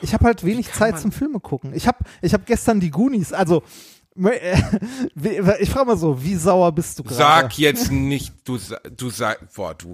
Ich 0.00 0.12
habe 0.12 0.24
halt 0.24 0.44
wenig 0.44 0.72
Zeit 0.72 0.98
zum 0.98 1.12
Filme 1.12 1.40
gucken. 1.40 1.72
Ich 1.74 1.86
habe 1.86 1.98
ich 2.20 2.34
hab 2.34 2.46
gestern 2.46 2.80
die 2.80 2.90
Goonies, 2.90 3.32
also 3.32 3.62
ich 5.58 5.70
frage 5.70 5.86
mal 5.86 5.96
so, 5.96 6.22
wie 6.22 6.36
sauer 6.36 6.70
bist 6.70 6.98
du 6.98 7.02
gerade? 7.02 7.16
Sag 7.16 7.58
jetzt 7.58 7.90
nicht, 7.90 8.32
du, 8.44 8.58
du 8.96 9.10
sag, 9.10 9.52
boah, 9.54 9.74
du, 9.74 9.92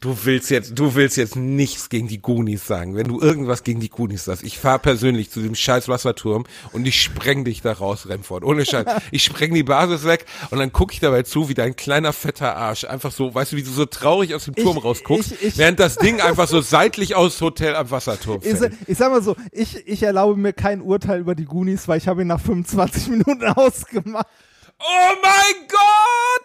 du 0.00 0.16
willst 0.24 0.50
jetzt, 0.50 0.78
du 0.78 0.94
willst 0.94 1.16
jetzt 1.16 1.34
nichts 1.34 1.88
gegen 1.88 2.06
die 2.06 2.22
Goonies 2.22 2.66
sagen. 2.66 2.94
Wenn 2.94 3.08
du 3.08 3.20
irgendwas 3.20 3.64
gegen 3.64 3.80
die 3.80 3.88
Goonies 3.88 4.24
sagst, 4.26 4.44
ich 4.44 4.56
fahr 4.58 4.78
persönlich 4.78 5.30
zu 5.30 5.40
dem 5.40 5.54
scheiß 5.56 5.88
Wasserturm 5.88 6.44
und 6.72 6.86
ich 6.86 7.02
spreng 7.02 7.44
dich 7.44 7.62
da 7.62 7.72
raus, 7.72 8.08
Remford. 8.08 8.44
Ohne 8.44 8.64
Scheiß. 8.64 8.86
Ich 9.10 9.24
spreng 9.24 9.54
die 9.54 9.62
Basis 9.64 10.04
weg 10.04 10.26
und 10.50 10.58
dann 10.58 10.72
gucke 10.72 10.92
ich 10.92 11.00
dabei 11.00 11.22
zu, 11.22 11.48
wie 11.48 11.54
dein 11.54 11.74
kleiner 11.76 12.12
fetter 12.12 12.56
Arsch 12.56 12.84
einfach 12.84 13.10
so, 13.10 13.34
weißt 13.34 13.52
du, 13.52 13.56
wie 13.56 13.62
du 13.62 13.70
so 13.70 13.86
traurig 13.86 14.34
aus 14.34 14.44
dem 14.44 14.54
Turm 14.54 14.76
Ich- 14.78 14.84
rausguckst, 14.84 15.32
ich- 15.32 15.42
ich- 15.42 15.58
während 15.58 15.80
das 15.80 15.96
Ding 15.96 16.20
einfach 16.20 16.46
so 16.46 16.60
seitlich 16.60 17.16
aus 17.16 17.40
Hotel 17.40 17.74
am 17.74 17.90
Wasserturm 17.90 18.40
Ich, 18.44 18.56
fällt. 18.56 18.74
ich 18.86 18.98
sag 18.98 19.10
mal 19.10 19.22
so, 19.22 19.34
ich, 19.52 19.86
ich 19.88 20.02
erlaube 20.02 20.36
mir 20.38 20.52
kein 20.52 20.80
Urteil 20.80 21.20
über 21.20 21.34
die 21.34 21.44
Goonies, 21.46 21.88
weil 21.88 21.98
ich 21.98 22.06
habe 22.06 22.22
ihn 22.22 22.28
nach 22.28 22.40
25 22.40 23.08
Minuten 23.08 23.44
ausgemacht. 23.56 24.26
Oh 24.80 25.14
mein 25.22 25.66
Gott! 25.68 26.37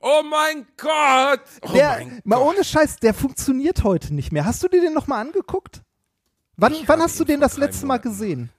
Oh 0.00 0.22
mein 0.28 0.66
Gott! 0.76 1.40
Oh 1.62 1.72
der, 1.72 1.96
mein 1.98 2.20
mal 2.24 2.36
Gott. 2.36 2.54
ohne 2.54 2.64
Scheiß, 2.64 2.96
der 2.96 3.14
funktioniert 3.14 3.82
heute 3.84 4.14
nicht 4.14 4.30
mehr. 4.32 4.44
Hast 4.44 4.62
du 4.62 4.68
dir 4.68 4.80
den 4.80 4.94
nochmal 4.94 5.20
angeguckt? 5.26 5.82
Wann, 6.56 6.74
wann 6.86 7.00
hast 7.02 7.18
du 7.18 7.24
den 7.24 7.40
das 7.40 7.56
letzte 7.56 7.86
Mal 7.86 7.94
Monaten. 7.98 8.08
gesehen? 8.08 8.50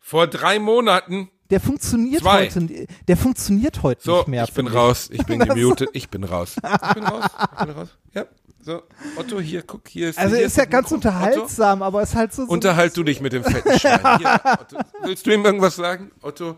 Vor 0.00 0.26
drei 0.26 0.58
Monaten 0.58 1.30
Der 1.50 1.60
funktioniert 1.60 2.22
Zwei. 2.22 2.46
heute, 2.46 2.86
der 3.06 3.16
funktioniert 3.16 3.82
heute 3.82 4.02
So, 4.02 4.18
nicht 4.18 4.28
mehr. 4.28 4.44
ich 4.44 4.52
bin 4.54 4.66
finde 4.66 4.78
raus, 4.78 5.08
ich 5.12 5.24
bin 5.26 5.38
Das- 5.40 5.48
gemutet, 5.54 5.90
ich 5.92 6.08
bin 6.08 6.24
raus. 6.24 6.56
Ich 6.56 6.94
bin 6.94 7.04
raus, 7.04 7.24
ich 7.52 7.58
bin 7.64 7.70
raus. 7.74 7.88
Ja, 8.14 8.24
so. 8.62 8.82
Otto, 9.16 9.40
hier, 9.40 9.62
guck, 9.62 9.86
hier 9.88 10.10
ist 10.10 10.18
Also 10.18 10.36
hier 10.36 10.46
ist 10.46 10.56
ja 10.56 10.64
ganz 10.64 10.90
Mikro. 10.90 10.94
unterhaltsam, 10.96 11.82
aber 11.82 12.02
ist 12.02 12.14
halt 12.14 12.32
so. 12.32 12.42
so 12.42 12.44
Otto, 12.46 12.52
unterhalt 12.54 12.96
du 12.96 13.02
dich 13.04 13.20
mit 13.20 13.32
dem 13.32 13.44
fetten 13.44 13.78
Schwein. 13.78 14.18
Hier, 14.18 14.40
Otto. 14.44 14.78
Willst 15.02 15.26
du 15.26 15.30
ihm 15.32 15.44
irgendwas 15.44 15.76
sagen? 15.76 16.10
Otto? 16.22 16.56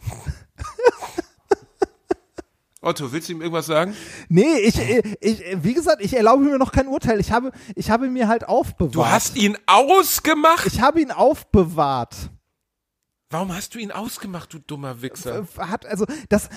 Otto, 2.88 3.12
willst 3.12 3.28
du 3.28 3.34
ihm 3.34 3.42
irgendwas 3.42 3.66
sagen? 3.66 3.94
Nee, 4.28 4.58
ich, 4.64 4.78
ich, 5.20 5.44
wie 5.62 5.74
gesagt, 5.74 6.02
ich 6.02 6.16
erlaube 6.16 6.44
mir 6.44 6.58
noch 6.58 6.72
kein 6.72 6.88
Urteil. 6.88 7.20
Ich 7.20 7.30
habe, 7.30 7.52
ich 7.74 7.90
habe 7.90 8.08
mir 8.08 8.28
halt 8.28 8.48
aufbewahrt. 8.48 8.94
Du 8.94 9.06
hast 9.06 9.36
ihn 9.36 9.58
ausgemacht? 9.66 10.66
Ich 10.66 10.80
habe 10.80 11.00
ihn 11.00 11.10
aufbewahrt. 11.10 12.30
Warum 13.30 13.54
hast 13.54 13.74
du 13.74 13.78
ihn 13.78 13.92
ausgemacht, 13.92 14.54
du 14.54 14.58
dummer 14.58 15.02
Wichser? 15.02 15.46
Hat 15.58 15.84
also 15.84 16.06
das. 16.30 16.48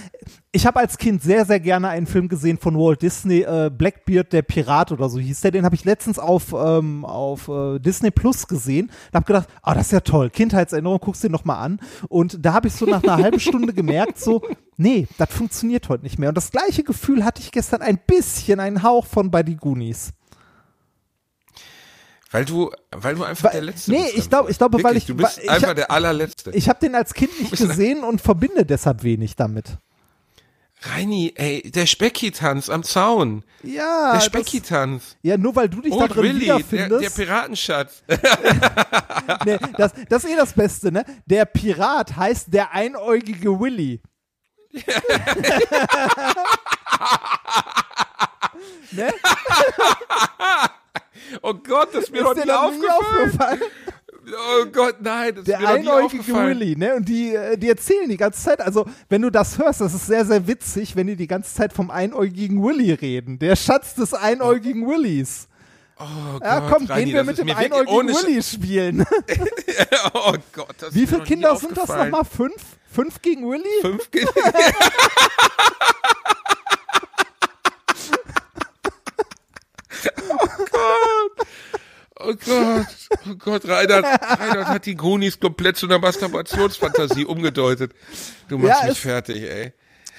Ich 0.54 0.66
habe 0.66 0.80
als 0.80 0.98
Kind 0.98 1.22
sehr 1.22 1.46
sehr 1.46 1.60
gerne 1.60 1.90
einen 1.90 2.08
Film 2.08 2.30
gesehen 2.30 2.58
von 2.58 2.76
Walt 2.76 3.02
Disney, 3.02 3.42
äh, 3.42 3.70
Blackbeard 3.70 4.32
der 4.32 4.42
Pirat 4.42 4.94
oder 4.94 5.10
so 5.10 5.20
hieß 5.20 5.42
der. 5.42 5.52
Den 5.52 5.66
habe 5.66 5.76
ich 5.76 5.84
letztens 5.84 6.18
auf 6.18 6.54
ähm, 6.54 7.04
auf 7.04 7.50
äh, 7.50 7.80
Disney 7.80 8.10
Plus 8.10 8.48
gesehen. 8.48 8.90
Da 9.12 9.18
habe 9.18 9.26
gedacht, 9.26 9.50
ah, 9.62 9.72
oh, 9.72 9.76
das 9.76 9.88
ist 9.88 9.92
ja 9.92 10.00
toll, 10.00 10.30
Kindheitserinnerung, 10.30 11.00
guckst 11.00 11.22
du 11.26 11.28
dir 11.28 11.34
noch 11.34 11.44
mal 11.44 11.60
an. 11.60 11.82
Und 12.08 12.46
da 12.46 12.54
habe 12.54 12.70
ich 12.70 12.74
so 12.74 12.86
nach 12.86 13.04
einer 13.04 13.18
halben 13.18 13.40
Stunde 13.42 13.74
gemerkt, 13.74 14.18
so, 14.18 14.42
nee, 14.78 15.10
das 15.18 15.30
funktioniert 15.30 15.90
heute 15.90 16.04
nicht 16.04 16.20
mehr. 16.20 16.30
Und 16.30 16.36
das 16.36 16.52
gleiche 16.52 16.84
Gefühl 16.84 17.26
hatte 17.26 17.42
ich 17.42 17.52
gestern 17.52 17.82
ein 17.82 18.00
bisschen, 18.08 18.62
einen 18.62 18.82
Hauch 18.82 19.08
von 19.08 19.30
bei 19.30 19.44
die 19.44 19.58
Goonies. 19.58 20.14
Weil 22.32 22.46
du, 22.46 22.72
weil 22.92 23.16
du 23.16 23.24
einfach 23.26 23.46
weil, 23.46 23.52
der 23.52 23.62
Letzte 23.62 23.92
nee, 23.92 23.98
bist. 23.98 24.14
Nee, 24.14 24.20
ich 24.20 24.30
glaube, 24.30 24.50
ich 24.50 24.58
glaube, 24.58 24.78
Wirklich, 24.78 24.90
weil 24.90 24.98
ich. 24.98 25.06
Du 25.06 25.16
bist 25.16 25.38
weil, 25.40 25.50
einfach 25.50 25.68
hab, 25.70 25.76
der 25.76 25.92
allerletzte. 25.92 26.52
Ich 26.52 26.70
habe 26.70 26.80
den 26.80 26.96
als 26.96 27.14
Kind 27.14 27.38
nicht 27.40 27.52
gesehen 27.52 28.04
und 28.04 28.22
verbinde 28.22 28.66
deshalb 28.66 29.04
wenig 29.04 29.36
damit. 29.36 29.78
Reini, 30.84 31.34
ey, 31.36 31.70
der 31.70 31.86
Specki-Tanz 31.86 32.70
am 32.70 32.82
Zaun. 32.84 33.44
Ja. 33.62 34.14
Der 34.14 34.22
Specki-Tanz. 34.22 35.18
Ja, 35.22 35.38
nur 35.38 35.56
weil 35.56 35.70
du 35.70 35.82
dich 35.82 35.96
da 35.96 36.08
drin 36.08 36.24
Willy, 36.24 36.42
wiederfindest. 36.42 36.92
Der, 36.92 37.00
der 37.02 37.10
Piratenschatz. 37.12 38.02
nee, 39.46 39.60
das, 39.78 39.94
das 40.10 40.24
ist 40.24 40.32
eh 40.32 40.36
das 40.36 40.54
Beste, 40.54 40.92
ne? 40.92 41.06
Der 41.28 41.46
Pirat 41.46 42.16
heißt 42.16 42.52
der 42.52 42.72
einäugige 42.72 43.60
Willy. 43.60 44.02
ne? 48.92 49.14
Oh 51.42 51.54
Gott, 51.54 51.90
das 51.94 52.06
ist 52.06 52.12
mir 52.12 52.24
noch 52.24 52.36
nie 52.36 52.50
aufgefallen. 52.52 53.32
aufgefallen. 53.32 53.62
Oh 54.24 54.66
Gott, 54.72 55.02
nein, 55.02 55.36
das 55.36 55.46
der 55.46 55.60
ist 55.60 55.62
mir 55.62 55.68
noch 55.68 55.76
nie 55.76 55.90
einäugige 55.90 56.34
Willy, 56.34 56.76
ne? 56.76 56.96
Und 56.96 57.10
die, 57.10 57.34
äh, 57.34 57.58
die 57.58 57.70
erzählen 57.70 58.08
die 58.08 58.18
ganze 58.18 58.42
Zeit, 58.42 58.62
also 58.62 58.86
wenn 59.10 59.22
du 59.22 59.30
das 59.30 59.58
hörst, 59.58 59.82
das 59.82 59.94
ist 59.94 60.06
sehr, 60.06 60.26
sehr 60.26 60.46
witzig, 60.48 60.96
wenn 60.96 61.08
die 61.08 61.16
die 61.16 61.28
ganze 61.28 61.54
Zeit 61.54 61.74
vom 61.74 61.90
einäugigen 61.90 62.62
Willy 62.64 62.94
reden. 62.94 63.40
Der 63.40 63.56
Schatz 63.56 63.96
des 63.96 64.14
einäugigen 64.14 64.88
Willys. 64.88 65.48
Oh 65.98 66.06
Gott, 66.34 66.44
ja, 66.44 66.62
komm, 66.62 66.86
Reini, 66.86 67.06
gehen 67.06 67.14
wir 67.16 67.24
mit 67.24 67.38
dem 67.38 67.50
einäugigen 67.50 68.08
Willy 68.08 68.44
spielen. 68.44 69.06
oh 70.14 70.34
Gott, 70.54 70.76
das 70.80 70.94
Wie 70.94 71.08
viele 71.08 71.24
Kinder 71.24 71.56
sind 71.56 71.78
das 71.78 71.90
nochmal? 71.90 72.26
Fünf? 72.26 72.62
Fünf 72.92 73.22
gegen 73.22 73.50
Willy? 73.50 73.64
Fünf 73.82 74.12
gegen 74.12 74.28
Oh 80.30 80.48
Gott. 80.72 81.48
Oh 82.32 82.36
Gott. 82.46 82.86
Oh 83.30 83.36
Gott, 83.38 83.68
Reinhard, 83.68 84.06
Reinhard 84.06 84.68
hat 84.68 84.86
die 84.86 84.96
Goonies 84.96 85.40
komplett 85.40 85.78
zu 85.78 85.86
einer 85.88 86.00
Masturbationsfantasie 86.00 87.26
umgedeutet. 87.26 87.92
Du 88.48 88.58
machst 88.58 88.82
Ja, 88.84 88.90
mich 88.90 89.00
fertig, 89.00 89.44
ey. 89.44 89.74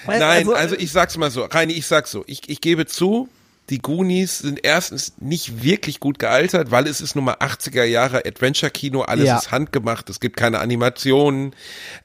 Also, 0.06 0.20
Nein, 0.20 0.48
äh, 0.48 0.52
also 0.54 0.74
ich 0.76 0.90
sag's 0.92 1.16
mal 1.16 1.30
so, 1.30 1.44
Reini, 1.44 1.72
ich 1.74 1.86
sag's 1.86 2.10
so, 2.10 2.24
ich, 2.26 2.48
ich 2.48 2.60
gebe 2.60 2.86
zu, 2.86 3.28
die 3.70 3.78
Goonies 3.78 4.40
sind 4.40 4.60
erstens 4.64 5.14
nicht 5.18 5.62
wirklich 5.62 6.00
gut 6.00 6.18
gealtert, 6.18 6.70
weil 6.70 6.86
es 6.86 7.00
ist 7.00 7.14
nun 7.14 7.24
mal 7.24 7.34
80er 7.34 7.84
Jahre 7.84 8.24
Adventure-Kino, 8.26 9.02
alles 9.02 9.26
Ja. 9.26 9.38
ist 9.38 9.50
handgemacht, 9.52 10.10
es 10.10 10.20
gibt 10.20 10.36
keine 10.36 10.58
Animationen, 10.58 11.54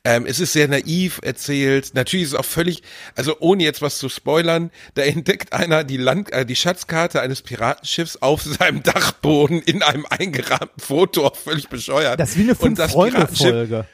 ähm, 0.03 0.25
es 0.27 0.39
ist 0.39 0.53
sehr 0.53 0.67
naiv 0.67 1.19
erzählt, 1.23 1.93
natürlich 1.95 2.25
ist 2.27 2.33
es 2.33 2.39
auch 2.39 2.45
völlig, 2.45 2.83
also 3.15 3.35
ohne 3.39 3.63
jetzt 3.63 3.81
was 3.81 3.97
zu 3.97 4.07
spoilern, 4.07 4.71
da 4.93 5.01
entdeckt 5.01 5.51
einer 5.53 5.83
die 5.83 5.97
Land, 5.97 6.31
äh, 6.31 6.45
die 6.45 6.55
Schatzkarte 6.55 7.21
eines 7.21 7.41
Piratenschiffs 7.41 8.17
auf 8.17 8.43
seinem 8.43 8.83
Dachboden 8.83 9.61
in 9.61 9.81
einem 9.83 10.05
eingerahmten 10.09 10.79
Foto, 10.79 11.25
auch 11.27 11.35
völlig 11.35 11.69
bescheuert. 11.69 12.19
Das 12.19 12.29
ist 12.31 12.37
wie 12.37 12.41
eine 12.43 12.55
Fünf-Freunde-Folge. 12.55 13.85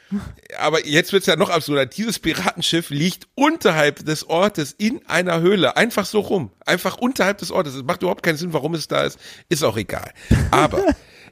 aber 0.58 0.86
jetzt 0.86 1.12
wird's 1.12 1.26
ja 1.26 1.36
noch 1.36 1.50
absurder. 1.50 1.86
Dieses 1.86 2.18
Piratenschiff 2.18 2.90
liegt 2.90 3.26
unterhalb 3.34 4.04
des 4.04 4.28
Ortes 4.28 4.74
in 4.76 5.00
einer 5.06 5.40
Höhle. 5.40 5.76
Einfach 5.76 6.04
so 6.06 6.20
rum. 6.20 6.50
Einfach 6.66 6.96
unterhalb 6.98 7.38
des 7.38 7.50
Ortes. 7.54 7.74
Es 7.74 7.84
macht 7.84 8.02
überhaupt 8.02 8.22
keinen 8.22 8.36
Sinn, 8.36 8.52
warum 8.52 8.74
es 8.74 8.88
da 8.88 9.04
ist. 9.04 9.18
Ist 9.48 9.62
auch 9.64 9.76
egal. 9.76 10.12
Aber 10.50 10.84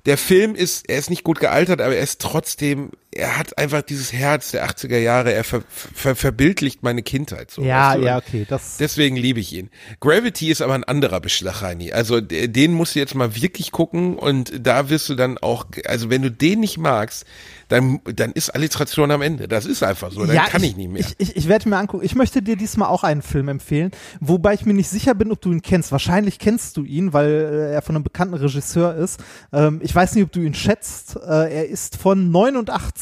der 0.06 0.18
Film 0.18 0.54
ist, 0.54 0.88
er 0.88 0.98
ist 0.98 1.10
nicht 1.10 1.24
gut 1.24 1.40
gealtert, 1.40 1.80
aber 1.80 1.94
er 1.94 2.02
ist 2.02 2.20
trotzdem, 2.20 2.90
er 3.14 3.38
hat 3.38 3.58
einfach 3.58 3.82
dieses 3.82 4.12
Herz 4.12 4.52
der 4.52 4.66
80er 4.66 4.96
Jahre. 4.96 5.32
Er 5.32 5.44
ver, 5.44 5.62
ver, 5.68 6.16
verbildlicht 6.16 6.82
meine 6.82 7.02
Kindheit. 7.02 7.50
So, 7.50 7.62
Ja, 7.62 7.90
weißt 7.90 8.00
du? 8.00 8.06
ja, 8.06 8.16
okay. 8.16 8.46
Das, 8.48 8.78
Deswegen 8.78 9.16
liebe 9.16 9.38
ich 9.38 9.52
ihn. 9.52 9.68
Gravity 10.00 10.50
ist 10.50 10.62
aber 10.62 10.74
ein 10.74 10.84
anderer 10.84 11.20
Beschlag, 11.20 11.60
Reini. 11.60 11.92
Also 11.92 12.20
den 12.22 12.72
musst 12.72 12.94
du 12.94 13.00
jetzt 13.00 13.14
mal 13.14 13.36
wirklich 13.36 13.70
gucken 13.70 14.16
und 14.16 14.52
da 14.66 14.88
wirst 14.88 15.10
du 15.10 15.14
dann 15.14 15.36
auch, 15.36 15.66
also 15.86 16.08
wenn 16.08 16.22
du 16.22 16.30
den 16.30 16.60
nicht 16.60 16.78
magst, 16.78 17.26
dann, 17.68 18.00
dann 18.04 18.32
ist 18.32 18.50
Alliteration 18.50 19.10
am 19.10 19.22
Ende. 19.22 19.48
Das 19.48 19.66
ist 19.66 19.82
einfach 19.82 20.10
so. 20.10 20.24
Dann 20.26 20.36
kann 20.46 20.62
ich, 20.62 20.76
nicht 20.76 20.90
mehr. 20.90 21.00
Ich, 21.00 21.14
ich, 21.18 21.36
ich 21.36 21.48
werde 21.48 21.68
mir 21.68 21.76
angucken. 21.76 22.04
Ich 22.04 22.14
möchte 22.14 22.42
dir 22.42 22.56
diesmal 22.56 22.88
auch 22.88 23.02
einen 23.04 23.22
Film 23.22 23.48
empfehlen, 23.48 23.92
wobei 24.20 24.54
ich 24.54 24.64
mir 24.66 24.74
nicht 24.74 24.88
sicher 24.88 25.14
bin, 25.14 25.32
ob 25.32 25.40
du 25.40 25.52
ihn 25.52 25.62
kennst. 25.62 25.90
Wahrscheinlich 25.92 26.38
kennst 26.38 26.76
du 26.76 26.84
ihn, 26.84 27.12
weil 27.12 27.28
äh, 27.30 27.72
er 27.74 27.82
von 27.82 27.94
einem 27.94 28.04
bekannten 28.04 28.34
Regisseur 28.34 28.94
ist. 28.94 29.20
Ähm, 29.52 29.80
ich 29.82 29.94
weiß 29.94 30.14
nicht, 30.14 30.24
ob 30.24 30.32
du 30.32 30.40
ihn 30.40 30.54
schätzt. 30.54 31.16
Äh, 31.16 31.54
er 31.54 31.68
ist 31.68 31.96
von 31.96 32.30
89. 32.30 33.01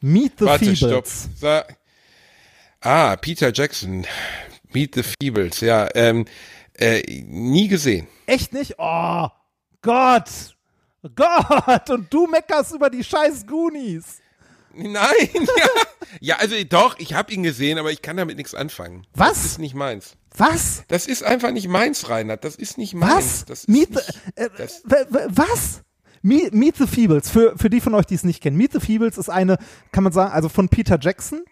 Meet 0.00 0.38
the 0.38 0.44
Warte, 0.44 0.76
stopp. 0.76 1.06
Feebles. 1.06 1.28
Sa 1.40 1.64
ah, 2.80 3.16
Peter 3.16 3.52
Jackson. 3.52 4.06
Meet 4.72 4.94
the 4.94 5.02
Feebles, 5.02 5.60
ja. 5.60 5.88
Ähm, 5.94 6.26
äh, 6.74 7.02
nie 7.26 7.68
gesehen. 7.68 8.06
Echt 8.26 8.52
nicht? 8.52 8.74
Oh 8.78 9.28
Gott! 9.82 10.56
Gott! 11.14 11.90
Und 11.90 12.12
du 12.12 12.26
meckerst 12.26 12.74
über 12.74 12.90
die 12.90 13.04
scheiß 13.04 13.46
Goonies. 13.46 14.20
Nein, 14.74 15.12
ja. 15.34 15.68
Ja, 16.20 16.36
also 16.36 16.56
doch, 16.64 16.98
ich 16.98 17.14
habe 17.14 17.32
ihn 17.32 17.42
gesehen, 17.42 17.78
aber 17.78 17.92
ich 17.92 18.02
kann 18.02 18.16
damit 18.16 18.36
nichts 18.36 18.54
anfangen. 18.54 19.06
Was? 19.14 19.34
Das 19.34 19.44
ist 19.44 19.58
nicht 19.58 19.74
meins. 19.74 20.16
Was? 20.36 20.84
Das 20.88 21.06
ist 21.06 21.22
einfach 21.22 21.52
nicht 21.52 21.68
meins, 21.68 22.08
Reinhard. 22.08 22.44
Das 22.44 22.56
ist 22.56 22.78
nicht 22.78 22.94
meins. 22.94 23.14
Was? 23.14 23.44
Das 23.44 23.68
Meet 23.68 23.90
nicht, 23.90 24.20
äh, 24.34 24.48
das, 24.56 24.82
was? 24.84 25.82
Meet, 26.24 26.54
Meet 26.54 26.76
the 26.76 26.86
Feebles, 26.86 27.28
für, 27.28 27.52
für 27.58 27.68
die 27.68 27.82
von 27.82 27.92
euch, 27.94 28.06
die 28.06 28.14
es 28.14 28.24
nicht 28.24 28.42
kennen. 28.42 28.56
Meet 28.56 28.72
the 28.72 28.80
Feebles 28.80 29.18
ist 29.18 29.28
eine, 29.28 29.58
kann 29.92 30.04
man 30.04 30.12
sagen, 30.12 30.32
also 30.32 30.48
von 30.48 30.70
Peter 30.70 30.98
Jackson, 30.98 31.42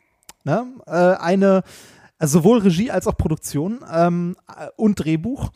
ne? 0.45 0.67
äh, 0.87 0.91
eine, 0.91 1.63
also 2.19 2.39
sowohl 2.39 2.61
Regie 2.61 2.91
als 2.91 3.07
auch 3.07 3.19
Produktion 3.19 3.85
ähm, 3.93 4.35
äh, 4.49 4.69
und 4.77 4.95
Drehbuch, 4.95 5.51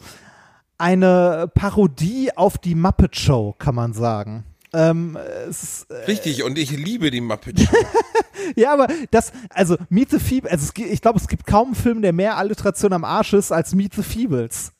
eine 0.76 1.50
Parodie 1.54 2.36
auf 2.36 2.58
die 2.58 2.74
Muppet 2.74 3.16
Show, 3.16 3.54
kann 3.58 3.74
man 3.74 3.94
sagen. 3.94 4.44
Ähm, 4.74 5.16
es 5.48 5.62
ist, 5.62 5.90
äh, 5.90 6.04
richtig, 6.04 6.42
und 6.42 6.58
ich 6.58 6.70
liebe 6.72 7.10
die 7.10 7.22
Muppet 7.22 7.58
Show. 7.58 7.74
ja, 8.54 8.74
aber 8.74 8.86
das, 9.10 9.32
also 9.48 9.78
Meet 9.88 10.10
the 10.10 10.18
Feebles, 10.18 10.52
also 10.52 10.70
es, 10.76 10.90
ich 10.92 11.00
glaube, 11.00 11.18
es 11.18 11.26
gibt 11.26 11.46
kaum 11.46 11.68
einen 11.68 11.74
Film, 11.74 12.02
der 12.02 12.12
mehr 12.12 12.36
Alliteration 12.36 12.92
am 12.92 13.04
Arsch 13.04 13.32
ist 13.32 13.50
als 13.50 13.74
Meet 13.74 13.94
the 13.94 14.02
Feebles. 14.02 14.72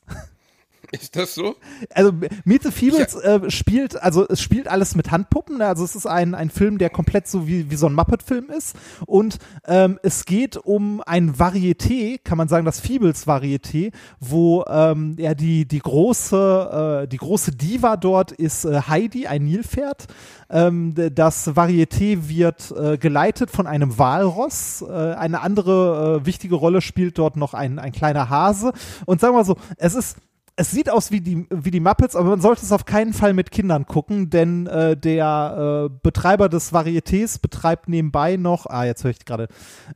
Ist 0.91 1.15
das 1.15 1.35
so? 1.35 1.55
Also 1.93 2.13
Meet 2.45 2.63
the 2.63 2.71
Feebles 2.71 3.15
äh, 3.15 3.49
spielt, 3.51 4.01
also 4.01 4.25
es 4.27 4.41
spielt 4.41 4.67
alles 4.67 4.95
mit 4.95 5.11
Handpuppen, 5.11 5.57
ne? 5.57 5.67
also 5.67 5.83
es 5.83 5.95
ist 5.95 6.05
ein, 6.05 6.33
ein 6.33 6.49
Film, 6.49 6.77
der 6.77 6.89
komplett 6.89 7.27
so 7.27 7.47
wie, 7.47 7.69
wie 7.69 7.75
so 7.75 7.87
ein 7.87 7.93
Muppet-Film 7.93 8.49
ist 8.49 8.75
und 9.05 9.37
ähm, 9.65 9.99
es 10.03 10.25
geht 10.25 10.55
um 10.55 11.01
ein 11.05 11.35
Varieté, 11.35 12.19
kann 12.23 12.37
man 12.37 12.47
sagen, 12.47 12.65
das 12.65 12.79
Feebles-Varieté, 12.79 13.91
wo 14.19 14.63
ähm, 14.69 15.15
ja 15.19 15.33
die, 15.33 15.67
die 15.67 15.79
große, 15.79 17.03
äh, 17.03 17.07
die 17.07 17.17
große 17.17 17.51
Diva 17.51 17.97
dort 17.97 18.31
ist 18.31 18.65
äh, 18.65 18.81
Heidi, 18.87 19.27
ein 19.27 19.43
Nilpferd. 19.43 20.07
Ähm, 20.49 20.93
das 21.13 21.49
Varieté 21.49 22.29
wird 22.29 22.71
äh, 22.71 22.97
geleitet 22.97 23.51
von 23.51 23.67
einem 23.67 23.97
Walross. 23.97 24.81
Äh, 24.81 24.93
eine 24.93 25.41
andere 25.41 26.21
äh, 26.21 26.25
wichtige 26.25 26.55
Rolle 26.55 26.81
spielt 26.81 27.17
dort 27.17 27.35
noch 27.35 27.53
ein, 27.53 27.79
ein 27.79 27.91
kleiner 27.91 28.29
Hase. 28.29 28.71
Und 29.05 29.19
sagen 29.19 29.33
wir 29.33 29.39
mal 29.39 29.45
so, 29.45 29.57
es 29.77 29.95
ist 29.95 30.17
es 30.59 30.71
sieht 30.71 30.89
aus 30.89 31.11
wie 31.11 31.21
die, 31.21 31.45
wie 31.51 31.71
die 31.71 31.79
Muppets, 31.79 32.15
aber 32.15 32.31
man 32.31 32.41
sollte 32.41 32.63
es 32.63 32.71
auf 32.71 32.85
keinen 32.85 33.13
Fall 33.13 33.33
mit 33.33 33.51
Kindern 33.51 33.85
gucken, 33.85 34.31
denn 34.31 34.65
äh, 34.65 34.97
der 34.97 35.85
äh, 35.85 35.97
Betreiber 36.01 36.49
des 36.49 36.73
Varietés 36.73 37.39
betreibt 37.39 37.87
nebenbei 37.87 38.37
noch, 38.37 38.65
ah, 38.65 38.83
jetzt 38.83 39.03
höre 39.03 39.11
ich 39.11 39.23
gerade, 39.23 39.47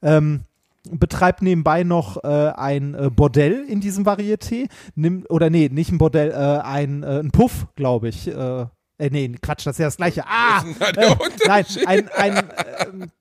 ähm, 0.03 0.41
betreibt 0.89 1.41
nebenbei 1.41 1.83
noch 1.83 2.23
äh, 2.23 2.27
ein 2.27 2.93
äh, 2.93 3.09
Bordell 3.09 3.65
in 3.67 3.81
diesem 3.81 4.05
Varieté, 4.05 4.69
nimm, 4.93 5.25
oder 5.29 5.49
nee, 5.49 5.67
nicht 5.69 5.91
ein 5.91 5.97
Bordell, 5.97 6.29
äh, 6.29 6.61
ein, 6.61 7.01
äh, 7.01 7.19
ein 7.19 7.31
Puff, 7.31 7.65
glaube 7.75 8.09
ich. 8.09 8.27
Äh, 8.27 8.67
nee, 8.99 9.29
Quatsch, 9.41 9.65
das 9.65 9.75
ist 9.75 9.79
ja 9.79 9.87
das 9.87 9.97
gleiche. 9.97 10.23
Ah! 10.27 10.61
Was 10.61 10.65
ist 10.65 10.79
denn 10.79 10.87
da 10.87 10.91
der 10.91 11.09
Äh, 11.09 11.15
nein, 11.47 11.65
ein, 11.87 12.09
ein, 12.09 12.49
ähm, 12.85 13.11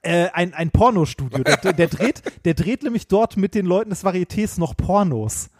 äh, 0.00 0.28
ein, 0.32 0.54
ein 0.54 0.70
Pornostudio. 0.70 1.44
Der, 1.44 1.74
der, 1.74 1.88
dreht, 1.88 2.22
der 2.46 2.54
dreht 2.54 2.82
nämlich 2.82 3.06
dort 3.06 3.36
mit 3.36 3.54
den 3.54 3.66
Leuten 3.66 3.90
des 3.90 4.02
Varietés 4.02 4.58
noch 4.58 4.74
Pornos. 4.76 5.50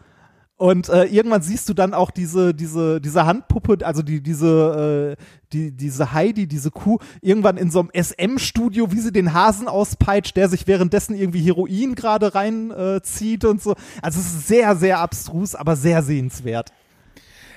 Und 0.58 0.88
äh, 0.88 1.04
irgendwann 1.04 1.40
siehst 1.40 1.68
du 1.68 1.74
dann 1.74 1.94
auch 1.94 2.10
diese, 2.10 2.52
diese, 2.52 3.00
diese 3.00 3.24
Handpuppe, 3.24 3.86
also 3.86 4.02
die, 4.02 4.20
diese, 4.20 5.16
äh, 5.16 5.22
die, 5.52 5.70
diese 5.70 6.12
Heidi, 6.12 6.48
diese 6.48 6.72
Kuh, 6.72 6.98
irgendwann 7.22 7.56
in 7.56 7.70
so 7.70 7.78
einem 7.78 7.90
SM-Studio, 7.94 8.90
wie 8.90 8.98
sie 8.98 9.12
den 9.12 9.32
Hasen 9.32 9.68
auspeitscht, 9.68 10.36
der 10.36 10.48
sich 10.48 10.66
währenddessen 10.66 11.14
irgendwie 11.14 11.42
Heroin 11.42 11.94
gerade 11.94 12.34
reinzieht 12.34 13.44
äh, 13.44 13.46
und 13.46 13.62
so. 13.62 13.76
Also 14.02 14.18
es 14.18 14.26
ist 14.26 14.48
sehr, 14.48 14.74
sehr 14.74 14.98
abstrus, 14.98 15.54
aber 15.54 15.76
sehr 15.76 16.02
sehenswert. 16.02 16.72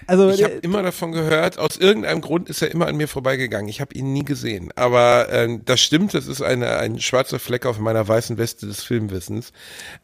Also, 0.07 0.29
Ich 0.29 0.43
habe 0.43 0.55
äh, 0.55 0.59
immer 0.59 0.83
davon 0.83 1.11
gehört, 1.11 1.57
aus 1.57 1.77
irgendeinem 1.77 2.21
Grund 2.21 2.49
ist 2.49 2.61
er 2.61 2.71
immer 2.71 2.87
an 2.87 2.97
mir 2.97 3.07
vorbeigegangen. 3.07 3.69
Ich 3.69 3.81
habe 3.81 3.93
ihn 3.93 4.13
nie 4.13 4.25
gesehen. 4.25 4.71
Aber 4.75 5.27
ähm, 5.31 5.61
das 5.65 5.79
stimmt, 5.81 6.13
das 6.13 6.27
ist 6.27 6.41
eine, 6.41 6.77
ein 6.77 6.99
schwarzer 6.99 7.39
Fleck 7.39 7.65
auf 7.65 7.79
meiner 7.79 8.07
weißen 8.07 8.37
Weste 8.37 8.67
des 8.67 8.83
Filmwissens. 8.83 9.51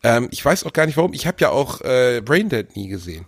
Ähm, 0.03 0.27
ich 0.31 0.43
weiß 0.43 0.63
auch 0.65 0.73
gar 0.73 0.85
nicht 0.85 0.97
warum. 0.97 1.13
Ich 1.13 1.27
habe 1.27 1.37
ja 1.39 1.49
auch 1.49 1.81
äh, 1.81 2.21
Braindead 2.23 2.75
nie 2.75 2.87
gesehen. 2.87 3.25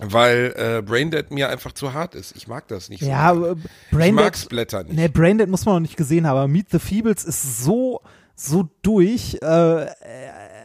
Weil 0.00 0.52
äh, 0.56 0.82
Braindead 0.82 1.30
mir 1.30 1.48
einfach 1.50 1.70
zu 1.72 1.92
hart 1.92 2.16
ist. 2.16 2.34
Ich 2.36 2.48
mag 2.48 2.66
das 2.66 2.88
nicht 2.88 3.00
so. 3.00 3.06
ja, 3.08 3.32
äh, 3.32 3.52
ich 3.52 3.90
Braindead, 3.96 4.24
mag 4.24 4.36
Splatter 4.36 4.82
nicht. 4.82 4.96
Nee, 4.96 5.08
Braindead 5.08 5.48
muss 5.48 5.64
man 5.64 5.76
noch 5.76 5.80
nicht 5.80 5.96
gesehen 5.96 6.26
haben, 6.26 6.50
Meet 6.50 6.70
the 6.70 6.78
Feebles 6.80 7.24
ist 7.24 7.62
so, 7.62 8.00
so 8.34 8.68
durch, 8.82 9.38
äh, 9.40 9.84
äh, 9.84 9.86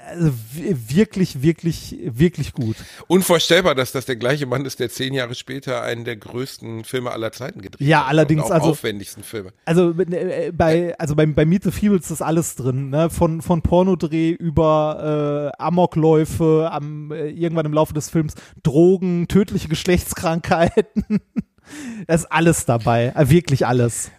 also 0.10 0.32
wirklich, 0.54 1.42
wirklich, 1.42 1.96
wirklich 2.04 2.54
gut. 2.54 2.76
Unvorstellbar, 3.08 3.76
dass 3.76 3.92
das 3.92 4.06
der 4.06 4.16
gleiche 4.16 4.46
Mann 4.46 4.66
ist, 4.66 4.80
der 4.80 4.90
zehn 4.90 5.14
Jahre 5.14 5.36
später 5.36 5.82
einen 5.82 6.06
der 6.06 6.18
größten 6.18 6.84
Filme 6.84 7.12
aller 7.12 7.32
Zeiten 7.32 7.62
gedreht 7.62 7.88
Ja, 7.88 8.02
hat. 8.02 8.10
allerdings, 8.10 8.44
Und 8.44 8.52
auch 8.52 8.56
also- 8.56 8.70
aufwendigsten 8.72 9.24
Filme. 9.24 9.52
Also 9.66 9.92
äh, 10.00 10.52
bei, 10.54 10.98
also 11.00 11.16
bei, 11.16 11.26
bei 11.26 11.46
Meet 11.46 11.64
the 11.64 11.72
Feebles 11.72 12.12
ist 12.12 12.22
alles 12.22 12.56
drin, 12.56 12.90
ne? 12.90 13.10
Von, 13.10 13.42
von 13.42 13.62
Pornodreh 13.62 14.32
über 14.32 15.52
äh, 15.58 15.62
Amokläufe, 15.64 16.70
am, 16.72 17.12
äh, 17.12 17.30
irgendwann 17.30 17.66
im 17.66 17.74
Laufe 17.74 17.94
des 17.94 18.10
Films 18.10 18.34
Drogen, 18.64 19.28
tödliche 19.28 19.68
Geschlechtskrankheiten. 19.68 21.04
da 22.08 22.14
ist 22.14 22.32
alles 22.32 22.66
dabei, 22.66 23.14
äh, 23.16 23.30
wirklich 23.30 23.66
alles. 23.68 24.12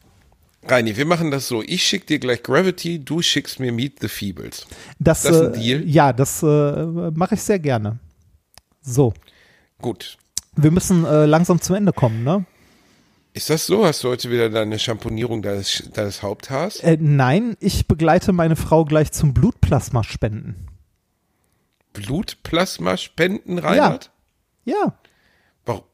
Reini, 0.67 0.97
wir 0.97 1.07
machen 1.07 1.31
das 1.31 1.49
so. 1.49 1.63
Ich 1.63 1.83
schick 1.87 2.07
dir 2.07 2.19
gleich 2.19 2.43
Gravity, 2.43 3.03
du 3.03 3.23
schickst 3.23 3.61
mir 3.61 3.73
Meet 3.73 4.01
the 4.01 4.09
Feebles. 4.09 4.67
Das, 4.99 5.23
Das 5.23 5.33
ist 5.35 5.41
ein 5.41 5.55
äh, 5.55 5.59
Deal? 5.59 5.89
Ja, 5.89 6.13
das 6.13 6.43
äh, 6.43 6.47
mache 7.13 7.35
ich 7.35 7.43
sehr 7.43 7.59
gerne. 7.59 7.99
So, 8.83 9.15
Gut. 9.81 10.19
wir 10.57 10.71
müssen 10.71 11.05
äh, 11.05 11.25
langsam 11.27 11.61
zum 11.61 11.77
Ende 11.77 11.93
kommen, 11.93 12.25
ne? 12.25 12.45
Ist 13.33 13.49
das 13.49 13.67
so? 13.67 13.87
Hast 13.87 14.03
du 14.05 14.09
heute 14.09 14.31
wieder 14.31 14.51
deine 14.51 14.79
Champonierung 14.79 15.41
deines, 15.41 15.89
deines 15.95 16.23
Haupthaars? 16.23 16.81
Äh, 16.81 16.99
nein, 17.01 17.57
ich 17.61 17.87
begleite 17.87 18.33
meine 18.33 18.57
Frau 18.57 18.85
gleich 18.85 19.13
zum 19.13 19.33
Blutplasma 19.35 20.03
spenden. 20.03 20.67
Blutplasma 21.93 22.97
spenden, 22.97 23.59
Reinhard? 23.59 24.11
Ja, 24.65 24.75
Wa- 24.75 24.95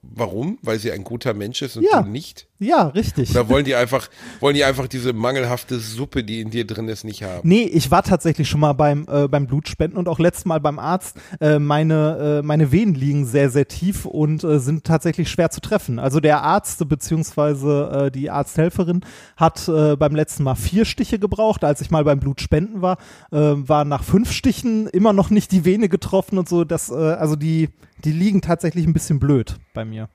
Warum? 0.02 0.58
Weil 0.62 0.78
sie 0.78 0.92
ein 0.92 1.04
guter 1.04 1.34
Mensch 1.34 1.60
ist 1.62 1.76
und 1.76 1.84
Ja. 1.90 2.02
du 2.02 2.08
nicht? 2.08 2.46
ja, 2.58 2.88
richtig. 2.88 3.30
Oder 3.32 3.50
wollen 3.50 3.66
die 3.66 3.74
einfach, 3.74 4.08
wollen 4.40 4.54
die 4.54 4.64
einfach 4.64 4.86
diese 4.86 5.12
mangelhafte 5.12 5.78
Suppe, 5.78 6.24
die 6.24 6.40
in 6.40 6.48
dir 6.48 6.66
drin 6.66 6.88
ist, 6.88 7.04
nicht 7.04 7.22
haben? 7.22 7.46
Nee, 7.46 7.64
ich 7.64 7.90
war 7.90 8.02
tatsächlich 8.02 8.48
schon 8.48 8.60
mal 8.60 8.72
beim, 8.72 9.06
äh, 9.10 9.28
beim 9.28 9.46
Blutspenden 9.46 9.98
und 9.98 10.08
auch 10.08 10.18
letztes 10.18 10.46
Mal 10.46 10.58
beim 10.60 10.78
Arzt. 10.78 11.16
Äh, 11.40 11.58
meine, 11.58 12.40
äh, 12.40 12.46
meine 12.46 12.72
Venen 12.72 12.94
liegen 12.94 13.26
sehr, 13.26 13.50
sehr 13.50 13.68
tief 13.68 14.06
und 14.06 14.42
äh, 14.42 14.58
sind 14.58 14.84
tatsächlich 14.84 15.28
schwer 15.28 15.50
zu 15.50 15.60
treffen. 15.60 15.98
Also 15.98 16.20
der 16.20 16.42
Arzt 16.42 16.88
beziehungsweise 16.88 18.06
äh, 18.06 18.10
die 18.10 18.30
Arzthelferin 18.30 19.04
hat 19.36 19.68
äh, 19.68 19.96
beim 19.96 20.14
letzten 20.14 20.42
Mal 20.44 20.54
vier 20.54 20.84
Stiche 20.86 21.18
gebraucht. 21.18 21.62
Als 21.64 21.80
ich 21.82 21.90
mal 21.90 22.04
beim 22.04 22.20
Blutspenden 22.20 22.80
war, 22.80 22.96
war 23.30 23.84
nach 23.84 24.02
fünf 24.04 24.32
Stichen 24.32 24.86
immer 24.88 25.12
noch 25.12 25.30
nicht 25.30 25.52
die 25.52 25.64
Vene 25.64 25.88
getroffen 25.88 26.38
und 26.38 26.48
so. 26.48 26.64
Das, 26.64 26.90
also 26.90 27.36
die, 27.36 27.68
die 28.06 28.12
liegen 28.12 28.40
tatsächlich 28.40 28.86
ein 28.86 28.92
bisschen 28.92 29.18
blöd 29.18 29.56
bei 29.74 29.84
mir. 29.84 30.08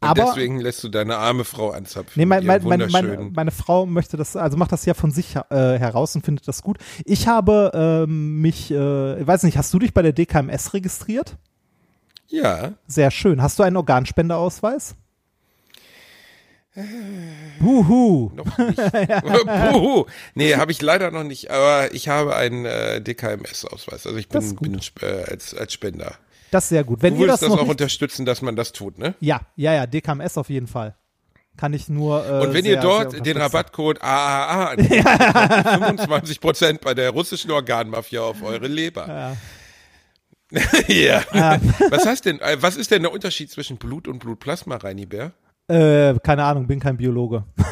Und 0.00 0.08
Aber- 0.08 0.24
deswegen 0.24 0.58
lässt 0.58 0.82
du 0.82 0.88
deine 0.88 1.16
arme 1.16 1.44
Frau 1.44 1.70
anzapfen. 1.70 2.12
Nee, 2.16 2.26
mein, 2.26 2.44
mein, 2.44 2.62
meine, 2.90 3.30
meine 3.34 3.50
Frau 3.50 3.86
möchte 3.86 4.16
das, 4.16 4.36
also 4.36 4.56
macht 4.56 4.72
das 4.72 4.84
ja 4.84 4.94
von 4.94 5.10
sich 5.10 5.36
äh, 5.36 5.78
heraus 5.78 6.14
und 6.16 6.24
findet 6.24 6.48
das 6.48 6.62
gut. 6.62 6.78
Ich 7.04 7.28
habe 7.28 7.70
ähm, 7.74 8.40
mich, 8.40 8.70
äh, 8.70 9.20
ich 9.20 9.26
weiß 9.26 9.42
nicht, 9.44 9.56
hast 9.56 9.72
du 9.72 9.78
dich 9.78 9.94
bei 9.94 10.02
der 10.02 10.12
DKMS 10.12 10.74
registriert? 10.74 11.36
Ja, 12.28 12.72
Sehr 12.86 13.10
schön. 13.10 13.40
Hast 13.40 13.58
du 13.58 13.62
einen 13.62 13.76
Organspendeausweis? 13.76 14.96
Huhu. 17.60 18.30
noch 18.34 18.58
nicht. 18.58 18.76
Puhu. 19.72 20.06
Nee, 20.34 20.56
habe 20.56 20.72
ich 20.72 20.82
leider 20.82 21.10
noch 21.10 21.24
nicht, 21.24 21.50
aber 21.50 21.94
ich 21.94 22.08
habe 22.08 22.36
einen 22.36 22.66
äh, 22.66 23.00
DKMS-Ausweis. 23.00 24.06
Also 24.06 24.16
ich 24.16 24.28
bin, 24.28 24.56
bin 24.56 24.80
äh, 25.02 25.06
als, 25.24 25.54
als 25.54 25.72
Spender. 25.72 26.16
Das 26.50 26.64
ist 26.64 26.68
sehr 26.70 26.84
gut. 26.84 27.02
Wenn 27.02 27.14
Du 27.14 27.20
würdest 27.20 27.42
das 27.42 27.50
das, 27.50 27.58
auch 27.58 27.68
unterstützen, 27.68 28.24
dass 28.24 28.42
man 28.42 28.56
das 28.56 28.72
tut, 28.72 28.98
ne? 28.98 29.14
Ja, 29.20 29.40
ja, 29.56 29.74
ja, 29.74 29.86
DKMS 29.86 30.38
auf 30.38 30.50
jeden 30.50 30.66
Fall. 30.66 30.96
Kann 31.56 31.72
ich 31.72 31.88
nur. 31.88 32.24
Äh, 32.26 32.46
Und 32.46 32.54
wenn 32.54 32.64
sehr, 32.64 32.74
ihr 32.74 32.80
dort 32.80 33.24
den. 33.24 33.36
Rabattcode 33.38 34.02
AAA 34.02 34.76
bekommt 34.76 34.90
ihr 34.90 36.06
25% 36.06 36.80
bei 36.82 36.92
der 36.94 37.10
russischen 37.10 37.50
Organmafia 37.50 38.20
auf 38.20 38.42
eure 38.42 38.68
Leber. 38.68 39.36
Ja. 40.86 41.24
Was 41.90 42.06
heißt 42.06 42.24
denn, 42.24 42.40
äh, 42.40 42.56
was 42.60 42.76
ist 42.76 42.92
denn 42.92 43.02
der 43.02 43.10
Unterschied 43.10 43.50
zwischen 43.50 43.78
Blut 43.78 44.06
und 44.06 44.20
Blutplasma, 44.20 44.76
Reini 44.76 45.04
Bär? 45.04 45.32
Äh, 45.68 46.14
keine 46.22 46.44
Ahnung, 46.44 46.66
bin 46.66 46.80
kein 46.80 46.96
Biologe. 46.96 47.44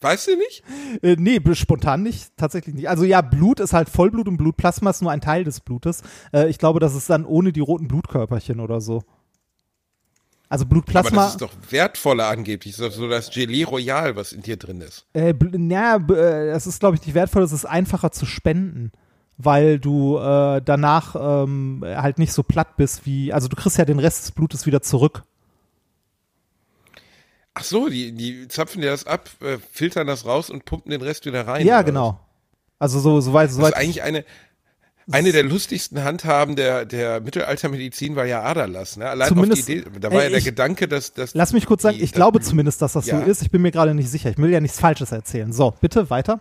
Weißt 0.00 0.26
du 0.26 0.36
nicht? 0.36 0.64
Äh, 1.02 1.14
nee, 1.16 1.40
spontan 1.54 2.02
nicht, 2.02 2.36
tatsächlich 2.36 2.74
nicht. 2.74 2.88
Also 2.88 3.04
ja, 3.04 3.20
Blut 3.20 3.60
ist 3.60 3.72
halt 3.72 3.88
Vollblut 3.88 4.26
und 4.26 4.36
Blutplasma 4.36 4.90
ist 4.90 5.00
nur 5.00 5.12
ein 5.12 5.20
Teil 5.20 5.44
des 5.44 5.60
Blutes. 5.60 6.02
Äh, 6.32 6.48
ich 6.48 6.58
glaube, 6.58 6.80
das 6.80 6.96
ist 6.96 7.08
dann 7.08 7.24
ohne 7.24 7.52
die 7.52 7.60
roten 7.60 7.86
Blutkörperchen 7.86 8.58
oder 8.58 8.80
so. 8.80 9.04
Also 10.48 10.64
Aber 10.64 10.70
Blutplasma. 10.70 11.10
das 11.22 11.30
ist 11.32 11.40
doch 11.40 11.52
wertvoller 11.70 12.26
angeblich. 12.26 12.76
Das 12.76 12.88
ist 12.88 12.96
so 12.96 13.08
das 13.08 13.30
Gelee 13.30 13.62
Royal, 13.62 14.16
was 14.16 14.32
in 14.32 14.42
dir 14.42 14.56
drin 14.56 14.80
ist. 14.80 15.06
Äh, 15.14 15.34
na, 15.52 15.98
b- 15.98 16.14
äh, 16.14 16.50
das 16.50 16.66
ist, 16.66 16.80
glaube 16.80 16.96
ich, 16.96 17.06
nicht 17.06 17.14
wertvoll, 17.14 17.44
es 17.44 17.52
ist 17.52 17.64
einfacher 17.64 18.10
zu 18.10 18.26
spenden, 18.26 18.90
weil 19.38 19.78
du 19.78 20.18
äh, 20.18 20.60
danach 20.64 21.14
ähm, 21.44 21.84
halt 21.86 22.18
nicht 22.18 22.32
so 22.32 22.42
platt 22.42 22.76
bist 22.76 23.06
wie, 23.06 23.32
also 23.32 23.46
du 23.46 23.54
kriegst 23.54 23.78
ja 23.78 23.84
den 23.84 24.00
Rest 24.00 24.24
des 24.24 24.32
Blutes 24.32 24.66
wieder 24.66 24.82
zurück. 24.82 25.22
Ach 27.54 27.64
so, 27.64 27.88
die, 27.88 28.12
die 28.12 28.48
zapfen 28.48 28.80
dir 28.80 28.90
das 28.90 29.06
ab, 29.06 29.28
äh, 29.40 29.58
filtern 29.72 30.06
das 30.06 30.24
raus 30.24 30.48
und 30.50 30.64
pumpen 30.64 30.90
den 30.90 31.02
Rest 31.02 31.26
wieder 31.26 31.46
rein. 31.46 31.66
ja, 31.66 31.82
genau. 31.82 32.18
Also 32.78 32.98
so, 32.98 33.20
so 33.20 33.32
weit, 33.32 33.50
so 33.50 33.60
was? 33.60 33.70
Das 33.70 33.72
weit. 33.72 33.72
ist 33.72 33.82
eigentlich 33.82 34.02
eine, 34.02 34.24
eine 35.10 35.32
der 35.32 35.42
lustigsten 35.44 36.02
Handhaben 36.02 36.56
der, 36.56 36.84
der 36.86 37.20
Mittelaltermedizin 37.20 38.16
war 38.16 38.24
ja 38.24 38.42
Aderlass. 38.42 38.96
Ne? 38.96 39.08
Allein 39.08 39.28
Zumindest- 39.28 39.62
auf 39.62 39.66
die 39.66 39.72
Idee, 39.78 39.90
da 40.00 40.10
war 40.10 40.20
äh, 40.20 40.24
ja 40.24 40.28
der 40.30 40.38
ich- 40.38 40.44
Gedanke, 40.44 40.88
dass, 40.88 41.12
dass 41.12 41.34
Lass 41.34 41.52
mich 41.52 41.66
kurz 41.66 41.82
sagen, 41.82 41.98
die- 41.98 42.04
ich 42.04 42.12
glaube 42.12 42.40
zumindest, 42.40 42.80
dass 42.82 42.94
das 42.94 43.06
Ja. 43.06 43.20
so 43.20 43.30
ist. 43.30 43.42
Ich 43.42 43.50
bin 43.50 43.62
mir 43.62 43.70
gerade 43.70 43.94
nicht 43.94 44.10
sicher. 44.10 44.30
Ich 44.30 44.38
will 44.38 44.50
ja 44.50 44.60
nichts 44.60 44.80
Falsches 44.80 45.12
erzählen. 45.12 45.52
So, 45.52 45.74
bitte 45.80 46.08
weiter. 46.10 46.40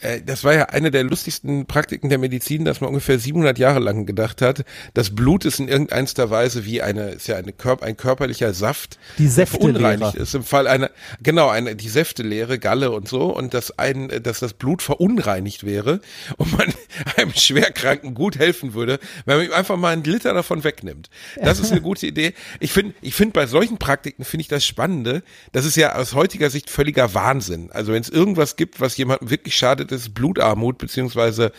Äh, 0.00 0.20
das 0.22 0.44
war 0.44 0.54
ja 0.54 0.64
eine 0.66 0.90
der 0.90 1.04
lustigsten 1.04 1.66
Praktiken 1.66 2.08
der 2.08 2.18
Medizin, 2.18 2.64
dass 2.64 2.80
man 2.80 2.88
ungefähr 2.88 3.18
700 3.18 3.58
Jahre 3.58 3.80
lang 3.80 4.06
gedacht 4.06 4.42
hat, 4.42 4.64
das 4.94 5.14
Blut 5.14 5.44
ist 5.44 5.60
in 5.60 5.68
irgendeiner 5.68 6.30
Weise 6.30 6.64
wie 6.64 6.82
eine, 6.82 7.10
ist 7.10 7.28
ja 7.28 7.36
eine 7.36 7.52
Körp 7.52 7.82
ein 7.82 7.96
körperlicher 7.96 8.54
Saft, 8.54 8.98
Die 9.18 9.28
Säftelehre. 9.28 9.72
verunreinigt 9.72 10.14
ist. 10.16 10.34
Im 10.34 10.44
Fall 10.44 10.66
einer, 10.66 10.90
genau, 11.22 11.48
eine, 11.48 11.76
die 11.76 11.88
Säftelehre, 11.88 12.58
Galle 12.58 12.90
und 12.90 13.08
so, 13.08 13.34
und 13.34 13.54
dass 13.54 13.78
ein, 13.78 14.08
dass 14.22 14.40
das 14.40 14.52
Blut 14.54 14.82
verunreinigt 14.82 15.64
wäre 15.64 16.00
und 16.36 16.56
man 16.56 16.72
einem 17.16 17.32
Schwerkranken 17.32 18.14
gut 18.14 18.38
helfen 18.38 18.74
würde, 18.74 18.98
wenn 19.24 19.38
man 19.38 19.46
ihm 19.46 19.52
einfach 19.52 19.76
mal 19.76 19.92
einen 19.92 20.04
Liter 20.04 20.34
davon 20.34 20.64
wegnimmt. 20.64 21.08
Das 21.42 21.58
ist 21.58 21.72
eine 21.72 21.80
gute 21.82 22.06
Idee. 22.06 22.34
Ich 22.60 22.72
finde, 22.72 22.94
ich 23.00 23.14
finde 23.14 23.32
bei 23.32 23.46
solchen 23.46 23.78
Praktiken 23.78 24.24
finde 24.24 24.42
ich 24.42 24.48
das 24.48 24.66
Spannende. 24.66 25.22
Das 25.52 25.64
ist 25.64 25.76
ja 25.76 25.94
aus 25.94 26.14
heutiger 26.14 26.50
Sicht 26.50 26.70
völliger 26.70 27.14
Wahnsinn. 27.14 27.70
Also 27.72 27.92
wenn 27.92 28.02
es 28.02 28.08
irgendwas 28.08 28.56
gibt, 28.56 28.80
was 28.80 28.96
jemandem 28.96 29.30
wirklich 29.30 29.56
schadet, 29.56 29.83
ist 29.92 30.14
Blutarmut, 30.14 30.78
beziehungsweise 30.78 31.52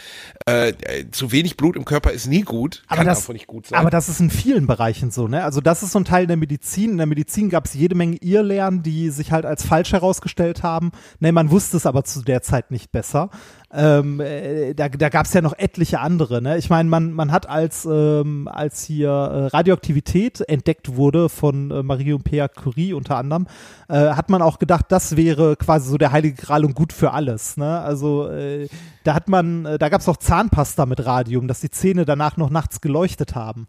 äh, 0.45 0.73
zu 1.11 1.31
wenig 1.31 1.57
Blut 1.57 1.75
im 1.75 1.85
Körper 1.85 2.11
ist 2.11 2.27
nie 2.27 2.41
gut. 2.41 2.83
Kann 2.87 3.05
das, 3.05 3.19
einfach 3.19 3.33
nicht 3.33 3.47
gut 3.47 3.67
sein. 3.67 3.79
aber 3.79 3.89
das 3.89 4.09
ist 4.09 4.19
in 4.19 4.29
vielen 4.29 4.67
Bereichen 4.67 5.11
so, 5.11 5.27
ne? 5.27 5.43
Also 5.43 5.61
das 5.61 5.83
ist 5.83 5.91
so 5.91 5.99
ein 5.99 6.05
Teil 6.05 6.27
der 6.27 6.37
Medizin. 6.37 6.91
In 6.91 6.97
der 6.97 7.05
Medizin 7.05 7.49
gab 7.49 7.65
es 7.65 7.73
jede 7.73 7.95
Menge 7.95 8.17
Irrlehren, 8.17 8.83
die 8.83 9.09
sich 9.09 9.31
halt 9.31 9.45
als 9.45 9.65
falsch 9.65 9.93
herausgestellt 9.93 10.63
haben. 10.63 10.91
Ne, 11.19 11.31
man 11.31 11.51
wusste 11.51 11.77
es 11.77 11.85
aber 11.85 12.03
zu 12.03 12.21
der 12.21 12.41
Zeit 12.41 12.71
nicht 12.71 12.91
besser. 12.91 13.29
Ähm, 13.75 14.21
äh, 14.21 14.73
da 14.73 14.87
da 14.87 15.09
gab 15.09 15.25
es 15.25 15.33
ja 15.33 15.41
noch 15.41 15.53
etliche 15.57 15.99
andere. 15.99 16.41
Ne? 16.41 16.57
Ich 16.57 16.69
meine, 16.69 16.87
man, 16.87 17.11
man 17.11 17.31
hat 17.31 17.49
als, 17.49 17.85
ähm, 17.85 18.47
als 18.47 18.83
hier 18.85 19.09
äh, 19.09 19.47
Radioaktivität 19.47 20.41
entdeckt 20.47 20.95
wurde 20.95 21.27
von 21.27 21.71
äh, 21.71 21.83
Marie 21.83 22.13
und 22.13 22.23
Pierre 22.23 22.47
Curie 22.47 22.93
unter 22.93 23.17
anderem, 23.17 23.47
äh, 23.89 24.11
hat 24.11 24.29
man 24.29 24.41
auch 24.41 24.59
gedacht, 24.59 24.85
das 24.89 25.17
wäre 25.17 25.57
quasi 25.57 25.89
so 25.89 25.97
der 25.97 26.13
heilige 26.13 26.41
Gral 26.41 26.63
und 26.63 26.73
gut 26.73 26.93
für 26.93 27.11
alles. 27.11 27.57
Ne? 27.57 27.81
Also 27.81 28.29
äh, 28.29 28.69
da 29.03 29.13
hat 29.13 29.27
man, 29.27 29.65
da 29.77 29.89
gab 29.89 30.01
es 30.01 30.09
auch 30.09 30.17
Zahnpasta 30.17 30.85
mit 30.85 31.05
Radium, 31.05 31.47
dass 31.47 31.59
die 31.59 31.69
Zähne 31.69 32.05
danach 32.05 32.37
noch 32.37 32.49
nachts 32.49 32.81
geleuchtet 32.81 33.35
haben. 33.35 33.67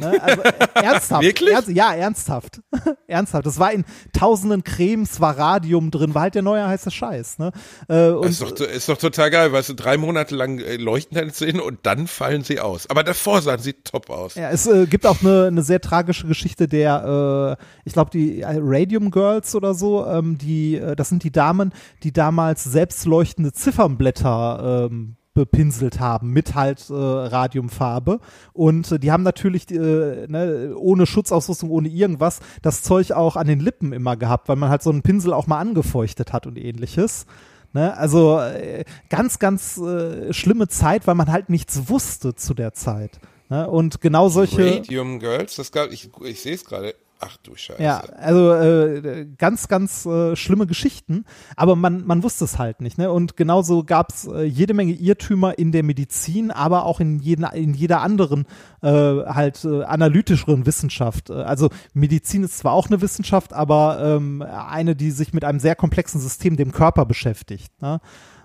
Ne? 0.00 0.22
Also, 0.22 0.42
äh, 0.42 0.52
ernsthaft. 0.74 1.22
Wirklich? 1.22 1.54
Ernst, 1.54 1.68
ja, 1.68 1.94
ernsthaft. 1.94 2.60
ernsthaft. 3.06 3.46
Das 3.46 3.58
war 3.58 3.72
in 3.72 3.84
tausenden 4.12 4.64
Cremes, 4.64 5.20
war 5.20 5.36
Radium 5.36 5.90
drin, 5.90 6.14
war 6.14 6.22
halt 6.22 6.34
der 6.34 6.42
neue 6.42 6.66
heiße 6.66 6.90
Scheiß. 6.90 7.38
Ne? 7.38 7.52
Äh, 7.88 8.10
und, 8.10 8.28
ist, 8.28 8.42
doch, 8.42 8.52
ist 8.52 8.88
doch 8.88 8.98
total 8.98 9.30
geil, 9.30 9.52
weißt 9.52 9.70
du, 9.70 9.74
drei 9.74 9.96
Monate 9.96 10.34
lang 10.34 10.58
äh, 10.58 10.76
leuchten 10.76 11.16
deine 11.16 11.32
Zähne 11.32 11.62
und 11.62 11.80
dann 11.84 12.06
fallen 12.06 12.44
sie 12.44 12.60
aus. 12.60 12.88
Aber 12.88 13.04
davor 13.04 13.42
sahen 13.42 13.60
sie 13.60 13.74
top 13.74 14.10
aus. 14.10 14.34
Ja, 14.34 14.50
es 14.50 14.66
äh, 14.66 14.86
gibt 14.86 15.06
auch 15.06 15.20
eine, 15.20 15.46
eine 15.46 15.62
sehr 15.62 15.80
tragische 15.80 16.26
Geschichte 16.26 16.68
der, 16.68 17.56
äh, 17.58 17.64
ich 17.84 17.92
glaube, 17.92 18.10
die 18.10 18.42
äh, 18.42 18.58
Radium 18.60 19.10
Girls 19.10 19.54
oder 19.54 19.74
so, 19.74 20.06
ähm, 20.06 20.38
die, 20.38 20.76
äh, 20.76 20.96
das 20.96 21.08
sind 21.08 21.24
die 21.24 21.32
Damen, 21.32 21.72
die 22.02 22.12
damals 22.12 22.64
selbstleuchtende 22.64 23.52
Ziffernblätter 23.52 24.88
ähm, 24.90 25.17
bepinselt 25.38 26.00
haben 26.00 26.30
mit 26.32 26.56
halt 26.56 26.90
äh, 26.90 26.94
Radiumfarbe 26.94 28.18
und 28.52 28.90
äh, 28.90 28.98
die 28.98 29.12
haben 29.12 29.22
natürlich 29.22 29.70
äh, 29.70 30.26
ne, 30.26 30.74
ohne 30.76 31.06
Schutzausrüstung, 31.06 31.70
ohne 31.70 31.88
irgendwas 31.88 32.40
das 32.62 32.82
Zeug 32.82 33.12
auch 33.12 33.36
an 33.36 33.46
den 33.46 33.60
Lippen 33.60 33.92
immer 33.92 34.16
gehabt, 34.16 34.48
weil 34.48 34.56
man 34.56 34.68
halt 34.68 34.82
so 34.82 34.90
einen 34.90 35.02
Pinsel 35.02 35.32
auch 35.32 35.46
mal 35.46 35.58
angefeuchtet 35.58 36.32
hat 36.32 36.46
und 36.48 36.58
ähnliches. 36.58 37.26
Ne? 37.72 37.96
Also 37.96 38.40
äh, 38.40 38.84
ganz, 39.10 39.38
ganz 39.38 39.78
äh, 39.78 40.32
schlimme 40.32 40.66
Zeit, 40.66 41.06
weil 41.06 41.14
man 41.14 41.30
halt 41.30 41.50
nichts 41.50 41.88
wusste 41.88 42.34
zu 42.34 42.54
der 42.54 42.72
Zeit. 42.72 43.20
Ne? 43.48 43.68
Und 43.68 44.00
genau 44.00 44.28
solche. 44.28 44.78
Radium 44.78 45.20
Girls, 45.20 45.54
das 45.54 45.70
gab, 45.70 45.92
ich, 45.92 46.10
ich 46.24 46.40
sehe 46.40 46.54
es 46.54 46.64
gerade. 46.64 46.94
Ach 47.20 47.36
du 47.38 47.56
Scheiße. 47.56 47.82
Ja, 47.82 47.98
also 47.98 48.52
äh, 48.52 49.26
ganz, 49.38 49.66
ganz 49.66 50.06
äh, 50.06 50.36
schlimme 50.36 50.66
Geschichten, 50.66 51.24
aber 51.56 51.74
man, 51.74 52.06
man 52.06 52.22
wusste 52.22 52.44
es 52.44 52.58
halt 52.58 52.80
nicht. 52.80 52.96
Ne? 52.96 53.10
Und 53.10 53.36
genauso 53.36 53.82
gab 53.82 54.10
es 54.10 54.26
äh, 54.26 54.44
jede 54.44 54.72
Menge 54.72 54.92
Irrtümer 54.92 55.58
in 55.58 55.72
der 55.72 55.82
Medizin, 55.82 56.52
aber 56.52 56.84
auch 56.84 57.00
in, 57.00 57.18
jeden, 57.18 57.44
in 57.44 57.74
jeder 57.74 58.02
anderen 58.02 58.46
äh, 58.82 58.88
halt 58.88 59.64
äh, 59.64 59.82
analytischeren 59.82 60.64
Wissenschaft. 60.64 61.30
Äh, 61.30 61.34
Also 61.34 61.70
Medizin 61.92 62.44
ist 62.44 62.58
zwar 62.58 62.72
auch 62.72 62.86
eine 62.86 63.00
Wissenschaft, 63.00 63.52
aber 63.52 63.98
ähm, 64.00 64.42
eine, 64.42 64.94
die 64.94 65.10
sich 65.10 65.32
mit 65.32 65.44
einem 65.44 65.58
sehr 65.58 65.74
komplexen 65.74 66.20
System, 66.20 66.56
dem 66.56 66.70
Körper 66.70 67.04
beschäftigt. 67.04 67.72
Ne? 67.82 68.00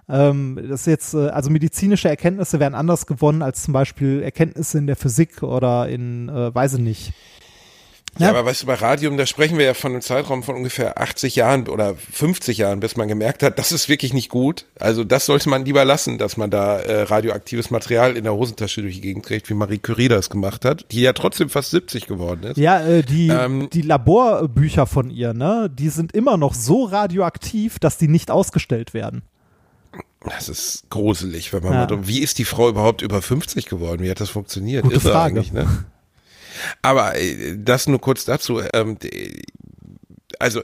Ähm, 0.10 0.60
das 0.70 0.82
ist 0.82 0.88
jetzt, 0.88 1.14
äh, 1.14 1.30
also 1.30 1.50
medizinische 1.50 2.10
Erkenntnisse 2.10 2.60
werden 2.60 2.76
anders 2.76 3.06
gewonnen 3.06 3.42
als 3.42 3.64
zum 3.64 3.74
Beispiel 3.74 4.22
Erkenntnisse 4.22 4.78
in 4.78 4.88
der 4.88 4.96
Physik 4.96 5.44
oder 5.44 5.88
in, 5.88 6.30
äh, 6.30 6.54
weiß 6.54 6.74
ich 6.74 6.80
nicht. 6.82 7.14
Ja, 8.20 8.30
aber 8.30 8.46
weißt 8.46 8.62
du, 8.64 8.68
bei 8.68 8.76
Radium, 8.76 9.18
da 9.18 9.26
sprechen 9.26 9.58
wir 9.58 9.66
ja 9.66 9.74
von 9.74 9.92
einem 9.92 10.02
Zeitraum 10.02 10.44
von 10.44 10.56
ungefähr 10.56 11.00
80 11.02 11.36
Jahren 11.36 11.68
oder 11.68 11.96
50 11.96 12.60
Jahren, 12.60 12.80
bis 12.80 12.96
man 12.96 13.08
gemerkt 13.08 13.42
hat, 13.42 13.58
das 13.58 13.72
ist 13.72 13.90
wirklich 13.90 14.14
nicht 14.14 14.30
gut. 14.30 14.66
Also 14.80 15.04
das 15.04 15.26
sollte 15.26 15.50
man 15.50 15.66
lieber 15.66 15.84
lassen, 15.84 16.18
dass 16.20 16.38
man 16.38 16.52
da 16.52 16.80
äh, 16.80 17.02
radioaktives 17.04 17.72
Material 17.72 18.16
in 18.16 18.24
der 18.24 18.34
Hosentasche 18.36 18.82
durch 18.84 18.96
die 18.96 19.02
Gegend 19.02 19.26
trägt, 19.26 19.50
wie 19.50 19.56
Marie 19.56 19.80
Curie 19.80 20.10
das 20.10 20.30
gemacht 20.30 20.64
hat, 20.64 20.86
die 20.92 21.02
ja 21.02 21.14
trotzdem 21.14 21.50
fast 21.50 21.72
70 21.72 22.06
geworden 22.06 22.44
ist. 22.44 22.58
Ja, 22.58 22.82
äh, 22.82 23.02
die, 23.02 23.30
Ähm, 23.30 23.70
die 23.74 23.82
Laborbücher 23.82 24.86
von 24.86 25.10
ihr, 25.10 25.34
ne, 25.34 25.72
die 25.74 25.90
sind 25.90 26.14
immer 26.14 26.38
noch 26.38 26.54
so 26.54 26.84
radioaktiv, 26.86 27.80
dass 27.80 27.98
die 27.98 28.08
nicht 28.08 28.30
ausgestellt 28.30 28.94
werden. 28.94 29.24
Das 30.24 30.48
ist 30.50 30.84
gruselig, 30.90 31.52
wenn 31.52 31.64
man 31.64 31.74
Ja. 31.74 31.96
mal 31.96 32.08
wie 32.08 32.20
ist 32.20 32.38
die 32.38 32.46
Frau 32.46 32.70
überhaupt 32.70 33.02
über 33.02 33.22
50 33.22 33.66
geworden? 33.66 34.04
Wie 34.04 34.10
hat 34.10 34.22
das 34.22 34.30
funktioniert? 34.30 34.84
Gute 34.84 34.96
Irre 34.96 35.10
Frage. 35.12 35.44
ne? 35.52 35.68
Aber 36.82 37.16
äh, 37.18 37.58
das 37.58 37.88
nur 37.88 38.00
kurz 38.00 38.26
dazu. 38.26 38.62
Ähm, 38.74 38.98
also 40.40 40.62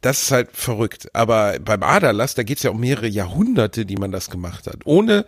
das 0.00 0.22
ist 0.22 0.30
halt 0.30 0.50
verrückt. 0.52 1.14
Aber 1.14 1.58
beim 1.58 1.82
Aderlass, 1.82 2.34
da 2.34 2.42
geht's 2.42 2.62
ja 2.62 2.70
um 2.70 2.80
mehrere 2.80 3.08
Jahrhunderte, 3.08 3.86
die 3.86 3.96
man 3.96 4.12
das 4.12 4.30
gemacht 4.30 4.66
hat, 4.66 4.84
ohne 4.84 5.26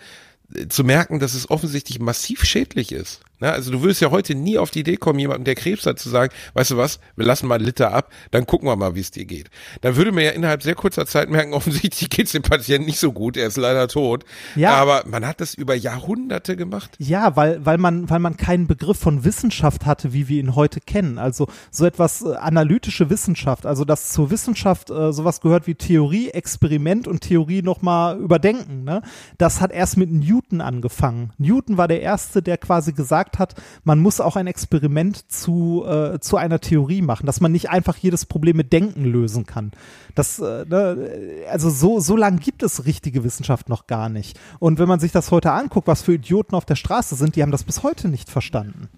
äh, 0.55 0.69
zu 0.69 0.85
merken, 0.85 1.19
dass 1.19 1.35
es 1.35 1.51
offensichtlich 1.51 1.99
massiv 2.01 2.45
schädlich 2.45 2.93
ist. 2.93 3.21
Na, 3.41 3.51
also 3.53 3.71
du 3.71 3.83
würdest 3.83 4.01
ja 4.01 4.11
heute 4.11 4.35
nie 4.35 4.59
auf 4.59 4.71
die 4.71 4.81
Idee 4.81 4.97
kommen, 4.97 5.19
jemandem, 5.19 5.45
der 5.45 5.55
Krebs 5.55 5.87
hat, 5.87 5.99
zu 5.99 6.09
sagen, 6.09 6.33
weißt 6.55 6.73
du 6.73 6.77
was, 6.77 6.99
wir 7.17 7.25
lassen 7.25 7.47
mal 7.47 7.57
einen 7.57 7.65
Liter 7.65 7.93
ab, 7.93 8.11
dann 8.31 8.47
gucken 8.47 8.69
wir 8.69 8.77
mal, 8.77 8.95
wie 8.95 9.01
es 9.01 9.11
dir 9.11 9.25
geht. 9.25 9.51
Dann 9.81 9.97
würde 9.97 10.13
man 10.13 10.25
ja 10.25 10.31
innerhalb 10.31 10.63
sehr 10.63 10.75
kurzer 10.75 11.07
Zeit 11.07 11.31
merken, 11.31 11.53
offensichtlich 11.59 12.11
geht's 12.11 12.33
dem 12.33 12.43
Patienten 12.43 12.87
nicht 12.87 12.99
so 12.99 13.13
gut, 13.13 13.37
er 13.37 13.47
ist 13.47 13.57
leider 13.57 13.89
tot. 13.89 14.25
Ja. 14.57 14.75
Aber 14.75 15.05
man 15.07 15.27
hat 15.27 15.41
das 15.41 15.55
über 15.55 15.75
Jahrhunderte 15.75 16.57
gemacht. 16.57 16.97
Ja, 16.99 17.37
weil, 17.37 17.65
weil 17.65 17.79
man, 17.79 18.11
weil 18.11 18.19
man 18.19 18.37
keinen 18.37 18.67
Begriff 18.67 18.99
von 18.99 19.25
Wissenschaft 19.25 19.87
hatte, 19.87 20.13
wie 20.13 20.29
wir 20.29 20.41
ihn 20.41 20.55
heute 20.55 20.81
kennen. 20.81 21.19
Also 21.19 21.49
so 21.71 21.87
etwas 21.87 22.23
äh, 22.23 22.35
analytische 22.35 23.11
Wissenschaft, 23.11 23.67
also 23.67 23.85
dass 23.85 24.13
zur 24.13 24.31
Wissenschaft 24.31 24.91
äh, 24.91 25.13
sowas 25.13 25.41
gehört 25.41 25.67
wie 25.67 25.75
Theorie, 25.75 26.31
Experiment 26.31 27.07
und 27.07 27.21
Theorie 27.21 27.63
nochmal 27.63 28.19
überdenken. 28.19 28.85
Ne? 28.85 29.03
Das 29.37 29.61
hat 29.61 29.71
erst 29.71 29.97
mit 29.97 30.11
Newton 30.11 30.61
angefangen. 30.61 31.33
Newton 31.39 31.77
war 31.77 31.89
der 31.89 32.01
Erste, 32.01 32.43
der 32.43 32.59
quasi 32.59 32.93
gesagt 32.93 33.28
hat, 33.37 33.55
man 33.85 33.99
muss 33.99 34.21
auch 34.21 34.37
ein 34.37 34.47
Experiment 34.47 35.31
zu, 35.31 35.85
äh, 35.85 36.21
zu 36.21 36.37
einer 36.37 36.61
Theorie 36.61 37.03
machen, 37.03 37.27
dass 37.27 37.41
man 37.41 37.51
nicht 37.51 37.69
einfach 37.71 37.97
jedes 37.97 38.27
Problem 38.27 38.57
mit 38.57 38.73
Denken 38.73 39.05
lösen 39.05 39.45
kann. 39.45 39.73
Das, 40.15 40.39
äh, 40.39 40.65
ne, 40.67 41.11
also 41.51 41.69
so, 41.69 42.01
so 42.01 42.17
lang 42.17 42.39
gibt 42.39 42.63
es 42.63 42.87
richtige 42.87 43.25
Wissenschaft 43.25 43.69
noch 43.69 43.89
gar 43.89 44.09
nicht. 44.09 44.39
Und 44.61 44.79
wenn 44.79 44.89
man 44.89 45.01
sich 45.01 45.13
das 45.13 45.31
heute 45.33 45.53
anguckt, 45.53 45.89
was 45.89 46.03
für 46.03 46.15
Idioten 46.15 46.55
auf 46.55 46.65
der 46.65 46.77
Straße 46.77 47.17
sind, 47.17 47.37
die 47.37 47.43
haben 47.43 47.53
das 47.53 47.65
bis 47.65 47.83
heute 47.83 48.09
nicht 48.09 48.31
verstanden. 48.31 48.89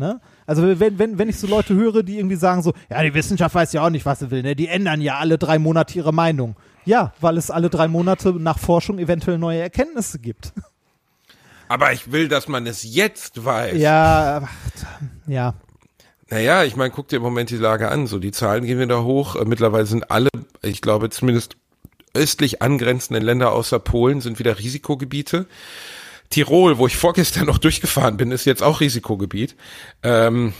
Ne? 0.00 0.18
Also 0.46 0.62
wenn, 0.80 0.98
wenn, 0.98 1.18
wenn 1.18 1.28
ich 1.28 1.38
so 1.38 1.46
Leute 1.46 1.74
höre, 1.74 2.02
die 2.02 2.16
irgendwie 2.16 2.36
sagen 2.36 2.62
so, 2.62 2.72
ja, 2.88 3.02
die 3.02 3.12
Wissenschaft 3.12 3.54
weiß 3.54 3.74
ja 3.74 3.84
auch 3.84 3.90
nicht, 3.90 4.06
was 4.06 4.20
sie 4.20 4.30
will, 4.30 4.42
ne? 4.42 4.56
die 4.56 4.66
ändern 4.66 5.02
ja 5.02 5.18
alle 5.18 5.36
drei 5.36 5.58
Monate 5.58 5.98
ihre 5.98 6.14
Meinung. 6.14 6.56
Ja, 6.86 7.12
weil 7.20 7.36
es 7.36 7.50
alle 7.50 7.68
drei 7.68 7.86
Monate 7.86 8.32
nach 8.32 8.58
Forschung 8.58 8.98
eventuell 8.98 9.36
neue 9.36 9.60
Erkenntnisse 9.60 10.18
gibt. 10.18 10.54
Aber 11.70 11.92
ich 11.92 12.10
will, 12.10 12.26
dass 12.26 12.48
man 12.48 12.66
es 12.66 12.82
jetzt 12.82 13.44
weiß. 13.44 13.78
Ja, 13.78 14.48
ja. 15.28 15.54
Naja, 16.28 16.64
ich 16.64 16.74
meine, 16.74 16.90
guck 16.90 17.06
dir 17.06 17.18
im 17.18 17.22
Moment 17.22 17.50
die 17.50 17.58
Lage 17.58 17.88
an. 17.92 18.08
So, 18.08 18.18
die 18.18 18.32
Zahlen 18.32 18.64
gehen 18.64 18.80
wieder 18.80 19.04
hoch. 19.04 19.36
Äh, 19.36 19.44
Mittlerweile 19.44 19.86
sind 19.86 20.10
alle, 20.10 20.30
ich 20.62 20.82
glaube, 20.82 21.10
zumindest 21.10 21.56
östlich 22.12 22.60
angrenzenden 22.60 23.24
Länder 23.24 23.52
außer 23.52 23.78
Polen 23.78 24.20
sind 24.20 24.40
wieder 24.40 24.58
Risikogebiete. 24.58 25.46
Tirol, 26.28 26.78
wo 26.78 26.88
ich 26.88 26.96
vorgestern 26.96 27.46
noch 27.46 27.58
durchgefahren 27.58 28.16
bin, 28.16 28.32
ist 28.32 28.46
jetzt 28.46 28.64
auch 28.64 28.80
Risikogebiet. 28.80 29.54
Ähm, 30.02 30.54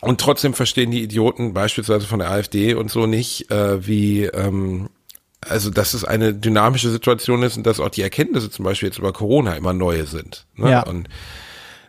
und 0.00 0.20
trotzdem 0.20 0.52
verstehen 0.52 0.90
die 0.90 1.04
Idioten 1.04 1.54
beispielsweise 1.54 2.08
von 2.08 2.18
der 2.18 2.32
AfD 2.32 2.74
und 2.74 2.90
so 2.90 3.06
nicht, 3.06 3.52
äh, 3.52 3.86
wie, 3.86 4.24
ähm, 4.24 4.90
also 5.48 5.70
dass 5.70 5.94
es 5.94 6.04
eine 6.04 6.34
dynamische 6.34 6.90
Situation 6.90 7.42
ist 7.42 7.56
und 7.56 7.66
dass 7.66 7.80
auch 7.80 7.88
die 7.90 8.02
Erkenntnisse 8.02 8.50
zum 8.50 8.64
Beispiel 8.64 8.88
jetzt 8.88 8.98
über 8.98 9.12
Corona 9.12 9.54
immer 9.54 9.72
neue 9.72 10.06
sind. 10.06 10.46
Ne? 10.56 10.70
Ja. 10.70 10.82
Und 10.86 11.08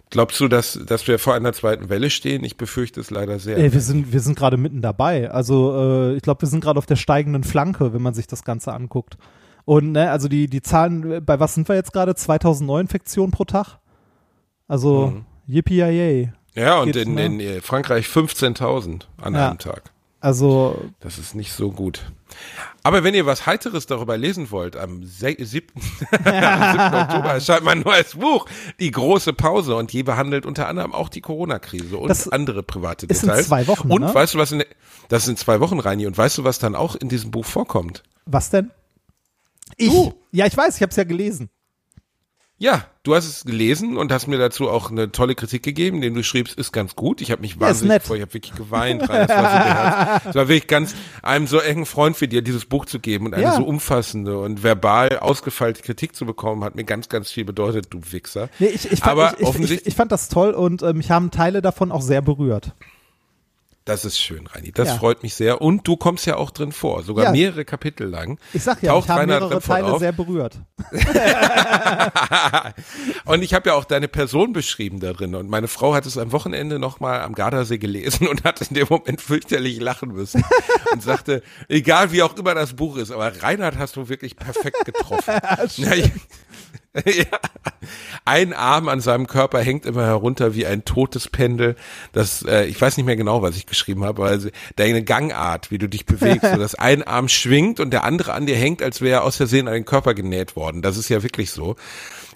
glaubst 0.09 0.39
du, 0.39 0.47
dass, 0.47 0.79
dass 0.85 1.07
wir 1.07 1.19
vor 1.19 1.33
einer 1.35 1.53
zweiten 1.53 1.89
Welle 1.89 2.09
stehen? 2.09 2.43
Ich 2.43 2.57
befürchte 2.57 2.99
es 2.99 3.09
leider 3.11 3.39
sehr. 3.39 3.57
Ey, 3.57 3.73
wir 3.73 3.81
sind, 3.81 4.11
wir 4.11 4.19
sind 4.19 4.37
gerade 4.37 4.57
mitten 4.57 4.81
dabei. 4.81 5.29
Also 5.31 5.75
äh, 6.11 6.15
ich 6.15 6.21
glaube, 6.23 6.41
wir 6.41 6.49
sind 6.49 6.61
gerade 6.63 6.77
auf 6.77 6.85
der 6.85 6.95
steigenden 6.95 7.43
Flanke, 7.43 7.93
wenn 7.93 8.01
man 8.01 8.13
sich 8.13 8.27
das 8.27 8.43
Ganze 8.43 8.73
anguckt. 8.73 9.17
Und 9.65 9.93
ne, 9.93 10.11
also 10.11 10.27
die, 10.27 10.47
die 10.47 10.61
Zahlen, 10.61 11.23
bei 11.25 11.39
was 11.39 11.55
sind 11.55 11.69
wir 11.69 11.75
jetzt 11.75 11.93
gerade? 11.93 12.15
2000 12.15 12.67
Neuinfektionen 12.67 13.31
pro 13.31 13.45
Tag? 13.45 13.79
Also, 14.67 15.07
Mhm. 15.07 15.25
yippie 15.47 15.77
yay. 15.77 16.31
Ja, 16.55 16.79
und 16.81 16.95
in, 16.95 17.13
ne? 17.15 17.25
in 17.25 17.39
äh, 17.39 17.61
Frankreich 17.61 18.05
15.000 18.07 19.03
an 19.21 19.33
Ja. 19.35 19.49
einem 19.49 19.57
Tag. 19.59 19.83
Also, 20.19 20.77
Das 21.01 21.17
ist 21.17 21.35
nicht 21.35 21.51
so 21.51 21.71
gut. 21.71 22.01
Aber 22.83 23.03
wenn 23.03 23.13
ihr 23.13 23.25
was 23.25 23.45
Heiteres 23.45 23.85
darüber 23.85 24.17
lesen 24.17 24.51
wollt, 24.51 24.75
am 24.75 25.03
se- 25.05 25.35
7. 25.39 25.67
am 26.11 26.21
7. 26.23 26.93
Oktober 26.95 27.33
erscheint 27.33 27.63
mein 27.63 27.79
neues 27.79 28.15
Buch, 28.15 28.45
Die 28.79 28.91
große 28.91 29.33
Pause, 29.33 29.75
und 29.75 29.93
je 29.93 30.03
behandelt 30.03 30.45
unter 30.45 30.67
anderem 30.67 30.93
auch 30.93 31.09
die 31.09 31.21
Corona-Krise 31.21 31.97
und 31.97 32.09
Das 32.09 32.27
andere 32.29 32.63
private 32.63 33.05
ist 33.05 33.23
in 33.23 33.29
Details. 33.29 33.47
zwei 33.47 33.67
Wochen, 33.67 33.89
Und 33.91 34.01
ne? 34.01 34.13
weißt 34.13 34.33
du, 34.33 34.37
was 34.37 34.51
in 34.51 34.63
das 35.09 35.25
sind 35.25 35.37
zwei 35.39 35.59
Wochen, 35.59 35.79
Reini, 35.79 36.05
und 36.07 36.17
weißt 36.17 36.37
du, 36.39 36.43
was 36.43 36.59
dann 36.59 36.75
auch 36.75 36.95
in 36.95 37.09
diesem 37.09 37.31
Buch 37.31 37.45
vorkommt? 37.45 38.03
was 38.25 38.49
denn? 38.49 38.71
Ich? 39.77 39.89
Du. 39.89 40.13
Ja, 40.31 40.45
ich 40.45 40.55
weiß, 40.55 40.75
ich 40.75 40.81
habe 40.81 40.91
es 40.91 40.95
ja 40.97 41.03
gelesen. 41.03 41.49
Ja, 42.63 42.85
du 43.03 43.13
hast 43.13 43.25
es 43.25 43.43
gelesen 43.43 43.97
und 43.97 44.09
hast 44.13 44.27
mir 44.27 44.37
dazu 44.37 44.69
auch 44.69 44.89
eine 44.89 45.11
tolle 45.11 45.35
Kritik 45.35 45.63
gegeben, 45.63 45.99
den 45.99 46.13
du 46.13 46.23
schriebst, 46.23 46.57
ist 46.57 46.71
ganz 46.71 46.95
gut. 46.95 47.19
Ich 47.19 47.29
habe 47.29 47.41
mich 47.41 47.59
wahnsinnig 47.59 47.97
gefreut, 47.99 48.15
ich 48.15 48.21
habe 48.21 48.33
wirklich 48.35 48.55
geweint 48.55 49.09
rein. 49.09 49.27
Das 49.27 49.37
war 49.37 50.21
so. 50.21 50.29
Es 50.29 50.35
war 50.35 50.47
wirklich 50.47 50.67
ganz, 50.67 50.95
einem 51.21 51.45
so 51.47 51.59
engen 51.59 51.85
Freund 51.85 52.21
wie 52.21 52.29
dir 52.29 52.41
dieses 52.41 52.63
Buch 52.63 52.85
zu 52.85 53.01
geben 53.01 53.25
und 53.25 53.33
eine 53.33 53.43
Ja. 53.43 53.57
so 53.57 53.65
umfassende 53.65 54.39
und 54.39 54.63
verbal 54.63 55.19
ausgefeilte 55.19 55.81
Kritik 55.81 56.15
zu 56.15 56.25
bekommen, 56.25 56.63
hat 56.63 56.75
mir 56.75 56.85
ganz, 56.85 57.09
ganz 57.09 57.29
viel 57.29 57.43
bedeutet, 57.43 57.87
du 57.89 57.99
Wichser. 58.11 58.47
Nee, 58.59 58.67
ich, 58.67 58.89
ich, 58.89 59.01
fand, 59.01 59.11
Aber 59.11 59.35
ich, 59.39 59.59
ich, 59.59 59.85
ich 59.85 59.95
fand 59.95 60.13
das 60.13 60.29
toll 60.29 60.51
und 60.51 60.83
äh, 60.83 60.93
mich 60.93 61.11
haben 61.11 61.31
Teile 61.31 61.61
davon 61.61 61.91
auch 61.91 62.01
sehr 62.01 62.21
berührt. 62.21 62.71
Das 63.85 64.05
ist 64.05 64.17
schön, 64.19 64.47
Reini. 64.47 64.71
Das 64.71 64.87
Ja. 64.89 64.95
freut 64.97 65.23
mich 65.23 65.33
sehr. 65.35 65.61
Und 65.61 65.87
du 65.87 65.97
kommst 65.97 66.25
ja 66.25 66.37
auch 66.37 66.51
drin 66.51 66.71
vor, 66.71 67.03
sogar 67.03 67.25
Ja. 67.25 67.31
mehrere 67.31 67.65
Kapitel 67.65 68.07
lang. 68.07 68.39
Ich 68.53 68.63
sag 68.63 68.81
ja, 68.81 68.91
Taucht 68.91 69.09
haben 69.09 69.19
Rainer 69.19 69.39
mehrere 69.41 69.61
Teile 69.61 69.87
auf. 69.93 69.99
sehr 69.99 70.11
berührt. 70.13 70.57
und 73.25 73.41
ich 73.41 73.53
habe 73.53 73.69
ja 73.69 73.75
auch 73.75 73.85
deine 73.85 74.07
Person 74.07 74.53
beschrieben 74.53 74.99
da 74.99 75.13
drin. 75.13 75.35
Und 75.35 75.49
meine 75.49 75.67
Frau 75.67 75.93
hat 75.93 76.05
es 76.05 76.17
am 76.17 76.31
Wochenende 76.31 76.79
nochmal 76.79 77.21
am 77.21 77.33
Gardasee 77.35 77.77
gelesen 77.77 78.27
und 78.29 78.43
hat 78.43 78.61
in 78.61 78.73
dem 78.75 78.87
Moment 78.89 79.21
fürchterlich 79.21 79.79
lachen 79.79 80.09
müssen. 80.13 80.43
und 80.91 81.01
sagte, 81.03 81.43
egal 81.67 82.11
wie 82.11 82.23
auch 82.23 82.35
immer 82.37 82.53
das 82.55 82.73
Buch 82.73 82.97
ist, 82.97 83.11
aber 83.11 83.41
Reinhard 83.41 83.77
hast 83.77 83.95
du 83.95 84.09
wirklich 84.09 84.35
perfekt 84.35 84.85
getroffen. 84.85 85.33
Ich, 85.93 86.11
ja. 87.05 87.25
Ein 88.23 88.53
Arm 88.53 88.87
an 88.87 89.01
seinem 89.01 89.25
Körper 89.25 89.59
hängt 89.59 89.85
immer 89.85 90.05
herunter 90.05 90.53
wie 90.53 90.65
ein 90.67 90.85
totes 90.85 91.27
Pendel. 91.27 91.75
Das, 92.11 92.43
äh, 92.43 92.65
ich 92.65 92.79
weiß 92.79 92.97
nicht 92.97 93.05
mehr 93.05 93.15
genau, 93.15 93.41
was 93.41 93.57
ich 93.57 93.65
geschrieben 93.65 94.03
habe, 94.03 94.23
also 94.23 94.49
deine 94.75 95.03
Gangart, 95.03 95.71
wie 95.71 95.79
du 95.79 95.89
dich 95.89 96.05
bewegst, 96.05 96.51
so 96.51 96.57
dass 96.57 96.75
ein 96.75 97.03
Arm 97.03 97.29
schwingt 97.29 97.79
und 97.79 97.91
der 97.91 98.03
andere 98.03 98.33
an 98.33 98.45
dir 98.45 98.55
hängt, 98.55 98.83
als 98.83 99.01
wäre 99.01 99.21
er 99.21 99.23
aus 99.23 99.37
Versehen 99.37 99.67
an 99.67 99.73
den 99.73 99.85
Körper 99.85 100.13
genäht 100.13 100.55
worden. 100.55 100.81
Das 100.81 100.97
ist 100.97 101.09
ja 101.09 101.23
wirklich 101.23 101.51
so. 101.51 101.75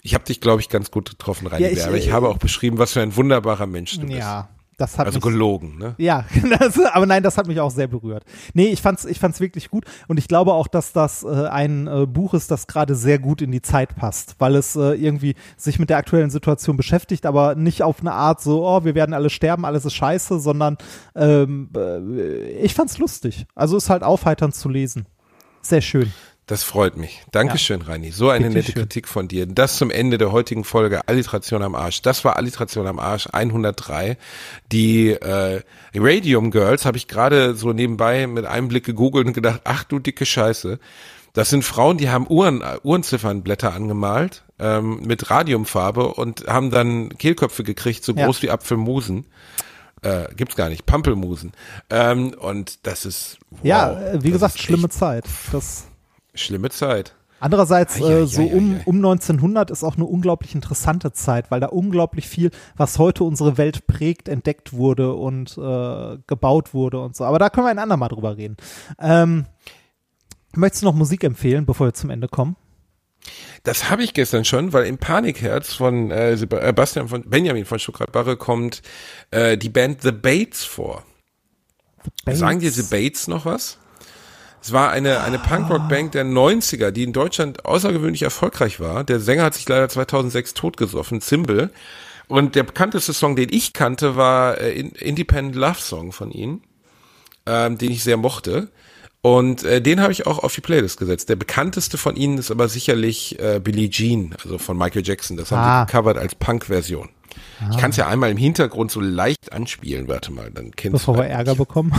Ich 0.02 0.14
habe 0.14 0.24
dich, 0.24 0.40
glaube 0.40 0.60
ich, 0.60 0.68
ganz 0.68 0.90
gut 0.90 1.10
getroffen, 1.10 1.46
Rainer. 1.46 1.68
Ja, 1.68 1.72
ich, 1.72 1.84
aber 1.84 1.96
ich 1.96 2.08
äh, 2.08 2.12
habe 2.12 2.28
auch 2.28 2.38
beschrieben, 2.38 2.78
was 2.78 2.92
für 2.92 3.00
ein 3.00 3.14
wunderbarer 3.14 3.66
Mensch 3.66 3.94
du 3.94 4.06
bist. 4.06 4.18
Ja, 4.18 4.48
das 4.78 4.96
hat 4.96 5.06
Also 5.06 5.16
mich, 5.16 5.24
gelogen, 5.24 5.76
ne? 5.76 5.94
Ja, 5.98 6.24
das, 6.58 6.78
aber 6.78 7.04
nein, 7.04 7.22
das 7.22 7.36
hat 7.36 7.48
mich 7.48 7.60
auch 7.60 7.70
sehr 7.70 7.88
berührt. 7.88 8.24
Nee, 8.54 8.68
ich 8.68 8.80
fand's, 8.80 9.04
ich 9.04 9.18
fand's 9.18 9.40
wirklich 9.40 9.70
gut 9.70 9.84
und 10.06 10.18
ich 10.18 10.28
glaube 10.28 10.54
auch, 10.54 10.68
dass 10.68 10.92
das 10.92 11.24
äh, 11.24 11.48
ein 11.48 11.88
äh, 11.88 12.06
Buch 12.06 12.32
ist, 12.32 12.50
das 12.50 12.68
gerade 12.68 12.94
sehr 12.94 13.18
gut 13.18 13.42
in 13.42 13.50
die 13.50 13.60
Zeit 13.60 13.96
passt, 13.96 14.36
weil 14.38 14.54
es 14.54 14.76
äh, 14.76 14.94
irgendwie 14.94 15.34
sich 15.56 15.80
mit 15.80 15.90
der 15.90 15.98
aktuellen 15.98 16.30
Situation 16.30 16.76
beschäftigt, 16.76 17.26
aber 17.26 17.56
nicht 17.56 17.82
auf 17.82 18.00
eine 18.00 18.12
Art 18.12 18.40
so, 18.40 18.66
oh, 18.66 18.84
wir 18.84 18.94
werden 18.94 19.14
alle 19.14 19.30
sterben, 19.30 19.64
alles 19.64 19.84
ist 19.84 19.94
scheiße, 19.94 20.38
sondern 20.38 20.78
ähm, 21.16 21.70
äh, 21.76 22.50
ich 22.60 22.74
fand's 22.74 22.98
lustig. 22.98 23.46
Also 23.56 23.76
ist 23.76 23.90
halt 23.90 24.04
aufheiternd 24.04 24.54
zu 24.54 24.68
lesen. 24.68 25.06
Sehr 25.60 25.80
schön. 25.80 26.12
Das 26.48 26.64
freut 26.64 26.96
mich. 26.96 27.22
Dankeschön, 27.30 27.82
Reini. 27.82 28.10
So 28.10 28.30
eine 28.30 28.46
Bitte 28.46 28.56
nette 28.58 28.72
schön. 28.72 28.82
Kritik 28.82 29.06
von 29.06 29.28
dir. 29.28 29.44
Das 29.44 29.76
zum 29.76 29.90
Ende 29.90 30.16
der 30.16 30.32
heutigen 30.32 30.64
Folge 30.64 31.06
Alliteration 31.06 31.62
am 31.62 31.74
Arsch. 31.74 32.00
Das 32.00 32.24
war 32.24 32.36
Alliteration 32.36 32.86
am 32.86 32.98
Arsch 32.98 33.28
103. 33.30 34.16
Die 34.72 35.10
äh, 35.10 35.60
Radium 35.94 36.50
Girls 36.50 36.86
habe 36.86 36.96
ich 36.96 37.06
gerade 37.06 37.54
so 37.54 37.74
nebenbei 37.74 38.26
mit 38.26 38.46
einem 38.46 38.68
Blick 38.68 38.84
gegoogelt 38.84 39.26
und 39.26 39.34
gedacht, 39.34 39.60
ach 39.64 39.84
du 39.84 39.98
dicke 39.98 40.24
Scheiße. 40.24 40.78
Das 41.34 41.50
sind 41.50 41.64
Frauen, 41.66 41.98
die 41.98 42.08
haben 42.08 42.26
Uhren, 42.26 42.64
Uhrenziffernblätter 42.82 43.74
angemalt 43.74 44.42
ähm, 44.58 45.02
mit 45.02 45.30
Radiumfarbe 45.30 46.14
und 46.14 46.46
haben 46.46 46.70
dann 46.70 47.10
Kehlköpfe 47.18 47.62
gekriegt, 47.62 48.02
so 48.04 48.14
Ja. 48.14 48.24
groß 48.24 48.40
wie 48.40 48.50
Apfelmusen. 48.50 49.26
Äh, 50.00 50.34
gibt's 50.34 50.56
gar 50.56 50.70
nicht, 50.70 50.86
Pampelmusen. 50.86 51.52
Ähm, 51.90 52.32
und 52.38 52.86
das 52.86 53.04
ist 53.04 53.36
wow, 53.50 53.60
Ja, 53.64 54.00
äh, 54.00 54.22
wie 54.22 54.30
gesagt, 54.30 54.58
schlimme 54.58 54.88
Zeit. 54.88 55.24
Das 55.52 55.87
schlimme 56.38 56.70
Zeit. 56.70 57.14
Andererseits, 57.40 58.02
Ei, 58.02 58.04
ei, 58.04 58.12
äh, 58.20 58.26
so 58.26 58.42
um, 58.42 58.80
um 58.84 58.96
1900 58.96 59.70
ist 59.70 59.84
auch 59.84 59.94
eine 59.94 60.04
unglaublich 60.04 60.54
interessante 60.54 61.12
Zeit, 61.12 61.50
weil 61.50 61.60
da 61.60 61.68
unglaublich 61.68 62.28
viel, 62.28 62.50
was 62.76 62.98
heute 62.98 63.24
unsere 63.24 63.56
Welt 63.58 63.86
prägt, 63.86 64.28
entdeckt 64.28 64.72
wurde 64.72 65.14
und 65.14 65.56
äh, 65.56 66.18
gebaut 66.26 66.74
wurde 66.74 67.00
und 67.00 67.14
so. 67.14 67.24
Aber 67.24 67.38
da 67.38 67.48
können 67.48 67.66
wir 67.66 67.70
ein 67.70 67.78
andermal 67.78 68.08
drüber 68.08 68.36
reden. 68.36 68.56
Ähm, 68.98 69.46
möchtest 70.54 70.82
du 70.82 70.86
noch 70.86 70.94
Musik 70.94 71.22
empfehlen, 71.22 71.64
bevor 71.64 71.86
wir 71.86 71.94
zum 71.94 72.10
Ende 72.10 72.28
kommen? 72.28 72.56
Das 73.62 73.90
habe 73.90 74.02
ich 74.02 74.14
gestern 74.14 74.44
schon, 74.44 74.72
weil 74.72 74.86
im 74.86 74.98
Panikherz 74.98 75.74
von 75.74 76.10
äh, 76.10 76.36
Sebastian 76.36 77.08
von 77.08 77.28
Benjamin 77.28 77.64
von 77.64 77.78
Stuttgart-Barre 77.78 78.36
kommt 78.36 78.82
äh, 79.30 79.56
die 79.56 79.68
Band 79.68 80.02
The 80.02 80.12
Bates 80.12 80.64
vor. 80.64 81.04
Sagen 82.26 82.60
dir 82.60 82.70
The 82.70 82.82
Bates 82.82 83.28
noch 83.28 83.44
was? 83.44 83.78
Es 84.60 84.72
war 84.72 84.90
eine, 84.90 85.20
eine 85.22 85.38
Punkrock-Band 85.38 86.14
der 86.14 86.24
90er, 86.24 86.90
die 86.90 87.04
in 87.04 87.12
Deutschland 87.12 87.64
außergewöhnlich 87.64 88.22
erfolgreich 88.22 88.80
war. 88.80 89.04
Der 89.04 89.20
Sänger 89.20 89.44
hat 89.44 89.54
sich 89.54 89.68
leider 89.68 89.88
2006 89.88 90.54
totgesoffen, 90.54 91.20
Zimbel. 91.20 91.70
Und 92.26 92.54
der 92.56 92.64
bekannteste 92.64 93.12
Song, 93.12 93.36
den 93.36 93.48
ich 93.50 93.72
kannte, 93.72 94.16
war 94.16 94.58
äh, 94.60 94.72
In- 94.72 94.90
Independent 94.92 95.56
Love 95.56 95.80
Song 95.80 96.12
von 96.12 96.30
ihnen, 96.30 96.62
ähm, 97.46 97.78
den 97.78 97.90
ich 97.92 98.02
sehr 98.04 98.16
mochte. 98.18 98.68
Und 99.22 99.64
äh, 99.64 99.80
den 99.80 100.00
habe 100.00 100.12
ich 100.12 100.26
auch 100.26 100.38
auf 100.40 100.54
die 100.54 100.60
Playlist 100.60 100.98
gesetzt. 100.98 101.28
Der 101.28 101.36
bekannteste 101.36 101.96
von 101.98 102.16
ihnen 102.16 102.38
ist 102.38 102.50
aber 102.50 102.68
sicherlich 102.68 103.38
äh, 103.40 103.60
Billie 103.62 103.88
Jean, 103.90 104.34
also 104.44 104.58
von 104.58 104.76
Michael 104.76 105.02
Jackson. 105.06 105.36
Das 105.36 105.50
haben 105.50 105.58
Ah. 105.60 105.80
sie 105.80 105.86
gecovert 105.92 106.18
als 106.18 106.34
Punk-Version. 106.34 107.08
Ich 107.70 107.76
kann 107.78 107.90
es 107.90 107.96
ja 107.96 108.06
einmal 108.06 108.30
im 108.30 108.36
Hintergrund 108.36 108.90
so 108.92 109.00
leicht 109.00 109.52
anspielen. 109.52 110.06
Warte 110.06 110.30
mal, 110.32 110.50
dann 110.52 110.70
kennst 110.72 110.92
Bevor 110.92 111.16
wir 111.16 111.24
Ärger 111.26 111.54
bekommen. 111.56 111.92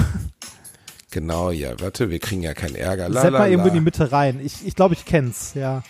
Genau, 1.12 1.50
ja, 1.52 1.80
warte, 1.80 2.10
wir 2.10 2.20
kriegen 2.20 2.44
ja 2.44 2.54
keinen 2.54 2.76
Ärger. 2.76 3.10
La, 3.10 3.22
Set 3.22 3.32
la, 3.32 3.40
mal 3.40 3.50
irgendwo 3.50 3.70
in 3.70 3.76
die. 3.76 3.82
Mitte 3.82 4.12
rein. 4.12 4.40
Ich, 4.44 4.66
ich 4.66 4.76
glaube, 4.76 4.94
ich 4.94 5.06
kenn's, 5.06 5.54
ja. 5.56 5.82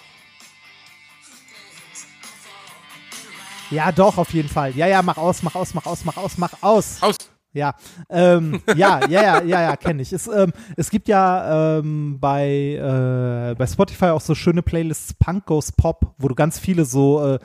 Ja, 3.69 3.91
doch, 3.91 4.17
auf 4.17 4.33
jeden 4.33 4.49
Fall. 4.49 4.75
Ja, 4.75 4.87
ja, 4.87 5.01
mach 5.01 5.17
aus, 5.17 5.43
mach 5.43 5.55
aus, 5.55 5.73
mach 5.73 5.85
aus, 5.85 6.03
mach 6.05 6.17
aus, 6.17 6.37
mach 6.37 6.53
aus. 6.61 7.01
Aus. 7.01 7.17
Ja, 7.51 7.73
ähm, 8.09 8.61
ja, 8.75 8.99
ja, 9.07 9.21
ja, 9.21 9.43
ja, 9.43 9.61
ja, 9.61 9.75
kenne 9.75 10.01
ich. 10.01 10.13
Es, 10.13 10.27
ähm, 10.27 10.53
es 10.77 10.89
gibt 10.89 11.07
ja 11.07 11.77
ähm, 11.79 12.17
bei, 12.19 12.47
äh, 12.47 13.55
bei 13.55 13.67
Spotify 13.67 14.05
auch 14.05 14.21
so 14.21 14.35
schöne 14.35 14.61
Playlists 14.61 15.15
Punk 15.15 15.45
Goes 15.47 15.71
Pop, 15.71 16.13
wo 16.17 16.27
du 16.27 16.35
ganz 16.35 16.59
viele 16.59 16.85
so 16.85 17.25
äh, 17.25 17.39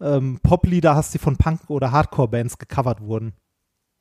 ähm, 0.00 0.38
Pop-Lieder 0.42 0.94
hast, 0.94 1.12
die 1.14 1.18
von 1.18 1.36
Punk- 1.36 1.68
oder 1.68 1.90
Hardcore-Bands 1.90 2.58
gecovert 2.58 3.00
wurden. 3.00 3.34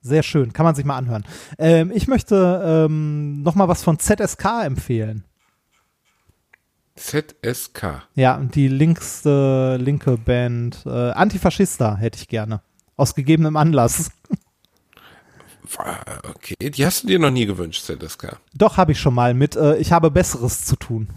Sehr 0.01 0.23
schön, 0.23 0.53
kann 0.53 0.63
man 0.63 0.75
sich 0.75 0.85
mal 0.85 0.97
anhören. 0.97 1.25
Ähm, 1.57 1.91
ich 1.93 2.07
möchte 2.07 2.85
ähm, 2.87 3.41
noch 3.43 3.55
mal 3.55 3.67
was 3.67 3.83
von 3.83 3.99
ZSK 3.99 4.45
empfehlen. 4.63 5.23
ZSK. 6.95 8.07
Ja, 8.15 8.37
die 8.37 8.67
linkste, 8.67 9.77
linke 9.77 10.17
Band. 10.17 10.83
Äh, 10.85 11.11
Antifaschista 11.11 11.95
hätte 11.95 12.17
ich 12.17 12.27
gerne. 12.27 12.61
Aus 12.95 13.15
gegebenem 13.15 13.55
Anlass. 13.55 14.11
Okay, 16.23 16.69
die 16.69 16.85
hast 16.85 17.03
du 17.03 17.07
dir 17.07 17.19
noch 17.19 17.29
nie 17.29 17.45
gewünscht, 17.45 17.83
ZSK. 17.83 18.37
Doch, 18.53 18.77
habe 18.77 18.93
ich 18.93 18.99
schon 19.01 19.13
mal 19.13 19.33
mit. 19.33 19.57
Äh, 19.57 19.75
ich 19.77 19.91
habe 19.91 20.09
Besseres 20.09 20.63
zu 20.63 20.77
tun. 20.77 21.09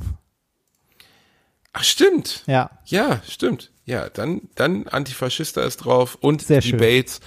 Ach, 1.72 1.84
stimmt. 1.84 2.42
Ja. 2.46 2.70
Ja, 2.84 3.22
stimmt. 3.28 3.70
Ja, 3.90 4.08
dann, 4.08 4.42
dann 4.54 4.86
Antifaschista 4.86 5.62
ist 5.62 5.78
drauf 5.78 6.16
und 6.20 6.42
Sehr 6.42 6.60
die 6.60 6.68
schön. 6.68 6.78
Bates 6.78 7.18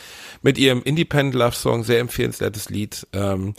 mit 0.44 0.58
ihrem 0.58 0.82
Independent 0.82 1.36
Love 1.36 1.52
Song, 1.58 1.84
sehr 1.84 2.00
empfehlenswertes 2.00 2.70
Lied. 2.70 3.06
Ähm, 3.12 3.54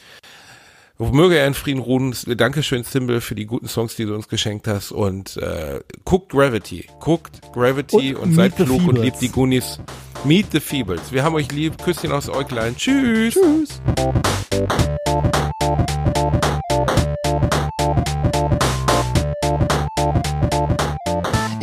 möge 0.97 1.36
er 1.36 1.47
in 1.47 1.52
Frieden 1.52 1.81
ruhen. 1.81 2.16
Dankeschön, 2.26 2.82
Symbol, 2.82 3.20
für 3.20 3.35
die 3.35 3.44
guten 3.44 3.68
Songs, 3.68 3.94
die 3.97 4.06
du 4.06 4.14
uns 4.14 4.28
geschenkt 4.28 4.66
hast. 4.68 4.90
Und 4.90 5.36
äh, 5.36 5.81
guckt 6.06 6.31
Gravity. 6.32 6.89
Guckt 6.98 7.43
Gravity 7.52 8.14
Und 8.14 8.22
und, 8.22 8.35
seid 8.36 8.56
klug 8.56 8.89
und 8.89 8.97
liebt 8.98 9.20
die 9.20 9.28
Goonies. 9.28 9.81
Meet 10.24 10.47
the 10.52 10.60
Feebles. 10.60 11.12
Wir 11.12 11.24
haben 11.24 11.35
euch 11.35 11.52
lieb. 11.52 11.76
Küsschen 11.85 12.10
aus 12.10 12.31
Äuglein. 12.31 12.74
Tschüss. 12.74 13.35
Tschüss. 13.35 13.82